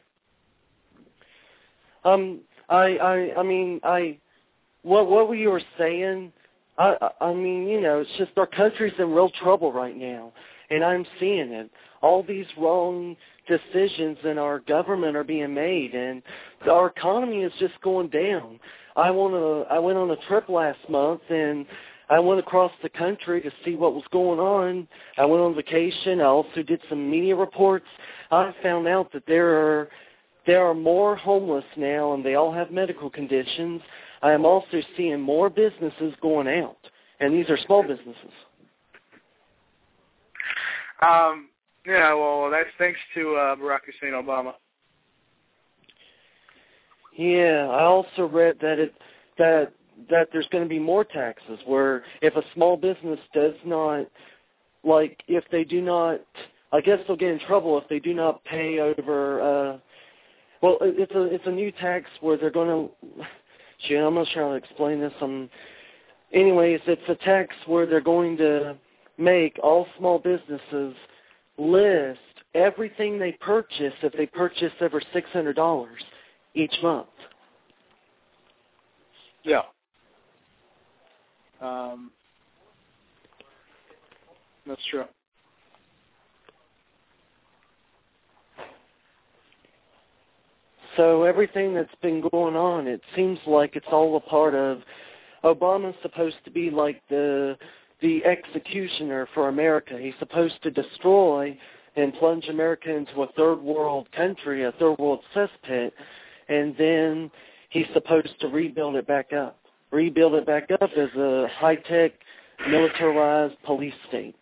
Um, 2.05 2.41
I, 2.69 2.97
I, 2.97 3.41
I 3.41 3.43
mean, 3.43 3.81
I, 3.83 4.19
what, 4.83 5.11
what 5.11 5.31
you 5.33 5.51
were 5.51 5.62
saying, 5.77 6.33
I, 6.79 6.97
I 7.20 7.35
mean, 7.35 7.66
you 7.66 7.81
know, 7.81 8.01
it's 8.01 8.11
just 8.19 8.31
our 8.37 8.47
country's 8.47 8.93
in 8.99 9.12
real 9.12 9.31
trouble 9.43 9.73
right 9.73 9.97
now, 9.97 10.33
and 10.70 10.85
I'm 10.85 11.05
seeing 11.19 11.53
it. 11.53 11.70
All 12.01 12.23
these 12.23 12.47
wrong 12.57 13.16
decisions 13.49 14.19
in 14.25 14.39
our 14.39 14.61
government 14.61 15.16
are 15.16 15.25
being 15.25 15.53
made, 15.53 15.95
and 15.95 16.23
our 16.70 16.87
economy 16.89 17.43
is 17.43 17.53
just 17.59 17.81
going 17.81 18.09
down. 18.09 18.61
I 18.95 19.11
want 19.11 19.35
to, 19.35 19.75
I 19.75 19.79
went 19.81 19.99
on 19.99 20.11
a 20.11 20.16
trip 20.29 20.49
last 20.49 20.79
month, 20.89 21.23
and 21.31 21.66
I 22.11 22.19
went 22.19 22.41
across 22.41 22.73
the 22.83 22.89
country 22.89 23.41
to 23.43 23.51
see 23.65 23.75
what 23.75 23.95
was 23.95 24.05
going 24.11 24.39
on. 24.39 24.89
I 25.19 25.27
went 25.27 25.43
on 25.43 25.55
vacation. 25.55 26.21
I 26.21 26.25
also 26.25 26.63
did 26.63 26.81
some 26.89 27.11
media 27.11 27.37
reports. 27.37 27.87
I 28.31 28.55
found 28.63 28.89
out 28.89 29.13
that 29.13 29.25
there 29.27 29.49
are 29.49 29.89
there 30.47 30.67
are 30.67 30.75
more 30.75 31.15
homeless 31.15 31.65
now, 31.77 32.15
and 32.15 32.25
they 32.25 32.35
all 32.35 32.53
have 32.53 32.71
medical 32.71 33.11
conditions. 33.11 33.83
I 34.23 34.33
am 34.33 34.47
also 34.47 34.81
seeing 34.97 35.21
more 35.21 35.51
businesses 35.51 36.15
going 36.23 36.49
out, 36.49 36.79
and 37.21 37.35
these 37.35 37.51
are 37.51 37.59
small 37.67 37.83
businesses. 37.83 38.33
Um, 41.03 41.51
yeah, 41.87 42.15
well, 42.15 42.51
that's 42.51 42.71
thanks 42.79 42.99
to 43.15 43.37
uh, 43.37 43.57
Barack 43.57 43.81
Hussein 43.87 44.15
Obama. 44.15 44.55
Yeah, 47.17 47.69
I 47.71 47.83
also 47.83 48.27
read 48.27 48.57
that 48.61 48.79
it 48.79 48.95
that 49.37 49.73
that 50.11 50.29
there's 50.33 50.49
going 50.51 50.65
to 50.65 50.69
be 50.69 50.79
more 50.79 51.05
taxes 51.05 51.59
where 51.66 52.05
if 52.23 52.35
a 52.37 52.43
small 52.55 52.77
business 52.77 53.19
does 53.35 53.55
not 53.65 54.07
like 54.85 55.23
if 55.29 55.45
they 55.51 55.65
do 55.65 55.81
not 55.81 56.20
I 56.73 56.81
guess 56.81 56.99
they'll 57.07 57.16
get 57.16 57.31
in 57.31 57.41
trouble 57.41 57.79
if 57.79 57.89
they 57.89 57.99
do 57.99 58.15
not 58.15 58.45
pay 58.45 58.79
over 58.79 59.41
uh 59.41 59.79
well 60.62 60.79
it's 60.81 61.12
a 61.12 61.23
it's 61.23 61.47
a 61.47 61.51
new 61.51 61.73
tax 61.73 62.09
where 62.20 62.37
they're 62.37 62.51
going 62.51 62.69
to 62.69 63.25
gee, 63.89 63.97
I'm 63.97 64.15
not 64.15 64.29
sure 64.29 64.45
how 64.45 64.51
to 64.51 64.55
explain 64.55 65.01
this 65.01 65.12
um 65.20 65.51
anyways 66.33 66.81
it's 66.87 67.03
a 67.09 67.16
tax 67.16 67.55
where 67.66 67.87
they're 67.87 68.01
going 68.01 68.37
to 68.39 68.77
make 69.19 69.59
all 69.62 69.87
small 69.99 70.19
businesses 70.19 70.95
list 71.59 72.20
everything 72.55 73.19
they 73.19 73.33
purchase 73.33 73.95
if 74.03 74.12
they 74.12 74.27
purchase 74.27 74.73
over 74.81 75.01
six 75.12 75.29
hundred 75.31 75.57
dollars 75.57 76.03
each 76.55 76.75
month. 76.83 77.09
Yeah. 79.45 79.62
Um, 81.61 82.11
that's 84.67 84.85
true. 84.91 85.05
So 90.97 91.23
everything 91.23 91.75
that's 91.75 91.95
been 92.03 92.21
going 92.33 92.57
on, 92.57 92.89
it 92.89 93.01
seems 93.15 93.39
like 93.47 93.77
it's 93.77 93.87
all 93.93 94.17
a 94.17 94.21
part 94.21 94.55
of 94.55 94.81
Obama's 95.45 95.95
supposed 96.03 96.37
to 96.45 96.51
be 96.51 96.71
like 96.71 97.01
the 97.09 97.57
the 98.01 98.25
executioner 98.25 99.29
for 99.35 99.49
America. 99.49 99.99
He's 100.01 100.15
supposed 100.19 100.63
to 100.63 100.71
destroy 100.71 101.57
and 101.97 102.15
plunge 102.15 102.49
America 102.49 102.95
into 102.95 103.23
a 103.23 103.33
third 103.33 103.61
world 103.61 104.11
country, 104.13 104.65
a 104.65 104.73
third 104.73 104.99
world 104.99 105.21
cesspit, 105.35 105.91
and 106.49 106.77
then 106.77 107.31
he's 107.71 107.87
supposed 107.93 108.39
to 108.41 108.49
rebuild 108.49 108.97
it 108.97 109.07
back 109.07 109.33
up. 109.33 109.58
Rebuild 109.90 110.35
it 110.35 110.47
back 110.47 110.70
up 110.70 110.90
as 110.97 111.09
a 111.16 111.48
high-tech, 111.59 112.12
militarized 112.69 113.56
police 113.65 113.94
state. 114.09 114.35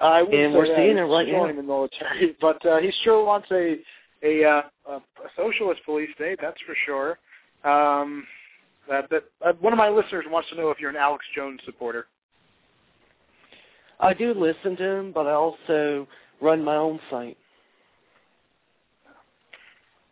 I 0.00 0.22
would 0.22 0.34
And 0.34 0.52
say 0.52 0.58
we're 0.58 0.76
seeing 0.76 0.98
it 0.98 1.02
right 1.02 1.28
now. 1.28 1.44
in 1.46 1.56
the 1.56 1.62
military, 1.62 2.36
but 2.40 2.64
uh, 2.66 2.78
he 2.78 2.92
sure 3.04 3.24
wants 3.24 3.48
a 3.52 3.78
a, 4.24 4.44
uh, 4.44 4.62
a 4.88 4.92
a 4.92 5.00
socialist 5.36 5.80
police 5.84 6.10
state. 6.14 6.38
That's 6.40 6.60
for 6.62 6.74
sure. 6.86 7.18
Um, 7.64 8.26
that, 8.88 9.08
that 9.10 9.24
uh, 9.44 9.52
one 9.60 9.72
of 9.72 9.76
my 9.76 9.88
listeners 9.88 10.24
wants 10.28 10.48
to 10.50 10.56
know 10.56 10.70
if 10.70 10.80
you're 10.80 10.90
an 10.90 10.96
Alex 10.96 11.24
Jones 11.36 11.60
supporter. 11.64 12.06
I 14.00 14.12
do 14.12 14.34
listen 14.34 14.76
to 14.76 14.84
him, 14.84 15.12
but 15.12 15.26
I 15.28 15.32
also 15.32 16.08
run 16.40 16.64
my 16.64 16.76
own 16.76 16.98
site. 17.10 17.36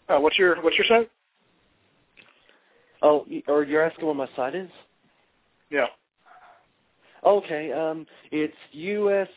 Uh, 0.09 0.19
what's 0.19 0.39
your 0.39 0.61
what's 0.63 0.77
your 0.77 0.87
site? 0.87 1.11
Oh, 3.03 3.27
or 3.49 3.65
you're 3.65 3.83
asking 3.83 4.07
what 4.07 4.17
my 4.17 4.29
site 4.37 4.55
is? 4.55 4.71
Yeah. 5.71 5.87
Okay, 7.25 7.73
um, 7.73 8.07
it's 8.31 8.55
uswgo.com. 8.75 9.31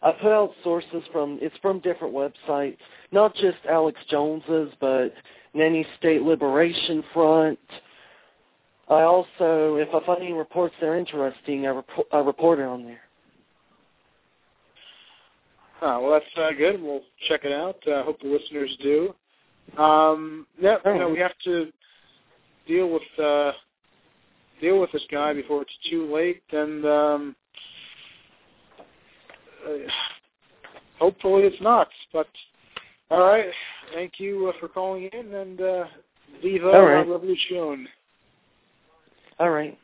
I 0.00 0.12
put 0.12 0.32
out 0.32 0.52
sources 0.62 1.02
from 1.12 1.40
it's 1.42 1.56
from 1.60 1.80
different 1.80 2.14
websites, 2.14 2.78
not 3.10 3.34
just 3.34 3.58
Alex 3.68 3.98
Jones's, 4.08 4.72
but 4.80 5.12
Nanny 5.54 5.84
State 5.98 6.22
Liberation 6.22 7.02
Front. 7.12 7.58
I 8.88 9.02
also, 9.02 9.76
if 9.76 9.88
I 9.94 10.00
find 10.06 10.22
any 10.22 10.32
reports 10.32 10.74
that 10.80 10.86
are 10.86 10.96
interesting, 10.96 11.66
I, 11.66 11.70
report, 11.70 12.06
I 12.10 12.20
report 12.20 12.58
it 12.58 12.62
on 12.62 12.84
there. 12.84 13.00
Oh, 15.82 16.02
well, 16.02 16.12
that's 16.12 16.24
uh, 16.36 16.52
good. 16.56 16.82
We'll 16.82 17.02
check 17.28 17.44
it 17.44 17.52
out. 17.52 17.76
I 17.86 17.90
uh, 17.90 18.04
hope 18.04 18.20
the 18.20 18.28
listeners 18.28 18.74
do. 18.82 19.14
Um, 19.76 20.46
yeah, 20.60 20.76
you 20.84 20.98
know, 20.98 21.08
we 21.08 21.18
have 21.18 21.38
to 21.44 21.70
deal 22.66 22.90
with 22.90 23.24
uh, 23.24 23.52
deal 24.60 24.80
with 24.80 24.92
this 24.92 25.04
guy 25.10 25.32
before 25.32 25.62
it's 25.62 25.78
too 25.90 26.12
late, 26.12 26.42
and 26.52 26.84
um, 26.84 27.36
uh, 29.66 29.72
hopefully 30.98 31.42
it's 31.44 31.60
not. 31.60 31.88
But 32.12 32.28
all 33.10 33.20
right, 33.20 33.46
thank 33.94 34.18
you 34.18 34.52
uh, 34.54 34.58
for 34.60 34.68
calling 34.68 35.08
in, 35.12 35.34
and 35.34 35.60
uh, 35.60 35.84
viva 36.42 36.72
All 36.72 36.84
right. 36.84 37.06
la 37.06 37.12
revolution. 37.12 37.88
All 39.38 39.50
right. 39.50 39.78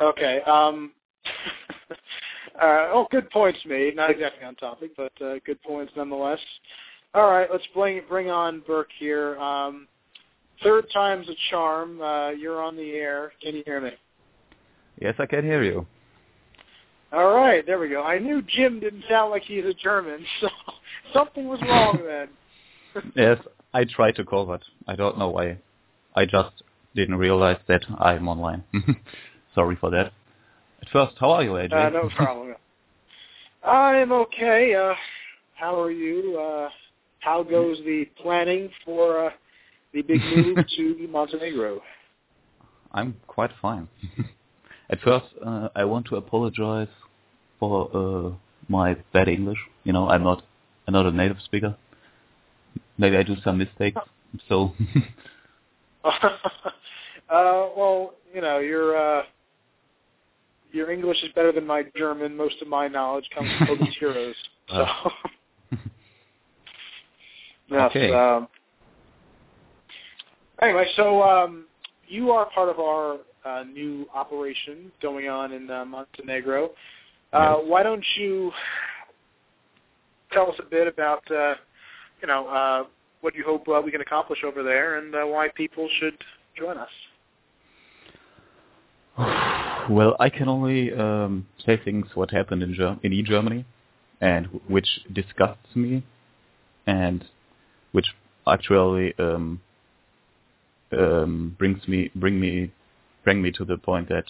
Okay. 0.00 0.40
Um, 0.42 0.92
uh, 1.90 2.88
oh, 2.92 3.06
good 3.10 3.30
points 3.30 3.58
made. 3.66 3.96
Not 3.96 4.10
exactly 4.10 4.44
on 4.44 4.54
topic, 4.56 4.92
but 4.96 5.12
uh, 5.20 5.34
good 5.44 5.60
points 5.62 5.92
nonetheless. 5.96 6.38
All 7.16 7.30
right, 7.30 7.48
let's 7.50 7.66
bring 7.72 8.02
bring 8.10 8.28
on 8.28 8.62
Burke 8.66 8.90
here. 8.98 9.38
Um, 9.38 9.88
third 10.62 10.84
time's 10.92 11.26
a 11.30 11.34
charm. 11.48 11.98
Uh, 11.98 12.28
you're 12.28 12.62
on 12.62 12.76
the 12.76 12.90
air. 12.90 13.32
Can 13.42 13.56
you 13.56 13.62
hear 13.64 13.80
me? 13.80 13.92
Yes, 15.00 15.14
I 15.18 15.24
can 15.24 15.42
hear 15.42 15.62
you. 15.62 15.86
All 17.14 17.34
right, 17.34 17.64
there 17.64 17.78
we 17.78 17.88
go. 17.88 18.02
I 18.02 18.18
knew 18.18 18.42
Jim 18.42 18.80
didn't 18.80 19.04
sound 19.08 19.30
like 19.30 19.44
he's 19.44 19.64
a 19.64 19.72
German, 19.72 20.26
so 20.42 20.48
something 21.14 21.48
was 21.48 21.58
wrong 21.62 22.00
then. 22.06 22.28
Yes, 23.14 23.38
I 23.74 23.84
tried 23.84 24.16
to 24.16 24.24
call, 24.24 24.44
but 24.46 24.62
I 24.86 24.96
don't 24.96 25.18
know 25.18 25.28
why. 25.28 25.58
I 26.14 26.24
just 26.24 26.62
didn't 26.94 27.16
realize 27.16 27.58
that 27.68 27.82
I'm 27.98 28.26
online. 28.26 28.64
Sorry 29.54 29.76
for 29.76 29.90
that. 29.90 30.12
At 30.82 30.88
first, 30.92 31.14
how 31.18 31.30
are 31.32 31.42
you, 31.42 31.50
AJ? 31.50 31.72
Uh, 31.72 31.90
no 31.90 32.10
problem. 32.14 32.54
I'm 33.62 34.12
okay. 34.12 34.74
Uh, 34.74 34.94
how 35.54 35.78
are 35.78 35.90
you? 35.90 36.38
Uh, 36.38 36.70
how 37.26 37.42
goes 37.42 37.76
the 37.78 38.04
planning 38.22 38.70
for 38.84 39.26
uh, 39.26 39.30
the 39.92 40.00
big 40.02 40.20
move 40.22 40.58
to 40.76 41.08
Montenegro? 41.10 41.80
I'm 42.92 43.16
quite 43.26 43.50
fine. 43.60 43.88
At 44.90 45.00
first, 45.00 45.26
uh, 45.44 45.68
I 45.74 45.84
want 45.84 46.06
to 46.06 46.16
apologize 46.16 46.86
for 47.58 47.90
uh, 47.92 48.30
my 48.68 48.94
bad 49.12 49.26
English. 49.28 49.58
You 49.82 49.92
know, 49.92 50.08
I'm 50.08 50.22
not, 50.22 50.44
I'm 50.86 50.94
not 50.94 51.04
a 51.04 51.10
native 51.10 51.38
speaker. 51.44 51.76
Maybe 52.96 53.16
I 53.16 53.24
do 53.24 53.34
some 53.42 53.58
mistakes. 53.58 54.00
So, 54.48 54.72
uh, 56.04 56.30
well, 57.28 58.14
you 58.32 58.40
know, 58.40 58.60
your 58.60 58.96
uh, 58.96 59.22
your 60.70 60.92
English 60.92 61.24
is 61.24 61.30
better 61.34 61.50
than 61.50 61.66
my 61.66 61.82
German. 61.96 62.36
Most 62.36 62.62
of 62.62 62.68
my 62.68 62.86
knowledge 62.86 63.28
comes 63.34 63.50
from 63.66 63.78
Heroes. 63.98 64.36
So, 64.68 64.86
yes. 67.70 67.90
Okay. 67.90 68.12
Um, 68.12 68.48
anyway, 70.62 70.86
so 70.96 71.22
um, 71.22 71.66
you 72.08 72.30
are 72.30 72.48
part 72.50 72.68
of 72.68 72.78
our 72.78 73.18
uh, 73.44 73.64
new 73.64 74.06
operation 74.14 74.90
going 75.00 75.28
on 75.28 75.52
in 75.52 75.70
uh, 75.70 75.84
Montenegro. 75.84 76.70
Uh. 77.32 77.56
Why 77.56 77.82
don't 77.82 78.04
you 78.16 78.52
tell 80.32 80.50
us 80.50 80.56
a 80.58 80.62
bit 80.68 80.86
about, 80.86 81.22
uh, 81.30 81.54
you 82.20 82.28
know, 82.28 82.46
uh, 82.48 82.84
what 83.20 83.34
you 83.34 83.44
hope 83.44 83.68
uh, 83.68 83.80
we 83.84 83.90
can 83.90 84.00
accomplish 84.00 84.40
over 84.44 84.62
there, 84.62 84.98
and 84.98 85.14
uh, 85.14 85.24
why 85.24 85.48
people 85.54 85.88
should 85.98 86.16
join 86.58 86.76
us? 86.78 86.88
well, 89.90 90.16
I 90.20 90.28
can 90.28 90.48
only 90.48 90.92
um, 90.92 91.46
say 91.64 91.80
things 91.82 92.06
what 92.14 92.30
happened 92.30 92.62
in 92.62 92.74
Ger- 92.74 92.98
in 93.02 93.12
E 93.12 93.22
Germany, 93.22 93.64
and 94.20 94.46
w- 94.46 94.62
which 94.68 94.88
disgusts 95.12 95.74
me, 95.74 96.04
and 96.86 97.24
which 97.96 98.08
actually 98.46 99.14
um, 99.18 99.58
um, 100.92 101.56
brings 101.58 101.88
me 101.88 102.10
bring 102.14 102.38
me 102.38 102.70
bring 103.24 103.40
me 103.40 103.50
to 103.50 103.64
the 103.64 103.78
point 103.78 104.10
that 104.10 104.26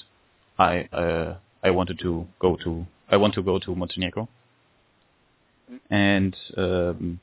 I 0.57 0.83
uh, 0.93 1.39
I 1.65 1.71
wanted 1.71 1.99
to 1.99 2.29
go 2.39 2.57
to 2.63 2.87
I 3.11 3.17
want 3.17 3.35
to 3.35 3.43
go 3.43 3.59
to 3.59 3.75
Montenegro, 3.75 4.29
and 5.91 6.37
um, 6.57 7.19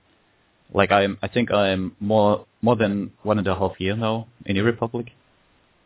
like 0.74 0.92
I'm 0.92 1.18
I 1.22 1.30
think 1.30 1.50
I'm 1.50 1.96
more 2.02 2.46
more 2.62 2.76
than 2.76 3.14
one 3.24 3.38
and 3.38 3.48
a 3.48 3.56
half 3.56 3.80
year 3.80 3.96
now 3.96 4.28
in 4.46 4.58
the 4.58 4.64
Republic, 4.64 5.12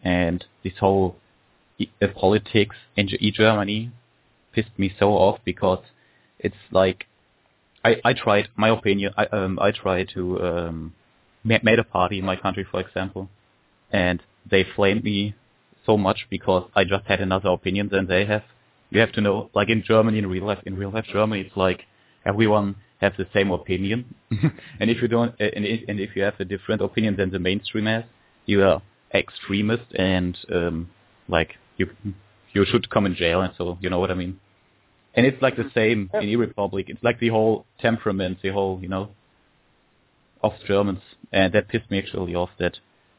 and 0.03 0.43
this 0.63 0.73
whole 0.79 1.17
e- 1.77 1.91
uh, 2.01 2.07
politics 2.15 2.77
in 2.95 3.09
Ge- 3.09 3.31
Germany 3.31 3.91
pissed 4.53 4.75
me 4.75 4.91
so 4.99 5.09
off 5.09 5.37
because 5.45 5.83
it's 6.39 6.63
like 6.71 7.05
I 7.87 7.91
I 8.09 8.13
tried 8.13 8.45
my 8.63 8.69
opinion 8.79 9.09
I 9.21 9.25
um 9.39 9.53
I 9.67 9.71
tried 9.83 10.07
to 10.15 10.21
um 10.49 10.77
ma- 11.49 11.63
made 11.69 11.79
a 11.79 11.83
party 11.97 12.17
in 12.21 12.25
my 12.31 12.37
country 12.45 12.65
for 12.71 12.79
example 12.85 13.23
and 13.91 14.17
they 14.51 14.63
flamed 14.75 15.03
me 15.03 15.35
so 15.85 15.97
much 15.97 16.19
because 16.29 16.63
I 16.75 16.83
just 16.83 17.05
had 17.11 17.19
another 17.21 17.49
opinion 17.49 17.89
than 17.91 18.07
they 18.07 18.25
have 18.25 18.43
You 18.89 18.99
have 19.01 19.11
to 19.13 19.21
know, 19.21 19.49
like 19.53 19.69
in 19.69 19.83
Germany, 19.83 20.17
in 20.19 20.27
real 20.27 20.45
life, 20.45 20.61
in 20.65 20.77
real 20.77 20.91
life 20.97 21.05
Germany, 21.11 21.41
it's 21.45 21.57
like 21.57 21.81
everyone 22.31 22.75
has 23.03 23.13
the 23.17 23.27
same 23.35 23.51
opinion, 23.51 24.15
and 24.79 24.89
if 24.93 25.01
you 25.01 25.07
don't, 25.15 25.31
and 25.39 25.65
if, 25.65 25.79
and 25.89 25.99
if 25.99 26.15
you 26.15 26.23
have 26.23 26.37
a 26.39 26.45
different 26.45 26.81
opinion 26.81 27.15
than 27.19 27.29
the 27.35 27.39
mainstream 27.39 27.85
has, 27.85 28.05
you 28.45 28.63
are 28.63 28.81
extremist, 29.13 29.87
and 29.95 30.33
um, 30.57 30.89
like 31.27 31.51
you 31.77 31.85
you 32.55 32.65
should 32.69 32.85
come 32.89 33.05
in 33.05 33.13
jail, 33.23 33.41
and 33.41 33.53
so 33.57 33.77
you 33.81 33.89
know 33.89 33.99
what 33.99 34.09
I 34.09 34.17
mean. 34.23 34.39
And 35.17 35.25
it's 35.25 35.41
like 35.41 35.55
the 35.55 35.69
same 35.73 36.11
in 36.13 36.29
e-republik. 36.29 36.89
It's 36.89 37.03
like 37.03 37.19
the 37.19 37.29
whole 37.29 37.65
temperament, 37.79 38.37
the 38.43 38.49
whole 38.49 38.79
you 38.79 38.87
know, 38.87 39.09
of 40.43 40.53
Germans, 40.67 41.01
and 41.33 41.51
that 41.53 41.67
pissed 41.67 41.89
me 41.89 41.97
actually 41.97 42.35
off. 42.35 42.51
That 42.59 42.77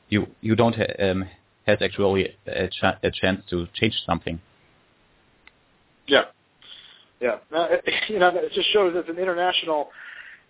you 0.09 0.29
you 0.41 0.55
don't 0.55 0.77
ha- 0.77 1.05
um, 1.05 1.25
has 1.67 1.79
actually 1.83 2.37
a, 2.47 2.69
ch- 2.69 2.99
a 3.03 3.11
chance 3.11 3.43
to 3.51 3.67
change 3.75 3.95
something. 4.07 4.41
Yeah, 6.07 6.27
yeah. 7.21 7.39
Now, 7.51 7.65
it, 7.65 7.85
you 8.09 8.21
know, 8.21 8.29
it 8.29 8.53
just 8.53 8.73
shows 8.73 8.93
it's 8.95 9.09
an 9.09 9.19
international 9.19 9.89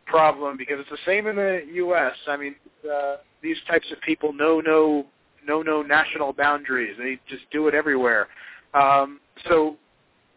problem 0.05 0.59
because 0.59 0.77
it's 0.81 0.91
the 0.91 0.99
same 1.07 1.27
in 1.29 1.37
the 1.37 1.63
U.S. 1.75 2.15
I 2.27 2.37
mean, 2.37 2.57
uh, 2.85 3.17
these 3.43 3.57
types 3.67 3.87
of 3.91 3.99
people 4.03 4.35
know 4.35 4.61
no 4.61 5.07
know 5.47 5.63
no 5.63 5.81
national 5.81 6.35
boundaries. 6.35 6.95
They 6.99 7.19
just 7.27 7.51
do 7.51 7.69
it 7.69 7.75
everywhere. 7.75 8.29
Um, 8.75 9.21
so, 9.49 9.77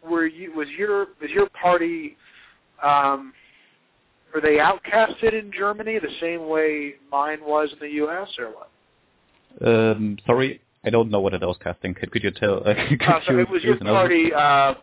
were 0.07 0.25
you 0.25 0.53
was 0.53 0.67
your 0.77 1.07
was 1.21 1.29
your 1.31 1.49
party? 1.49 2.17
Um, 2.83 3.33
were 4.33 4.41
they 4.41 4.57
outcasted 4.57 5.33
in 5.33 5.51
Germany 5.51 5.99
the 5.99 6.09
same 6.19 6.47
way 6.47 6.95
mine 7.11 7.39
was 7.45 7.69
in 7.73 7.79
the 7.79 7.93
U.S. 7.95 8.29
or 8.39 8.47
what? 8.47 8.69
Um, 9.67 10.17
sorry, 10.25 10.61
I 10.85 10.89
don't 10.89 11.11
know 11.11 11.19
what 11.19 11.33
it 11.33 11.41
was 11.41 11.57
casting. 11.61 11.93
Could, 11.93 12.11
could 12.11 12.23
you 12.23 12.31
tell? 12.31 12.67
Uh, 12.67 12.73
could 12.89 13.01
Uh, 13.01 13.19
so 13.25 13.33
you 13.33 13.39
it 13.39 13.49
was 13.49 13.63
your 13.63 13.77
party 13.77 14.33
uh, 14.33 14.75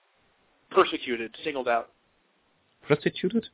persecuted, 0.70 1.34
singled 1.44 1.68
out. 1.68 1.90
prostituted? 2.86 3.46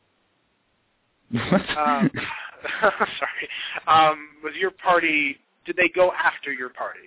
What? 1.31 1.61
Um, 1.77 2.11
sorry. 2.81 3.49
Um, 3.87 4.29
was 4.43 4.55
your 4.57 4.71
party? 4.73 5.39
Did 5.65 5.77
they 5.77 5.89
go 5.89 6.13
after 6.13 6.53
your 6.53 6.69
party? 6.69 7.01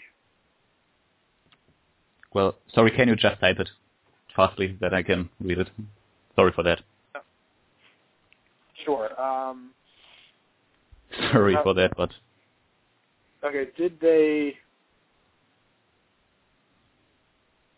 well, 2.33 2.55
sorry. 2.73 2.91
Can 2.91 3.07
you 3.07 3.15
just 3.15 3.39
type 3.39 3.59
it 3.59 3.69
fastly 4.37 4.77
that 4.79 4.93
I 4.93 5.03
can 5.03 5.29
read 5.41 5.57
it? 5.57 5.69
Sorry 6.37 6.53
for 6.55 6.63
that. 6.63 6.79
Sure. 8.85 9.09
Um, 9.19 9.71
Sorry 11.31 11.55
Uh, 11.55 11.63
for 11.63 11.73
that, 11.73 11.91
but 11.97 12.11
okay. 13.43 13.65
Did 13.75 13.99
they? 13.99 14.55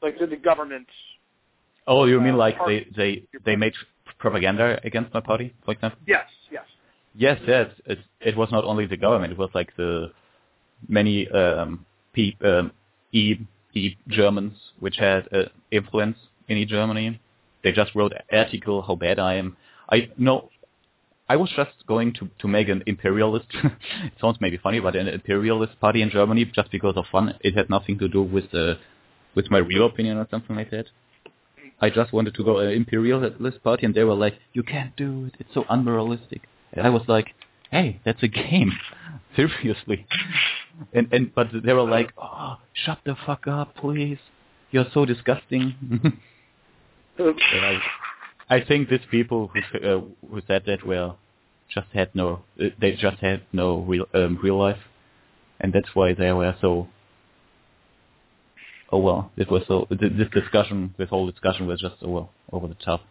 Like, 0.01 0.17
did 0.19 0.29
the 0.29 0.35
government? 0.37 0.87
oh, 1.87 2.05
you 2.05 2.19
mean 2.19 2.35
uh, 2.35 2.45
like 2.45 2.57
they 2.65 2.87
they 2.95 3.23
they 3.45 3.55
made 3.55 3.73
propaganda 4.17 4.79
against 4.83 5.13
my 5.13 5.21
party, 5.21 5.53
for 5.63 5.71
example? 5.71 5.99
Yes. 6.05 6.27
Yes. 6.51 6.65
Yes, 7.15 7.39
yes. 7.47 7.67
It, 7.85 7.99
it 8.19 8.35
was 8.37 8.49
not 8.51 8.63
only 8.65 8.85
the 8.85 8.97
government; 8.97 9.31
it 9.33 9.39
was 9.39 9.49
like 9.53 9.75
the 9.77 10.11
many 10.87 11.27
um, 11.29 11.85
pe- 12.13 12.37
um, 12.43 12.71
e 13.11 13.35
e 13.73 13.95
Germans 14.07 14.55
which 14.79 14.97
had 14.97 15.27
uh, 15.33 15.43
influence 15.71 16.17
in 16.57 16.67
Germany. 16.67 17.19
They 17.63 17.71
just 17.71 17.93
wrote 17.95 18.13
an 18.13 18.37
article 18.37 18.81
how 18.81 18.95
bad 18.95 19.19
I 19.19 19.35
am. 19.35 19.57
I 19.91 20.09
no, 20.17 20.49
I 21.27 21.35
was 21.35 21.51
just 21.55 21.85
going 21.87 22.13
to 22.13 22.29
to 22.39 22.47
make 22.47 22.69
an 22.69 22.83
imperialist. 22.87 23.47
it 23.63 24.13
sounds 24.19 24.37
maybe 24.39 24.57
funny, 24.57 24.79
but 24.79 24.95
an 24.95 25.07
imperialist 25.07 25.79
party 25.79 26.01
in 26.01 26.09
Germany 26.09 26.45
just 26.53 26.71
because 26.71 26.95
of 26.97 27.05
fun. 27.11 27.35
It 27.41 27.55
had 27.55 27.69
nothing 27.69 27.99
to 27.99 28.07
do 28.07 28.23
with 28.23 28.53
uh, 28.53 28.75
with 29.35 29.51
my 29.51 29.59
real 29.59 29.85
opinion 29.85 30.17
or 30.17 30.27
something 30.31 30.55
like 30.55 30.71
that. 30.71 30.85
I 31.81 31.89
just 31.89 32.11
wanted 32.11 32.33
to 32.35 32.43
go 32.43 32.59
an 32.59 32.71
imperialist 32.71 33.63
party, 33.63 33.85
and 33.85 33.93
they 33.93 34.03
were 34.03 34.15
like, 34.15 34.35
"You 34.53 34.63
can't 34.63 34.95
do 34.95 35.25
it. 35.25 35.35
It's 35.39 35.53
so 35.53 35.65
unmoralistic." 35.69 36.41
And 36.73 36.85
I 36.85 36.89
was 36.89 37.03
like, 37.07 37.27
"Hey, 37.71 38.01
that's 38.03 38.23
a 38.23 38.27
game, 38.27 38.73
seriously." 39.35 40.07
And 40.93 41.13
and 41.13 41.33
but 41.33 41.47
they 41.63 41.73
were 41.73 41.89
like, 41.89 42.11
"Oh, 42.17 42.57
shut 42.73 42.99
the 43.05 43.15
fuck 43.25 43.47
up, 43.47 43.75
please. 43.75 44.19
You're 44.71 44.87
so 44.93 45.05
disgusting." 45.05 46.17
And 47.19 47.65
I, 47.65 47.79
I 48.49 48.65
think 48.65 48.89
these 48.89 48.99
people 49.11 49.51
who 49.53 49.59
uh, 49.79 50.01
who 50.29 50.41
said 50.47 50.63
that 50.65 50.85
were 50.85 51.15
just 51.73 51.87
had 51.93 52.09
no 52.15 52.41
uh, 52.61 52.65
they 52.79 52.93
just 52.95 53.17
had 53.17 53.43
no 53.53 53.79
real 53.79 54.05
um, 54.13 54.39
real 54.41 54.57
life, 54.57 54.79
and 55.59 55.73
that's 55.73 55.89
why 55.93 56.13
they 56.13 56.31
were 56.31 56.55
so. 56.61 56.87
Oh 58.91 58.99
well, 58.99 59.31
it 59.37 59.51
was 59.51 59.63
so. 59.67 59.87
This 59.91 60.29
discussion, 60.33 60.95
this 60.97 61.09
whole 61.09 61.29
discussion 61.29 61.67
was 61.67 61.79
just 61.79 61.95
over 62.01 62.27
over 62.51 62.67
the 62.67 62.75
top. 62.75 63.01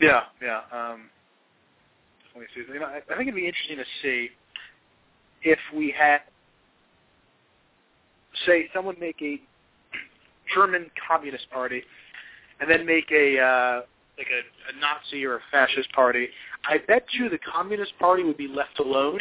Yeah. 0.00 0.22
Yeah. 0.42 0.60
Um. 0.72 1.10
You 2.56 2.80
know, 2.80 2.86
I, 2.86 2.96
I 2.96 3.16
think 3.16 3.28
it'd 3.28 3.34
be 3.36 3.46
interesting 3.46 3.76
to 3.76 3.84
see 4.02 4.30
if 5.44 5.58
we 5.72 5.94
had, 5.96 6.22
say, 8.44 8.68
someone 8.74 8.96
make 8.98 9.22
a 9.22 9.40
German 10.54 10.90
Communist 11.08 11.48
Party, 11.50 11.84
and 12.64 12.70
then 12.70 12.86
make 12.86 13.10
a 13.12 13.38
uh, 13.38 13.82
like 14.16 14.28
a, 14.28 14.40
a 14.70 14.80
Nazi 14.80 15.24
or 15.24 15.36
a 15.36 15.40
fascist 15.50 15.92
party. 15.92 16.28
I 16.66 16.78
bet 16.78 17.04
you 17.12 17.28
the 17.28 17.38
Communist 17.38 17.92
Party 17.98 18.22
would 18.22 18.38
be 18.38 18.48
left 18.48 18.78
alone, 18.78 19.20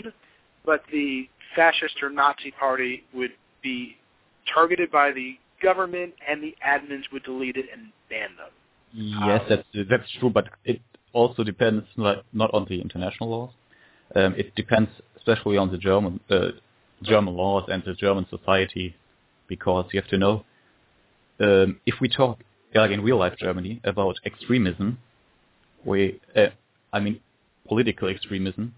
but 0.66 0.84
the 0.92 1.28
fascist 1.56 2.02
or 2.02 2.10
Nazi 2.10 2.52
party 2.52 3.04
would 3.14 3.32
be 3.62 3.98
targeted 4.54 4.92
by 4.92 5.12
the 5.12 5.38
government, 5.62 6.14
and 6.28 6.42
the 6.42 6.56
admins 6.66 7.04
would 7.12 7.24
delete 7.24 7.58
it 7.58 7.66
and 7.74 7.92
ban 8.10 8.30
them. 8.38 8.52
Yes, 9.28 9.42
that's 9.50 9.90
that's 9.90 10.12
true, 10.20 10.30
but 10.30 10.48
it 10.64 10.80
also 11.12 11.44
depends 11.44 11.86
like, 11.98 12.20
not 12.32 12.54
on 12.54 12.66
the 12.70 12.80
international 12.80 13.30
laws. 13.30 13.50
Um, 14.16 14.36
it 14.38 14.56
depends 14.56 14.90
especially 15.18 15.58
on 15.58 15.72
the 15.72 15.78
German 15.78 16.20
uh, 16.30 16.50
German 17.02 17.36
laws 17.36 17.68
and 17.70 17.84
the 17.86 17.94
German 17.94 18.26
society, 18.30 18.96
because 19.48 19.86
you 19.92 20.00
have 20.00 20.10
to 20.12 20.18
know 20.18 20.46
um, 21.42 21.80
if 21.86 21.96
we 22.00 22.08
talk 22.08 22.40
like 22.82 22.92
in 22.92 23.02
real 23.02 23.18
life 23.18 23.36
Germany 23.38 23.82
about 23.84 24.16
extremism, 24.26 25.00
we 25.86 26.20
uh, 26.36 26.48
I 26.92 27.00
mean 27.00 27.20
political 27.68 28.08
extremism, 28.10 28.76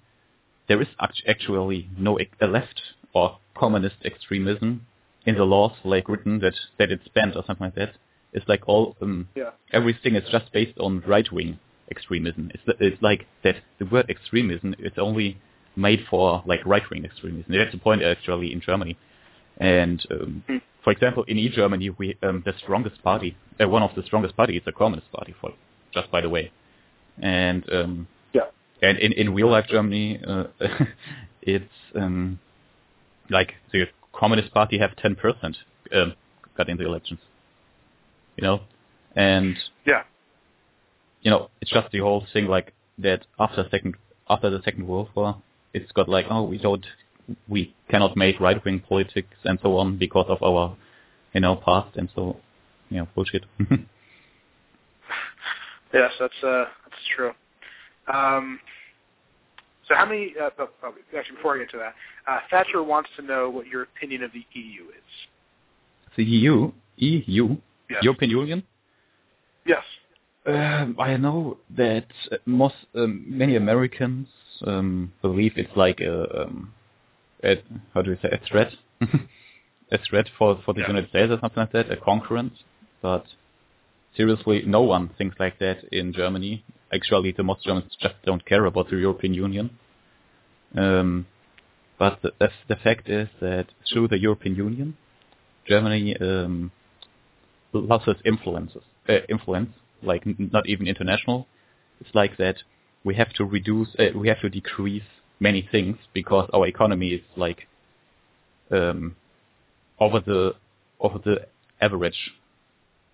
there 0.67 0.81
is 0.81 0.87
act- 0.99 1.23
actually 1.27 1.89
no 1.97 2.19
left 2.41 2.81
or 3.13 3.37
communist 3.55 3.97
extremism 4.03 4.85
in 5.25 5.35
the 5.35 5.43
laws 5.43 5.73
like 5.83 6.07
written 6.09 6.39
that 6.39 6.53
that 6.77 6.91
it's 6.91 7.07
banned 7.09 7.35
or 7.35 7.43
something 7.45 7.65
like 7.67 7.75
that. 7.75 7.93
It's 8.33 8.47
like 8.47 8.67
all 8.67 8.95
um, 9.01 9.29
Yeah. 9.35 9.51
everything 9.71 10.15
is 10.15 10.29
just 10.29 10.51
based 10.51 10.77
on 10.77 11.01
right 11.07 11.31
wing 11.31 11.59
extremism. 11.89 12.51
It's 12.53 12.63
it's 12.79 13.01
like 13.01 13.27
that 13.43 13.55
the 13.79 13.85
word 13.85 14.09
extremism 14.09 14.75
is 14.79 14.93
only 14.97 15.37
made 15.75 16.05
for 16.09 16.43
like 16.45 16.65
right 16.65 16.83
wing 16.89 17.05
extremism. 17.05 17.53
That's 17.53 17.71
the 17.71 17.77
point 17.77 18.03
actually 18.03 18.51
in 18.51 18.61
Germany. 18.61 18.97
And 19.57 20.05
um, 20.11 20.43
Hmm. 20.47 20.57
For 20.85 20.91
example, 20.91 21.23
in 21.27 21.39
E 21.39 21.49
Germany, 21.49 21.89
we 21.89 22.15
um, 22.21 22.43
the 22.45 22.53
strongest 22.59 23.01
party, 23.03 23.35
uh, 23.59 23.67
one 23.67 23.81
of 23.81 23.89
the 23.95 24.03
strongest 24.03 24.37
parties, 24.37 24.59
is 24.59 24.65
the 24.65 24.71
Communist 24.71 25.11
Party. 25.11 25.33
For 25.41 25.51
just 25.91 26.11
by 26.11 26.21
the 26.21 26.29
way, 26.29 26.51
and 27.19 27.67
um, 27.73 28.07
Yeah. 28.33 28.43
and 28.83 28.99
in 28.99 29.11
in 29.13 29.33
real 29.33 29.49
life 29.49 29.65
Germany, 29.67 30.21
uh, 30.25 30.43
it's 31.41 31.73
um, 31.95 32.39
like 33.31 33.55
the 33.73 33.87
Communist 34.13 34.53
Party 34.53 34.77
have 34.77 34.95
ten 34.95 35.15
percent 35.15 35.57
um, 35.91 36.13
got 36.55 36.69
in 36.69 36.77
the 36.77 36.85
elections. 36.85 37.19
You 38.37 38.43
know, 38.43 38.61
and 39.15 39.57
Yeah. 39.87 40.03
you 41.23 41.31
know, 41.31 41.49
it's 41.61 41.71
just 41.71 41.91
the 41.91 41.99
whole 41.99 42.27
thing 42.31 42.45
like 42.45 42.73
that 42.99 43.25
after 43.39 43.67
second 43.71 43.95
after 44.29 44.51
the 44.51 44.61
Second 44.61 44.87
World 44.87 45.09
War, 45.15 45.41
it's 45.73 45.91
got 45.93 46.07
like 46.07 46.27
oh 46.29 46.43
we 46.43 46.59
don't 46.59 46.85
we 47.47 47.73
cannot 47.89 48.15
make 48.15 48.39
right 48.39 48.63
wing 48.63 48.81
politics 48.87 49.35
and 49.43 49.59
so 49.61 49.77
on 49.77 49.97
because 49.97 50.25
of 50.29 50.41
our 50.43 50.75
you 51.33 51.41
know 51.41 51.55
past 51.55 51.95
and 51.97 52.09
so 52.15 52.37
you 52.89 52.97
know 52.97 53.07
bullshit. 53.15 53.45
Yes, 55.93 56.11
that's 56.19 56.43
uh, 56.43 56.65
that's 56.83 57.01
true. 57.15 57.31
Um, 58.13 58.59
so 59.87 59.95
how 59.95 60.05
many? 60.05 60.33
Uh, 60.39 60.49
oh, 60.59 60.69
oh, 60.83 60.93
actually, 61.17 61.37
before 61.37 61.55
I 61.55 61.59
get 61.59 61.71
to 61.71 61.77
that, 61.77 61.93
uh, 62.27 62.39
Thatcher 62.49 62.83
wants 62.83 63.09
to 63.17 63.21
know 63.21 63.49
what 63.49 63.67
your 63.67 63.83
opinion 63.83 64.23
of 64.23 64.31
the 64.33 64.43
EU 64.59 64.83
is. 64.89 66.15
the 66.17 66.23
EU, 66.23 66.71
EU, 66.97 67.55
Yes. 67.89 68.03
European 68.03 68.31
Union. 68.31 68.63
Yes. 69.65 69.83
Um, 70.45 70.95
I 70.99 71.15
know 71.17 71.57
that 71.77 72.07
uh, 72.31 72.37
most 72.45 72.75
um, 72.95 73.23
many 73.27 73.55
Americans 73.55 74.27
um, 74.65 75.13
believe 75.21 75.53
it's 75.55 75.75
like 75.75 76.01
a, 76.01 76.41
um, 76.43 76.73
a 77.45 77.63
how 77.93 78.01
do 78.01 78.11
you 78.11 78.17
say 78.21 78.29
a 78.31 78.39
threat, 78.47 78.71
a 79.91 79.97
threat 80.09 80.27
for 80.37 80.59
for 80.65 80.73
the 80.73 80.81
Yeah. 80.81 80.87
United 80.87 81.09
States 81.09 81.31
or 81.31 81.39
something 81.39 81.61
like 81.63 81.71
that, 81.71 81.91
a 81.91 81.97
concurrent. 81.97 82.53
But 83.01 83.25
seriously, 84.17 84.63
no 84.65 84.81
one 84.81 85.09
thinks 85.17 85.35
like 85.39 85.59
that 85.59 85.83
in 85.91 86.13
Germany. 86.13 86.63
Actually, 86.93 87.31
the 87.31 87.43
most 87.43 87.63
Germans 87.65 87.95
just 87.99 88.15
don't 88.25 88.45
care 88.45 88.65
about 88.65 88.89
the 88.89 88.97
European 88.97 89.33
Union. 89.33 89.77
Um, 90.75 91.27
but 91.97 92.19
the, 92.21 92.31
the, 92.67 92.75
fact 92.75 93.07
is 93.07 93.29
that 93.39 93.67
through 93.87 94.09
the 94.09 94.19
European 94.19 94.55
Union, 94.55 94.97
Germany 95.65 96.17
um, 96.19 96.71
losses 97.71 98.17
influences 98.25 98.83
uh, 99.07 99.19
influence, 99.29 99.69
like 100.01 100.25
n- 100.25 100.49
not 100.51 100.67
even 100.67 100.87
international. 100.87 101.47
It's 101.99 102.13
like 102.13 102.37
that 102.37 102.57
we 103.03 103.15
have 103.15 103.31
to 103.33 103.45
reduce, 103.45 103.89
uh, 103.99 104.17
we 104.17 104.27
have 104.27 104.41
to 104.41 104.49
decrease 104.49 105.03
many 105.39 105.67
things 105.71 105.97
because 106.13 106.49
our 106.53 106.67
economy 106.67 107.09
is 107.09 107.21
like 107.35 107.67
um, 108.71 109.15
over 109.99 110.19
the 110.19 110.53
over 110.99 111.19
the 111.19 111.47
average 111.81 112.31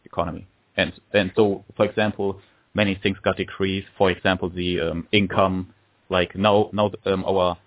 economy, 0.05 0.47
and 0.77 0.93
and 1.13 1.31
so 1.35 1.63
for 1.75 1.85
example, 1.85 2.39
many 2.73 2.95
things 3.01 3.17
got 3.23 3.37
decreased. 3.37 3.87
For 3.97 4.11
example, 4.11 4.49
the 4.49 4.79
um, 4.81 5.07
income, 5.11 5.73
like 6.09 6.35
now 6.35 6.69
now 6.73 6.91
um, 7.05 7.23
our 7.25 7.57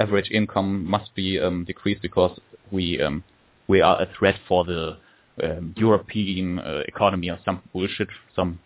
average 0.00 0.30
income 0.30 0.84
must 0.84 1.14
be 1.14 1.38
um, 1.38 1.64
decreased 1.64 2.02
because 2.02 2.38
we 2.70 3.00
um, 3.00 3.24
we 3.68 3.80
are 3.80 4.00
a 4.00 4.06
threat 4.18 4.36
for 4.46 4.64
the 4.64 4.96
um, 5.42 5.74
European 5.76 6.58
uh, 6.58 6.82
economy 6.86 7.30
or 7.30 7.38
some 7.44 7.62
bullshit. 7.72 8.08
Some 8.34 8.60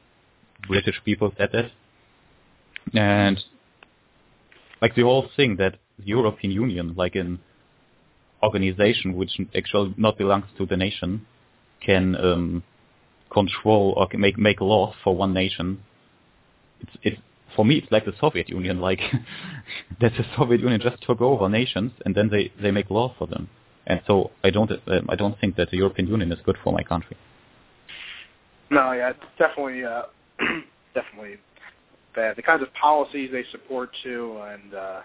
British 0.68 1.00
people 1.04 1.32
said 1.36 1.50
that, 1.52 1.70
and 2.94 3.42
like 4.82 4.96
the 4.96 5.02
whole 5.02 5.28
thing 5.36 5.56
that 5.56 5.76
the 5.98 6.06
European 6.06 6.52
Union, 6.52 6.94
like 6.96 7.14
an 7.14 7.38
organization 8.42 9.14
which 9.14 9.30
actually 9.56 9.94
not 9.96 10.18
belongs 10.18 10.46
to 10.58 10.66
the 10.66 10.76
nation, 10.76 11.24
can 11.80 12.16
um, 12.16 12.62
control 13.30 13.94
or 13.96 14.08
can 14.08 14.20
make 14.20 14.36
make 14.36 14.60
laws 14.60 14.94
for 15.02 15.16
one 15.16 15.32
nation. 15.32 15.82
It's 16.80 16.96
it's 17.02 17.20
for 17.54 17.64
me 17.64 17.76
it's 17.76 17.92
like 17.92 18.04
the 18.04 18.14
Soviet 18.20 18.48
Union, 18.48 18.80
like 18.80 19.00
that 20.00 20.12
the 20.18 20.24
Soviet 20.36 20.60
Union 20.60 20.80
just 20.82 21.00
took 21.06 21.20
over 21.20 21.48
nations 21.48 21.92
and 22.04 22.14
then 22.14 22.28
they 22.28 22.52
they 22.60 22.72
make 22.72 22.90
laws 22.90 23.12
for 23.16 23.28
them. 23.28 23.48
And 23.86 24.00
so 24.06 24.32
I 24.42 24.50
don't 24.50 24.70
um, 24.70 25.06
I 25.08 25.14
don't 25.14 25.38
think 25.40 25.56
that 25.56 25.70
the 25.70 25.76
European 25.76 26.08
Union 26.08 26.32
is 26.32 26.40
good 26.44 26.56
for 26.62 26.72
my 26.72 26.82
country. 26.82 27.16
No, 28.70 28.92
yeah, 28.92 29.10
it's 29.10 29.20
definitely, 29.38 29.84
uh, 29.84 30.04
definitely 30.94 31.36
bad. 32.14 32.36
The 32.36 32.42
kinds 32.42 32.62
of 32.62 32.72
policies 32.74 33.30
they 33.32 33.44
support 33.50 33.90
too, 34.02 34.40
and 34.42 34.74
uh, 34.74 35.00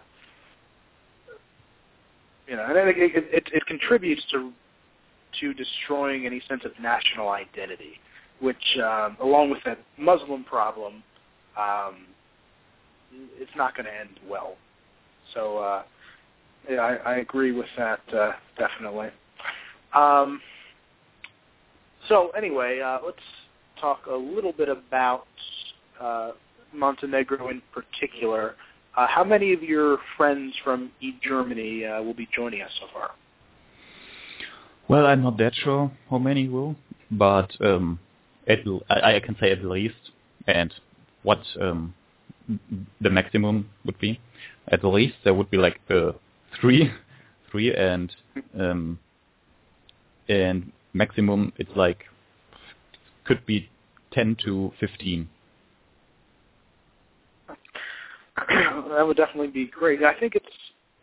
you 2.47 2.55
know, 2.55 2.65
and 2.65 2.77
it, 2.89 2.95
it, 2.97 3.49
it 3.53 3.65
contributes 3.65 4.23
to 4.31 4.51
to 5.39 5.53
destroying 5.53 6.25
any 6.25 6.41
sense 6.47 6.63
of 6.65 6.71
national 6.81 7.29
identity, 7.29 7.99
which, 8.39 8.77
um, 8.83 9.17
along 9.21 9.49
with 9.49 9.59
that 9.65 9.77
Muslim 9.97 10.43
problem, 10.43 11.03
um, 11.59 12.05
it's 13.39 13.51
not 13.55 13.75
going 13.75 13.85
to 13.85 13.93
end 13.93 14.19
well. 14.27 14.55
So, 15.33 15.57
uh, 15.57 15.83
yeah, 16.69 16.77
I, 16.77 16.95
I 16.95 17.15
agree 17.17 17.51
with 17.51 17.67
that 17.77 17.99
uh, 18.13 18.31
definitely. 18.57 19.09
Um, 19.93 20.41
so 22.07 22.29
anyway, 22.29 22.79
uh, 22.79 22.99
let's 23.05 23.17
talk 23.79 24.05
a 24.09 24.15
little 24.15 24.53
bit 24.53 24.69
about 24.69 25.27
uh, 25.99 26.31
Montenegro 26.73 27.49
in 27.49 27.61
particular. 27.73 28.55
Uh, 28.95 29.07
how 29.07 29.23
many 29.23 29.53
of 29.53 29.61
your 29.61 29.97
friends 30.15 30.53
from 30.63 30.91
East 31.01 31.21
Germany 31.21 31.85
uh, 31.85 32.01
will 32.01 32.13
be 32.13 32.27
joining 32.35 32.61
us 32.61 32.71
so 32.79 32.87
far? 32.91 33.11
Well, 34.87 35.05
I'm 35.05 35.21
not 35.21 35.37
that 35.37 35.53
sure 35.53 35.91
how 36.09 36.17
many 36.17 36.47
will, 36.47 36.75
but 37.11 37.51
um, 37.61 37.99
I, 38.47 39.15
I 39.15 39.19
can 39.23 39.35
say 39.39 39.51
at 39.51 39.63
least, 39.63 40.11
and 40.47 40.73
what 41.23 41.41
um, 41.61 41.93
the 43.01 43.09
maximum 43.09 43.69
would 43.85 43.99
be. 43.99 44.19
At 44.69 44.83
least 44.83 45.15
there 45.23 45.33
would 45.33 45.49
be 45.51 45.57
like 45.57 45.79
uh, 45.89 46.11
three, 46.59 46.91
three, 47.51 47.75
and 47.75 48.15
um, 48.57 48.99
and 50.29 50.71
maximum 50.93 51.53
it's 51.57 51.75
like 51.75 52.05
could 53.25 53.45
be 53.45 53.69
ten 54.11 54.35
to 54.45 54.71
fifteen. 54.79 55.29
that 58.49 59.05
would 59.05 59.17
definitely 59.17 59.47
be 59.47 59.67
great. 59.67 60.03
I 60.03 60.17
think 60.19 60.35
it's 60.35 60.45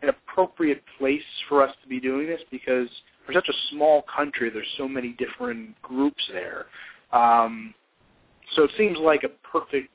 an 0.01 0.09
appropriate 0.09 0.83
place 0.97 1.21
for 1.49 1.63
us 1.63 1.73
to 1.83 1.89
be 1.89 1.99
doing 1.99 2.27
this 2.27 2.41
because 2.51 2.89
for 3.25 3.33
such 3.33 3.49
a 3.49 3.53
small 3.71 4.03
country, 4.03 4.49
there's 4.49 4.67
so 4.77 4.87
many 4.87 5.15
different 5.17 5.79
groups 5.81 6.23
there. 6.31 6.65
Um, 7.11 7.73
so 8.55 8.63
it 8.63 8.71
seems 8.77 8.97
like 8.99 9.23
a 9.23 9.47
perfect 9.47 9.89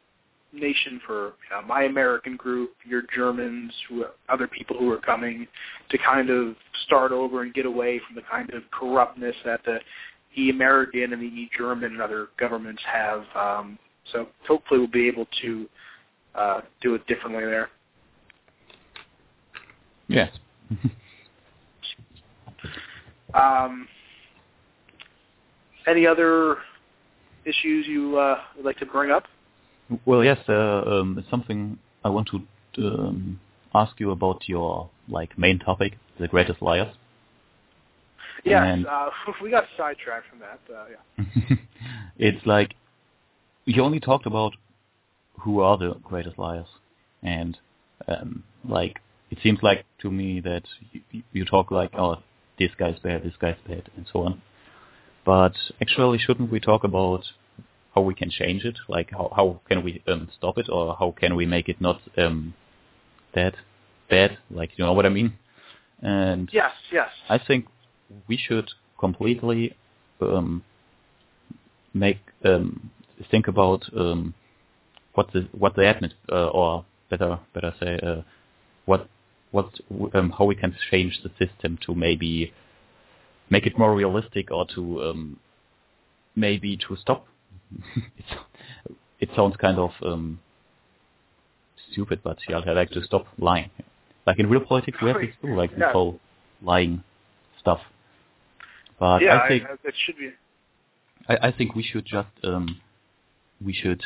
nation 0.53 1.01
for 1.07 1.27
you 1.27 1.57
know, 1.57 1.63
my 1.67 1.85
American 1.85 2.37
group, 2.37 2.73
your 2.85 3.03
Germans, 3.15 3.73
who 3.89 4.05
other 4.29 4.49
people 4.49 4.77
who 4.77 4.91
are 4.91 4.99
coming 4.99 5.47
to 5.91 5.99
kind 5.99 6.31
of 6.31 6.57
start 6.87 7.13
over 7.13 7.43
and 7.43 7.55
get 7.55 7.67
away 7.67 8.01
from 8.07 8.17
the 8.17 8.23
kind 8.31 8.53
of 8.53 8.63
corruptness 8.71 9.37
that 9.45 9.61
the 9.65 9.79
the 10.37 10.51
American 10.51 11.13
and 11.13 11.21
the 11.21 11.27
E 11.27 11.51
German 11.57 11.93
and 11.93 12.01
other 12.01 12.29
governments 12.39 12.83
have. 12.87 13.25
Um, 13.35 13.79
so 14.13 14.29
hopefully 14.47 14.79
we'll 14.79 14.89
be 14.89 15.09
able 15.09 15.27
to 15.43 15.69
uh, 16.35 16.61
do 16.81 16.95
it 16.95 17.07
differently 17.07 17.45
there. 17.45 17.69
Yes. 20.09 20.31
um, 23.35 23.89
any 25.87 26.07
other 26.07 26.59
issues 27.45 27.87
you 27.87 28.19
uh, 28.19 28.41
would 28.57 28.65
like 28.65 28.79
to 28.79 28.87
bring 28.87 29.11
up? 29.11 29.25
Well, 30.05 30.25
yes, 30.25 30.39
uh, 30.49 30.83
um, 30.87 31.25
something 31.31 31.79
I 32.05 32.09
want 32.11 32.29
to 32.29 32.41
um, 32.79 33.41
ask 33.75 33.99
you 33.99 34.11
about 34.11 34.49
your 34.49 34.89
like 35.09 35.37
main 35.39 35.59
topic, 35.59 35.95
the 36.19 36.29
greatest 36.29 36.63
liars. 36.63 36.95
Yes, 38.45 38.63
And- 38.67 38.87
uh, 38.87 39.11
we 39.43 39.51
got 39.51 39.65
sidetracked 39.77 40.27
from 40.29 40.41
that. 40.41 40.61
Uh, 40.73 40.85
yeah. 40.91 41.57
it's 42.19 42.45
like 42.47 42.75
you 43.65 43.83
only 43.83 44.01
talked 44.01 44.27
about 44.27 44.55
who 45.43 45.61
are 45.61 45.77
the 45.77 45.95
greatest 46.03 46.39
liars, 46.39 46.69
and 47.23 47.59
um, 48.09 48.45
like 48.69 49.01
it 49.31 49.39
seems 49.43 49.61
like 49.63 49.85
to 50.01 50.11
me 50.11 50.41
that 50.41 50.65
you, 50.93 51.23
you 51.33 51.45
talk 51.45 51.71
like, 51.71 51.91
oh, 51.95 52.17
this 52.59 52.71
guy's 52.79 52.99
bad, 52.99 53.23
this 53.23 53.35
guy's 53.41 53.57
bad, 53.67 53.91
and 53.97 54.07
so 54.13 54.21
on. 54.23 54.43
But 55.25 55.55
actually, 55.81 56.19
shouldn't 56.19 56.51
we 56.51 56.61
talk 56.61 56.85
about 56.85 57.25
how 57.95 58.03
we 58.03 58.15
can 58.15 58.31
change 58.31 58.65
it? 58.65 58.79
Like, 58.89 59.11
how 59.11 59.33
how 59.35 59.61
can 59.69 59.83
we 59.83 60.03
um, 60.07 60.29
stop 60.37 60.59
it, 60.59 60.69
or 60.69 60.97
how 60.99 61.15
can 61.19 61.37
we 61.37 61.47
make 61.47 61.69
it 61.69 61.81
not 61.81 62.01
um, 62.17 62.55
that 63.35 63.55
bad? 64.09 64.39
Like, 64.51 64.71
you 64.77 64.85
know 64.85 64.93
what 64.93 65.07
I 65.07 65.11
mean? 65.11 65.35
And 66.03 66.49
Yes, 66.53 66.73
yes. 66.91 67.09
I 67.29 67.39
think 67.39 67.67
we 68.27 68.37
should 68.37 68.71
completely 68.99 69.77
um, 70.21 70.65
make 71.95 72.19
um, 72.45 72.91
think 73.31 73.49
about 73.49 73.85
um, 73.97 74.35
what 75.21 75.33
the 75.35 75.49
what 75.53 75.75
the 75.77 75.87
admit 75.87 76.15
uh, 76.33 76.49
or 76.49 76.87
better 77.11 77.39
better 77.53 77.75
say 77.79 77.99
uh, 78.03 78.23
what 78.87 79.07
what 79.51 79.69
um, 80.15 80.31
how 80.37 80.47
we 80.47 80.55
can 80.55 80.75
change 80.91 81.21
the 81.23 81.31
system 81.39 81.79
to 81.85 81.95
maybe 81.95 82.55
make 83.51 83.67
it 83.67 83.79
more 83.79 83.95
realistic 83.95 84.51
or 84.51 84.67
to 84.75 84.83
um, 85.03 85.39
maybe 86.35 86.79
to 86.89 86.97
stop. 86.97 87.27
it's, 88.17 88.33
it 89.19 89.29
sounds 89.37 89.57
kind 89.59 89.79
of 89.79 89.91
um, 90.03 90.41
stupid, 91.91 92.21
but 92.25 92.39
yeah, 92.49 92.61
I 92.67 92.73
like 92.73 92.91
to 92.93 93.05
stop 93.05 93.27
lying. 93.39 93.71
Like 94.27 94.39
in 94.39 94.49
real 94.49 94.65
politics, 94.65 94.97
we 95.03 95.09
have 95.09 95.21
this 95.21 95.35
too, 95.43 95.55
like 95.55 95.71
this 95.77 95.85
whole 95.93 96.19
lying 96.63 97.05
stuff. 97.61 97.81
But 98.99 99.21
yeah, 99.21 99.41
I 99.43 99.49
think 99.49 99.65
I, 99.65 99.75
it 99.85 99.95
should 100.03 100.17
be. 100.17 100.31
I, 101.29 101.49
I 101.49 101.53
think 101.53 101.75
we 101.75 101.83
should 101.83 102.07
just 102.07 102.29
um 102.43 102.81
we 103.63 103.75
should 103.75 104.03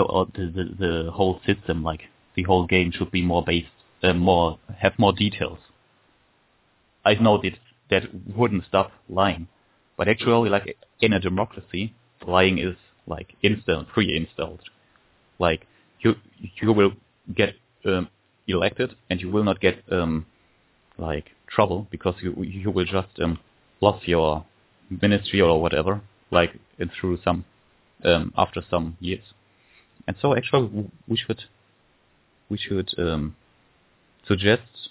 or 0.00 0.26
the, 0.34 0.46
the 0.46 0.64
the 0.78 1.10
whole 1.10 1.40
system 1.46 1.82
like 1.82 2.02
the 2.34 2.42
whole 2.44 2.66
game 2.66 2.90
should 2.92 3.10
be 3.10 3.22
more 3.22 3.44
based 3.44 3.68
uh, 4.02 4.12
more 4.12 4.58
have 4.78 4.98
more 4.98 5.12
details. 5.12 5.58
I 7.04 7.14
know 7.14 7.40
that 7.42 7.58
that 7.90 8.02
wouldn't 8.36 8.64
stop 8.66 8.92
lying, 9.08 9.48
but 9.96 10.08
actually 10.08 10.50
like 10.50 10.76
in 11.00 11.12
a 11.12 11.20
democracy, 11.20 11.94
lying 12.26 12.58
is 12.58 12.76
like 13.06 13.34
installed 13.42 13.88
pre-installed. 13.88 14.60
Like 15.38 15.66
you 16.00 16.14
you 16.60 16.72
will 16.72 16.92
get 17.34 17.54
um, 17.84 18.08
elected 18.46 18.94
and 19.10 19.20
you 19.20 19.30
will 19.30 19.44
not 19.44 19.60
get 19.60 19.82
um 19.90 20.26
like 20.98 21.30
trouble 21.48 21.86
because 21.90 22.14
you 22.22 22.34
you 22.42 22.70
will 22.70 22.84
just 22.84 23.20
um 23.20 23.38
lost 23.80 24.06
your 24.08 24.44
ministry 24.90 25.40
or 25.40 25.60
whatever, 25.60 26.00
like 26.30 26.50
uh, 26.80 26.86
through 26.98 27.18
some 27.24 27.44
um, 28.04 28.32
after 28.36 28.62
some 28.70 28.96
years. 29.00 29.24
And 30.06 30.16
so 30.20 30.36
actually 30.36 30.90
we 31.06 31.16
should 31.16 31.44
we 32.48 32.58
should 32.58 32.90
um, 32.98 33.36
suggest 34.26 34.90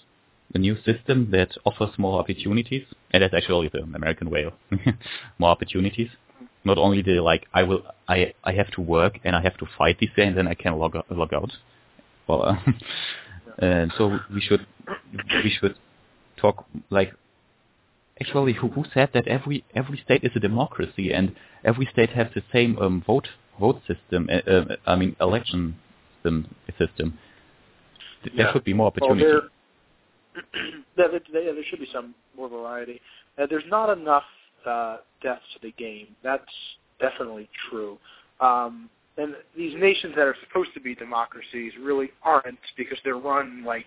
a 0.54 0.58
new 0.58 0.76
system 0.84 1.30
that 1.30 1.50
offers 1.64 1.98
more 1.98 2.20
opportunities, 2.20 2.84
and 3.10 3.22
that's 3.22 3.34
actually 3.34 3.70
the 3.72 3.82
American 3.82 4.30
way 4.30 4.44
of 4.44 4.54
more 5.38 5.50
opportunities. 5.50 6.08
Not 6.64 6.78
only 6.78 7.02
the 7.02 7.20
like 7.20 7.46
I 7.52 7.62
will 7.62 7.82
I 8.08 8.34
I 8.44 8.52
have 8.52 8.70
to 8.72 8.80
work 8.80 9.18
and 9.24 9.34
I 9.34 9.42
have 9.42 9.56
to 9.58 9.66
fight 9.78 9.98
this 10.00 10.10
day 10.16 10.26
and 10.26 10.36
then 10.36 10.48
I 10.48 10.54
can 10.54 10.78
log 10.78 10.96
out, 10.96 11.10
log 11.10 11.34
out. 11.34 11.52
Well, 12.28 12.42
uh, 12.42 12.56
and 13.58 13.92
so 13.96 14.18
we 14.32 14.40
should 14.40 14.66
we 15.44 15.50
should 15.50 15.76
talk 16.36 16.66
like 16.90 17.12
actually 18.20 18.52
who, 18.52 18.68
who 18.68 18.84
said 18.94 19.10
that 19.14 19.26
every 19.26 19.64
every 19.74 19.98
state 20.04 20.22
is 20.22 20.32
a 20.36 20.40
democracy 20.40 21.12
and 21.12 21.34
every 21.64 21.88
state 21.92 22.10
has 22.10 22.28
the 22.34 22.42
same 22.52 22.78
um, 22.78 23.02
vote 23.06 23.28
vote 23.62 23.80
system. 23.86 24.28
Uh, 24.30 24.50
uh, 24.50 24.76
I 24.86 24.96
mean 24.96 25.16
election 25.20 25.74
system. 26.16 26.54
system. 26.78 27.18
There 28.24 28.32
Yeah. 28.34 28.52
should 28.52 28.64
be 28.64 28.74
more 28.74 28.88
opportunity. 28.88 29.24
Well, 29.24 29.48
there, 30.34 30.42
there, 30.96 31.08
there, 31.32 31.54
there 31.54 31.64
should 31.68 31.80
be 31.80 31.90
some 31.92 32.14
more 32.36 32.48
variety. 32.48 33.00
Uh, 33.38 33.46
there's 33.46 33.68
not 33.68 33.88
enough 33.98 34.28
uh, 34.66 34.98
depth 35.22 35.42
to 35.54 35.58
the 35.66 35.72
game. 35.72 36.08
That's 36.22 36.54
definitely 37.00 37.48
true. 37.68 37.98
Um, 38.40 38.90
and 39.16 39.34
these 39.56 39.74
nations 39.78 40.14
that 40.16 40.26
are 40.26 40.36
supposed 40.46 40.72
to 40.74 40.80
be 40.80 40.94
democracies 40.94 41.72
really 41.80 42.10
aren't 42.22 42.64
because 42.76 42.98
they're 43.04 43.18
run 43.32 43.64
like, 43.64 43.84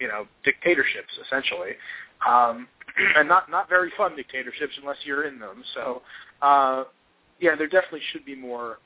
you 0.00 0.08
know, 0.08 0.26
dictatorships 0.44 1.12
essentially, 1.24 1.72
um, 2.26 2.66
and 3.16 3.28
not 3.28 3.50
not 3.50 3.68
very 3.68 3.90
fun 3.96 4.16
dictatorships 4.16 4.74
unless 4.80 4.98
you're 5.04 5.24
in 5.24 5.38
them. 5.38 5.62
So, 5.74 6.02
uh, 6.42 6.84
yeah, 7.40 7.54
there 7.54 7.68
definitely 7.68 8.06
should 8.12 8.24
be 8.24 8.34
more 8.34 8.78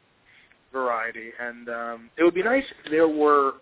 variety, 0.73 1.31
and 1.41 1.69
um, 1.69 2.11
it 2.17 2.25
would 2.25 2.35
be 2.35 2.43
nice 2.43 2.65
if 2.85 2.91
there 2.91 3.09
were 3.09 3.55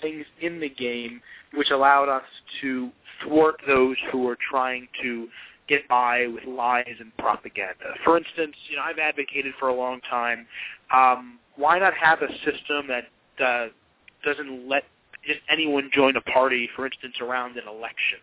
things 0.00 0.24
in 0.40 0.60
the 0.60 0.68
game 0.68 1.20
which 1.54 1.70
allowed 1.70 2.08
us 2.08 2.24
to 2.60 2.90
thwart 3.22 3.56
those 3.66 3.96
who 4.10 4.28
are 4.28 4.36
trying 4.50 4.88
to 5.02 5.28
get 5.68 5.86
by 5.88 6.26
with 6.26 6.44
lies 6.44 6.96
and 7.00 7.16
propaganda. 7.16 7.94
For 8.04 8.16
instance, 8.16 8.54
you 8.68 8.76
know, 8.76 8.82
I've 8.82 8.98
advocated 8.98 9.54
for 9.58 9.68
a 9.68 9.74
long 9.74 10.00
time, 10.10 10.46
um, 10.94 11.38
why 11.56 11.78
not 11.78 11.94
have 11.94 12.20
a 12.22 12.28
system 12.44 12.88
that 12.88 13.04
uh, 13.42 13.68
doesn't 14.24 14.68
let 14.68 14.84
just 15.26 15.40
anyone 15.48 15.90
join 15.92 16.16
a 16.16 16.20
party, 16.20 16.68
for 16.76 16.86
instance, 16.86 17.14
around 17.20 17.56
an 17.56 17.66
election? 17.68 18.18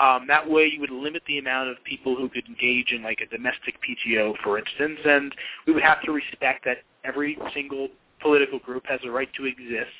Um, 0.00 0.26
that 0.26 0.48
way 0.48 0.70
you 0.72 0.80
would 0.80 0.90
limit 0.90 1.22
the 1.26 1.38
amount 1.38 1.70
of 1.70 1.76
people 1.84 2.16
who 2.16 2.28
could 2.28 2.46
engage 2.48 2.90
in 2.92 3.02
like 3.02 3.20
a 3.20 3.26
domestic 3.26 3.76
PTO, 3.80 4.34
for 4.42 4.58
instance, 4.58 4.98
and 5.04 5.32
we 5.66 5.72
would 5.72 5.84
have 5.84 6.02
to 6.02 6.12
respect 6.12 6.64
that 6.64 6.78
every 7.04 7.38
single 7.52 7.88
political 8.20 8.58
group 8.58 8.84
has 8.86 9.00
a 9.04 9.10
right 9.10 9.28
to 9.34 9.44
exist. 9.44 9.90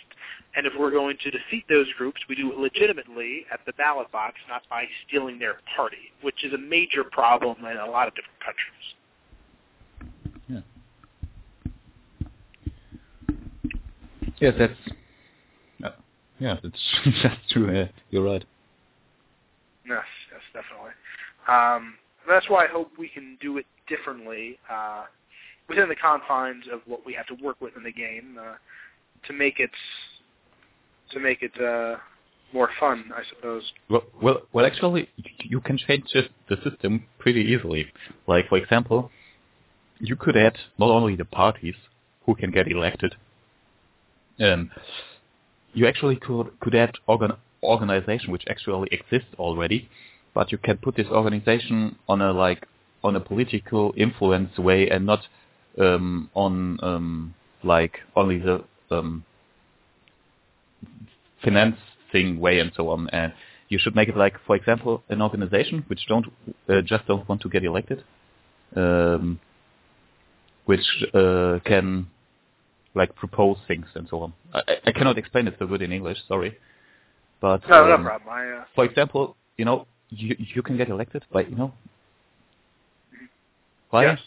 And 0.57 0.67
if 0.67 0.73
we're 0.79 0.93
going 0.93 1.17
to 1.23 1.31
defeat 1.31 1.65
those 1.69 1.87
groups, 1.99 2.21
we 2.29 2.37
do 2.37 2.53
it 2.53 2.59
legitimately 2.59 3.45
at 3.53 3.61
the 3.67 3.73
ballot 3.75 4.11
box, 4.13 4.37
not 4.49 4.63
by 4.71 4.85
stealing 5.07 5.39
their 5.39 5.57
party, 5.77 6.13
which 6.23 6.45
is 6.45 6.53
a 6.53 6.59
major 6.59 7.03
problem 7.05 7.65
in 7.65 7.77
a 7.77 7.87
lot 7.91 8.07
of 8.09 8.15
different 8.15 8.41
countries. 8.41 8.95
Yes, 14.41 14.55
that's 14.59 14.73
uh, 15.85 15.91
yeah, 16.39 16.57
that's 16.63 16.99
that's 17.23 17.53
true. 17.53 17.83
Uh, 17.83 17.89
you're 18.11 18.25
right. 18.25 18.45
Yes, 19.87 20.05
yes, 20.33 20.41
definitely. 20.53 20.93
Um, 21.49 21.95
that's 22.29 22.49
why 22.49 22.65
I 22.65 22.69
hope 22.69 22.91
we 22.99 23.09
can 23.09 23.39
do 23.41 23.59
it 23.59 23.67
differently 23.89 24.59
uh, 24.71 25.05
within 25.69 25.89
the 25.89 25.97
confines 25.97 26.65
of 26.73 26.81
what 26.86 27.05
we 27.07 27.15
have 27.15 27.27
to 27.27 27.35
work 27.43 27.61
with 27.61 27.77
in 27.77 27.82
the 27.82 27.93
game 27.93 28.39
uh, 28.39 28.55
to 29.27 29.32
make 29.32 29.61
it 29.61 29.70
to 31.11 31.20
make 31.20 31.43
it 31.43 31.53
uh, 31.61 31.97
more 32.53 32.70
fun, 32.81 33.11
I 33.15 33.23
suppose. 33.28 33.62
Well, 33.89 34.05
well, 34.23 34.43
well, 34.53 34.65
actually, 34.65 35.09
you 35.41 35.61
can 35.61 35.77
change 35.77 36.05
the 36.49 36.57
system 36.62 37.05
pretty 37.19 37.41
easily. 37.41 37.93
Like, 38.27 38.49
for 38.49 38.59
example, 38.59 39.11
you 39.99 40.16
could 40.16 40.36
add 40.36 40.57
not 40.78 40.91
only 40.91 41.16
the 41.16 41.24
parties 41.24 41.74
who 42.27 42.35
can 42.35 42.51
get 42.51 42.69
elected. 42.69 43.15
Um, 44.41 44.70
you 45.73 45.86
actually 45.86 46.16
could 46.16 46.59
could 46.61 46.74
add 46.74 46.95
organ 47.07 47.32
organization 47.62 48.31
which 48.31 48.45
actually 48.49 48.89
exists 48.93 49.35
already, 49.39 49.89
but 50.35 50.53
you 50.53 50.59
can 50.59 50.77
put 50.78 50.97
this 50.97 51.07
organization 51.09 51.97
on 52.09 52.20
a 52.20 52.32
like 52.32 52.66
on 53.03 53.16
a 53.16 53.20
political 53.20 53.93
influence 53.97 54.57
way 54.59 54.89
and 54.89 55.05
not 55.07 55.27
um, 55.79 56.31
on 56.35 56.79
um, 56.83 57.35
like 57.63 58.01
only 58.17 58.39
the 58.39 58.65
um, 58.91 59.25
financing 61.43 62.41
way 62.41 62.59
and 62.59 62.73
so 62.77 62.89
on. 62.91 63.09
And 63.11 63.33
you 63.69 63.79
should 63.81 63.95
make 63.95 64.09
it 64.09 64.17
like, 64.17 64.35
for 64.47 64.57
example, 64.57 65.03
an 65.09 65.23
organization 65.23 65.85
which 65.89 66.07
don't 66.07 66.27
uh, 66.69 66.81
just 66.83 67.07
don't 67.07 67.29
want 67.29 67.41
to 67.43 67.49
get 67.49 67.65
elected, 67.65 68.05
um, 68.77 69.41
which 70.67 70.85
uh, 71.15 71.59
can 71.65 72.07
like 72.95 73.15
propose 73.17 73.59
things 73.67 73.87
and 73.95 74.07
so 74.09 74.21
on. 74.21 74.33
I, 74.53 74.63
I 74.87 74.93
cannot 74.93 75.19
explain 75.19 75.49
it 75.49 75.57
so 75.59 75.67
good 75.67 75.83
in 75.83 75.93
English. 75.93 76.19
Sorry, 76.29 76.57
but 77.41 77.69
No, 77.69 77.87
no 77.87 77.95
um, 77.95 78.05
problem. 78.05 78.31
I, 78.31 78.51
uh, 78.59 78.65
for 78.75 78.85
example, 78.85 79.37
you 79.57 79.65
know, 79.65 79.87
you 80.11 80.37
you 80.39 80.63
can 80.63 80.77
get 80.77 80.89
elected 80.89 81.25
by 81.33 81.43
you 81.43 81.57
know. 81.57 81.73
Why? 83.91 84.05
Yes. 84.05 84.21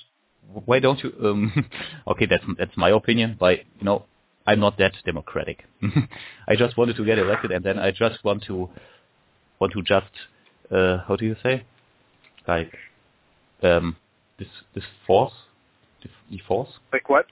Why 0.66 0.80
don't 0.80 1.02
you? 1.04 1.14
Um, 1.24 1.70
okay, 2.08 2.26
that's 2.26 2.44
that's 2.58 2.78
my 2.78 2.90
opinion. 2.90 3.36
But 3.40 3.60
you 3.80 3.86
know, 3.86 4.06
I'm 4.46 4.60
not 4.60 4.78
that 4.78 4.94
democratic. 5.06 5.66
I 6.48 6.56
just 6.56 6.78
wanted 6.78 6.96
to 6.98 7.06
get 7.06 7.20
elected, 7.20 7.52
and 7.52 7.64
then 7.64 7.80
I 7.80 7.92
just 7.92 8.24
want 8.24 8.44
to 8.44 8.70
want 9.60 9.74
to 9.74 9.82
just 9.82 10.12
uh, 10.72 11.00
how 11.08 11.16
do 11.16 11.26
you 11.26 11.36
say, 11.44 11.64
like 12.48 12.74
um, 13.64 13.96
this 14.40 14.48
this 14.74 14.86
force, 15.06 15.34
the, 16.04 16.10
the 16.32 16.42
force, 16.48 16.70
like 16.94 17.10
what? 17.10 17.26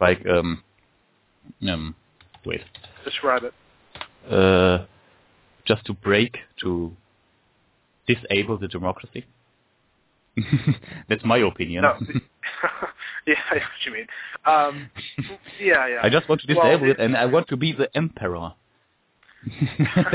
like 0.00 0.24
um 0.26 0.62
um 1.68 1.94
wait 2.44 2.62
Describe 3.04 3.42
it. 3.44 3.54
uh 4.32 4.86
just 5.66 5.84
to 5.86 5.92
break 5.92 6.38
to 6.62 6.96
disable 8.06 8.56
the 8.56 8.68
democracy. 8.68 9.26
That's 11.08 11.24
my 11.24 11.38
opinion. 11.38 11.82
No. 11.82 11.96
yeah, 13.26 13.34
I 13.50 13.54
know 13.54 13.60
what 13.60 13.86
you 13.86 13.92
mean. 13.92 14.06
Um, 14.44 14.90
yeah, 15.60 15.86
yeah. 15.86 16.00
I 16.02 16.08
just 16.08 16.28
want 16.28 16.40
to 16.42 16.54
Well, 16.54 16.66
disable 16.66 16.90
it, 16.90 16.98
and 16.98 17.16
I 17.16 17.26
want 17.26 17.48
to 17.48 17.56
be 17.56 17.72
the 17.72 17.88
emperor. 17.96 18.52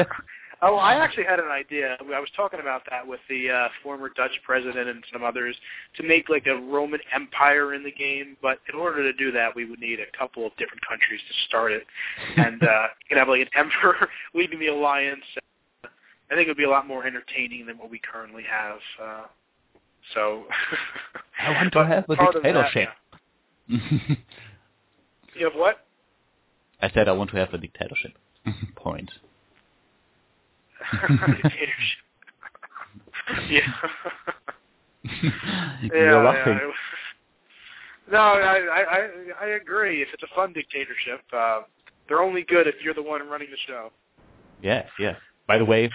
oh, 0.62 0.76
I 0.76 0.96
actually 0.96 1.26
had 1.26 1.40
an 1.40 1.50
idea. 1.50 1.98
I 2.00 2.20
was 2.20 2.30
talking 2.36 2.60
about 2.60 2.84
that 2.90 3.06
with 3.06 3.20
the 3.30 3.50
uh, 3.50 3.68
former 3.82 4.10
Dutch 4.16 4.32
president 4.46 4.90
and 4.90 5.04
some 5.12 5.24
others 5.24 5.56
to 5.98 6.04
make 6.04 6.30
like 6.30 6.46
a 6.48 6.56
Roman 6.56 7.00
Empire 7.14 7.74
in 7.74 7.84
the 7.84 7.92
game. 7.92 8.38
But 8.42 8.60
in 8.72 8.80
order 8.80 9.04
to 9.04 9.14
do 9.14 9.32
that, 9.32 9.56
we 9.56 9.66
would 9.66 9.80
need 9.80 10.00
a 10.00 10.18
couple 10.18 10.46
of 10.46 10.52
different 10.58 10.82
countries 10.88 11.22
to 11.28 11.34
start 11.48 11.72
it, 11.72 11.84
and 12.38 12.62
uh, 12.64 12.88
you 13.02 13.10
could 13.10 13.18
have 13.18 13.30
like 13.30 13.42
an 13.42 13.50
emperor 13.56 14.10
leading 14.34 14.60
the 14.60 14.68
alliance. 14.68 15.24
I 16.32 16.36
think 16.36 16.48
it 16.48 16.50
would 16.50 16.58
be 16.58 16.64
a 16.64 16.70
lot 16.70 16.88
more 16.88 17.06
entertaining 17.06 17.66
than 17.68 17.78
what 17.78 17.92
we 17.92 18.00
currently 18.00 18.44
have. 18.50 18.78
Uh, 19.02 19.24
so 20.14 20.44
I 21.40 21.52
want 21.52 21.74
to 21.74 21.86
have 21.86 22.06
a 22.10 22.12
of 22.14 22.18
that, 22.18 22.34
dictatorship. 22.34 22.90
You 25.36 25.46
have 25.46 25.56
what? 25.56 25.86
I 26.82 26.90
said 26.92 27.08
I 27.08 27.14
want 27.14 27.32
to 27.32 27.38
have 27.38 27.54
a 27.54 27.58
dictatorship. 27.58 28.12
Point. 28.76 29.10
Dictatorship. 31.02 32.00
yeah. 33.50 33.62
You're 35.84 36.24
laughing. 36.24 36.60
yeah. 36.62 36.72
No, 38.12 38.18
I, 38.18 38.84
I 38.92 39.08
I 39.42 39.46
agree. 39.62 40.02
If 40.02 40.10
it's 40.14 40.24
a 40.24 40.36
fun 40.36 40.52
dictatorship, 40.52 41.22
uh, 41.32 41.62
they're 42.08 42.22
only 42.22 42.44
good 42.44 42.68
if 42.68 42.76
you're 42.84 42.94
the 42.94 43.02
one 43.02 43.28
running 43.30 43.48
the 43.50 43.58
show. 43.66 43.92
Yeah, 44.62 44.84
yeah. 45.00 45.16
By 45.48 45.58
the 45.58 45.66
way, 45.66 45.90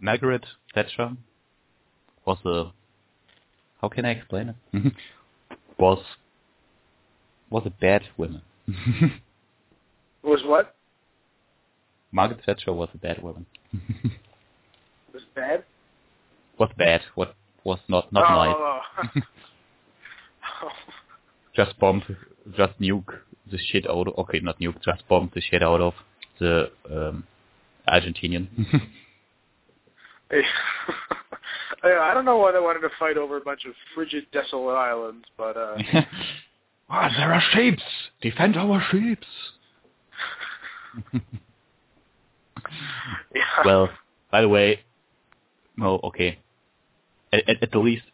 Margaret 0.00 0.44
Thatcher 0.74 1.12
was 2.26 2.38
a 2.44 2.70
how 3.86 3.94
can 3.94 4.04
I 4.04 4.10
explain 4.10 4.54
it? 4.72 4.92
was 5.78 6.02
was 7.50 7.62
a 7.66 7.70
bad 7.70 8.02
woman. 8.16 8.42
Was 10.24 10.42
what? 10.44 10.74
Margaret 12.10 12.40
Thatcher 12.44 12.72
was 12.72 12.88
a 12.94 12.98
bad 12.98 13.22
woman. 13.22 13.46
Was 15.14 15.22
bad? 15.36 15.62
was 16.58 16.70
bad. 16.76 17.02
What 17.14 17.36
was 17.62 17.78
not 17.88 18.12
not 18.12 18.24
oh, 18.28 18.34
nice. 18.34 18.56
oh, 18.58 18.80
oh. 20.64 20.68
Just 21.54 21.78
bombed, 21.78 22.02
just 22.56 22.80
nuke 22.80 23.20
the 23.50 23.58
shit 23.70 23.88
out. 23.88 24.08
Of, 24.08 24.18
okay, 24.18 24.40
not 24.40 24.58
nuke, 24.58 24.82
just 24.84 25.06
bombed 25.08 25.30
the 25.34 25.40
shit 25.40 25.62
out 25.62 25.80
of 25.80 25.94
the 26.40 26.70
um, 26.90 27.24
Argentinian. 27.88 28.48
I 31.92 32.10
I 32.10 32.14
don't 32.14 32.24
know 32.24 32.38
why 32.38 32.52
they 32.52 32.60
wanted 32.60 32.80
to 32.80 32.90
fight 32.98 33.16
over 33.16 33.36
a 33.36 33.40
bunch 33.40 33.64
of 33.66 33.74
frigid, 33.94 34.26
desolate 34.32 34.74
islands, 34.74 35.24
but 35.36 35.56
uh 35.56 35.76
ah, 36.90 37.10
there 37.16 37.32
are 37.32 37.42
sheeps. 37.52 37.82
Defend 38.20 38.56
our 38.56 38.84
sheeps. 38.90 39.26
yeah. 43.34 43.42
well, 43.64 43.88
by 44.30 44.40
the 44.40 44.48
way, 44.48 44.80
no, 45.76 46.00
okay. 46.04 46.38
At, 47.32 47.48
at, 47.48 47.62
at 47.62 47.70
the 47.72 47.78
least, 47.78 48.04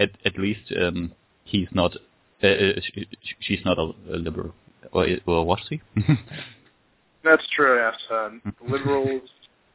at 0.00 0.10
at 0.24 0.38
least 0.38 0.72
um, 0.80 1.12
he's 1.44 1.68
not. 1.72 1.96
Uh, 2.42 2.46
uh, 2.46 2.72
she, 2.82 3.08
she's 3.40 3.64
not 3.64 3.78
a, 3.78 3.92
a 4.12 4.16
liberal, 4.16 4.54
or, 4.92 5.06
or 5.26 5.44
was 5.46 5.60
she? 5.68 5.80
that's 7.24 7.44
true. 7.54 7.78
Yes, 7.78 7.94
um, 8.10 8.42
liberals 8.68 9.22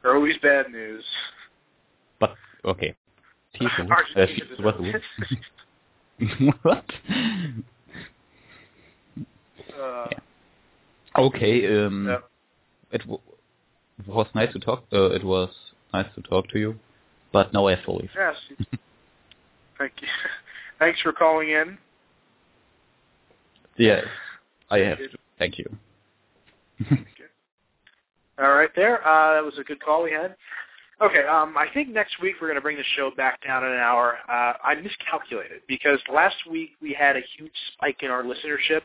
are 0.04 0.14
always 0.14 0.36
bad 0.42 0.70
news. 0.70 1.04
but 2.18 2.34
okay, 2.64 2.94
Argentina 3.58 3.96
Uh, 4.18 4.72
Tifo. 4.72 5.02
what? 6.62 6.84
Uh, 9.78 10.08
Okay. 11.16 11.66
Um, 11.86 12.06
Yeah. 12.08 12.18
It 12.92 13.00
w- 13.02 13.20
was 14.06 14.26
nice 14.34 14.52
to 14.52 14.58
talk. 14.58 14.84
Uh, 14.92 15.10
it 15.10 15.22
was 15.24 15.50
nice 15.92 16.06
to 16.14 16.22
talk 16.22 16.48
to 16.48 16.58
you, 16.58 16.78
but 17.32 17.52
now 17.52 17.66
I 17.66 17.74
have 17.74 17.84
to 17.84 17.92
leave. 17.92 18.10
yes. 18.14 18.36
Thank 19.78 19.92
you. 20.02 20.08
Thanks 20.78 21.00
for 21.00 21.12
calling 21.12 21.50
in. 21.50 21.78
Yes, 23.76 24.04
I 24.70 24.78
have 24.78 24.98
to. 24.98 25.08
Thank 25.38 25.58
you. 25.58 25.76
All 28.38 28.52
right, 28.54 28.70
there. 28.76 29.06
Uh, 29.06 29.34
that 29.34 29.44
was 29.44 29.58
a 29.58 29.64
good 29.64 29.80
call 29.82 30.02
we 30.02 30.12
had. 30.12 30.34
Okay, 31.02 31.24
um, 31.24 31.56
I 31.56 31.66
think 31.72 31.88
next 31.88 32.20
week 32.20 32.34
we're 32.40 32.48
going 32.48 32.56
to 32.56 32.60
bring 32.60 32.76
the 32.76 32.84
show 32.94 33.10
back 33.16 33.42
down 33.42 33.64
an 33.64 33.78
hour. 33.78 34.18
Uh, 34.28 34.52
I 34.62 34.74
miscalculated 34.74 35.62
because 35.66 35.98
last 36.12 36.36
week 36.50 36.72
we 36.82 36.92
had 36.92 37.16
a 37.16 37.22
huge 37.38 37.54
spike 37.72 38.02
in 38.02 38.10
our 38.10 38.22
listenership, 38.22 38.82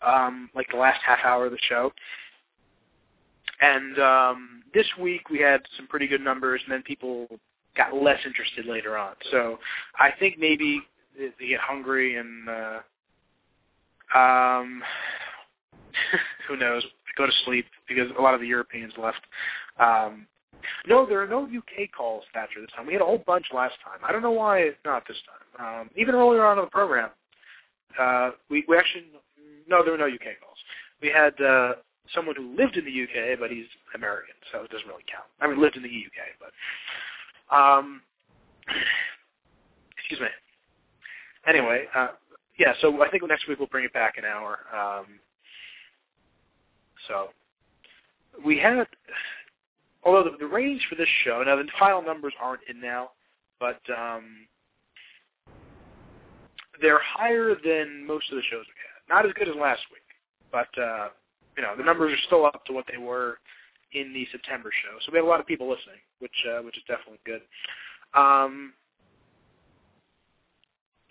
um, 0.00 0.48
like 0.54 0.68
the 0.70 0.76
last 0.76 1.00
half 1.04 1.18
hour 1.24 1.46
of 1.46 1.52
the 1.52 1.58
show. 1.68 1.92
And 3.60 3.98
um, 3.98 4.62
this 4.72 4.86
week 5.00 5.28
we 5.28 5.40
had 5.40 5.62
some 5.76 5.88
pretty 5.88 6.06
good 6.06 6.20
numbers, 6.20 6.60
and 6.64 6.72
then 6.72 6.82
people 6.82 7.26
got 7.76 7.94
less 7.94 8.20
interested 8.24 8.66
later 8.66 8.96
on. 8.96 9.14
So 9.32 9.58
I 9.98 10.10
think 10.20 10.38
maybe 10.38 10.80
they 11.18 11.48
get 11.48 11.58
hungry 11.58 12.16
and 12.16 12.48
uh, 12.48 12.78
um, 14.16 14.82
who 16.48 16.56
knows, 16.56 16.84
go 17.18 17.26
to 17.26 17.32
sleep 17.44 17.66
because 17.88 18.08
a 18.16 18.22
lot 18.22 18.34
of 18.34 18.40
the 18.40 18.46
Europeans 18.46 18.92
left. 18.96 19.20
Um, 19.80 20.28
no, 20.86 21.06
there 21.06 21.22
are 21.22 21.26
no 21.26 21.44
UK 21.44 21.90
calls, 21.96 22.24
Thatcher, 22.32 22.60
this 22.60 22.70
time. 22.76 22.86
We 22.86 22.92
had 22.92 23.02
a 23.02 23.06
whole 23.06 23.22
bunch 23.26 23.46
last 23.52 23.74
time. 23.84 23.98
I 24.06 24.12
don't 24.12 24.22
know 24.22 24.30
why 24.30 24.58
it's 24.60 24.78
not 24.84 25.06
this 25.06 25.16
time. 25.26 25.82
Um, 25.82 25.90
even 25.96 26.14
earlier 26.14 26.44
on 26.44 26.58
in 26.58 26.64
the 26.64 26.70
program, 26.70 27.10
uh, 27.98 28.30
we, 28.50 28.64
we 28.68 28.76
actually, 28.76 29.04
no, 29.68 29.82
there 29.82 29.92
were 29.92 29.98
no 29.98 30.06
UK 30.06 30.38
calls. 30.40 30.58
We 31.02 31.08
had 31.08 31.40
uh, 31.40 31.74
someone 32.14 32.36
who 32.36 32.56
lived 32.56 32.76
in 32.76 32.84
the 32.84 33.02
UK, 33.02 33.38
but 33.38 33.50
he's 33.50 33.66
American, 33.94 34.34
so 34.52 34.62
it 34.62 34.70
doesn't 34.70 34.86
really 34.86 35.04
count. 35.10 35.26
I 35.40 35.48
mean, 35.48 35.60
lived 35.60 35.76
in 35.76 35.82
the 35.82 35.88
UK, 35.88 36.38
but, 36.38 37.56
um, 37.56 38.02
excuse 39.96 40.20
me. 40.20 40.28
Anyway, 41.46 41.84
uh, 41.94 42.08
yeah, 42.58 42.74
so 42.80 43.02
I 43.02 43.08
think 43.10 43.26
next 43.26 43.48
week 43.48 43.58
we'll 43.58 43.68
bring 43.68 43.84
it 43.84 43.92
back 43.92 44.18
an 44.18 44.24
hour. 44.24 44.58
Um, 44.74 45.06
so 47.08 47.28
we 48.44 48.58
had, 48.58 48.86
although 50.02 50.24
the, 50.24 50.36
the 50.38 50.46
range 50.46 50.86
for 50.88 50.96
this 50.96 51.08
show, 51.24 51.42
now 51.44 51.56
the 51.56 51.64
final 51.78 52.02
numbers 52.02 52.32
aren't 52.40 52.62
in 52.68 52.80
now, 52.80 53.10
but 53.58 53.80
um, 53.96 54.46
they're 56.80 57.00
higher 57.02 57.54
than 57.64 58.06
most 58.06 58.30
of 58.30 58.36
the 58.36 58.42
shows 58.50 58.64
we 58.66 58.80
had. 58.80 59.14
Not 59.14 59.26
as 59.26 59.32
good 59.34 59.48
as 59.48 59.54
last 59.60 59.82
week, 59.92 60.06
but 60.52 60.68
uh, 60.80 61.08
you 61.56 61.62
know 61.62 61.76
the 61.76 61.84
numbers 61.84 62.12
are 62.12 62.26
still 62.26 62.46
up 62.46 62.64
to 62.66 62.72
what 62.72 62.86
they 62.90 62.98
were 62.98 63.38
in 63.92 64.12
the 64.12 64.26
September 64.30 64.70
show. 64.82 64.96
So 65.04 65.12
we 65.12 65.18
have 65.18 65.26
a 65.26 65.28
lot 65.28 65.40
of 65.40 65.46
people 65.46 65.68
listening, 65.68 66.00
which 66.20 66.34
uh, 66.48 66.62
which 66.62 66.76
is 66.76 66.84
definitely 66.86 67.20
good. 67.26 67.42
Um, 68.14 68.72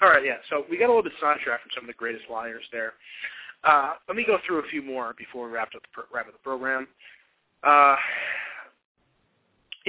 all 0.02 0.10
right, 0.10 0.24
yeah. 0.24 0.38
So 0.50 0.64
we 0.70 0.78
got 0.78 0.86
a 0.86 0.94
little 0.94 1.04
bit 1.04 1.14
sidetracked 1.20 1.64
from 1.64 1.72
some 1.76 1.84
of 1.84 1.88
the 1.88 2.00
greatest 2.00 2.26
liars 2.32 2.64
there. 2.72 2.94
Uh, 3.64 3.96
let 4.08 4.16
me 4.16 4.24
go 4.26 4.38
through 4.48 4.60
a 4.60 4.68
few 4.72 4.82
more 4.82 5.14
before 5.18 5.48
we 5.48 5.54
wrap 5.54 5.70
up 5.76 5.82
the, 5.82 6.04
wrap 6.14 6.28
up 6.28 6.34
the 6.34 6.40
program. 6.40 6.88
Uh, 7.64 7.96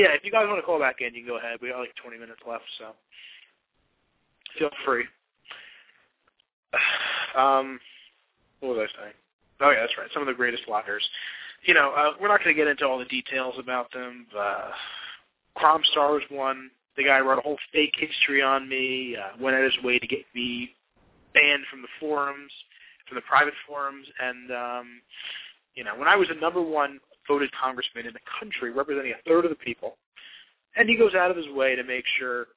yeah, 0.00 0.16
if 0.16 0.24
you 0.24 0.32
guys 0.32 0.46
want 0.48 0.58
to 0.58 0.64
call 0.64 0.78
back 0.78 1.00
in, 1.00 1.14
you 1.14 1.20
can 1.20 1.28
go 1.28 1.36
ahead. 1.36 1.58
We 1.60 1.68
got 1.68 1.80
like 1.80 1.94
20 2.02 2.16
minutes 2.16 2.40
left, 2.48 2.64
so 2.78 2.92
feel 4.58 4.70
free. 4.84 5.04
Um, 7.36 7.78
what 8.58 8.74
was 8.74 8.88
I 8.92 9.02
saying? 9.02 9.14
Oh 9.60 9.70
yeah, 9.70 9.82
that's 9.82 9.96
right. 9.96 10.08
Some 10.12 10.20
of 10.20 10.26
the 10.26 10.34
greatest 10.34 10.64
liars. 10.66 11.08
You 11.62 11.74
know, 11.74 11.92
uh, 11.96 12.14
we're 12.20 12.26
not 12.26 12.42
going 12.42 12.56
to 12.56 12.60
get 12.60 12.66
into 12.66 12.84
all 12.84 12.98
the 12.98 13.04
details 13.04 13.54
about 13.56 13.92
them. 13.92 14.26
Uh, 14.36 14.70
Crom 15.54 15.80
Stars 15.92 16.24
one. 16.28 16.72
The 16.96 17.04
guy 17.04 17.20
wrote 17.20 17.38
a 17.38 17.42
whole 17.42 17.58
fake 17.72 17.94
history 17.96 18.42
on 18.42 18.68
me. 18.68 19.16
Uh, 19.16 19.40
went 19.40 19.54
out 19.54 19.62
his 19.62 19.80
way 19.84 20.00
to 20.00 20.06
get 20.08 20.24
me 20.34 20.74
banned 21.34 21.62
from 21.70 21.82
the 21.82 21.88
forums, 22.00 22.50
from 23.08 23.14
the 23.14 23.22
private 23.22 23.54
forums, 23.64 24.08
and 24.20 24.50
um, 24.50 24.86
you 25.76 25.84
know, 25.84 25.96
when 25.96 26.08
I 26.08 26.16
was 26.16 26.26
the 26.26 26.34
number 26.34 26.60
one 26.60 26.98
voted 27.30 27.50
congressman 27.52 28.06
in 28.06 28.12
the 28.12 28.20
country, 28.40 28.72
representing 28.72 29.12
a 29.12 29.28
third 29.28 29.44
of 29.44 29.50
the 29.50 29.56
people, 29.56 29.96
and 30.76 30.88
he 30.88 30.96
goes 30.96 31.14
out 31.14 31.30
of 31.30 31.36
his 31.36 31.46
way 31.48 31.76
to 31.76 31.84
make 31.84 32.04
sure 32.18 32.48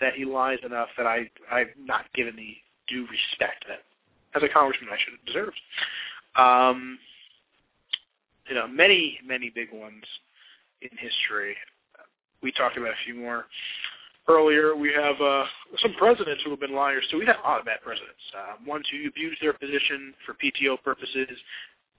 that 0.00 0.12
he 0.14 0.24
lies 0.24 0.58
enough 0.64 0.88
that 0.98 1.06
I 1.06 1.30
I've 1.50 1.72
not 1.78 2.04
given 2.14 2.36
the 2.36 2.54
due 2.88 3.06
respect 3.08 3.64
that 3.68 3.80
as 4.34 4.42
a 4.42 4.52
congressman 4.52 4.90
I 4.92 4.98
should 4.98 5.14
have 5.16 5.26
deserved. 5.26 5.60
Um, 6.36 6.98
you 8.48 8.54
know, 8.54 8.66
many 8.66 9.18
many 9.24 9.50
big 9.50 9.72
ones 9.72 10.04
in 10.82 10.90
history. 10.98 11.56
We 12.42 12.52
talked 12.52 12.76
about 12.76 12.90
a 12.90 13.04
few 13.04 13.14
more 13.14 13.46
earlier. 14.28 14.74
We 14.76 14.92
have 14.92 15.20
uh, 15.20 15.44
some 15.78 15.94
presidents 15.94 16.42
who 16.44 16.50
have 16.50 16.60
been 16.60 16.74
liars 16.74 17.04
too. 17.10 17.18
We've 17.18 17.26
had 17.26 17.36
a 17.36 17.48
lot 17.48 17.60
of 17.60 17.66
bad 17.66 17.80
presidents. 17.82 18.20
Uh, 18.36 18.54
ones 18.66 18.84
who 18.90 19.08
abuse 19.08 19.36
their 19.40 19.52
position 19.52 20.14
for 20.26 20.34
PTO 20.34 20.82
purposes, 20.82 21.28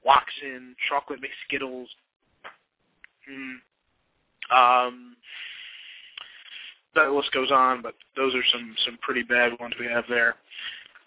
Watson, 0.06 0.76
chocolate 0.90 1.20
McSkittles. 1.22 1.88
Mm. 3.30 3.56
Um, 4.52 5.16
that 6.96 7.12
list 7.12 7.32
goes 7.32 7.52
on, 7.52 7.82
but 7.82 7.96
those 8.16 8.36
are 8.36 8.44
some 8.52 8.76
some 8.86 8.98
pretty 9.02 9.24
bad 9.24 9.54
ones 9.60 9.74
we 9.80 9.88
have 9.88 10.04
there. 10.10 10.36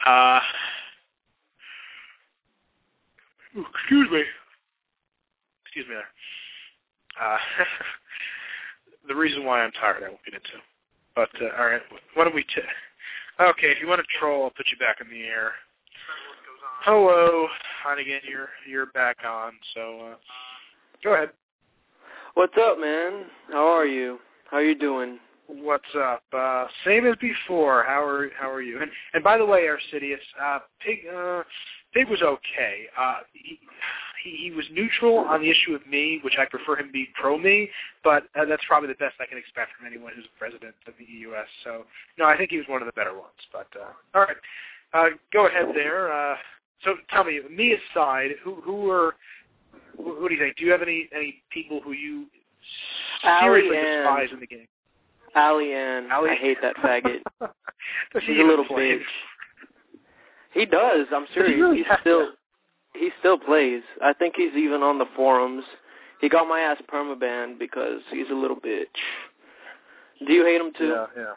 Uh, 0.04 0.40
excuse 3.54 4.08
me. 4.10 4.22
Excuse 5.64 5.86
me 5.88 5.94
there. 5.94 6.10
Uh, 7.20 7.38
the 9.08 9.14
reason 9.14 9.44
why 9.44 9.62
I'm 9.62 9.72
tired, 9.72 10.02
I 10.02 10.08
won't 10.08 10.24
get 10.24 10.34
into. 10.34 10.58
But 11.14 11.30
uh, 11.40 11.56
all 11.58 11.66
right, 11.66 11.82
why 12.14 12.24
don't 12.24 12.34
we? 12.34 12.42
T- 12.42 12.60
okay, 13.40 13.70
if 13.70 13.80
you 13.80 13.88
want 13.88 14.00
to 14.00 14.18
troll, 14.18 14.44
I'll 14.44 14.50
put 14.50 14.66
you 14.70 14.78
back 14.78 14.96
in 15.00 15.08
the 15.08 15.24
air. 15.24 15.52
Hello, 16.82 17.48
again, 17.98 18.20
you're 18.28 18.48
you're 18.68 18.86
back 18.86 19.18
on. 19.26 19.52
So 19.74 20.00
uh, 20.00 20.14
go 21.02 21.14
ahead. 21.14 21.30
What's 22.36 22.52
up, 22.60 22.78
man? 22.78 23.24
How 23.50 23.66
are 23.66 23.86
you? 23.86 24.18
How 24.50 24.58
you 24.58 24.74
doing? 24.74 25.18
What's 25.46 25.88
up? 25.98 26.22
Uh, 26.36 26.66
same 26.84 27.06
as 27.06 27.14
before. 27.18 27.82
How 27.82 28.04
are 28.04 28.28
how 28.38 28.50
are 28.50 28.60
you? 28.60 28.82
And 28.82 28.90
and 29.14 29.24
by 29.24 29.38
the 29.38 29.46
way, 29.46 29.62
Arsidious, 29.62 30.18
uh, 30.38 30.58
Pig 30.84 30.98
uh, 31.08 31.44
Pig 31.94 32.10
was 32.10 32.20
okay. 32.20 32.88
Uh, 33.00 33.20
he, 33.32 33.58
he 34.22 34.36
he 34.36 34.50
was 34.50 34.66
neutral 34.70 35.20
on 35.20 35.40
the 35.40 35.50
issue 35.50 35.74
of 35.74 35.86
me, 35.86 36.20
which 36.24 36.34
I 36.38 36.44
prefer 36.44 36.76
him 36.76 36.90
be 36.92 37.08
pro 37.18 37.38
me, 37.38 37.70
but 38.04 38.24
uh, 38.38 38.44
that's 38.44 38.62
probably 38.68 38.88
the 38.88 38.96
best 38.96 39.14
I 39.18 39.24
can 39.24 39.38
expect 39.38 39.70
from 39.74 39.86
anyone 39.86 40.12
who's 40.14 40.26
president 40.38 40.74
of 40.86 40.92
the 40.98 41.06
EUS. 41.06 41.48
So 41.64 41.86
no, 42.18 42.26
I 42.26 42.36
think 42.36 42.50
he 42.50 42.58
was 42.58 42.66
one 42.68 42.82
of 42.82 42.86
the 42.86 42.92
better 42.92 43.14
ones. 43.14 43.40
But 43.50 43.68
uh, 43.80 43.92
all 44.14 44.26
right, 44.26 44.36
uh, 44.92 45.16
go 45.32 45.46
ahead 45.46 45.68
there. 45.74 46.12
Uh, 46.12 46.36
so 46.84 46.96
tell 47.10 47.24
me, 47.24 47.40
me 47.50 47.74
aside, 47.74 48.32
who 48.44 48.56
who 48.56 48.90
are 48.90 49.14
who, 49.96 50.14
who 50.16 50.28
do 50.28 50.34
you 50.34 50.40
think? 50.40 50.56
Do 50.56 50.64
you 50.64 50.72
have 50.72 50.82
any 50.82 51.08
any 51.14 51.42
people 51.50 51.80
who 51.82 51.92
you 51.92 52.26
seriously 53.40 53.76
Ann. 53.76 53.98
despise 54.04 54.28
in 54.32 54.40
the 54.40 54.46
game? 54.46 54.66
Allie 55.34 55.72
Ann. 55.72 56.10
Ali- 56.10 56.30
I 56.30 56.34
hate 56.34 56.58
that 56.62 56.76
faggot. 56.76 57.20
Does 57.40 58.22
he 58.26 58.34
He's 58.34 58.40
a 58.42 58.44
little 58.46 58.64
bitch. 58.64 59.00
He 60.54 60.64
does. 60.64 61.06
I'm 61.14 61.26
serious. 61.34 61.54
he 61.54 61.60
really 61.60 61.82
have 61.82 61.98
still 62.00 62.26
to? 62.26 62.98
he 62.98 63.10
still 63.18 63.38
plays. 63.38 63.82
I 64.02 64.12
think 64.14 64.34
he's 64.36 64.54
even 64.54 64.82
on 64.82 64.98
the 64.98 65.04
forums. 65.14 65.64
He 66.20 66.28
got 66.30 66.48
my 66.48 66.60
ass 66.60 66.78
permabanned 66.92 67.58
because 67.58 68.00
he's 68.10 68.30
a 68.30 68.34
little 68.34 68.56
bitch. 68.56 68.86
Do 70.26 70.32
you 70.32 70.44
hate 70.46 70.60
him 70.60 70.72
too? 70.78 70.94
Yeah, 70.94 71.06
yeah. 71.16 71.34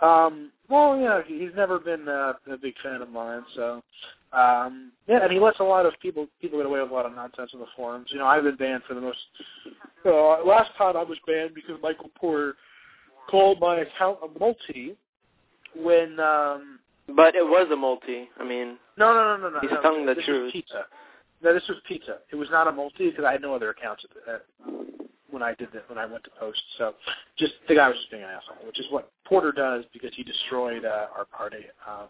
Um, 0.00 0.52
well, 0.68 0.98
yeah, 1.00 1.22
he- 1.26 1.38
he's 1.38 1.54
never 1.56 1.78
been 1.78 2.06
uh, 2.06 2.34
a 2.52 2.56
big 2.58 2.74
fan 2.82 3.00
of 3.00 3.08
mine, 3.08 3.42
so 3.56 3.82
um, 4.32 4.92
yeah, 5.06 5.22
and 5.22 5.32
he 5.32 5.40
lets 5.40 5.60
a 5.60 5.64
lot 5.64 5.86
of 5.86 5.94
people 6.02 6.26
people 6.40 6.58
get 6.58 6.66
away 6.66 6.80
with 6.82 6.90
a 6.90 6.94
lot 6.94 7.06
of 7.06 7.14
nonsense 7.14 7.52
on 7.54 7.60
the 7.60 7.66
forums. 7.76 8.08
You 8.10 8.18
know, 8.18 8.26
I've 8.26 8.42
been 8.42 8.56
banned 8.56 8.82
for 8.86 8.94
the 8.94 9.00
most. 9.00 9.18
Uh, 10.04 10.44
last 10.44 10.70
time 10.76 10.96
I 10.96 11.02
was 11.02 11.18
banned 11.26 11.54
because 11.54 11.76
Michael 11.82 12.10
Porter 12.14 12.56
called 13.30 13.60
my 13.60 13.80
account 13.80 14.18
a 14.22 14.38
multi 14.38 14.96
when. 15.74 16.20
um 16.20 16.78
But 17.16 17.34
it 17.34 17.44
was 17.44 17.68
a 17.72 17.76
multi. 17.76 18.28
I 18.38 18.44
mean, 18.44 18.76
No, 18.98 19.14
no, 19.14 19.36
no, 19.36 19.48
no, 19.48 19.50
no. 19.54 19.60
He's 19.60 19.70
no, 19.70 19.80
telling 19.80 20.04
the 20.04 20.14
this 20.14 20.24
truth. 20.24 20.44
Was 20.44 20.52
pizza. 20.52 20.84
No, 21.42 21.54
this 21.54 21.66
was 21.68 21.78
pizza. 21.86 22.18
It 22.30 22.36
was 22.36 22.50
not 22.50 22.68
a 22.68 22.72
multi 22.72 23.10
because 23.10 23.24
I 23.24 23.32
had 23.32 23.42
no 23.42 23.54
other 23.54 23.70
accounts 23.70 24.04
at 24.04 24.34
at, 24.34 24.42
when 25.30 25.42
I 25.42 25.54
did 25.54 25.68
that 25.72 25.88
when 25.88 25.98
I 25.98 26.04
went 26.04 26.24
to 26.24 26.30
post. 26.38 26.60
So, 26.76 26.94
just 27.38 27.54
the 27.68 27.74
guy 27.74 27.88
was 27.88 27.96
just 27.96 28.10
being 28.10 28.24
an 28.24 28.28
asshole, 28.28 28.66
which 28.66 28.78
is 28.78 28.86
what 28.90 29.10
Porter 29.24 29.52
does 29.52 29.84
because 29.92 30.10
he 30.14 30.22
destroyed 30.22 30.84
uh, 30.84 31.06
our 31.16 31.24
party 31.26 31.64
uh, 31.86 32.06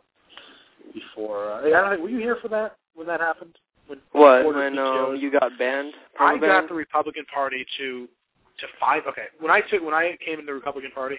before. 0.95 1.53
Uh, 1.53 1.67
I 1.67 1.71
don't 1.71 1.97
know. 1.97 2.03
Were 2.03 2.09
you 2.09 2.19
here 2.19 2.39
for 2.41 2.49
that 2.49 2.77
when 2.95 3.07
that 3.07 3.21
happened? 3.21 3.57
When 3.87 3.99
what 4.13 4.43
Porter 4.43 4.59
when 4.59 4.79
um, 4.79 5.17
you 5.17 5.31
got 5.31 5.51
banned? 5.59 5.95
I 6.21 6.37
got 6.39 6.69
the 6.69 6.75
Republican 6.75 7.25
Party 7.33 7.65
to 7.79 8.09
to 8.61 8.67
five. 8.79 9.03
Okay, 9.09 9.27
when 9.41 9.51
I 9.51 9.61
took 9.61 9.83
when 9.83 9.95
I 9.95 10.17
came 10.25 10.39
in 10.39 10.47
the 10.47 10.53
Republican 10.53 10.91
Party, 10.91 11.17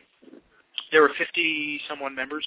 there 0.91 1.01
were 1.01 1.11
50 1.17 1.81
someone 1.89 2.15
members. 2.15 2.45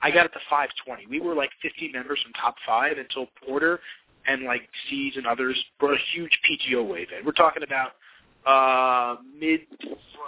I 0.00 0.10
got 0.10 0.26
it 0.26 0.32
to 0.32 0.40
520. 0.48 1.06
We 1.08 1.20
were 1.20 1.34
like 1.34 1.50
50 1.60 1.90
members 1.92 2.20
from 2.22 2.32
top 2.34 2.54
five 2.64 2.98
until 2.98 3.26
Porter 3.44 3.80
and 4.26 4.44
like 4.44 4.62
Seas 4.88 5.14
and 5.16 5.26
others 5.26 5.62
brought 5.80 5.94
a 5.94 6.02
huge 6.14 6.38
PTO 6.48 6.86
wave 6.86 7.08
in. 7.18 7.24
We're 7.24 7.32
talking 7.32 7.62
about 7.62 7.92
uh, 8.48 9.16
mid 9.38 9.60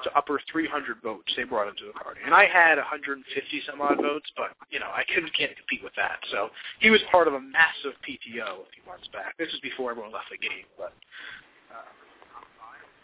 to 0.05 0.17
upper 0.17 0.41
300 0.53 0.97
votes 1.03 1.33
they 1.37 1.45
brought 1.45 1.69
into 1.69 1.85
the 1.87 1.93
party. 1.93 2.21
And 2.25 2.35
I 2.35 2.47
had 2.47 2.77
150 2.77 3.25
some 3.67 3.81
odd 3.81 3.97
votes, 3.97 4.31
but, 4.37 4.51
you 4.71 4.79
know, 4.79 4.87
I 4.87 5.05
couldn't, 5.13 5.33
can't 5.37 5.57
compete 5.57 5.83
with 5.83 5.95
that. 5.97 6.19
So 6.31 6.49
he 6.81 6.91
was 6.91 7.01
part 7.11 7.29
of 7.29 7.35
a 7.35 7.41
massive 7.41 7.99
PTO 8.07 8.65
a 8.65 8.71
few 8.73 8.85
months 8.87 9.09
back. 9.13 9.37
This 9.39 9.49
was 9.53 9.61
before 9.61 9.91
everyone 9.91 10.13
left 10.13 10.27
the 10.31 10.39
game, 10.39 10.65
but 10.77 10.93
uh, 11.71 11.89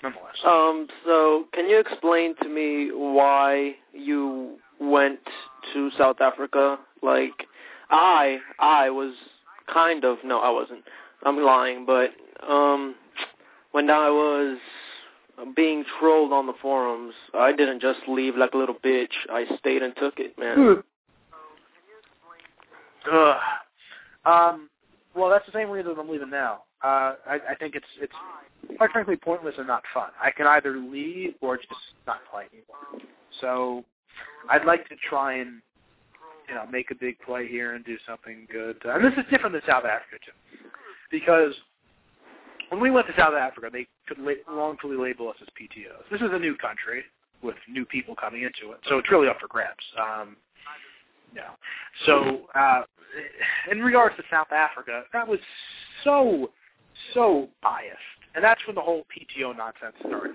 nonetheless. 0.02 0.36
Um, 0.44 0.86
so 1.04 1.44
can 1.52 1.68
you 1.68 1.80
explain 1.80 2.34
to 2.42 2.48
me 2.48 2.90
why 2.92 3.76
you 3.92 4.56
went 4.80 5.20
to 5.72 5.90
South 5.98 6.20
Africa? 6.20 6.78
Like, 7.02 7.46
I, 7.90 8.38
I 8.58 8.90
was 8.90 9.14
kind 9.72 10.04
of, 10.04 10.18
no, 10.24 10.40
I 10.40 10.50
wasn't. 10.50 10.84
I'm 11.24 11.38
lying, 11.38 11.86
but, 11.86 12.10
um, 12.46 12.94
when 13.72 13.90
I 13.90 14.08
was 14.08 14.58
being 15.54 15.84
trolled 15.98 16.32
on 16.32 16.46
the 16.46 16.54
forums, 16.62 17.14
I 17.34 17.52
didn't 17.52 17.80
just 17.80 18.00
leave 18.08 18.36
like 18.36 18.54
a 18.54 18.56
little 18.56 18.74
bitch. 18.74 19.12
I 19.30 19.44
stayed 19.58 19.82
and 19.82 19.94
took 19.96 20.18
it, 20.18 20.38
man. 20.38 20.82
Ugh. 23.12 23.36
Um, 24.24 24.70
well, 25.14 25.30
that's 25.30 25.46
the 25.46 25.52
same 25.52 25.70
reason 25.70 25.94
I'm 25.98 26.08
leaving 26.08 26.30
now. 26.30 26.62
Uh, 26.82 27.14
I, 27.26 27.38
I 27.50 27.54
think 27.58 27.74
it's 27.74 27.86
it's 28.00 28.12
quite 28.76 28.90
frankly 28.90 29.16
pointless 29.16 29.54
and 29.58 29.66
not 29.66 29.82
fun. 29.94 30.10
I 30.22 30.30
can 30.30 30.46
either 30.46 30.76
leave 30.76 31.34
or 31.40 31.56
just 31.56 31.68
not 32.06 32.18
play 32.30 32.44
anymore. 32.52 33.06
So 33.40 33.84
I'd 34.50 34.64
like 34.64 34.88
to 34.88 34.96
try 35.08 35.34
and 35.34 35.62
you 36.48 36.54
know 36.54 36.66
make 36.70 36.90
a 36.90 36.94
big 36.94 37.18
play 37.20 37.48
here 37.48 37.74
and 37.74 37.84
do 37.84 37.96
something 38.06 38.46
good. 38.52 38.76
And 38.84 39.04
this 39.04 39.12
is 39.18 39.24
different 39.30 39.54
than 39.54 39.62
South 39.66 39.84
Africa 39.84 40.16
too, 40.24 40.68
because 41.10 41.54
when 42.70 42.80
we 42.80 42.90
went 42.90 43.06
to 43.06 43.14
South 43.16 43.34
Africa, 43.34 43.68
they 43.72 43.86
could 44.08 44.18
la- 44.18 44.54
wrongfully 44.54 44.96
label 44.96 45.28
us 45.28 45.36
as 45.40 45.48
PTOs. 45.48 46.10
This 46.10 46.20
is 46.20 46.28
a 46.32 46.38
new 46.38 46.56
country 46.56 47.02
with 47.42 47.56
new 47.68 47.84
people 47.84 48.14
coming 48.14 48.42
into 48.42 48.72
it, 48.72 48.80
so 48.88 48.98
it's 48.98 49.10
really 49.10 49.28
up 49.28 49.38
for 49.40 49.48
grabs. 49.48 49.84
Um, 50.00 50.36
yeah. 51.34 51.50
So 52.06 52.42
uh, 52.54 52.82
in 53.70 53.80
regards 53.80 54.16
to 54.16 54.22
South 54.30 54.52
Africa, 54.52 55.02
that 55.12 55.26
was 55.26 55.38
so 56.04 56.50
so 57.14 57.48
biased, 57.62 57.98
and 58.34 58.42
that's 58.42 58.60
when 58.66 58.74
the 58.74 58.80
whole 58.80 59.04
PTO 59.12 59.56
nonsense 59.56 59.94
started. 60.00 60.34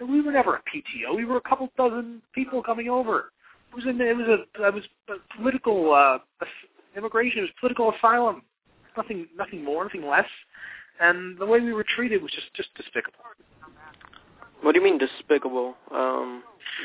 We 0.00 0.20
were 0.20 0.32
never 0.32 0.56
a 0.56 0.60
PTO. 0.60 1.16
We 1.16 1.24
were 1.24 1.36
a 1.36 1.40
couple 1.42 1.68
dozen 1.76 2.22
people 2.34 2.62
coming 2.62 2.88
over. 2.88 3.30
It 3.70 3.76
was 3.76 3.84
a, 3.86 3.90
it 3.90 4.16
was 4.16 4.26
a 4.26 4.66
it 4.66 4.74
was 4.74 4.82
a 5.08 5.36
political 5.36 5.94
uh, 5.94 6.18
immigration. 6.96 7.38
It 7.38 7.42
was 7.42 7.50
political 7.60 7.92
asylum. 7.92 8.42
Nothing 8.96 9.28
nothing 9.36 9.64
more, 9.64 9.84
nothing 9.84 10.06
less. 10.06 10.26
And 11.00 11.36
the 11.38 11.46
way 11.46 11.60
we 11.60 11.72
were 11.72 11.84
treated 11.84 12.22
was 12.22 12.30
just 12.32 12.52
just 12.54 12.68
despicable. 12.76 13.18
What 14.62 14.72
do 14.72 14.78
you 14.78 14.84
mean 14.84 14.98
despicable? 14.98 15.74
Um, 15.90 16.44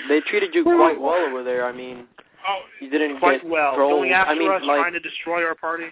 they 0.10 0.20
treated 0.22 0.56
you 0.56 0.64
quite 0.64 1.00
well 1.00 1.14
over 1.30 1.44
there. 1.44 1.66
I 1.66 1.72
mean, 1.72 2.08
Oh, 2.50 2.60
you 2.82 2.90
didn't 2.90 3.20
quite 3.20 3.42
get 3.42 3.50
well. 3.52 3.76
trolled. 3.76 3.92
Going 4.02 4.12
after 4.14 4.32
I 4.34 4.38
mean, 4.40 4.52
us, 4.52 4.62
like, 4.66 4.80
trying 4.80 4.94
to 4.94 5.00
destroy 5.00 5.44
our 5.44 5.54
party. 5.54 5.86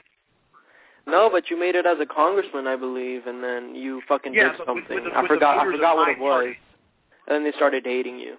no, 1.06 1.30
but 1.30 1.50
you 1.52 1.60
made 1.60 1.76
it 1.76 1.86
as 1.86 2.00
a 2.00 2.06
congressman, 2.06 2.66
I 2.66 2.76
believe, 2.76 3.28
and 3.28 3.44
then 3.44 3.76
you 3.76 4.02
fucking 4.08 4.34
Yeah, 4.34 4.50
did 4.50 4.58
but 4.58 4.74
with- 4.74 4.84
something. 4.88 4.96
with 5.04 5.14
the- 5.14 5.18
I 5.20 5.28
forgot. 5.28 5.58
I 5.60 5.66
forgot 5.72 5.96
what 5.98 6.08
it 6.10 6.18
was. 6.18 6.32
party. 6.32 6.60
And 7.28 7.36
then 7.36 7.44
they 7.44 7.52
started 7.52 7.86
hating 7.86 8.18
you. 8.20 8.38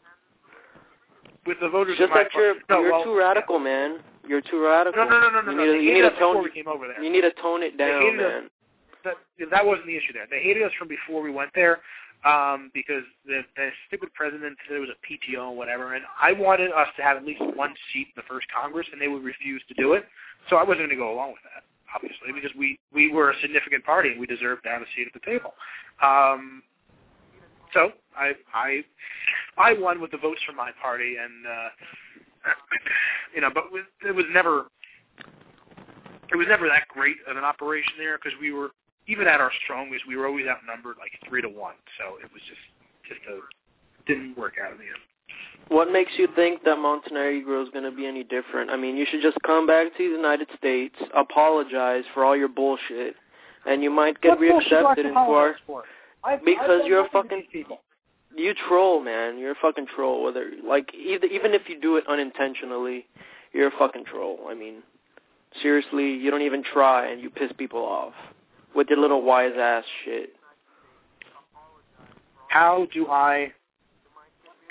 With 1.44 1.60
the 1.60 1.68
voters 1.68 1.96
Just 1.98 2.12
that 2.14 2.34
you're. 2.34 2.54
No, 2.68 2.80
you're 2.80 2.90
well, 2.92 3.04
too 3.04 3.16
radical, 3.16 3.58
man. 3.60 4.02
You're 4.26 4.40
too 4.40 4.64
radical. 4.64 5.04
No, 5.04 5.08
no, 5.08 5.20
no, 5.20 5.30
no, 5.30 5.40
no. 5.42 5.50
You 5.52 5.56
no. 5.56 5.64
need, 5.64 5.78
to, 5.78 5.84
you 5.84 5.94
need 5.94 6.02
to 6.02 6.10
tone. 6.18 6.34
before 6.34 6.42
we 6.42 6.50
came 6.50 6.66
over 6.66 6.88
there. 6.88 7.00
You 7.00 7.10
need 7.10 7.20
to 7.20 7.30
tone 7.32 7.62
it 7.62 7.76
down, 7.76 8.00
hated 8.02 8.20
us- 8.20 8.32
man. 8.42 8.50
That 9.06 9.16
that 9.50 9.64
wasn't 9.64 9.86
the 9.86 9.96
issue 9.96 10.12
there. 10.12 10.26
They 10.28 10.42
hated 10.42 10.62
us 10.62 10.72
from 10.78 10.88
before 10.88 11.22
we 11.22 11.30
went 11.30 11.50
there 11.54 11.80
um, 12.24 12.70
because 12.74 13.04
the, 13.24 13.42
the 13.56 13.70
stupid 13.86 14.12
president 14.14 14.58
said 14.66 14.76
it 14.76 14.80
was 14.80 14.90
a 14.90 15.00
PTO 15.06 15.52
or 15.52 15.56
whatever, 15.56 15.94
and 15.94 16.04
I 16.20 16.32
wanted 16.32 16.72
us 16.72 16.88
to 16.96 17.02
have 17.02 17.16
at 17.16 17.24
least 17.24 17.40
one 17.54 17.74
seat 17.92 18.08
in 18.10 18.16
the 18.16 18.26
first 18.28 18.46
Congress, 18.50 18.86
and 18.92 19.00
they 19.00 19.08
would 19.08 19.24
refuse 19.24 19.62
to 19.68 19.74
do 19.74 19.92
it. 19.94 20.04
So 20.50 20.56
I 20.56 20.62
wasn't 20.62 20.88
going 20.88 20.90
to 20.90 20.96
go 20.96 21.12
along 21.12 21.30
with 21.30 21.44
that, 21.44 21.62
obviously, 21.94 22.34
because 22.34 22.54
we 22.58 22.78
we 22.92 23.10
were 23.12 23.30
a 23.30 23.40
significant 23.40 23.84
party 23.84 24.10
and 24.10 24.20
we 24.20 24.26
deserved 24.26 24.64
to 24.64 24.70
have 24.70 24.82
a 24.82 24.90
seat 24.96 25.06
at 25.06 25.14
the 25.14 25.24
table. 25.24 25.54
Um, 26.02 26.62
so 27.72 27.90
I 28.16 28.32
I 28.54 28.84
I 29.56 29.72
won 29.74 30.00
with 30.00 30.10
the 30.10 30.18
votes 30.18 30.40
from 30.46 30.56
my 30.56 30.70
party, 30.82 31.16
and 31.22 31.46
uh, 31.46 31.68
you 33.34 33.40
know, 33.40 33.50
but 33.52 33.64
it 34.06 34.14
was 34.14 34.26
never 34.32 34.66
it 36.32 36.36
was 36.36 36.46
never 36.48 36.66
that 36.68 36.88
great 36.88 37.16
of 37.28 37.36
an 37.36 37.44
operation 37.44 37.92
there 37.98 38.18
because 38.18 38.36
we 38.40 38.52
were 38.52 38.70
even 39.08 39.26
at 39.26 39.40
our 39.40 39.52
strongest, 39.64 40.06
we 40.06 40.16
were 40.16 40.26
always 40.26 40.46
outnumbered 40.46 40.96
like 40.98 41.12
three 41.28 41.42
to 41.42 41.48
one. 41.48 41.74
So 41.98 42.16
it 42.22 42.30
was 42.32 42.42
just 42.48 42.60
just 43.08 43.20
a 43.28 43.40
didn't 44.06 44.36
work 44.36 44.54
out 44.62 44.72
in 44.72 44.78
the 44.78 44.84
end. 44.84 45.02
What 45.68 45.90
makes 45.92 46.12
you 46.16 46.28
think 46.36 46.62
that 46.64 46.76
Montenegro 46.78 47.60
is 47.62 47.68
going 47.70 47.84
to 47.84 47.90
be 47.90 48.06
any 48.06 48.22
different? 48.22 48.70
I 48.70 48.76
mean, 48.76 48.96
you 48.96 49.04
should 49.10 49.20
just 49.22 49.36
come 49.44 49.66
back 49.66 49.88
to 49.96 49.98
the 49.98 50.14
United 50.16 50.46
States, 50.56 50.94
apologize 51.14 52.04
for 52.14 52.24
all 52.24 52.36
your 52.36 52.48
bullshit, 52.48 53.16
and 53.66 53.82
you 53.82 53.90
might 53.90 54.20
get 54.20 54.38
What 54.38 54.48
bullshit 54.48 54.70
do 54.70 54.76
I 54.76 54.78
have 54.80 54.86
reaccepted 54.98 55.02
to 55.02 55.08
into 55.08 55.18
our. 55.18 55.26
apologize 55.50 55.60
for? 55.66 55.84
I've- 56.22 56.44
Because 56.44 56.82
I've 56.82 56.86
you're 56.86 57.04
a 57.04 57.08
fucking- 57.08 57.46
people. 57.52 57.80
You 58.36 58.54
troll, 58.54 59.00
man. 59.00 59.38
You're 59.38 59.52
a 59.52 59.56
fucking 59.56 59.86
troll. 59.86 60.22
Whether 60.22 60.52
like 60.62 60.94
either, 60.94 61.26
even 61.26 61.52
if 61.54 61.68
you 61.68 61.80
do 61.80 61.96
it 61.96 62.06
unintentionally, 62.06 63.06
you're 63.52 63.68
a 63.68 63.78
fucking 63.78 64.04
troll. 64.04 64.46
I 64.48 64.54
mean, 64.54 64.82
seriously, 65.62 66.12
you 66.12 66.30
don't 66.30 66.42
even 66.42 66.62
try 66.62 67.06
and 67.06 67.20
you 67.20 67.30
piss 67.30 67.50
people 67.52 67.80
off 67.80 68.14
with 68.76 68.88
your 68.90 68.98
little 68.98 69.22
wise 69.22 69.52
ass 69.58 69.84
shit. 70.04 70.30
How 72.48 72.86
do 72.92 73.08
I? 73.08 73.52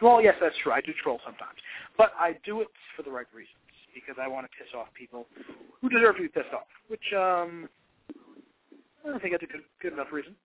Well, 0.02 0.22
yes, 0.22 0.36
that's 0.40 0.56
true. 0.64 0.72
I 0.72 0.82
do 0.82 0.91
troll 1.02 1.19
sometimes, 1.26 1.57
but 1.98 2.11
I 2.18 2.38
do 2.45 2.61
it 2.61 2.68
for 2.95 3.03
the 3.03 3.11
right 3.11 3.26
reasons 3.34 3.56
because 3.94 4.15
I 4.22 4.27
want 4.27 4.45
to 4.45 4.49
piss 4.57 4.73
off 4.77 4.88
people 4.94 5.26
who 5.82 5.90
deserve 5.90 6.18
to 6.18 6.22
be 6.23 6.27
pissed 6.27 6.53
off. 6.53 6.68
Which 6.88 7.14
um, 7.14 7.68
I 9.03 9.10
don't 9.10 9.22
think 9.22 9.34
that's 9.34 9.44
a 9.44 9.48
good 9.48 9.64
good 9.82 9.94
enough 9.94 10.11
reason. 10.11 10.36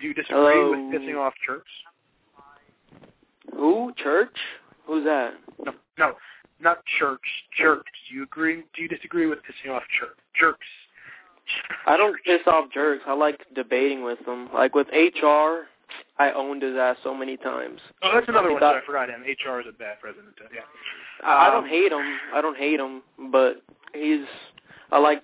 Do 0.00 0.08
you 0.08 0.14
disagree 0.14 0.36
Hello? 0.36 0.70
with 0.70 1.00
pissing 1.00 1.16
off 1.16 1.32
church? 1.46 1.66
Who? 3.54 3.92
Church? 3.96 4.36
Who's 4.86 5.04
that? 5.04 5.34
No, 5.64 5.72
no, 5.96 6.14
not 6.62 6.78
church. 6.98 7.20
Jerks. 7.58 7.90
Do 8.08 8.14
you 8.16 8.22
agree? 8.22 8.62
Do 8.74 8.82
you 8.82 8.88
disagree 8.88 9.26
with 9.26 9.38
pissing 9.40 9.70
off 9.74 9.82
jer- 9.98 10.14
jerks? 10.38 10.66
I 11.86 11.96
don't 11.96 12.16
piss 12.24 12.40
off 12.46 12.70
jerks. 12.72 13.02
I 13.06 13.12
like 13.14 13.40
debating 13.54 14.02
with 14.04 14.24
them. 14.24 14.48
Like 14.54 14.74
with 14.74 14.86
HR, 14.92 15.66
I 16.18 16.30
owned 16.34 16.62
his 16.62 16.76
ass 16.76 16.96
so 17.02 17.12
many 17.14 17.36
times. 17.36 17.80
Oh, 18.02 18.12
that's 18.14 18.28
another 18.28 18.48
He 18.48 18.54
one. 18.54 18.60
thought- 18.60 18.72
too. 18.74 18.78
I 18.82 18.86
forgot 18.86 19.08
him. 19.10 19.22
HR 19.22 19.60
is 19.60 19.66
a 19.68 19.72
bad 19.72 20.00
president. 20.00 20.34
Yeah. 20.54 20.60
I 21.24 21.46
I 21.46 21.46
Um, 21.48 21.62
don't 21.62 21.68
hate 21.68 21.92
him. 21.92 22.18
I 22.32 22.40
don't 22.40 22.56
hate 22.56 22.80
him, 22.80 23.02
but 23.30 23.62
he's. 23.92 24.26
I 24.90 24.98
like 24.98 25.22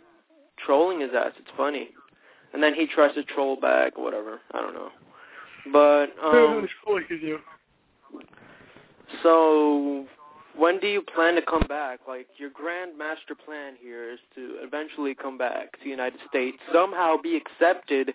trolling 0.59 1.01
his 1.01 1.11
ass. 1.15 1.33
It's 1.39 1.51
funny, 1.57 1.91
and 2.53 2.63
then 2.63 2.75
he 2.75 2.87
tries 2.87 3.15
to 3.15 3.23
troll 3.23 3.57
back, 3.57 3.97
whatever. 3.97 4.41
I 4.53 4.61
don't 4.61 4.75
know, 4.75 4.91
but 5.73 6.07
um. 6.23 6.69
Do. 7.11 7.39
So, 9.23 10.07
when 10.59 10.79
do 10.81 10.87
you 10.87 11.03
plan 11.03 11.35
to 11.37 11.43
come 11.43 11.67
back? 11.69 12.01
Like 12.07 12.27
your 12.37 12.51
grand 12.51 12.99
master 12.99 13.35
plan 13.35 13.75
here 13.81 14.11
is 14.13 14.19
to 14.35 14.57
eventually 14.63 15.15
come 15.15 15.39
back 15.39 15.73
to 15.73 15.79
the 15.85 15.91
United 15.91 16.21
States, 16.29 16.59
somehow 16.73 17.17
be 17.23 17.37
accepted 17.37 18.15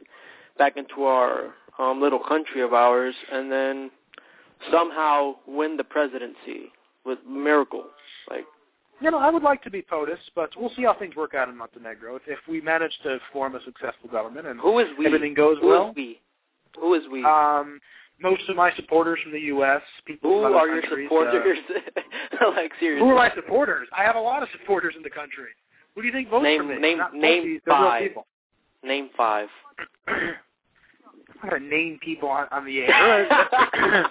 back 0.58 0.78
into 0.78 1.04
our 1.06 1.54
um, 1.80 2.02
little 2.02 2.20
country 2.20 2.62
of 2.62 2.74
ours, 2.74 3.16
and 3.32 3.52
then 3.52 3.90
somehow 4.72 5.36
win 5.48 5.78
the 5.78 5.84
presidency 5.84 6.72
with 7.06 7.20
miracle. 7.28 7.86
Like 8.30 8.46
You 9.02 9.10
know, 9.12 9.18
I 9.20 9.30
would 9.30 9.44
like 9.44 9.64
to 9.64 9.72
be 9.72 9.82
POTUS, 9.82 10.20
but 10.36 10.50
we'll 10.58 10.72
see 10.76 10.84
how 10.84 10.94
things 10.94 11.16
work 11.16 11.34
out 11.34 11.50
in 11.50 11.58
Montenegro. 11.58 12.16
If, 12.18 12.22
if 12.28 12.40
we 12.48 12.62
manage 12.62 12.94
to 13.04 13.20
form 13.32 13.56
a 13.56 13.64
successful 13.64 14.10
government 14.12 14.48
and 14.48 14.60
who 14.60 14.80
is 14.80 14.88
we? 14.98 15.06
everything 15.08 15.34
goes 15.34 15.58
Who 15.62 15.68
well, 15.70 15.90
is 15.90 15.96
we? 15.96 16.20
Who 16.80 16.94
is 16.94 17.04
we? 17.12 17.24
um, 17.24 17.80
most 18.24 18.48
of 18.50 18.56
my 18.56 18.74
supporters 18.76 19.20
from 19.22 19.34
the 19.34 19.40
U.S., 19.42 19.82
people 20.06 20.32
Who 20.48 20.54
are 20.54 20.68
your 20.68 20.82
supporters? 20.82 21.58
like 22.56 22.72
Uh, 22.72 22.80
seriously. 22.80 23.06
who 23.06 23.12
are 23.12 23.16
my 23.16 23.34
supporters? 23.36 23.88
I 23.96 24.04
have 24.04 24.16
a 24.16 24.20
lot 24.22 24.42
of 24.42 24.50
supporters 24.58 24.94
in 24.98 25.04
the 25.04 25.10
country. 25.10 25.50
Who 25.94 26.02
do 26.02 26.08
you 26.08 26.14
think 26.14 26.30
votes 26.30 26.44
Name- 26.44 26.62
for 26.62 26.68
me? 26.68 26.80
name- 26.80 26.98
Not 26.98 27.14
name 27.14 27.44
pussies, 27.44 27.62
five. 27.68 28.12
Name 28.84 29.10
five. 29.16 29.48
I'm 30.08 31.50
to 31.50 31.60
name 31.60 32.00
people 32.02 32.30
on, 32.30 32.48
on 32.52 32.66
the 32.66 32.80
air. 32.82 33.28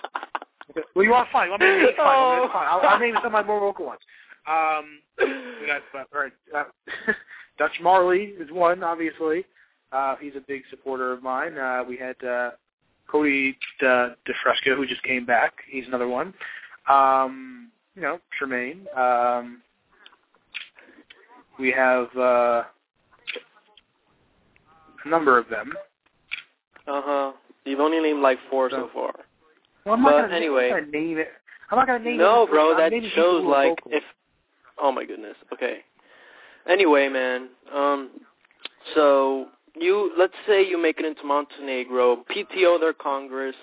well, 0.95 1.05
you 1.05 1.11
want. 1.11 1.29
You 1.33 1.51
want 1.51 1.61
me 1.63 1.67
to 1.67 1.79
name 1.79 1.87
five? 1.97 2.43
Oh. 2.43 2.49
Fine. 2.53 2.67
I'll, 2.71 2.81
I'll 2.89 2.99
name 3.01 3.15
some 3.17 3.27
of 3.27 3.33
my 3.33 3.43
more 3.43 3.61
vocal 3.61 3.87
ones. 3.87 4.01
Um, 4.47 4.99
we 5.19 5.67
got 5.67 5.83
uh, 5.95 6.05
all 6.15 6.23
right. 6.23 6.33
Uh, 6.55 6.65
Dutch 7.59 7.79
Marley 7.83 8.35
is 8.39 8.51
one, 8.51 8.83
obviously. 8.83 9.45
Uh, 9.93 10.17
he's 10.21 10.35
a 10.37 10.41
big 10.47 10.63
supporter 10.71 11.13
of 11.13 11.23
mine. 11.23 11.57
Uh, 11.57 11.85
we 11.89 11.97
had 11.97 12.17
uh, 12.25 12.51
Cody 13.11 13.57
De, 13.81 14.17
DeFresco, 14.27 14.77
who 14.77 14.87
just 14.87 15.03
came 15.03 15.27
back. 15.27 15.53
He's 15.69 15.87
another 15.87 16.09
one. 16.09 16.33
Um, 16.89 17.71
you 17.95 18.03
know, 18.03 18.19
Tremaine. 18.39 18.87
Um, 18.97 19.61
we 21.59 21.71
have 21.73 22.09
uh, 22.17 22.63
a 25.05 25.09
number 25.09 25.39
of 25.39 25.49
them. 25.49 25.73
Uh 26.87 27.03
huh. 27.05 27.33
You've 27.65 27.81
only 27.81 28.01
named 28.01 28.21
like 28.21 28.39
four 28.51 28.71
so 28.71 28.91
far. 28.93 29.13
Well, 29.85 29.95
I'm 29.95 30.03
But 30.03 30.11
not 30.11 30.21
gonna, 30.23 30.35
anyway. 30.35 30.71
I'm 30.71 30.77
not 30.77 30.81
gonna 30.93 31.05
name 31.05 31.19
it. 31.19 31.29
I'm 31.71 31.79
not 31.79 31.87
gonna 31.87 32.05
name 32.05 32.19
No, 32.19 32.45
it. 32.45 32.51
bro, 32.51 32.73
I'm 32.73 32.79
that 32.79 32.93
shows 33.15 33.45
like 33.45 33.71
vocal. 33.71 33.93
if. 33.93 34.03
Oh 34.81 34.91
my 34.91 35.05
goodness. 35.05 35.37
Okay. 35.53 35.79
Anyway, 36.69 37.09
man. 37.09 37.49
Um. 37.73 38.11
So 38.95 39.47
you 39.79 40.13
let's 40.19 40.35
say 40.47 40.67
you 40.67 40.81
make 40.81 40.99
it 40.99 41.05
into 41.07 41.25
Montenegro, 41.25 42.25
PTO 42.35 42.81
their 42.81 42.93
Congress, 42.93 43.57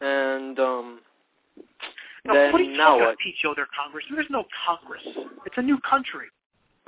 and 0.00 0.58
um. 0.58 1.00
No, 2.24 2.34
then 2.34 2.52
what 2.52 2.60
are 2.60 2.64
you 2.64 2.76
now 2.76 2.98
what? 2.98 3.16
PTO 3.18 3.54
their 3.56 3.68
Congress? 3.76 4.04
There's 4.12 4.26
no 4.28 4.44
Congress. 4.66 5.02
It's 5.46 5.56
a 5.56 5.62
new 5.62 5.78
country. 5.88 6.26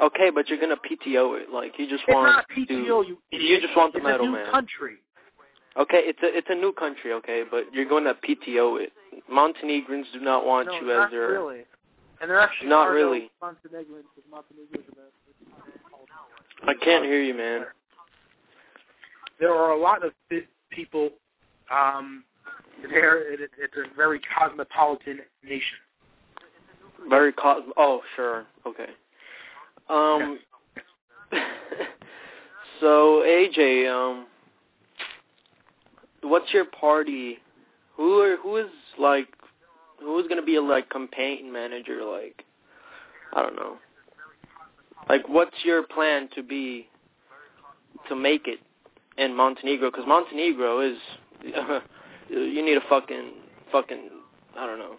Okay, 0.00 0.30
but 0.30 0.48
you're 0.48 0.60
gonna 0.60 0.76
PTO 0.76 1.40
it. 1.40 1.50
Like 1.52 1.78
you 1.78 1.88
just 1.88 2.04
It's 2.06 2.14
want 2.14 2.36
not 2.36 2.46
to. 2.48 2.66
PTO. 2.66 3.06
You, 3.06 3.18
you 3.30 3.60
just 3.60 3.76
want 3.76 3.92
the 3.92 3.98
it's 3.98 4.04
medal, 4.04 4.26
a 4.26 4.28
new 4.28 4.34
man. 4.36 4.50
country. 4.50 4.96
Okay, 5.78 6.02
it's 6.04 6.18
a 6.22 6.36
it's 6.36 6.48
a 6.50 6.54
new 6.54 6.72
country, 6.72 7.12
okay, 7.12 7.44
but 7.48 7.64
you're 7.72 7.88
going 7.88 8.04
to 8.04 8.14
PTO 8.14 8.82
it. 8.82 8.92
Montenegrins 9.30 10.06
do 10.12 10.20
not 10.20 10.44
want 10.44 10.66
no, 10.66 10.74
you 10.74 10.86
not 10.86 11.06
as 11.06 11.10
their. 11.12 11.28
really. 11.30 11.60
And 12.20 12.28
they're 12.28 12.40
actually 12.40 12.68
Not 12.68 12.90
really. 12.90 13.30
Montenegrins 13.40 14.04
a 14.18 14.30
I 16.66 16.74
can't 16.74 17.04
hear 17.04 17.22
you, 17.22 17.34
man. 17.34 17.64
There 19.40 19.54
are 19.54 19.72
a 19.72 19.80
lot 19.80 20.04
of 20.04 20.12
people 20.70 21.10
um, 21.74 22.24
there. 22.90 23.32
It, 23.32 23.40
it, 23.40 23.50
it's 23.58 23.74
a 23.76 23.96
very 23.96 24.20
cosmopolitan 24.38 25.20
nation. 25.42 25.78
Very 27.08 27.32
cos. 27.32 27.62
Oh, 27.76 28.02
sure. 28.14 28.44
Okay. 28.66 28.90
Um. 29.88 30.38
so 32.80 33.22
AJ, 33.24 33.90
um, 33.90 34.26
what's 36.22 36.52
your 36.52 36.66
party? 36.66 37.38
Who 37.96 38.20
are 38.20 38.36
who 38.36 38.58
is 38.58 38.70
like 38.98 39.28
who's 40.00 40.26
gonna 40.28 40.42
be 40.42 40.56
a 40.56 40.62
like 40.62 40.90
campaign 40.90 41.50
manager? 41.50 42.04
Like, 42.04 42.44
I 43.34 43.42
don't 43.42 43.56
know. 43.56 43.78
Like, 45.08 45.28
what's 45.28 45.56
your 45.64 45.82
plan 45.82 46.28
to 46.34 46.42
be 46.42 46.88
to 48.08 48.14
make 48.14 48.46
it 48.46 48.60
in 49.20 49.36
Montenegro? 49.36 49.90
Because 49.90 50.06
Montenegro 50.06 50.80
is 50.80 50.96
you 52.28 52.64
need 52.64 52.76
a 52.76 52.88
fucking 52.88 53.32
fucking 53.70 54.10
I 54.56 54.66
don't 54.66 54.78
know. 54.78 54.96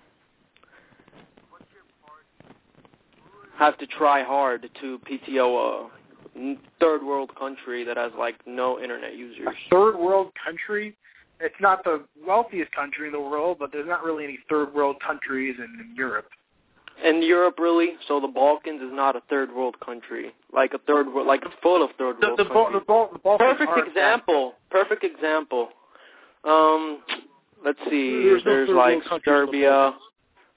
have 3.57 3.77
to 3.77 3.85
try 3.85 4.23
hard 4.23 4.68
to 4.81 4.99
PTO 4.99 5.89
a 6.35 6.56
third 6.80 7.03
world 7.03 7.30
country 7.38 7.84
that 7.84 7.95
has 7.95 8.11
like 8.18 8.35
no 8.48 8.80
internet 8.80 9.15
users. 9.15 9.48
A 9.48 9.69
third 9.69 9.98
world 9.98 10.31
country. 10.43 10.98
It's 11.39 11.56
not 11.60 11.84
the 11.84 12.03
wealthiest 12.26 12.72
country 12.72 13.07
in 13.07 13.14
the 13.14 13.19
world, 13.19 13.57
but 13.60 13.72
there's 13.72 13.88
not 13.88 14.03
really 14.03 14.23
any 14.23 14.39
third 14.49 14.73
world 14.73 14.98
countries 15.06 15.56
in, 15.57 15.65
in 15.80 15.95
Europe. 15.95 16.27
And 17.03 17.23
Europe 17.23 17.57
really, 17.60 17.94
so 18.07 18.19
the 18.19 18.28
Balkans 18.28 18.82
is 18.82 18.90
not 18.91 19.15
a 19.15 19.22
third 19.30 19.52
world 19.53 19.80
country. 19.80 20.32
Like 20.53 20.73
a 20.73 20.80
third 20.80 21.11
world, 21.14 21.28
like 21.28 21.41
full 21.64 21.84
of 21.84 21.90
third 21.98 22.18
world 22.22 22.38
the, 22.38 22.45
Bal- 22.45 22.65
countries. 22.65 22.82
the, 22.82 22.86
Bal- 22.86 23.10
the 23.14 23.19
Balkans 23.19 23.57
Perfect 23.57 23.88
example. 23.88 24.53
Perfect 24.69 25.03
example. 25.03 25.69
Um, 26.44 26.99
let's 27.65 27.80
see. 27.90 28.23
There's 28.23 28.44
There's, 28.44 28.69
no 28.69 28.76
like 28.76 29.03
the 29.03 29.19
Serbia. 29.26 29.94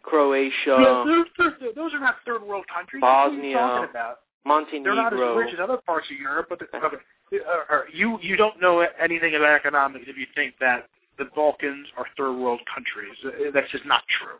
Croatia, 0.02 0.52
yeah, 0.66 1.04
those, 1.06 1.26
those, 1.38 1.74
those 1.74 1.94
are 1.94 1.98
not 1.98 2.16
third 2.26 2.42
world 2.42 2.66
countries. 2.68 3.00
What 3.00 3.08
are 3.08 3.30
you 3.30 3.36
Bosnia, 3.36 3.56
talking 3.56 3.90
about? 3.90 4.18
They're 4.70 4.94
not 4.94 5.14
as 5.14 5.20
rich 5.36 5.54
as 5.54 5.60
other 5.60 5.78
parts 5.78 6.06
of 6.12 6.20
Europe, 6.20 6.48
but 6.50 6.58
the, 6.58 6.66
okay, 6.76 6.96
uh, 7.32 7.78
you 7.90 8.18
you 8.20 8.36
don't 8.36 8.60
know 8.60 8.86
anything 9.02 9.34
about 9.34 9.54
economics 9.54 10.04
if 10.06 10.18
you 10.18 10.26
think 10.34 10.54
that 10.60 10.88
the 11.16 11.24
Balkans 11.34 11.86
are 11.96 12.04
third 12.18 12.36
world 12.36 12.60
countries. 12.72 13.16
That's 13.54 13.70
just 13.70 13.86
not 13.86 14.02
true. 14.20 14.36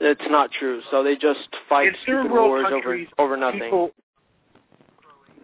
It's 0.00 0.20
not 0.28 0.50
true. 0.52 0.82
So 0.90 1.02
they 1.02 1.16
just 1.16 1.48
fight 1.68 1.88
In 1.88 1.94
stupid 2.02 2.30
wars 2.30 2.66
over 2.70 2.98
over 3.18 3.36
nothing. 3.36 3.60
People, 3.60 3.90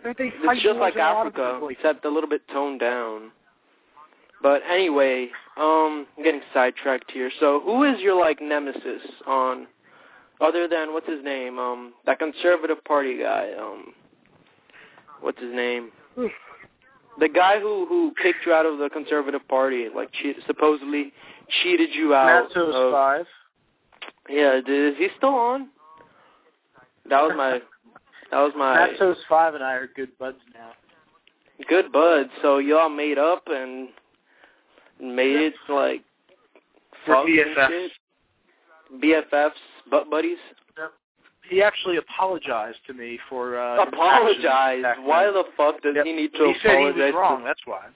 they, 0.05 0.13
they 0.13 0.31
fight 0.45 0.57
It's 0.57 0.63
just 0.63 0.79
wars 0.79 0.81
like 0.81 0.95
in 0.95 1.01
a 1.01 1.05
lot 1.05 1.27
of 1.27 1.35
Africa, 1.35 1.67
except 1.71 2.05
a 2.05 2.11
little 2.11 2.29
bit 2.29 2.43
toned 2.49 2.81
down. 2.81 3.31
But 4.43 4.63
anyway, 4.69 5.29
um, 5.57 6.07
I'm 6.19 6.25
getting 6.25 6.41
sidetracked 6.53 7.11
here. 7.13 7.31
So 7.39 7.61
who 7.65 7.85
is 7.85 8.01
your 8.01 8.19
like 8.21 8.41
nemesis 8.43 9.03
on, 9.27 9.69
other 10.41 10.67
than 10.67 10.93
what's 10.93 11.09
his 11.09 11.25
name? 11.25 11.59
Um, 11.59 11.95
that 12.07 12.19
conservative 12.19 12.83
party 12.85 13.19
guy. 13.19 13.53
Um, 13.59 13.95
what's 15.21 15.41
his 15.41 15.55
name? 15.55 15.91
The 17.21 17.29
guy 17.29 17.61
who 17.61 17.87
who 17.87 18.13
kicked 18.21 18.45
you 18.45 18.53
out 18.53 18.67
of 18.67 18.79
the 18.79 18.91
conservative 18.91 19.47
party, 19.49 19.87
like 19.95 20.11
cheat, 20.13 20.37
supposedly 20.47 21.13
cheated 21.63 21.91
you 21.95 22.15
out. 22.15 22.49
Matos 22.49 22.75
of, 22.75 22.93
five. 22.93 23.27
Yeah, 24.29 24.59
is 24.59 24.95
he 24.99 25.09
still 25.17 25.35
on? 25.35 25.69
That 27.09 27.23
was 27.23 27.33
my. 27.37 27.61
That 28.31 28.39
was 28.41 28.53
my 28.57 28.87
Matos 28.87 29.17
five 29.29 29.55
and 29.55 29.63
I 29.63 29.75
are 29.75 29.89
good 29.95 30.17
buds 30.19 30.39
now. 30.55 30.71
good 31.69 31.93
buds. 31.93 32.31
So 32.41 32.59
y'all 32.59 32.89
made 32.89 33.19
up 33.19 33.43
and 33.47 33.89
made 35.01 35.37
it 35.37 35.55
like 35.69 36.03
We're 37.07 37.15
fuck 37.15 37.27
and 37.27 37.57
BFFs. 37.57 37.69
shit? 37.69 37.93
BFFs, 39.03 39.51
butt 39.91 40.11
buddies. 40.11 40.39
He 41.51 41.61
actually 41.61 41.97
apologized 41.99 42.79
to 42.87 42.95
me 42.95 43.19
for 43.29 43.59
uh, 43.59 43.73
his 43.75 43.81
actions 43.81 43.95
Apologize. 43.95 44.85
Why 45.05 45.25
the 45.27 45.45
fuck 45.57 45.83
does 45.83 45.95
Yep. 45.97 46.07
he 46.07 46.13
need 46.13 46.33
to 46.35 46.47
he 46.47 46.55
said 46.63 46.71
he 46.79 46.87
apologize? 46.87 46.97
was 46.97 47.13
to- 47.13 47.19
wrong. 47.19 47.45
That's 47.45 47.61
why. 47.67 47.87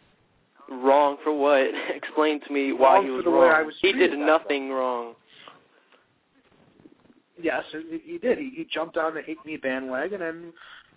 Wrong 0.69 1.16
for 1.23 1.32
what? 1.32 1.66
Explain 1.94 2.40
to 2.40 2.53
me 2.53 2.73
why 2.73 2.97
Wrong 2.97 3.03
he 3.05 3.09
for 3.09 3.15
was 3.16 3.24
the 3.24 3.31
way 3.31 3.36
wrong. 3.47 3.55
I 3.55 3.62
was 3.62 3.74
he 3.81 3.93
did 3.93 4.11
back 4.11 4.19
nothing 4.19 4.70
wrong. 4.70 5.15
Yes, 7.41 7.65
he, 7.73 8.01
he 8.05 8.19
did. 8.19 8.39
He, 8.39 8.51
he 8.55 8.67
jumped 8.73 8.97
on 8.97 9.15
the 9.15 9.23
hate 9.23 9.45
me 9.45 9.57
bandwagon 9.57 10.23
and 10.23 10.53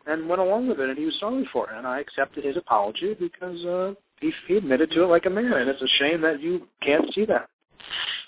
and 0.08 0.28
went 0.30 0.42
along 0.42 0.68
with 0.70 0.80
it, 0.80 0.90
and 0.90 0.98
he 0.98 1.06
was 1.06 1.18
sorry 1.20 1.48
for 1.52 1.70
it. 1.70 1.78
And 1.78 1.86
I 1.86 2.00
accepted 2.00 2.44
his 2.46 2.58
apology 2.58 3.14
because 3.20 3.64
uh, 3.66 3.94
he, 4.22 4.32
he 4.48 4.56
admitted 4.58 4.92
to 4.92 5.04
it 5.04 5.08
like 5.08 5.26
a 5.26 5.30
man. 5.30 5.52
And 5.52 5.70
it's 5.70 5.82
a 5.82 5.88
shame 6.00 6.22
that 6.22 6.42
you 6.42 6.68
can't 6.82 7.14
see 7.14 7.26
that. 7.26 7.50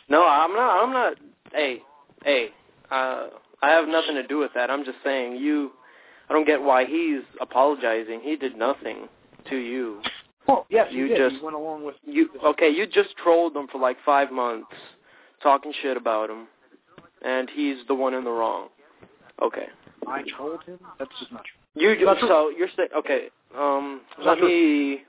No, 0.09 0.25
I'm 0.25 0.53
not. 0.53 0.83
I'm 0.83 0.93
not. 0.93 1.13
Hey, 1.53 1.79
hey. 2.23 2.49
Uh, 2.91 3.27
I 3.61 3.69
have 3.69 3.87
nothing 3.87 4.15
to 4.15 4.27
do 4.27 4.37
with 4.39 4.51
that. 4.53 4.69
I'm 4.69 4.83
just 4.83 4.97
saying 5.03 5.37
you. 5.37 5.71
I 6.29 6.33
don't 6.33 6.45
get 6.45 6.61
why 6.61 6.85
he's 6.85 7.21
apologizing. 7.39 8.21
He 8.21 8.35
did 8.35 8.55
nothing 8.57 9.07
to 9.49 9.55
you. 9.55 10.01
Well, 10.47 10.65
yes, 10.69 10.87
You 10.91 11.03
he 11.03 11.09
did. 11.09 11.17
just- 11.17 11.35
he 11.35 11.41
went 11.45 11.55
along 11.55 11.83
with 11.85 11.95
You 12.03 12.29
okay? 12.45 12.69
You 12.69 12.85
just 12.87 13.15
trolled 13.17 13.55
him 13.55 13.67
for 13.71 13.79
like 13.79 13.97
five 14.05 14.31
months, 14.31 14.71
talking 15.43 15.73
shit 15.81 15.97
about 15.97 16.29
him, 16.29 16.47
and 17.23 17.49
he's 17.53 17.77
the 17.87 17.95
one 17.95 18.13
in 18.13 18.23
the 18.23 18.31
wrong. 18.31 18.69
Okay. 19.41 19.67
I 20.07 20.23
told 20.37 20.63
him. 20.63 20.79
That's 20.99 21.11
just 21.19 21.31
not 21.31 21.43
true. 21.43 21.97
You 21.97 22.05
Not 22.05 22.17
so 22.19 22.49
you're 22.49 22.67
saying 22.75 22.89
okay? 22.97 23.27
Um, 23.57 24.01
It's 24.17 24.25
let 24.25 24.25
not 24.25 24.37
true. 24.39 24.47
me 24.47 25.01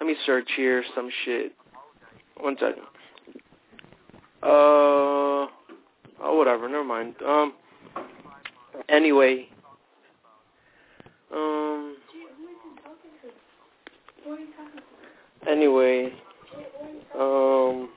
let 0.00 0.06
me 0.06 0.16
search 0.26 0.48
here 0.56 0.82
some 0.94 1.10
shit. 1.24 1.52
One 2.38 2.56
second. 2.58 2.82
Uh, 4.42 5.46
oh 5.46 6.36
whatever, 6.36 6.68
never 6.68 6.82
mind. 6.84 7.14
Um, 7.24 7.52
anyway, 8.88 9.46
um, 11.32 11.96
anyway, 15.46 16.12
um, 17.18 17.90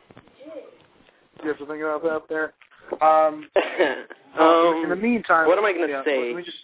You 1.41 1.49
have 1.49 1.57
to 1.59 1.65
think 1.65 1.81
about 1.81 2.03
that 2.03 2.23
there. 2.29 2.53
Um, 3.01 3.49
um, 4.39 4.81
in 4.83 4.89
the 4.89 4.95
meantime, 4.95 5.47
what 5.47 5.57
am 5.57 5.65
I 5.65 5.73
gonna 5.73 5.87
yeah, 5.87 6.03
say? 6.03 6.27
Let 6.27 6.35
me 6.37 6.43
just, 6.43 6.57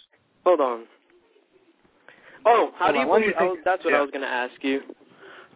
Hold 0.45 0.61
on. 0.61 0.83
Oh, 2.45 2.71
how 2.77 2.85
Hold 2.85 2.93
do 2.93 2.99
you 2.99 3.01
on, 3.03 3.09
what 3.09 3.17
do 3.19 3.21
believe? 3.25 3.35
you 3.35 3.47
think- 3.47 3.59
oh, 3.59 3.61
that's 3.65 3.83
what 3.83 3.91
yeah. 3.91 3.97
I 3.97 4.01
was 4.01 4.11
going 4.11 4.21
to 4.21 4.27
ask 4.27 4.53
you. 4.63 4.81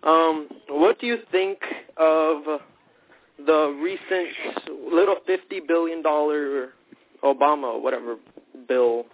Um, 0.04 0.50
what 0.70 1.00
do 1.00 1.08
you 1.08 1.18
think 1.32 1.60
of 1.98 2.44
the 3.46 3.80
recent 3.82 4.30
little 4.94 5.16
fifty 5.26 5.62
billion 5.66 6.02
dollar 6.02 6.70
Obama 7.24 7.82
whatever 7.82 8.18
bill 8.68 9.06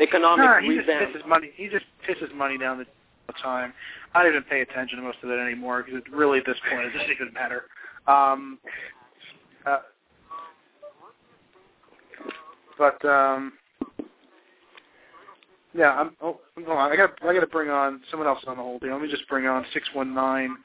economic 0.00 0.44
nah, 0.44 0.60
he 0.60 0.76
just 0.76 0.88
revamp? 0.88 1.14
pisses 1.16 1.26
money. 1.26 1.50
He 1.56 1.68
just 1.68 1.86
pisses 2.06 2.34
money 2.34 2.58
down 2.58 2.78
the 2.78 3.32
time. 3.42 3.72
I 4.14 4.22
don't 4.22 4.32
even 4.32 4.44
pay 4.44 4.60
attention 4.60 4.98
to 4.98 5.02
most 5.04 5.18
of 5.22 5.30
it 5.30 5.38
anymore 5.40 5.82
because 5.82 6.02
it 6.06 6.12
really 6.14 6.38
at 6.38 6.44
this 6.46 6.58
point 6.70 6.84
it 6.86 6.92
doesn't 6.92 7.10
even 7.10 7.32
matter. 7.32 7.62
Um, 8.06 8.58
uh, 9.66 9.78
but 12.78 13.04
um, 13.04 13.52
yeah, 15.74 15.90
I'm. 15.90 16.16
Oh, 16.22 16.40
hold 16.56 16.68
on. 16.78 16.92
I 16.92 16.96
got 16.96 17.10
I 17.22 17.32
got 17.34 17.40
to 17.40 17.46
bring 17.46 17.68
on 17.68 18.00
someone 18.10 18.28
else 18.28 18.40
on 18.46 18.56
the 18.56 18.62
whole 18.62 18.78
thing. 18.78 18.90
Let 18.92 19.00
me 19.00 19.10
just 19.10 19.28
bring 19.28 19.46
on 19.46 19.64
six 19.72 19.88
one 19.92 20.14
nine. 20.14 20.56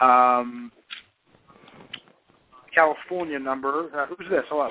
Um, 0.00 0.72
California 2.74 3.38
number. 3.38 3.90
Uh, 3.96 4.06
who's 4.06 4.28
this? 4.30 4.44
Hello. 4.48 4.68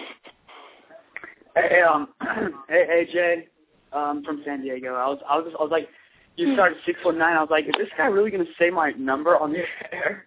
Hey, 1.55 1.81
um, 1.81 2.09
hey, 2.69 2.85
hey, 2.87 3.07
Jay, 3.11 3.47
um, 3.93 4.23
from 4.23 4.41
San 4.45 4.61
Diego. 4.61 4.93
I 4.95 5.07
was, 5.07 5.19
I 5.27 5.37
was, 5.37 5.45
just, 5.45 5.57
I 5.59 5.63
was 5.63 5.71
like, 5.71 5.89
you 6.37 6.53
started 6.53 6.77
six 6.85 6.99
one 7.03 7.17
nine. 7.17 7.35
I 7.35 7.41
was 7.41 7.49
like, 7.51 7.65
is 7.65 7.73
this 7.77 7.89
guy 7.97 8.05
really 8.05 8.31
gonna 8.31 8.45
say 8.57 8.69
my 8.69 8.91
number 8.91 9.37
on 9.37 9.51
the 9.51 9.59
air? 9.91 10.25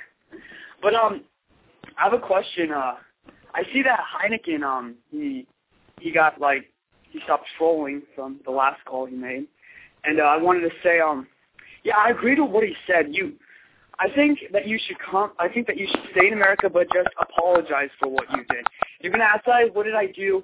but 0.82 0.94
um, 0.94 1.22
I 1.98 2.04
have 2.04 2.12
a 2.12 2.18
question. 2.18 2.72
Uh, 2.72 2.94
I 3.54 3.62
see 3.72 3.82
that 3.82 4.00
Heineken, 4.00 4.62
um, 4.62 4.96
he 5.10 5.46
he 6.02 6.10
got 6.10 6.40
like 6.40 6.64
he 7.10 7.20
stopped 7.24 7.46
trolling 7.56 8.02
from 8.14 8.40
the 8.44 8.50
last 8.50 8.84
call 8.84 9.06
he 9.06 9.14
made, 9.14 9.46
and 10.04 10.20
uh, 10.20 10.24
I 10.24 10.36
wanted 10.36 10.60
to 10.62 10.70
say, 10.82 11.00
um, 11.00 11.26
yeah, 11.84 11.94
I 11.96 12.10
agree 12.10 12.34
to 12.36 12.44
what 12.44 12.64
he 12.64 12.74
said. 12.86 13.06
You, 13.10 13.34
I 13.98 14.08
think 14.14 14.40
that 14.52 14.66
you 14.66 14.78
should 14.86 14.96
come. 14.98 15.32
I 15.38 15.48
think 15.48 15.66
that 15.66 15.76
you 15.76 15.86
should 15.86 16.02
stay 16.12 16.26
in 16.26 16.32
America, 16.32 16.68
but 16.68 16.86
just 16.92 17.08
apologize 17.20 17.90
for 18.00 18.08
what 18.08 18.24
you 18.30 18.44
did. 18.50 18.66
You're 19.00 19.12
gonna 19.12 19.24
ask, 19.24 19.46
like, 19.46 19.74
what 19.74 19.84
did 19.84 19.94
I 19.94 20.06
do? 20.06 20.42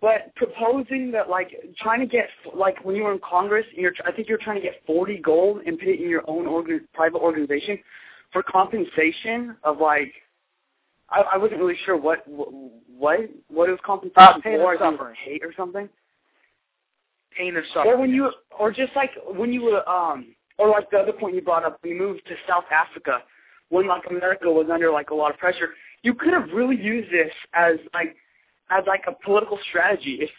But 0.00 0.34
proposing 0.36 1.10
that, 1.12 1.28
like, 1.28 1.50
trying 1.80 2.00
to 2.00 2.06
get, 2.06 2.28
like, 2.54 2.84
when 2.84 2.94
you 2.94 3.02
were 3.02 3.12
in 3.12 3.20
Congress, 3.28 3.66
you're, 3.74 3.92
I 4.06 4.12
think 4.12 4.28
you're 4.28 4.38
trying 4.38 4.56
to 4.56 4.62
get 4.62 4.80
40 4.86 5.18
gold 5.18 5.62
and 5.66 5.76
put 5.76 5.88
it 5.88 6.00
in 6.00 6.08
your 6.08 6.22
own 6.28 6.46
organ, 6.46 6.86
private 6.94 7.18
organization 7.18 7.78
for 8.32 8.44
compensation 8.44 9.56
of, 9.64 9.80
like, 9.80 10.12
I, 11.10 11.22
I 11.34 11.36
wasn't 11.38 11.60
really 11.60 11.76
sure 11.84 11.96
what, 11.96 12.22
what, 12.26 13.20
what 13.48 13.68
it 13.70 13.82
compensation 13.82 14.14
Uh, 14.16 14.38
pain 14.40 14.58
for. 14.58 14.74
I 14.74 14.78
suffering. 14.78 15.16
hate 15.24 15.42
or 15.44 15.52
something. 15.56 15.88
Pain 17.36 17.56
and 17.56 17.64
suffering. 17.72 17.94
Or 17.94 17.98
when 17.98 18.10
you, 18.10 18.30
or 18.58 18.70
just 18.72 18.94
like 18.94 19.10
when 19.26 19.52
you 19.52 19.62
were, 19.62 19.88
um, 19.88 20.34
or 20.58 20.68
like 20.68 20.90
the 20.90 20.98
other 20.98 21.12
point 21.12 21.34
you 21.34 21.40
brought 21.40 21.64
up, 21.64 21.78
we 21.82 21.94
moved 21.94 22.26
to 22.26 22.34
South 22.48 22.64
Africa 22.70 23.22
when 23.70 23.86
like 23.86 24.02
America 24.10 24.50
was 24.50 24.66
under 24.72 24.90
like 24.90 25.10
a 25.10 25.14
lot 25.14 25.32
of 25.32 25.38
pressure. 25.38 25.70
You 26.02 26.14
could 26.14 26.32
have 26.32 26.50
really 26.52 26.76
used 26.76 27.10
this 27.10 27.32
as 27.54 27.76
like, 27.94 28.16
as 28.70 28.84
like 28.86 29.04
a 29.06 29.12
political 29.24 29.58
strategy. 29.68 30.18
If 30.20 30.30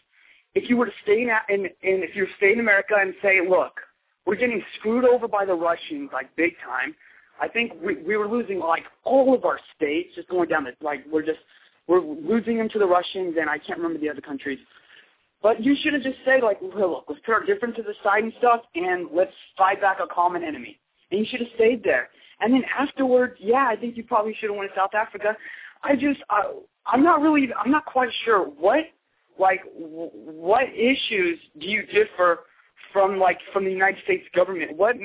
if 0.56 0.70
you 0.70 0.78
were 0.78 0.88
to 0.88 0.92
stay 1.04 1.22
in, 1.22 1.30
in, 1.50 1.66
in 1.66 2.04
if 2.04 2.16
you 2.16 2.28
stay 2.38 2.54
in 2.54 2.60
America 2.60 2.96
and 3.00 3.14
say, 3.22 3.40
look, 3.48 3.80
we're 4.26 4.36
getting 4.36 4.62
screwed 4.80 5.06
over 5.06 5.28
by 5.28 5.46
the 5.46 5.54
Russians 5.54 6.10
like 6.12 6.36
big 6.36 6.54
time. 6.66 6.96
I 7.42 7.48
think 7.48 7.74
we 7.82 7.98
we 8.04 8.18
were 8.18 8.28
losing 8.28 8.60
like 8.60 8.84
all 9.04 9.34
of 9.34 9.46
our 9.46 9.60
states, 9.76 10.16
just 10.16 10.30
going 10.30 10.50
down 10.50 10.66
the 10.66 10.74
like 10.82 11.04
we're 11.12 11.26
just 11.26 11.40
we're 11.88 12.02
losing 12.02 12.58
them 12.58 12.70
to 12.70 12.80
the 12.80 12.86
Russians, 12.86 13.36
and 13.40 13.50
I 13.50 13.58
can't 13.58 13.80
remember 13.80 14.00
the 14.00 14.10
other 14.10 14.22
countries. 14.22 14.60
But 15.42 15.64
you 15.64 15.76
should 15.82 15.94
have 15.94 16.04
just 16.04 16.18
said 16.26 16.44
like, 16.44 16.62
well, 16.62 16.92
look, 16.92 17.06
let's 17.08 17.22
put 17.26 17.34
our 17.34 17.46
differences 17.46 17.86
aside 17.86 18.24
and 18.24 18.34
stuff, 18.38 18.62
and 18.76 19.08
let's 19.14 19.32
fight 19.58 19.82
back 19.82 19.98
a 20.04 20.08
common 20.08 20.44
enemy. 20.44 20.80
And 21.12 21.20
you 21.20 21.26
should 21.30 21.40
have 21.40 21.50
stayed 21.56 21.84
there. 21.84 22.10
And 22.42 22.54
then 22.54 22.64
afterwards, 22.78 23.36
yeah, 23.40 23.68
I 23.70 23.76
think 23.76 23.98
you 23.98 24.04
probably 24.04 24.36
should 24.40 24.50
have 24.50 24.58
went 24.58 24.72
to 24.72 24.80
South 24.80 24.94
Africa. 24.94 25.36
I 25.84 25.96
just, 25.96 26.20
I, 26.30 26.54
I'm 26.86 27.04
not 27.04 27.22
really, 27.22 27.48
I'm 27.58 27.72
not 27.72 27.86
quite 27.86 28.10
sure 28.26 28.46
what, 28.46 28.86
like, 29.40 29.64
w- 29.74 30.12
what 30.14 30.64
issues 30.74 31.40
do 31.60 31.68
you 31.68 31.86
differ 31.88 32.42
from 32.92 33.20
like 33.20 33.38
from 33.54 33.66
the 33.66 33.72
United 33.72 34.04
States 34.04 34.26
government? 34.36 34.76
What, 34.76 34.96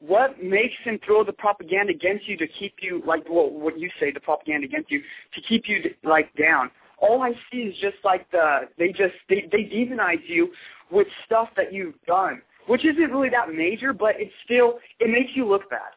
what 0.00 0.42
makes 0.42 0.74
them 0.84 0.98
throw 1.04 1.24
the 1.24 1.32
propaganda 1.32 1.92
against 1.92 2.28
you 2.28 2.36
to 2.36 2.46
keep 2.46 2.74
you 2.80 3.02
like 3.06 3.28
what, 3.28 3.52
what 3.52 3.78
you 3.78 3.90
say, 3.98 4.10
the 4.12 4.20
propaganda 4.20 4.66
against 4.66 4.90
you 4.90 5.00
to 5.34 5.40
keep 5.42 5.68
you 5.68 5.82
like 6.04 6.34
down? 6.36 6.70
all 6.98 7.22
I 7.22 7.32
see 7.50 7.58
is 7.58 7.74
just 7.80 7.96
like 8.04 8.30
the 8.30 8.68
they 8.78 8.88
just 8.88 9.14
they 9.28 9.48
they 9.52 9.64
demonize 9.64 10.22
you 10.26 10.50
with 10.90 11.06
stuff 11.24 11.48
that 11.56 11.72
you've 11.72 11.94
done, 12.06 12.40
which 12.66 12.84
isn't 12.84 13.10
really 13.10 13.28
that 13.30 13.52
major, 13.52 13.92
but 13.92 14.14
it's 14.18 14.32
still 14.44 14.78
it 15.00 15.10
makes 15.10 15.32
you 15.34 15.46
look 15.46 15.68
bad. 15.68 15.92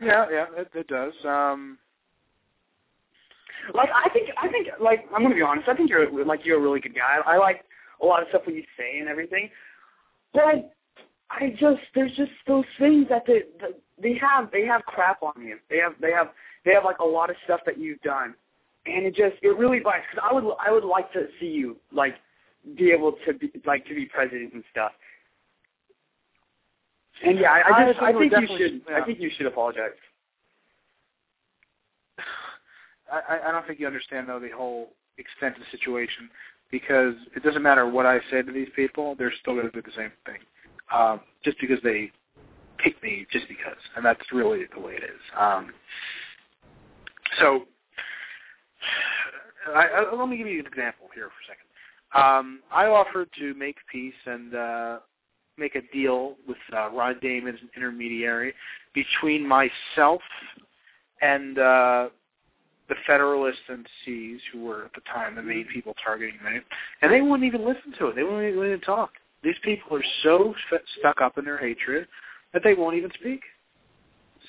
Yeah, 0.00 0.26
yeah, 0.30 0.46
it, 0.56 0.70
it 0.74 0.88
does. 0.88 1.12
Um, 1.24 1.78
Like 3.74 3.90
I 3.94 4.08
think 4.10 4.30
I 4.40 4.48
think 4.48 4.68
like 4.80 5.06
I'm 5.14 5.22
gonna 5.22 5.34
be 5.34 5.42
honest, 5.42 5.68
I 5.68 5.74
think 5.74 5.90
you're 5.90 6.24
like 6.24 6.44
you're 6.44 6.58
a 6.58 6.62
really 6.62 6.80
good 6.80 6.94
guy. 6.94 7.18
I 7.26 7.36
like 7.36 7.64
a 8.02 8.06
lot 8.06 8.22
of 8.22 8.28
stuff 8.28 8.42
what 8.46 8.54
you 8.54 8.64
say 8.78 8.98
and 8.98 9.08
everything, 9.08 9.50
but 10.32 10.72
I 11.30 11.50
just 11.58 11.80
there's 11.94 12.12
just 12.16 12.32
those 12.46 12.64
things 12.78 13.06
that 13.08 13.24
they 13.26 13.42
they 14.02 14.18
have 14.20 14.50
they 14.50 14.64
have 14.66 14.82
crap 14.82 15.22
on 15.22 15.34
you. 15.40 15.58
They 15.68 15.78
have 15.78 15.92
they 16.00 16.10
have 16.10 16.28
they 16.64 16.72
have 16.72 16.84
like 16.84 16.98
a 16.98 17.04
lot 17.04 17.30
of 17.30 17.36
stuff 17.44 17.60
that 17.66 17.78
you've 17.78 18.00
done, 18.00 18.34
and 18.86 19.06
it 19.06 19.14
just 19.14 19.36
it 19.42 19.56
really 19.56 19.80
bites. 19.80 20.04
Cause 20.12 20.22
I 20.28 20.34
would 20.34 20.44
I 20.64 20.72
would 20.72 20.84
like 20.84 21.12
to 21.12 21.26
see 21.38 21.46
you 21.46 21.76
like 21.92 22.14
be 22.76 22.90
able 22.90 23.12
to 23.26 23.32
be 23.32 23.50
like 23.64 23.86
to 23.86 23.94
be 23.94 24.06
president 24.06 24.54
and 24.54 24.64
stuff. 24.70 24.92
And 27.24 27.38
yeah, 27.38 27.52
I, 27.52 27.82
I 27.82 27.92
just 27.92 28.00
I 28.00 28.08
I 28.08 28.12
think 28.12 28.32
you 28.32 28.46
should 28.58 28.82
yeah. 28.88 28.98
I 29.00 29.04
think 29.04 29.20
you 29.20 29.30
should 29.36 29.46
apologize. 29.46 29.90
I, 33.12 33.40
I 33.48 33.52
don't 33.52 33.66
think 33.66 33.80
you 33.80 33.86
understand 33.86 34.28
though 34.28 34.40
the 34.40 34.50
whole 34.50 34.90
extent 35.18 35.56
of 35.56 35.60
the 35.60 35.76
situation 35.76 36.30
because 36.70 37.14
it 37.34 37.42
doesn't 37.42 37.62
matter 37.62 37.88
what 37.88 38.06
I 38.06 38.20
say 38.30 38.42
to 38.42 38.52
these 38.52 38.68
people, 38.74 39.14
they're 39.18 39.32
still 39.40 39.54
going 39.54 39.66
to 39.66 39.72
do 39.72 39.82
the 39.82 39.96
same 39.96 40.12
thing, 40.24 40.38
um, 40.92 41.20
just 41.44 41.58
because 41.60 41.78
they 41.82 42.12
pick 42.78 43.02
me, 43.02 43.26
just 43.32 43.48
because, 43.48 43.76
and 43.96 44.04
that's 44.04 44.20
really 44.32 44.64
the 44.74 44.80
way 44.80 44.94
it 44.94 45.04
is. 45.04 45.20
Um, 45.38 45.72
so, 47.38 47.62
I, 49.74 49.86
I, 49.86 50.14
let 50.14 50.28
me 50.28 50.36
give 50.36 50.46
you 50.46 50.60
an 50.60 50.66
example 50.66 51.08
here 51.14 51.28
for 51.28 51.30
a 51.30 51.46
second. 51.48 51.66
Um, 52.12 52.60
I 52.72 52.86
offered 52.86 53.28
to 53.38 53.54
make 53.54 53.76
peace 53.90 54.14
and 54.26 54.54
uh, 54.54 54.98
make 55.58 55.76
a 55.76 55.82
deal 55.92 56.36
with 56.48 56.56
uh, 56.72 56.90
Ron 56.90 57.16
Damon 57.20 57.54
as 57.54 57.60
an 57.60 57.70
intermediary 57.76 58.54
between 58.94 59.46
myself 59.46 60.22
and 61.22 61.58
uh, 61.58 62.08
the 62.90 62.96
Federalists 63.06 63.62
and 63.68 63.86
Cs, 64.04 64.40
who 64.52 64.64
were 64.64 64.84
at 64.84 64.92
the 64.94 65.00
time 65.02 65.36
the 65.36 65.42
main 65.42 65.64
people 65.72 65.94
targeting 66.04 66.36
me, 66.44 66.60
and 67.00 67.10
they 67.10 67.22
wouldn't 67.22 67.44
even 67.44 67.64
listen 67.64 67.94
to 67.98 68.08
it. 68.08 68.16
They 68.16 68.24
wouldn't 68.24 68.54
even, 68.54 68.80
talk. 68.80 69.12
These 69.42 69.54
people 69.62 69.96
are 69.96 70.04
so 70.22 70.54
f- 70.72 70.80
stuck 70.98 71.20
up 71.22 71.38
in 71.38 71.44
their 71.44 71.56
hatred 71.56 72.08
that 72.52 72.62
they 72.62 72.74
won't 72.74 72.96
even 72.96 73.10
speak. 73.18 73.40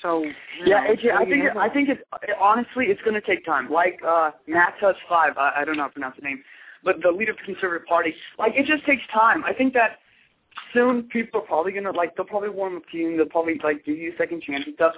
So 0.02 0.24
Yeah, 0.66 0.84
know, 0.84 0.94
AJ, 0.94 1.10
I 1.12 1.18
what 1.20 1.28
do 1.28 1.34
you 1.34 1.42
think 1.42 1.44
it. 1.44 1.56
I 1.56 1.68
think 1.68 1.88
it's 1.88 2.02
honestly 2.40 2.86
it's 2.86 3.00
going 3.02 3.14
to 3.14 3.20
take 3.20 3.46
time. 3.46 3.70
Like 3.70 4.00
uh, 4.06 4.32
Matt 4.48 4.74
Tuss 4.80 4.96
Five, 5.08 5.38
I, 5.38 5.52
I 5.58 5.64
don't 5.64 5.76
know 5.76 5.84
how 5.84 5.88
to 5.88 5.94
pronounce 5.94 6.16
the 6.16 6.22
name, 6.22 6.42
but 6.82 6.96
the 7.02 7.10
leader 7.10 7.30
of 7.30 7.38
the 7.38 7.44
Conservative 7.44 7.86
Party, 7.86 8.12
like 8.38 8.52
it 8.56 8.66
just 8.66 8.84
takes 8.84 9.02
time. 9.14 9.44
I 9.44 9.52
think 9.52 9.72
that 9.74 10.00
soon 10.74 11.04
people 11.04 11.40
are 11.40 11.46
probably 11.46 11.72
going 11.72 11.84
to 11.84 11.92
like 11.92 12.16
they'll 12.16 12.26
probably 12.26 12.50
warm 12.50 12.76
up 12.76 12.82
to 12.90 12.98
you 12.98 13.10
and 13.10 13.18
they'll 13.18 13.26
probably 13.26 13.60
like 13.62 13.84
give 13.84 13.96
you 13.96 14.12
a 14.12 14.16
second 14.16 14.42
chance 14.42 14.64
and 14.66 14.74
stuff. 14.74 14.94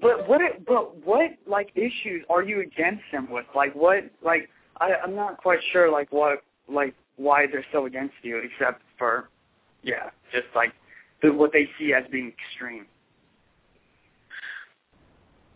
But 0.00 0.28
what 0.28 0.40
it, 0.40 0.66
but 0.66 1.04
what 1.06 1.30
like 1.46 1.70
issues 1.74 2.24
are 2.28 2.42
you 2.42 2.60
against 2.60 3.02
them 3.12 3.28
with? 3.30 3.46
Like 3.54 3.74
what 3.74 4.04
like 4.24 4.48
I 4.80 4.90
I'm 5.02 5.14
not 5.14 5.38
quite 5.38 5.60
sure 5.72 5.90
like 5.90 6.12
what 6.12 6.42
like 6.68 6.94
why 7.16 7.46
they're 7.46 7.64
so 7.72 7.86
against 7.86 8.14
you 8.22 8.38
except 8.38 8.82
for 8.98 9.28
yeah 9.82 10.10
just 10.32 10.46
like 10.54 10.72
the, 11.22 11.32
what 11.32 11.52
they 11.52 11.68
see 11.78 11.92
as 11.94 12.04
being 12.10 12.32
extreme. 12.32 12.86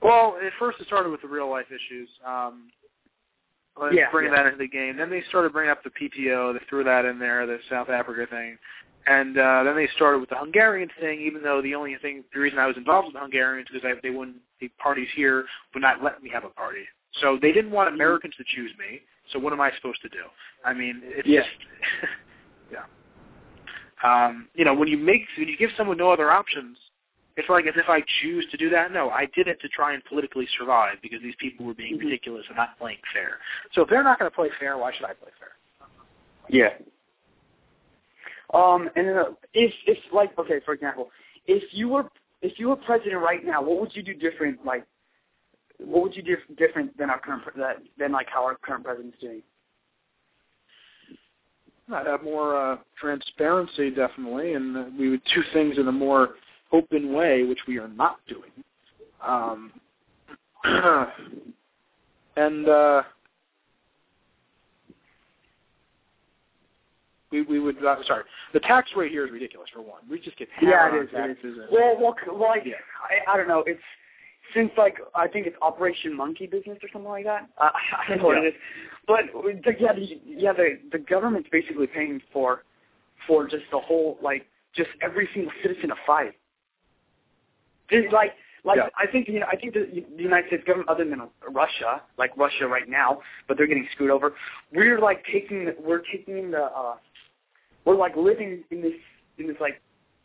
Well, 0.00 0.38
at 0.44 0.52
first 0.58 0.80
it 0.80 0.86
started 0.86 1.10
with 1.10 1.22
the 1.22 1.28
real 1.28 1.50
life 1.50 1.66
issues. 1.66 2.08
Um, 2.24 2.70
Yeah, 3.92 4.10
bring 4.10 4.30
yeah. 4.30 4.36
that 4.36 4.46
into 4.46 4.58
the 4.58 4.68
game. 4.68 4.96
Then 4.96 5.10
they 5.10 5.22
started 5.28 5.52
bringing 5.52 5.70
up 5.70 5.82
the 5.82 5.90
PTO. 5.90 6.52
They 6.52 6.64
threw 6.68 6.84
that 6.84 7.04
in 7.04 7.18
there, 7.18 7.46
the 7.46 7.58
South 7.68 7.88
Africa 7.88 8.26
thing, 8.30 8.58
and 9.08 9.38
uh, 9.38 9.62
then 9.64 9.74
they 9.74 9.88
started 9.96 10.18
with 10.18 10.28
the 10.28 10.36
Hungarian 10.36 10.90
thing. 11.00 11.20
Even 11.20 11.42
though 11.42 11.62
the 11.62 11.74
only 11.74 11.96
thing, 12.00 12.24
the 12.34 12.40
reason 12.40 12.58
I 12.58 12.66
was 12.66 12.76
involved 12.76 13.06
with 13.06 13.14
the 13.14 13.20
Hungarians 13.20 13.68
because 13.72 13.88
I, 13.88 13.98
they 14.02 14.10
wouldn't, 14.10 14.36
the 14.60 14.68
parties 14.78 15.08
here 15.16 15.46
would 15.72 15.80
not 15.80 16.02
let 16.02 16.22
me 16.22 16.28
have 16.30 16.44
a 16.44 16.50
party. 16.50 16.82
So 17.20 17.38
they 17.40 17.52
didn't 17.52 17.70
want 17.70 17.92
Americans 17.92 18.34
to 18.36 18.44
choose 18.54 18.70
me. 18.78 19.00
So 19.32 19.38
what 19.38 19.52
am 19.52 19.60
I 19.60 19.70
supposed 19.76 20.02
to 20.02 20.08
do? 20.10 20.24
I 20.64 20.74
mean, 20.74 21.00
it's 21.04 21.26
Yeah. 21.26 21.40
just, 21.40 21.50
yeah. 22.72 22.84
Um, 24.04 24.48
you 24.54 24.64
know, 24.64 24.74
when 24.74 24.88
you 24.88 24.98
make, 24.98 25.22
when 25.38 25.48
you 25.48 25.56
give 25.56 25.70
someone 25.76 25.96
no 25.96 26.10
other 26.10 26.30
options, 26.30 26.76
it's 27.36 27.48
like 27.48 27.66
as 27.66 27.74
if 27.76 27.88
I 27.88 28.02
choose 28.20 28.46
to 28.50 28.56
do 28.56 28.68
that. 28.70 28.92
No, 28.92 29.10
I 29.10 29.26
did 29.34 29.48
it 29.48 29.60
to 29.62 29.68
try 29.68 29.94
and 29.94 30.04
politically 30.04 30.46
survive 30.58 30.96
because 31.02 31.22
these 31.22 31.36
people 31.38 31.64
were 31.64 31.74
being 31.74 31.96
Mhm. 31.96 32.04
ridiculous 32.04 32.44
and 32.48 32.56
not 32.56 32.76
playing 32.78 32.98
fair. 33.12 33.38
So 33.72 33.82
if 33.82 33.88
they're 33.88 34.02
not 34.02 34.18
going 34.18 34.30
to 34.30 34.34
play 34.34 34.50
fair, 34.60 34.76
why 34.76 34.92
should 34.92 35.06
I 35.06 35.14
play 35.14 35.30
fair? 35.38 35.52
Yeah. 36.48 36.74
Um, 38.54 38.88
and 38.96 39.08
uh, 39.10 39.24
if 39.52 39.72
if 39.86 39.98
like 40.12 40.36
okay, 40.38 40.60
for 40.64 40.74
example, 40.74 41.10
if 41.46 41.62
you 41.72 41.88
were 41.88 42.08
if 42.42 42.58
you 42.58 42.68
were 42.68 42.76
president 42.76 43.22
right 43.22 43.44
now, 43.44 43.62
what 43.62 43.80
would 43.80 43.94
you 43.94 44.02
do 44.02 44.14
different? 44.14 44.64
Like, 44.64 44.86
what 45.78 46.02
would 46.02 46.16
you 46.16 46.22
do 46.22 46.36
different 46.56 46.96
than 46.96 47.10
our 47.10 47.20
current 47.20 47.42
that 47.56 47.76
than 47.98 48.12
like 48.12 48.28
how 48.28 48.44
our 48.44 48.56
current 48.56 48.84
president's 48.84 49.18
doing? 49.20 49.42
I'd 51.92 52.06
have 52.06 52.22
more 52.22 52.54
uh, 52.54 52.76
transparency, 53.00 53.90
definitely, 53.90 54.54
and 54.54 54.76
uh, 54.76 54.84
we 54.98 55.08
would 55.08 55.22
do 55.34 55.42
things 55.52 55.78
in 55.78 55.88
a 55.88 55.92
more 55.92 56.34
open 56.70 57.14
way, 57.14 57.44
which 57.44 57.60
we 57.66 57.78
are 57.78 57.88
not 57.88 58.18
doing. 58.28 58.50
Um, 59.26 59.72
and 62.36 62.68
uh, 62.68 63.02
We 67.30 67.42
we 67.42 67.60
would 67.60 67.84
uh, 67.84 67.96
sorry. 68.06 68.24
The 68.52 68.60
tax 68.60 68.90
rate 68.96 69.10
here 69.10 69.26
is 69.26 69.32
ridiculous 69.32 69.68
for 69.72 69.82
one. 69.82 70.00
We 70.10 70.18
just 70.20 70.36
get 70.38 70.48
Yeah, 70.62 70.84
hammered 70.84 71.04
it 71.04 71.08
is, 71.10 71.14
on 71.14 71.30
it 71.30 71.30
is. 71.32 71.36
taxes. 71.36 71.58
Well, 71.70 71.96
well, 72.00 72.16
like 72.38 72.62
Yeah. 72.64 72.74
I, 73.02 73.32
I 73.32 73.36
don't 73.36 73.48
know. 73.48 73.62
It's 73.66 73.80
since 74.54 74.70
like 74.78 74.96
I 75.14 75.28
think 75.28 75.46
it's 75.46 75.56
Operation 75.60 76.16
Monkey 76.16 76.46
Business 76.46 76.78
or 76.82 76.88
something 76.92 77.10
like 77.10 77.24
that. 77.24 77.48
Uh, 77.58 77.68
I 77.98 78.08
don't 78.08 78.18
know 78.18 78.24
what 78.26 78.38
it 78.38 78.48
is, 78.48 78.54
but 79.06 79.20
the, 79.34 79.72
yeah, 79.78 79.92
the, 79.92 80.20
yeah, 80.26 80.52
the 80.52 80.78
the 80.92 80.98
government's 80.98 81.48
basically 81.50 81.86
paying 81.86 82.20
for 82.32 82.64
for 83.26 83.46
just 83.46 83.64
the 83.70 83.78
whole 83.78 84.18
like 84.22 84.46
just 84.74 84.90
every 85.02 85.28
single 85.34 85.52
citizen 85.62 85.90
to 85.90 85.96
fight. 86.06 86.34
Just, 87.90 88.12
like 88.12 88.32
like 88.64 88.76
Yeah. 88.76 88.88
I 88.98 89.06
think 89.10 89.28
you 89.28 89.40
know 89.40 89.46
I 89.50 89.56
think 89.56 89.74
the, 89.74 90.04
the 90.16 90.22
United 90.22 90.48
States 90.48 90.64
government, 90.66 90.88
other 90.88 91.04
than 91.04 91.28
Russia, 91.50 92.02
like 92.16 92.36
Russia 92.36 92.66
right 92.66 92.88
now, 92.88 93.20
but 93.46 93.56
they're 93.56 93.66
getting 93.66 93.86
screwed 93.92 94.10
over. 94.10 94.34
We're 94.72 94.98
like 95.00 95.24
taking 95.30 95.72
we're 95.82 96.02
taking 96.12 96.50
the 96.50 96.64
uh, 96.64 96.96
we're 97.88 97.96
like 97.96 98.14
living 98.16 98.62
in 98.70 98.82
this 98.82 98.92
in 99.38 99.46
this 99.46 99.56
like 99.60 99.80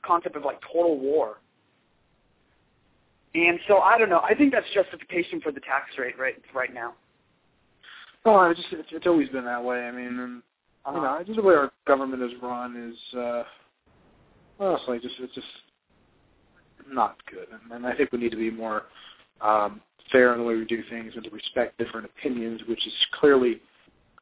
concept 0.05 0.35
of 0.35 0.43
like 0.43 0.59
total 0.61 0.99
war. 0.99 1.37
And 3.35 3.57
so 3.69 3.77
I 3.77 3.97
don't 3.97 4.09
know. 4.09 4.19
I 4.19 4.35
think 4.35 4.51
that's 4.51 4.65
justification 4.73 5.39
for 5.39 5.53
the 5.53 5.61
tax 5.61 5.97
rate 5.97 6.19
right 6.19 6.35
right 6.53 6.73
now. 6.73 6.93
Oh, 8.25 8.43
it's 8.49 8.59
just 8.59 8.73
it's, 8.73 8.89
it's 8.91 9.07
always 9.07 9.29
been 9.29 9.45
that 9.45 9.63
way. 9.63 9.77
I 9.77 9.91
mean, 9.91 10.19
and, 10.19 10.41
you 10.87 11.01
know, 11.01 11.23
just 11.25 11.37
the 11.37 11.41
way 11.41 11.55
our 11.55 11.71
government 11.87 12.21
is 12.21 12.31
run 12.41 12.91
is 12.91 13.17
uh 13.17 13.43
honestly 14.59 14.99
just 14.99 15.15
it's 15.19 15.33
just 15.33 15.47
not 16.91 17.15
good. 17.31 17.47
And, 17.49 17.71
and 17.71 17.87
I 17.87 17.95
think 17.95 18.11
we 18.11 18.19
need 18.19 18.31
to 18.31 18.37
be 18.37 18.51
more 18.51 18.83
um 19.39 19.79
fair 20.11 20.33
in 20.33 20.39
the 20.39 20.45
way 20.45 20.55
we 20.55 20.65
do 20.65 20.83
things 20.89 21.13
and 21.15 21.23
to 21.23 21.29
respect 21.29 21.77
different 21.77 22.09
opinions, 22.17 22.59
which 22.67 22.85
is 22.85 22.93
clearly 23.13 23.61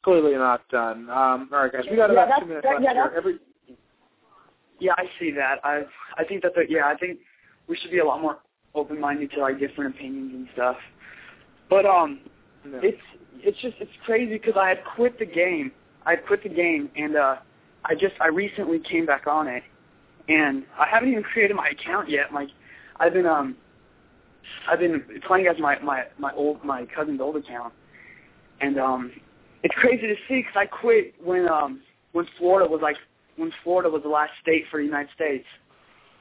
clearly 0.03 0.33
not 0.35 0.67
done. 0.69 1.09
Um 1.09 1.49
all 1.51 1.59
right 1.63 1.71
guys, 1.71 1.83
we 1.89 1.95
got 1.97 2.07
Yeah, 2.09 2.13
about 2.13 2.27
that's- 2.27 2.39
two 2.41 2.45
minutes 2.47 2.63
that- 2.67 2.73
left 2.81 2.83
yeah, 2.83 2.93
here. 2.93 3.13
Every 3.15 3.39
Yeah, 4.79 4.93
I 4.97 5.05
see 5.19 5.31
that. 5.31 5.59
I 5.63 5.83
I 6.17 6.23
think 6.23 6.43
that 6.43 6.53
the, 6.55 6.63
yeah, 6.67 6.87
I 6.87 6.95
think 6.95 7.19
we 7.67 7.75
should 7.77 7.91
be 7.91 7.99
a 7.99 8.05
lot 8.05 8.21
more 8.21 8.39
open 8.73 8.99
minded 8.99 9.31
to 9.31 9.41
like 9.41 9.59
different 9.59 9.95
opinions 9.95 10.33
and 10.33 10.47
stuff. 10.53 10.77
But 11.69 11.85
um 11.85 12.19
no. 12.65 12.79
it's 12.81 13.01
it's 13.43 13.57
just 13.61 13.75
it's 13.79 13.91
crazy 14.05 14.33
because 14.33 14.55
I 14.57 14.69
had 14.69 14.79
quit 14.95 15.17
the 15.19 15.25
game. 15.25 15.71
I 16.05 16.11
had 16.11 16.25
quit 16.25 16.43
the 16.43 16.49
game 16.49 16.89
and 16.95 17.15
uh 17.15 17.35
I 17.85 17.95
just 17.95 18.15
I 18.19 18.27
recently 18.27 18.79
came 18.79 19.05
back 19.05 19.27
on 19.27 19.47
it 19.47 19.63
and 20.29 20.63
I 20.79 20.87
haven't 20.87 21.09
even 21.09 21.23
created 21.23 21.55
my 21.55 21.69
account 21.69 22.09
yet. 22.09 22.31
My 22.31 22.47
I've 22.99 23.13
been 23.13 23.25
um 23.25 23.55
I've 24.69 24.79
been 24.79 25.03
playing 25.27 25.47
as 25.47 25.57
my 25.59 25.77
my 25.79 26.05
my 26.17 26.31
old 26.33 26.63
my 26.63 26.85
cousin's 26.95 27.21
old 27.21 27.35
account 27.35 27.73
and 28.61 28.79
um 28.79 29.11
it's 29.63 29.75
crazy 29.75 30.07
to 30.07 30.15
see 30.27 30.37
because 30.41 30.55
I 30.55 30.65
quit 30.65 31.13
when 31.23 31.47
um 31.47 31.81
when 32.13 32.27
Florida 32.37 32.69
was 32.69 32.81
like 32.81 32.97
when 33.37 33.51
Florida 33.63 33.89
was 33.89 34.03
the 34.03 34.09
last 34.09 34.31
state 34.41 34.65
for 34.69 34.79
the 34.79 34.85
United 34.85 35.09
States 35.13 35.45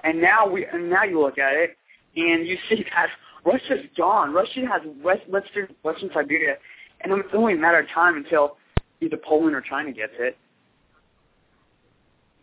and 0.04 0.20
now 0.20 0.48
we 0.48 0.66
and 0.66 0.88
now 0.88 1.04
you 1.04 1.20
look 1.20 1.38
at 1.38 1.54
it 1.54 1.76
and 2.16 2.46
you 2.46 2.56
see 2.68 2.84
that 2.96 3.08
Russia's 3.44 3.86
gone. 3.96 4.32
Russia 4.32 4.66
has 4.70 4.82
West, 5.02 5.28
Western 5.28 5.68
Western 5.82 6.10
Siberia, 6.12 6.56
and 7.00 7.12
it's 7.12 7.28
only 7.34 7.54
a 7.54 7.56
matter 7.56 7.78
of 7.78 7.88
time 7.88 8.16
until 8.16 8.56
either 9.00 9.16
Poland 9.16 9.54
or 9.54 9.62
China 9.62 9.92
gets 9.92 10.12
it. 10.18 10.36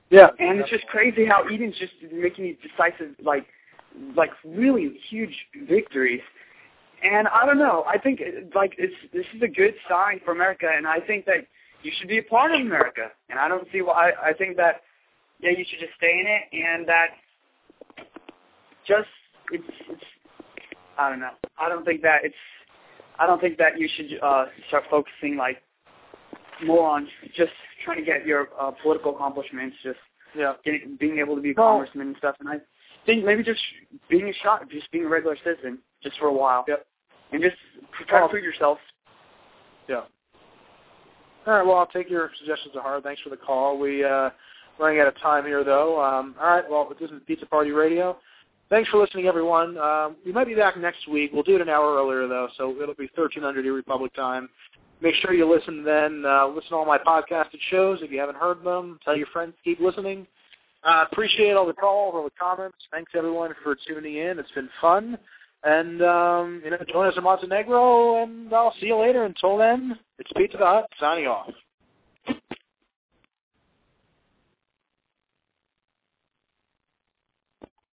yeah. 0.10 0.30
And 0.40 0.60
it's 0.60 0.70
just 0.70 0.88
crazy 0.88 1.26
how 1.26 1.44
Eden's 1.48 1.78
just 1.78 1.94
making 2.12 2.46
these 2.46 2.56
decisive, 2.64 3.14
like, 3.24 3.46
like 4.16 4.32
really 4.44 5.00
huge 5.10 5.36
victories. 5.68 6.22
And 7.04 7.28
I 7.28 7.46
don't 7.46 7.60
know. 7.60 7.84
I 7.88 7.98
think 7.98 8.22
like 8.56 8.74
it's 8.78 8.94
this 9.14 9.26
is 9.36 9.42
a 9.42 9.48
good 9.48 9.76
sign 9.90 10.20
for 10.26 10.32
America, 10.32 10.68
and 10.76 10.88
I 10.88 11.00
think 11.00 11.26
that 11.26 11.46
you 11.84 11.92
should 12.00 12.08
be 12.08 12.18
a 12.18 12.24
part 12.24 12.52
of 12.52 12.60
America. 12.62 13.12
And 13.30 13.38
I 13.38 13.48
don't 13.48 13.68
see 13.72 13.82
why. 13.82 14.12
I 14.22 14.34
think 14.34 14.58
that 14.58 14.82
yeah, 15.40 15.52
you 15.52 15.64
should 15.70 15.80
just 15.80 15.94
stay 15.98 16.12
in 16.20 16.26
it, 16.26 16.66
and 16.66 16.88
that 16.88 17.08
just 18.88 19.08
it's 19.52 19.64
it's 19.90 20.04
I 20.98 21.10
don't 21.10 21.20
know. 21.20 21.32
I 21.60 21.70
don't 21.70 21.86
think 21.86 22.02
that 22.02 22.20
it's 22.24 22.36
I 23.20 23.28
don't 23.28 23.40
think 23.40 23.58
that 23.58 23.78
you 23.78 23.88
should 23.96 24.20
uh 24.24 24.46
start 24.70 24.86
focusing 24.90 25.38
like 25.38 25.62
more 26.66 26.90
on 26.90 27.08
just 27.36 27.52
trying 27.86 27.98
to 28.00 28.04
get 28.06 28.26
your 28.26 28.50
uh, 28.60 28.72
political 28.82 29.16
accomplishments, 29.16 29.76
just 29.84 30.00
Yeah. 30.36 30.54
getting, 30.66 30.98
being 31.00 31.20
able 31.20 31.36
to 31.36 31.42
be 31.42 31.52
a 31.52 31.54
No. 31.54 31.62
congressman 31.64 32.08
and 32.08 32.18
stuff. 32.18 32.36
And 32.40 32.50
I 32.50 32.56
think 33.06 33.24
maybe 33.24 33.44
just 33.44 33.62
being 34.10 34.28
a 34.28 34.34
shot, 34.34 34.68
just 34.70 34.90
being 34.92 35.06
a 35.06 35.08
regular 35.08 35.38
citizen, 35.44 35.78
just 36.04 36.18
for 36.20 36.28
a 36.28 36.34
while. 36.34 36.66
Yep. 36.68 36.86
And 37.32 37.42
just 37.42 37.56
try 38.08 38.22
to 38.22 38.28
prove 38.28 38.44
yourself. 38.44 38.78
Yeah. 39.88 40.04
All 41.46 41.54
right. 41.54 41.66
Well, 41.66 41.76
I'll 41.78 41.88
take 41.88 42.10
your 42.10 42.32
suggestions 42.40 42.74
to 42.74 42.82
heart. 42.82 43.04
Thanks 43.04 43.22
for 43.22 43.30
the 43.30 43.38
call. 43.38 43.78
We 43.78 44.04
uh, 44.04 44.30
running 44.80 45.00
out 45.00 45.08
of 45.08 45.18
time 45.20 45.46
here, 45.46 45.64
though. 45.64 46.02
Um, 46.02 46.36
all 46.40 46.48
right. 46.48 46.70
Well, 46.70 46.94
this 47.00 47.10
is 47.10 47.22
Pizza 47.26 47.46
Party 47.46 47.72
Radio. 47.72 48.18
Thanks 48.70 48.90
for 48.90 49.00
listening, 49.00 49.28
everyone. 49.28 49.78
Um, 49.78 50.18
we 50.26 50.34
might 50.34 50.48
be 50.48 50.54
back 50.56 50.78
next 50.78 51.08
week. 51.08 51.32
We'll 51.34 51.44
do 51.44 51.56
it 51.56 51.62
an 51.62 51.70
hour 51.70 51.96
earlier, 51.96 52.28
though, 52.28 52.50
so 52.58 52.76
it'll 52.82 52.96
be 52.96 53.10
1300 53.16 53.66
E 53.66 53.70
Republik 53.70 54.14
time. 54.14 54.50
Make 55.00 55.16
sure 55.16 55.34
you 55.34 55.50
listen 55.50 55.84
then. 55.86 56.26
Uh, 56.26 56.48
listen 56.48 56.72
to 56.72 56.76
all 56.76 56.86
my 56.86 56.98
podcasted 56.98 57.60
shows 57.70 58.00
if 58.02 58.12
you 58.12 58.20
haven't 58.20 58.38
heard 58.38 58.64
them. 58.64 59.00
Tell 59.06 59.16
your 59.16 59.28
friends 59.28 59.54
keep 59.64 59.80
listening. 59.80 60.28
Uh, 60.84 61.06
appreciate 61.10 61.54
all 61.54 61.66
the 61.66 61.74
calls, 61.74 62.14
all 62.16 62.24
the 62.24 62.32
comments. 62.40 62.78
Thanks, 62.92 63.12
everyone, 63.16 63.54
for 63.64 63.78
tuning 63.88 64.16
in. 64.18 64.38
It's 64.38 64.52
been 64.52 64.70
fun. 64.82 65.18
And, 65.64 66.02
um, 66.02 66.62
you 66.64 66.72
know, 66.72 66.78
join 66.90 67.08
us 67.08 67.18
in 67.18 67.24
Montenegro, 67.24 68.24
and 68.24 68.54
I'll 68.54 68.74
see 68.80 68.88
you 68.88 68.98
later. 68.98 69.24
Until 69.24 69.58
then, 69.58 69.98
it's 70.20 70.32
Pizza 70.36 70.58
Hut 70.58 70.88
signing 71.00 71.26
off. 71.26 71.50